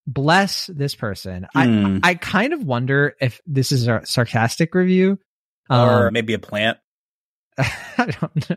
Bless 0.08 0.68
this 0.68 0.96
person. 0.96 1.48
Hmm. 1.54 2.00
I 2.04 2.12
I 2.12 2.16
kind 2.16 2.54
of 2.54 2.64
wonder 2.64 3.16
if 3.22 3.42
this 3.46 3.72
is 3.72 3.88
a 3.88 4.02
sarcastic 4.06 4.74
review. 4.76 5.20
or 5.70 6.08
Um, 6.08 6.14
maybe 6.14 6.34
a 6.34 6.40
plant. 6.40 6.78
I 7.58 8.08
don't 8.20 8.50
know. 8.50 8.56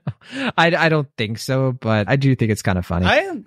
I, 0.57 0.74
I 0.76 0.89
don't 0.89 1.09
think 1.16 1.39
so, 1.39 1.72
but 1.72 2.09
I 2.09 2.16
do 2.16 2.35
think 2.35 2.51
it's 2.53 2.62
kind 2.62 2.78
of 2.78 2.87
funny. 2.87 3.07
I 3.07 3.16
am 3.18 3.45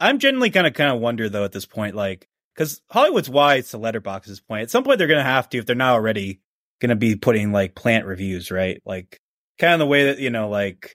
I'm 0.00 0.18
genuinely 0.18 0.50
kind 0.50 0.66
of 0.66 0.74
kind 0.74 0.90
of 0.94 1.00
wonder 1.00 1.28
though 1.28 1.44
at 1.44 1.52
this 1.52 1.66
point, 1.66 1.94
like 1.96 2.28
because 2.58 2.80
Hollywood's 2.90 3.30
wise 3.30 3.70
to 3.70 3.78
Letterboxd 3.78 4.16
at 4.16 4.24
this 4.24 4.40
point. 4.40 4.62
At 4.62 4.70
some 4.70 4.82
point, 4.82 4.98
they're 4.98 5.06
gonna 5.06 5.22
have 5.22 5.48
to 5.50 5.58
if 5.58 5.66
they're 5.66 5.76
not 5.76 5.94
already 5.94 6.40
gonna 6.80 6.96
be 6.96 7.14
putting 7.14 7.52
like 7.52 7.76
plant 7.76 8.04
reviews, 8.04 8.50
right? 8.50 8.82
Like 8.84 9.20
kind 9.60 9.74
of 9.74 9.78
the 9.78 9.86
way 9.86 10.06
that 10.06 10.18
you 10.18 10.30
know, 10.30 10.48
like 10.48 10.94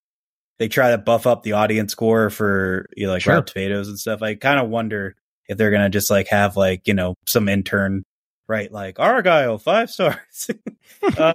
they 0.59 0.67
try 0.67 0.91
to 0.91 0.97
buff 0.97 1.25
up 1.25 1.43
the 1.43 1.53
audience 1.53 1.93
score 1.93 2.29
for 2.29 2.87
you 2.97 3.07
know, 3.07 3.13
like 3.13 3.21
Sure. 3.21 3.35
Rotten 3.35 3.53
Tomatoes 3.53 3.87
and 3.87 3.97
stuff. 3.97 4.21
I 4.21 4.35
kind 4.35 4.59
of 4.59 4.69
wonder 4.69 5.15
if 5.47 5.57
they're 5.57 5.71
gonna 5.71 5.89
just 5.89 6.09
like 6.11 6.27
have 6.27 6.57
like 6.57 6.87
you 6.87 6.93
know 6.93 7.15
some 7.25 7.47
intern 7.47 8.03
right 8.47 8.71
like 8.71 8.95
Argylle 8.97 9.61
five 9.61 9.89
stars. 9.89 10.49
uh, 11.17 11.33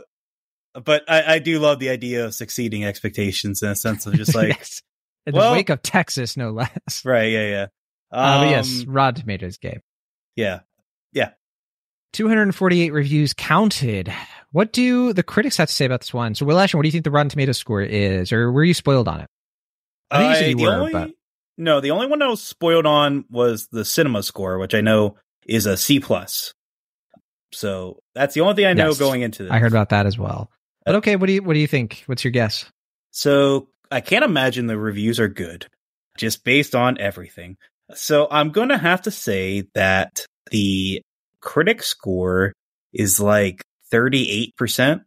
but 0.85 1.05
I, 1.09 1.35
I 1.35 1.39
do 1.39 1.59
love 1.59 1.79
the 1.79 1.89
idea 1.89 2.27
of 2.27 2.35
succeeding 2.35 2.85
expectations 2.85 3.63
in 3.63 3.71
a 3.71 3.75
sense 3.75 4.07
of 4.07 4.13
just 4.15 4.35
like 4.35 4.49
yes. 4.51 4.83
In 5.27 5.35
well- 5.35 5.51
the 5.53 5.57
wake 5.57 5.71
of 5.71 5.81
Texas, 5.83 6.37
no 6.37 6.51
less. 6.51 7.03
right, 7.05 7.31
yeah, 7.33 7.49
yeah. 7.49 7.67
Uh, 8.11 8.41
but 8.45 8.51
yes, 8.51 8.83
Um, 8.87 8.93
Rotten 8.93 9.21
Tomatoes 9.23 9.59
game. 9.59 9.81
Yeah. 10.39 10.61
Yeah. 11.13 11.31
248 12.13 12.93
reviews 12.93 13.33
counted. 13.35 14.13
What 14.53 14.73
do 14.73 15.13
the 15.13 15.23
critics 15.23 15.57
have 15.59 15.69
to 15.69 15.75
say 15.75 15.85
about 15.85 16.01
this 16.01 16.15
one? 16.15 16.35
So, 16.35 16.47
Will 16.47 16.59
Ashton, 16.59 16.79
what 16.79 16.83
do 16.83 16.89
you 16.89 16.93
think 16.93 17.05
the 17.05 17.11
Rotten 17.11 17.29
Tomatoes 17.29 17.59
score 17.59 17.83
is, 17.83 18.33
or 18.33 18.51
were 18.51 18.65
you 18.65 18.73
spoiled 18.75 19.09
on 19.09 19.21
it? 19.21 19.29
I 20.11 20.19
think 20.19 20.31
you 20.31 20.37
said 20.37 20.61
you 20.61 20.67
were, 20.67 20.73
only, 20.75 20.93
but- 20.93 21.11
no, 21.59 21.81
the 21.81 21.91
only 21.91 22.07
one 22.07 22.23
I 22.23 22.29
was 22.29 22.43
spoiled 22.43 22.87
on 22.87 23.25
was 23.31 23.67
the 23.69 23.85
cinema 23.85 24.23
score, 24.23 24.59
which 24.59 24.75
I 24.75 24.81
know 24.81 25.17
is 25.47 25.67
a 25.67 25.77
C 25.77 26.01
plus. 26.01 26.55
So 27.53 27.99
that's 28.15 28.35
the 28.35 28.41
only 28.43 28.55
thing 28.55 28.67
I 28.67 28.73
know 28.75 28.89
Yes. 28.89 28.99
going 28.99 29.23
into 29.23 29.43
this. 29.43 29.53
I 29.53 29.59
heard 29.59 29.73
about 29.73 29.89
that 29.91 30.07
as 30.07 30.17
well. 30.19 30.51
But 30.87 30.95
Uh, 30.95 30.99
okay, 30.99 31.17
what 31.17 31.27
do 31.27 31.33
you 31.33 31.43
what 31.43 31.55
do 31.55 31.61
you 31.61 31.67
think? 31.67 32.03
What's 32.07 32.23
your 32.25 32.31
guess? 32.31 32.65
So 33.11 33.69
I 33.91 34.01
can't 34.01 34.25
imagine 34.25 34.67
the 34.67 34.79
reviews 34.79 35.19
are 35.19 35.29
good, 35.29 35.67
just 36.17 36.45
based 36.45 36.75
on 36.75 36.99
everything. 36.99 37.57
So 37.95 38.29
I'm 38.31 38.51
going 38.51 38.69
to 38.69 38.79
have 38.79 39.03
to 39.03 39.11
say 39.11 39.65
that 39.75 40.27
the 40.51 41.03
critic 41.41 41.83
score 41.83 42.53
is 42.93 43.21
like 43.21 43.63
38%. 43.93 45.01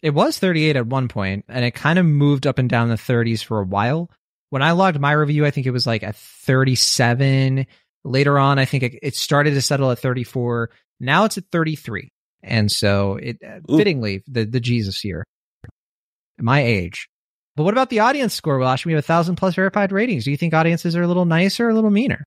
It 0.00 0.10
was 0.10 0.38
38 0.38 0.76
at 0.76 0.86
one 0.86 1.08
point, 1.08 1.44
and 1.48 1.64
it 1.64 1.72
kind 1.72 1.98
of 1.98 2.06
moved 2.06 2.46
up 2.46 2.58
and 2.58 2.70
down 2.70 2.88
the 2.88 2.94
30s 2.94 3.42
for 3.42 3.60
a 3.60 3.64
while. 3.64 4.10
When 4.50 4.62
I 4.62 4.72
logged 4.72 5.00
my 5.00 5.12
review, 5.12 5.44
I 5.44 5.50
think 5.50 5.66
it 5.66 5.72
was 5.72 5.86
like 5.86 6.02
a 6.02 6.12
37. 6.12 7.66
Later 8.04 8.38
on, 8.38 8.58
I 8.58 8.64
think 8.64 8.84
it, 8.84 8.98
it 9.02 9.16
started 9.16 9.54
to 9.54 9.62
settle 9.62 9.90
at 9.90 9.98
34. 9.98 10.70
Now 11.00 11.24
it's 11.24 11.36
at 11.36 11.44
33. 11.50 12.08
And 12.42 12.70
so 12.70 13.16
it 13.16 13.38
uh, 13.44 13.58
Ooh. 13.70 13.76
fittingly, 13.76 14.22
the, 14.28 14.44
the 14.44 14.60
Jesus 14.60 15.00
here, 15.00 15.24
my 16.38 16.60
age. 16.60 17.08
But 17.58 17.64
what 17.64 17.74
about 17.74 17.90
the 17.90 17.98
audience 17.98 18.34
score, 18.34 18.56
Wash? 18.58 18.86
We 18.86 18.92
have 18.92 19.00
a 19.00 19.02
thousand 19.02 19.34
plus 19.34 19.56
verified 19.56 19.90
ratings. 19.90 20.22
Do 20.22 20.30
you 20.30 20.36
think 20.36 20.54
audiences 20.54 20.94
are 20.94 21.02
a 21.02 21.08
little 21.08 21.24
nicer 21.24 21.66
or 21.66 21.70
a 21.70 21.74
little 21.74 21.90
meaner? 21.90 22.22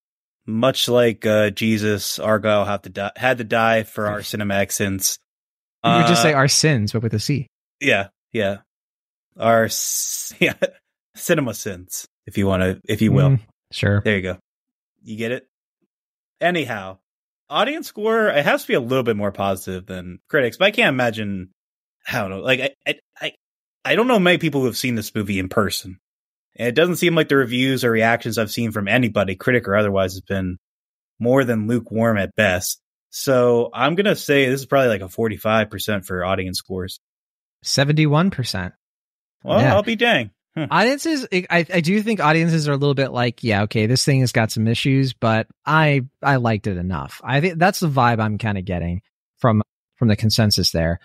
Much 0.45 0.89
like 0.89 1.25
uh, 1.25 1.51
Jesus, 1.51 2.19
Argylle 2.19 2.65
have 2.65 2.81
to 2.81 2.89
die, 2.89 3.11
had 3.15 3.37
to 3.37 3.45
die 3.45 3.83
for 3.83 4.07
our 4.07 4.19
cinematic 4.19 4.73
sins. 4.73 5.19
You 5.85 5.91
would 5.91 6.07
just 6.07 6.19
Uh, 6.19 6.23
say 6.23 6.33
our 6.33 6.49
sins, 6.49 6.91
but 6.91 7.01
with 7.01 7.13
a 7.13 7.19
C. 7.19 7.47
Yeah, 7.79 8.09
yeah. 8.33 8.57
Our 9.39 9.69
yeah, 10.41 10.53
cinema 11.15 11.53
sins, 11.53 12.09
if 12.27 12.37
you 12.37 12.45
want 12.45 12.63
to, 12.63 12.81
if 12.83 13.01
you 13.01 13.13
will. 13.13 13.29
Mm, 13.29 13.39
sure. 13.71 14.01
There 14.03 14.17
you 14.17 14.21
go. 14.23 14.37
You 15.01 15.15
get 15.15 15.31
it. 15.31 15.47
Anyhow, 16.41 16.97
audience 17.49 17.87
score 17.87 18.27
it 18.27 18.43
has 18.43 18.63
to 18.63 18.67
be 18.67 18.73
a 18.73 18.81
little 18.81 19.03
bit 19.05 19.15
more 19.15 19.31
positive 19.31 19.85
than 19.85 20.19
critics, 20.27 20.57
but 20.57 20.65
I 20.65 20.71
can't 20.71 20.93
imagine. 20.93 21.51
I 22.11 22.19
don't 22.19 22.31
know. 22.31 22.39
Like 22.41 22.59
I, 22.59 22.69
I, 22.85 22.95
I, 23.21 23.31
I 23.83 23.95
don't 23.95 24.07
know 24.07 24.19
many 24.19 24.37
people 24.37 24.61
who 24.61 24.67
have 24.67 24.77
seen 24.77 24.95
this 24.95 25.13
movie 25.15 25.39
in 25.39 25.49
person, 25.49 25.99
and 26.55 26.67
it 26.67 26.75
doesn't 26.75 26.97
seem 26.97 27.15
like 27.15 27.29
the 27.29 27.35
reviews 27.37 27.83
or 27.83 27.91
reactions 27.91 28.37
I've 28.37 28.51
seen 28.51 28.71
from 28.71 28.87
anybody, 28.87 29.35
critic 29.35 29.67
or 29.67 29.75
otherwise, 29.75 30.13
has 30.13 30.21
been 30.21 30.57
more 31.19 31.43
than 31.43 31.67
lukewarm 31.67 32.17
at 32.17 32.35
best. 32.35 32.79
So 33.09 33.69
I'm 33.73 33.95
gonna 33.95 34.15
say 34.15 34.47
this 34.47 34.61
is 34.61 34.65
probably 34.65 34.89
like 34.89 35.01
a 35.01 35.09
45 35.09 35.69
percent 35.69 36.05
for 36.05 36.23
audience 36.23 36.57
scores. 36.59 36.99
71%. 37.63 38.73
Well, 39.43 39.59
Yeah. 39.61 39.75
I'll 39.75 39.83
be 39.83 39.95
dang. 39.95 40.31
audiences 40.57 41.25
I, 41.31 41.65
I 41.73 41.79
do 41.81 42.01
think 42.01 42.19
audiences 42.19 42.67
are 42.67 42.73
a 42.73 42.77
little 42.77 42.93
bit 42.93 43.11
like 43.13 43.41
yeah 43.41 43.63
okay 43.63 43.85
this 43.85 44.03
thing 44.03 44.19
has 44.19 44.33
got 44.33 44.51
some 44.51 44.67
issues 44.67 45.13
but 45.13 45.47
i 45.65 46.01
i 46.21 46.35
liked 46.35 46.67
it 46.67 46.75
enough 46.75 47.21
i 47.23 47.39
think 47.39 47.57
that's 47.57 47.79
the 47.79 47.87
vibe 47.87 48.19
i'm 48.19 48.37
kind 48.37 48.57
of 48.57 48.65
getting 48.65 49.01
from 49.37 49.61
from 49.95 50.09
the 50.09 50.17
consensus 50.17 50.71
there 50.71 50.99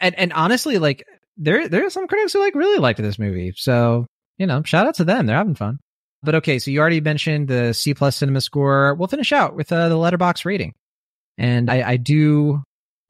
and 0.00 0.14
and 0.16 0.34
honestly 0.34 0.76
like 0.76 1.02
there 1.36 1.68
there 1.68 1.86
are 1.86 1.90
some 1.90 2.06
critics 2.06 2.32
who 2.32 2.40
like 2.40 2.54
really 2.54 2.78
liked 2.78 3.00
this 3.02 3.18
movie 3.18 3.52
so 3.56 4.06
you 4.38 4.46
know 4.46 4.62
shout 4.62 4.86
out 4.86 4.94
to 4.94 5.04
them 5.04 5.26
they're 5.26 5.36
having 5.36 5.54
fun 5.54 5.78
but 6.22 6.36
okay 6.36 6.58
so 6.58 6.70
you 6.70 6.80
already 6.80 7.00
mentioned 7.00 7.48
the 7.48 7.72
c 7.72 7.94
plus 7.94 8.16
cinema 8.16 8.40
score 8.40 8.94
we'll 8.94 9.08
finish 9.08 9.32
out 9.32 9.54
with 9.54 9.70
uh, 9.72 9.88
the 9.88 9.96
Letterboxd 9.96 10.44
rating 10.44 10.74
and 11.36 11.70
i 11.70 11.90
i 11.90 11.96
do 11.96 12.62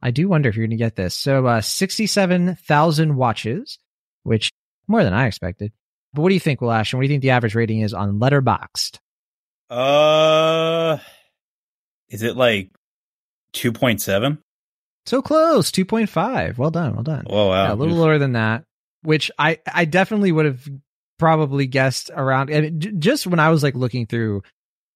i 0.02 0.10
do 0.10 0.28
wonder 0.28 0.48
if 0.48 0.56
you're 0.56 0.66
gonna 0.66 0.76
get 0.76 0.96
this 0.96 1.14
so 1.14 1.46
uh 1.46 1.60
67000 1.60 3.16
watches 3.16 3.78
which 4.24 4.50
more 4.86 5.04
than 5.04 5.14
I 5.14 5.26
expected. 5.26 5.72
But 6.12 6.22
what 6.22 6.28
do 6.28 6.34
you 6.34 6.40
think, 6.40 6.60
Will 6.60 6.72
Ashton? 6.72 6.98
What 6.98 7.02
do 7.02 7.06
you 7.06 7.12
think 7.12 7.22
the 7.22 7.30
average 7.30 7.54
rating 7.54 7.80
is 7.80 7.94
on 7.94 8.18
Letterboxd? 8.18 8.98
Uh, 9.70 10.98
is 12.08 12.22
it 12.22 12.36
like 12.36 12.70
2.7? 13.54 14.38
So 15.06 15.20
close, 15.22 15.70
two 15.70 15.84
point 15.84 16.08
five. 16.08 16.58
Well 16.58 16.70
done, 16.70 16.94
well 16.94 17.02
done. 17.02 17.26
Oh 17.28 17.48
wow, 17.48 17.66
Yeah, 17.66 17.72
a 17.72 17.76
little 17.76 17.96
lower 17.96 18.18
than 18.18 18.32
that, 18.32 18.64
which 19.02 19.30
I 19.38 19.58
I 19.72 19.84
definitely 19.84 20.32
would 20.32 20.46
have 20.46 20.68
probably 21.18 21.66
guessed 21.66 22.10
around. 22.14 22.52
I 22.54 22.60
mean, 22.62 22.80
j- 22.80 22.92
just 22.98 23.26
when 23.26 23.38
I 23.40 23.50
was 23.50 23.62
like 23.62 23.74
looking 23.74 24.06
through 24.06 24.42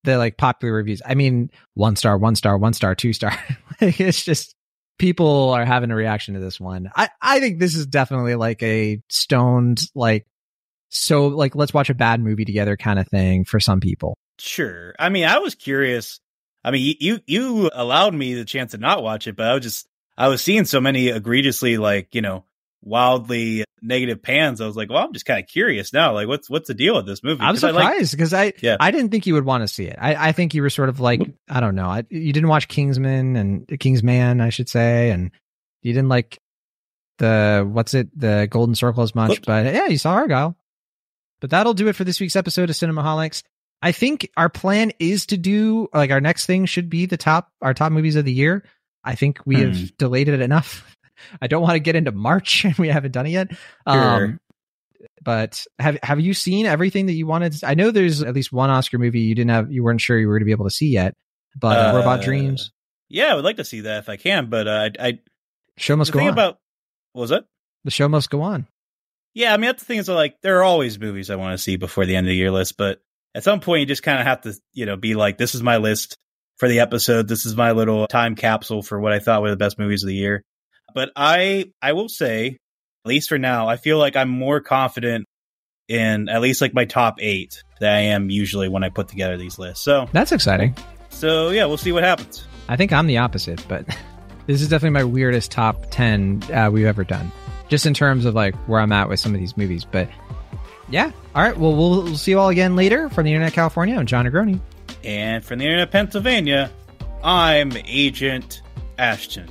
the 0.04 0.16
like 0.16 0.36
popular 0.36 0.74
reviews, 0.74 1.02
I 1.04 1.14
mean, 1.14 1.50
one 1.74 1.96
star, 1.96 2.16
one 2.16 2.36
star, 2.36 2.56
one 2.56 2.72
star, 2.72 2.94
two 2.94 3.12
star. 3.12 3.32
like, 3.80 4.00
it's 4.00 4.24
just 4.24 4.54
people 4.98 5.50
are 5.50 5.64
having 5.64 5.90
a 5.90 5.94
reaction 5.96 6.34
to 6.34 6.40
this 6.40 6.59
one. 6.59 6.90
I 6.96 7.11
I 7.20 7.40
think 7.40 7.59
this 7.59 7.74
is 7.74 7.86
definitely 7.86 8.34
like 8.34 8.62
a 8.62 9.02
stoned 9.11 9.82
like 9.94 10.26
so 10.90 11.26
like 11.28 11.54
let's 11.54 11.74
watch 11.74 11.90
a 11.90 11.94
bad 11.94 12.20
movie 12.20 12.44
together 12.44 12.76
kind 12.76 12.98
of 12.98 13.09
thing 13.09 13.44
for 13.44 13.61
some 13.61 13.80
people. 13.80 14.16
Sure. 14.38 14.94
I 14.98 15.09
mean, 15.11 15.24
I 15.24 15.38
was 15.38 15.54
curious. 15.54 16.20
I 16.64 16.70
mean, 16.70 16.96
you 16.98 17.20
you 17.26 17.70
allowed 17.72 18.14
me 18.14 18.34
the 18.34 18.44
chance 18.44 18.72
to 18.72 18.78
not 18.78 19.02
watch 19.02 19.26
it, 19.26 19.36
but 19.36 19.46
I 19.46 19.54
was 19.54 19.62
just 19.62 19.88
I 20.18 20.28
was 20.28 20.42
seeing 20.42 20.64
so 20.66 20.80
many 20.80 21.08
egregiously 21.08 21.78
like 21.78 22.14
you 22.14 22.20
know 22.20 22.44
wildly 22.82 23.64
negative 23.82 24.22
pans. 24.22 24.60
I 24.60 24.66
was 24.66 24.76
like, 24.76 24.88
well, 24.90 25.04
I'm 25.04 25.12
just 25.12 25.24
kind 25.26 25.40
of 25.42 25.48
curious 25.48 25.92
now. 25.92 26.12
Like, 26.14 26.28
what's 26.28 26.48
what's 26.50 26.68
the 26.68 26.74
deal 26.74 26.94
with 26.96 27.06
this 27.06 27.22
movie? 27.22 27.40
I'm 27.42 27.54
'Cause 27.54 27.64
I 27.64 27.70
like- 27.70 27.84
surprised 27.92 28.12
because 28.12 28.34
I 28.34 28.52
Yeah. 28.60 28.76
I 28.80 28.90
didn't 28.90 29.10
think 29.10 29.26
you 29.26 29.34
would 29.34 29.44
want 29.44 29.62
to 29.62 29.68
see 29.68 29.84
it. 29.84 29.96
I, 30.00 30.28
I 30.28 30.32
think 30.32 30.54
you 30.54 30.62
were 30.62 30.70
sort 30.70 30.88
of 30.88 31.00
like 31.00 31.20
I 31.48 31.60
don't 31.60 31.74
know. 31.74 31.86
I, 31.88 32.04
you 32.10 32.32
didn't 32.32 32.48
watch 32.48 32.68
Kingsman 32.68 33.36
and 33.36 33.72
uh, 33.72 33.76
Kingsman, 33.78 34.40
I 34.40 34.48
should 34.50 34.68
say, 34.68 35.10
and 35.10 35.30
you 35.82 35.92
didn't 35.92 36.08
like 36.08 36.38
the 37.18 37.68
what's 37.70 37.94
it 37.94 38.08
the 38.18 38.46
Golden 38.50 38.74
Circle 38.74 39.02
as 39.02 39.14
much. 39.14 39.42
But 39.42 39.66
yeah, 39.66 39.86
you 39.86 39.98
saw 39.98 40.16
Argylle. 40.20 40.54
But 41.40 41.50
that'll 41.50 41.74
do 41.74 41.88
it 41.88 41.94
for 41.96 42.04
this 42.04 42.18
week's 42.20 42.36
episode 42.36 42.68
of 42.70 42.76
Cinemaholics. 42.76 43.42
I 43.80 43.92
think 43.92 44.28
our 44.36 44.48
plan 44.48 44.90
is 44.98 45.26
to 45.26 45.36
do 45.36 45.88
like 45.94 46.10
our 46.10 46.20
next 46.20 46.46
thing 46.46 46.66
should 46.66 46.90
be 46.90 47.06
the 47.06 47.16
top 47.16 47.52
our 47.62 47.74
top 47.74 47.92
movies 47.92 48.16
of 48.16 48.24
the 48.24 48.32
year. 48.32 48.64
I 49.05 49.14
think 49.14 49.40
we 49.46 49.57
Hmm. 49.62 49.68
have 49.72 49.96
delayed 49.96 50.28
it 50.28 50.40
enough. 50.40 50.84
I 51.42 51.46
don't 51.46 51.62
want 51.62 51.74
to 51.74 51.80
get 51.80 51.96
into 51.96 52.12
March 52.12 52.64
and 52.64 52.76
we 52.76 52.88
haven't 52.88 53.12
done 53.12 53.26
it 53.26 53.30
yet. 53.30 53.49
Sure. 53.53 54.24
Um, 54.26 54.40
but 55.22 55.64
have 55.78 55.99
have 56.03 56.20
you 56.20 56.34
seen 56.34 56.66
everything 56.66 57.07
that 57.07 57.12
you 57.12 57.26
wanted? 57.26 57.53
To, 57.55 57.68
I 57.68 57.74
know 57.74 57.90
there's 57.90 58.22
at 58.22 58.34
least 58.34 58.53
one 58.53 58.70
Oscar 58.70 58.99
movie 58.99 59.20
you 59.20 59.34
didn't 59.34 59.51
have, 59.51 59.70
you 59.72 59.82
weren't 59.84 60.01
sure 60.01 60.18
you 60.18 60.26
were 60.26 60.34
going 60.34 60.40
to 60.42 60.46
be 60.46 60.53
able 60.53 60.66
to 60.66 60.70
see 60.74 60.88
yet. 60.88 61.14
But 61.59 61.78
uh, 61.78 61.96
Robot 61.96 62.20
Dreams, 62.22 62.72
Yeah, 63.09 63.32
I 63.32 63.34
would 63.34 63.44
like 63.44 63.57
to 63.57 63.64
see 63.64 63.82
that 63.82 63.99
if 63.99 64.09
I 64.09 64.16
can, 64.16 64.46
but 64.51 64.66
uh, 64.68 64.90
I, 65.01 65.07
I 65.09 65.18
show 65.76 65.96
must 65.96 66.12
go 66.12 66.20
on. 66.20 66.28
about 66.28 66.59
what 67.12 67.22
was 67.22 67.30
it? 67.30 67.44
the 67.84 67.90
show 67.92 68.09
must 68.09 68.28
go 68.30 68.42
on. 68.42 68.66
Yeah, 69.34 69.55
I 69.55 69.57
mean 69.57 69.66
that's 69.66 69.82
the 69.82 69.86
thing 69.86 69.99
is 69.99 70.09
like 70.09 70.36
there 70.42 70.59
are 70.59 70.64
always 70.64 70.99
movies 70.99 71.30
I 71.30 71.36
want 71.36 71.53
to 71.57 71.62
see 71.62 71.76
before 71.76 72.07
the 72.07 72.16
end 72.16 72.26
of 72.26 72.30
the 72.30 72.36
year 72.36 72.51
list, 72.51 72.76
but 72.76 73.01
at 73.34 73.44
some 73.44 73.61
point 73.61 73.80
you 73.80 73.86
just 73.86 74.03
kind 74.03 74.18
of 74.20 74.26
have 74.26 74.40
to, 74.42 74.55
you 74.72 74.84
know, 74.86 74.96
be 74.96 75.14
like, 75.14 75.38
this 75.38 75.55
is 75.55 75.62
my 75.62 75.76
list 75.76 76.16
for 76.59 76.68
the 76.68 76.80
episode. 76.80 77.28
This 77.28 77.46
is 77.46 77.56
my 77.56 77.72
little 77.72 78.06
time 78.06 78.34
capsule 78.34 78.82
for 78.82 79.00
what 79.00 79.12
I 79.12 79.18
thought 79.18 79.42
were 79.42 79.50
the 79.50 79.56
best 79.56 79.78
movies 79.78 80.02
of 80.02 80.09
the 80.09 80.14
year. 80.14 80.42
But 80.94 81.11
I, 81.16 81.66
I 81.80 81.92
will 81.92 82.09
say, 82.09 82.59
at 83.04 83.09
least 83.09 83.28
for 83.28 83.38
now, 83.38 83.68
I 83.68 83.76
feel 83.76 83.98
like 83.98 84.16
I'm 84.16 84.28
more 84.28 84.61
confident 84.61 85.26
in 85.86 86.28
at 86.28 86.40
least 86.40 86.61
like 86.61 86.74
my 86.74 86.84
top 86.84 87.16
eight 87.20 87.62
than 87.80 87.94
I 87.94 88.00
am 88.00 88.30
usually 88.30 88.68
when 88.68 88.84
I 88.84 88.90
put 88.90 89.09
together 89.09 89.36
these 89.36 89.59
lists. 89.59 89.84
So, 89.84 90.09
That's 90.12 90.32
exciting. 90.32 90.76
so 91.09 91.50
yeah, 91.50 91.64
we'll 91.64 91.78
see 91.78 91.92
what 91.92 92.04
happens. 92.04 92.46
I 92.68 92.76
think 92.76 92.92
I'm 92.92 93.06
the 93.06 93.18
opposite, 93.18 93.64
but 93.68 93.86
this 94.46 94.61
is 94.61 94.68
definitely 94.68 94.98
my 94.98 95.04
weirdest 95.04 95.50
top 95.50 95.86
10 95.90 96.42
uh, 96.52 96.70
we've 96.70 96.86
ever 96.86 97.04
done, 97.04 97.30
just 97.68 97.86
in 97.86 97.94
terms 97.94 98.24
of 98.24 98.34
like 98.34 98.54
where 98.66 98.80
I'm 98.80 98.92
at 98.92 99.09
with 99.09 99.20
some 99.20 99.32
of 99.34 99.40
these 99.40 99.56
movies. 99.56 99.84
But 99.84 100.09
yeah. 100.90 101.12
All 101.34 101.42
right. 101.42 101.56
Well, 101.56 101.74
we'll, 101.74 102.02
we'll 102.02 102.16
see 102.16 102.32
you 102.32 102.38
all 102.38 102.48
again 102.48 102.74
later 102.74 103.09
from 103.11 103.24
the 103.24 103.32
Internet 103.32 103.52
California. 103.52 103.96
I'm 103.96 104.06
Jon 104.06 104.26
Negroni. 104.26 104.61
And 105.05 105.44
from 105.44 105.59
the 105.59 105.66
area 105.66 105.84
of 105.84 105.90
Pennsylvania, 105.90 106.70
I'm 107.22 107.72
Agent 107.86 108.62
Ashton. 108.99 109.49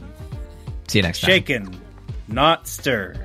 See 0.87 0.99
you 0.99 1.03
next 1.03 1.21
time. 1.21 1.29
Shaken, 1.29 1.81
not 2.27 2.67
stirred. 2.67 3.19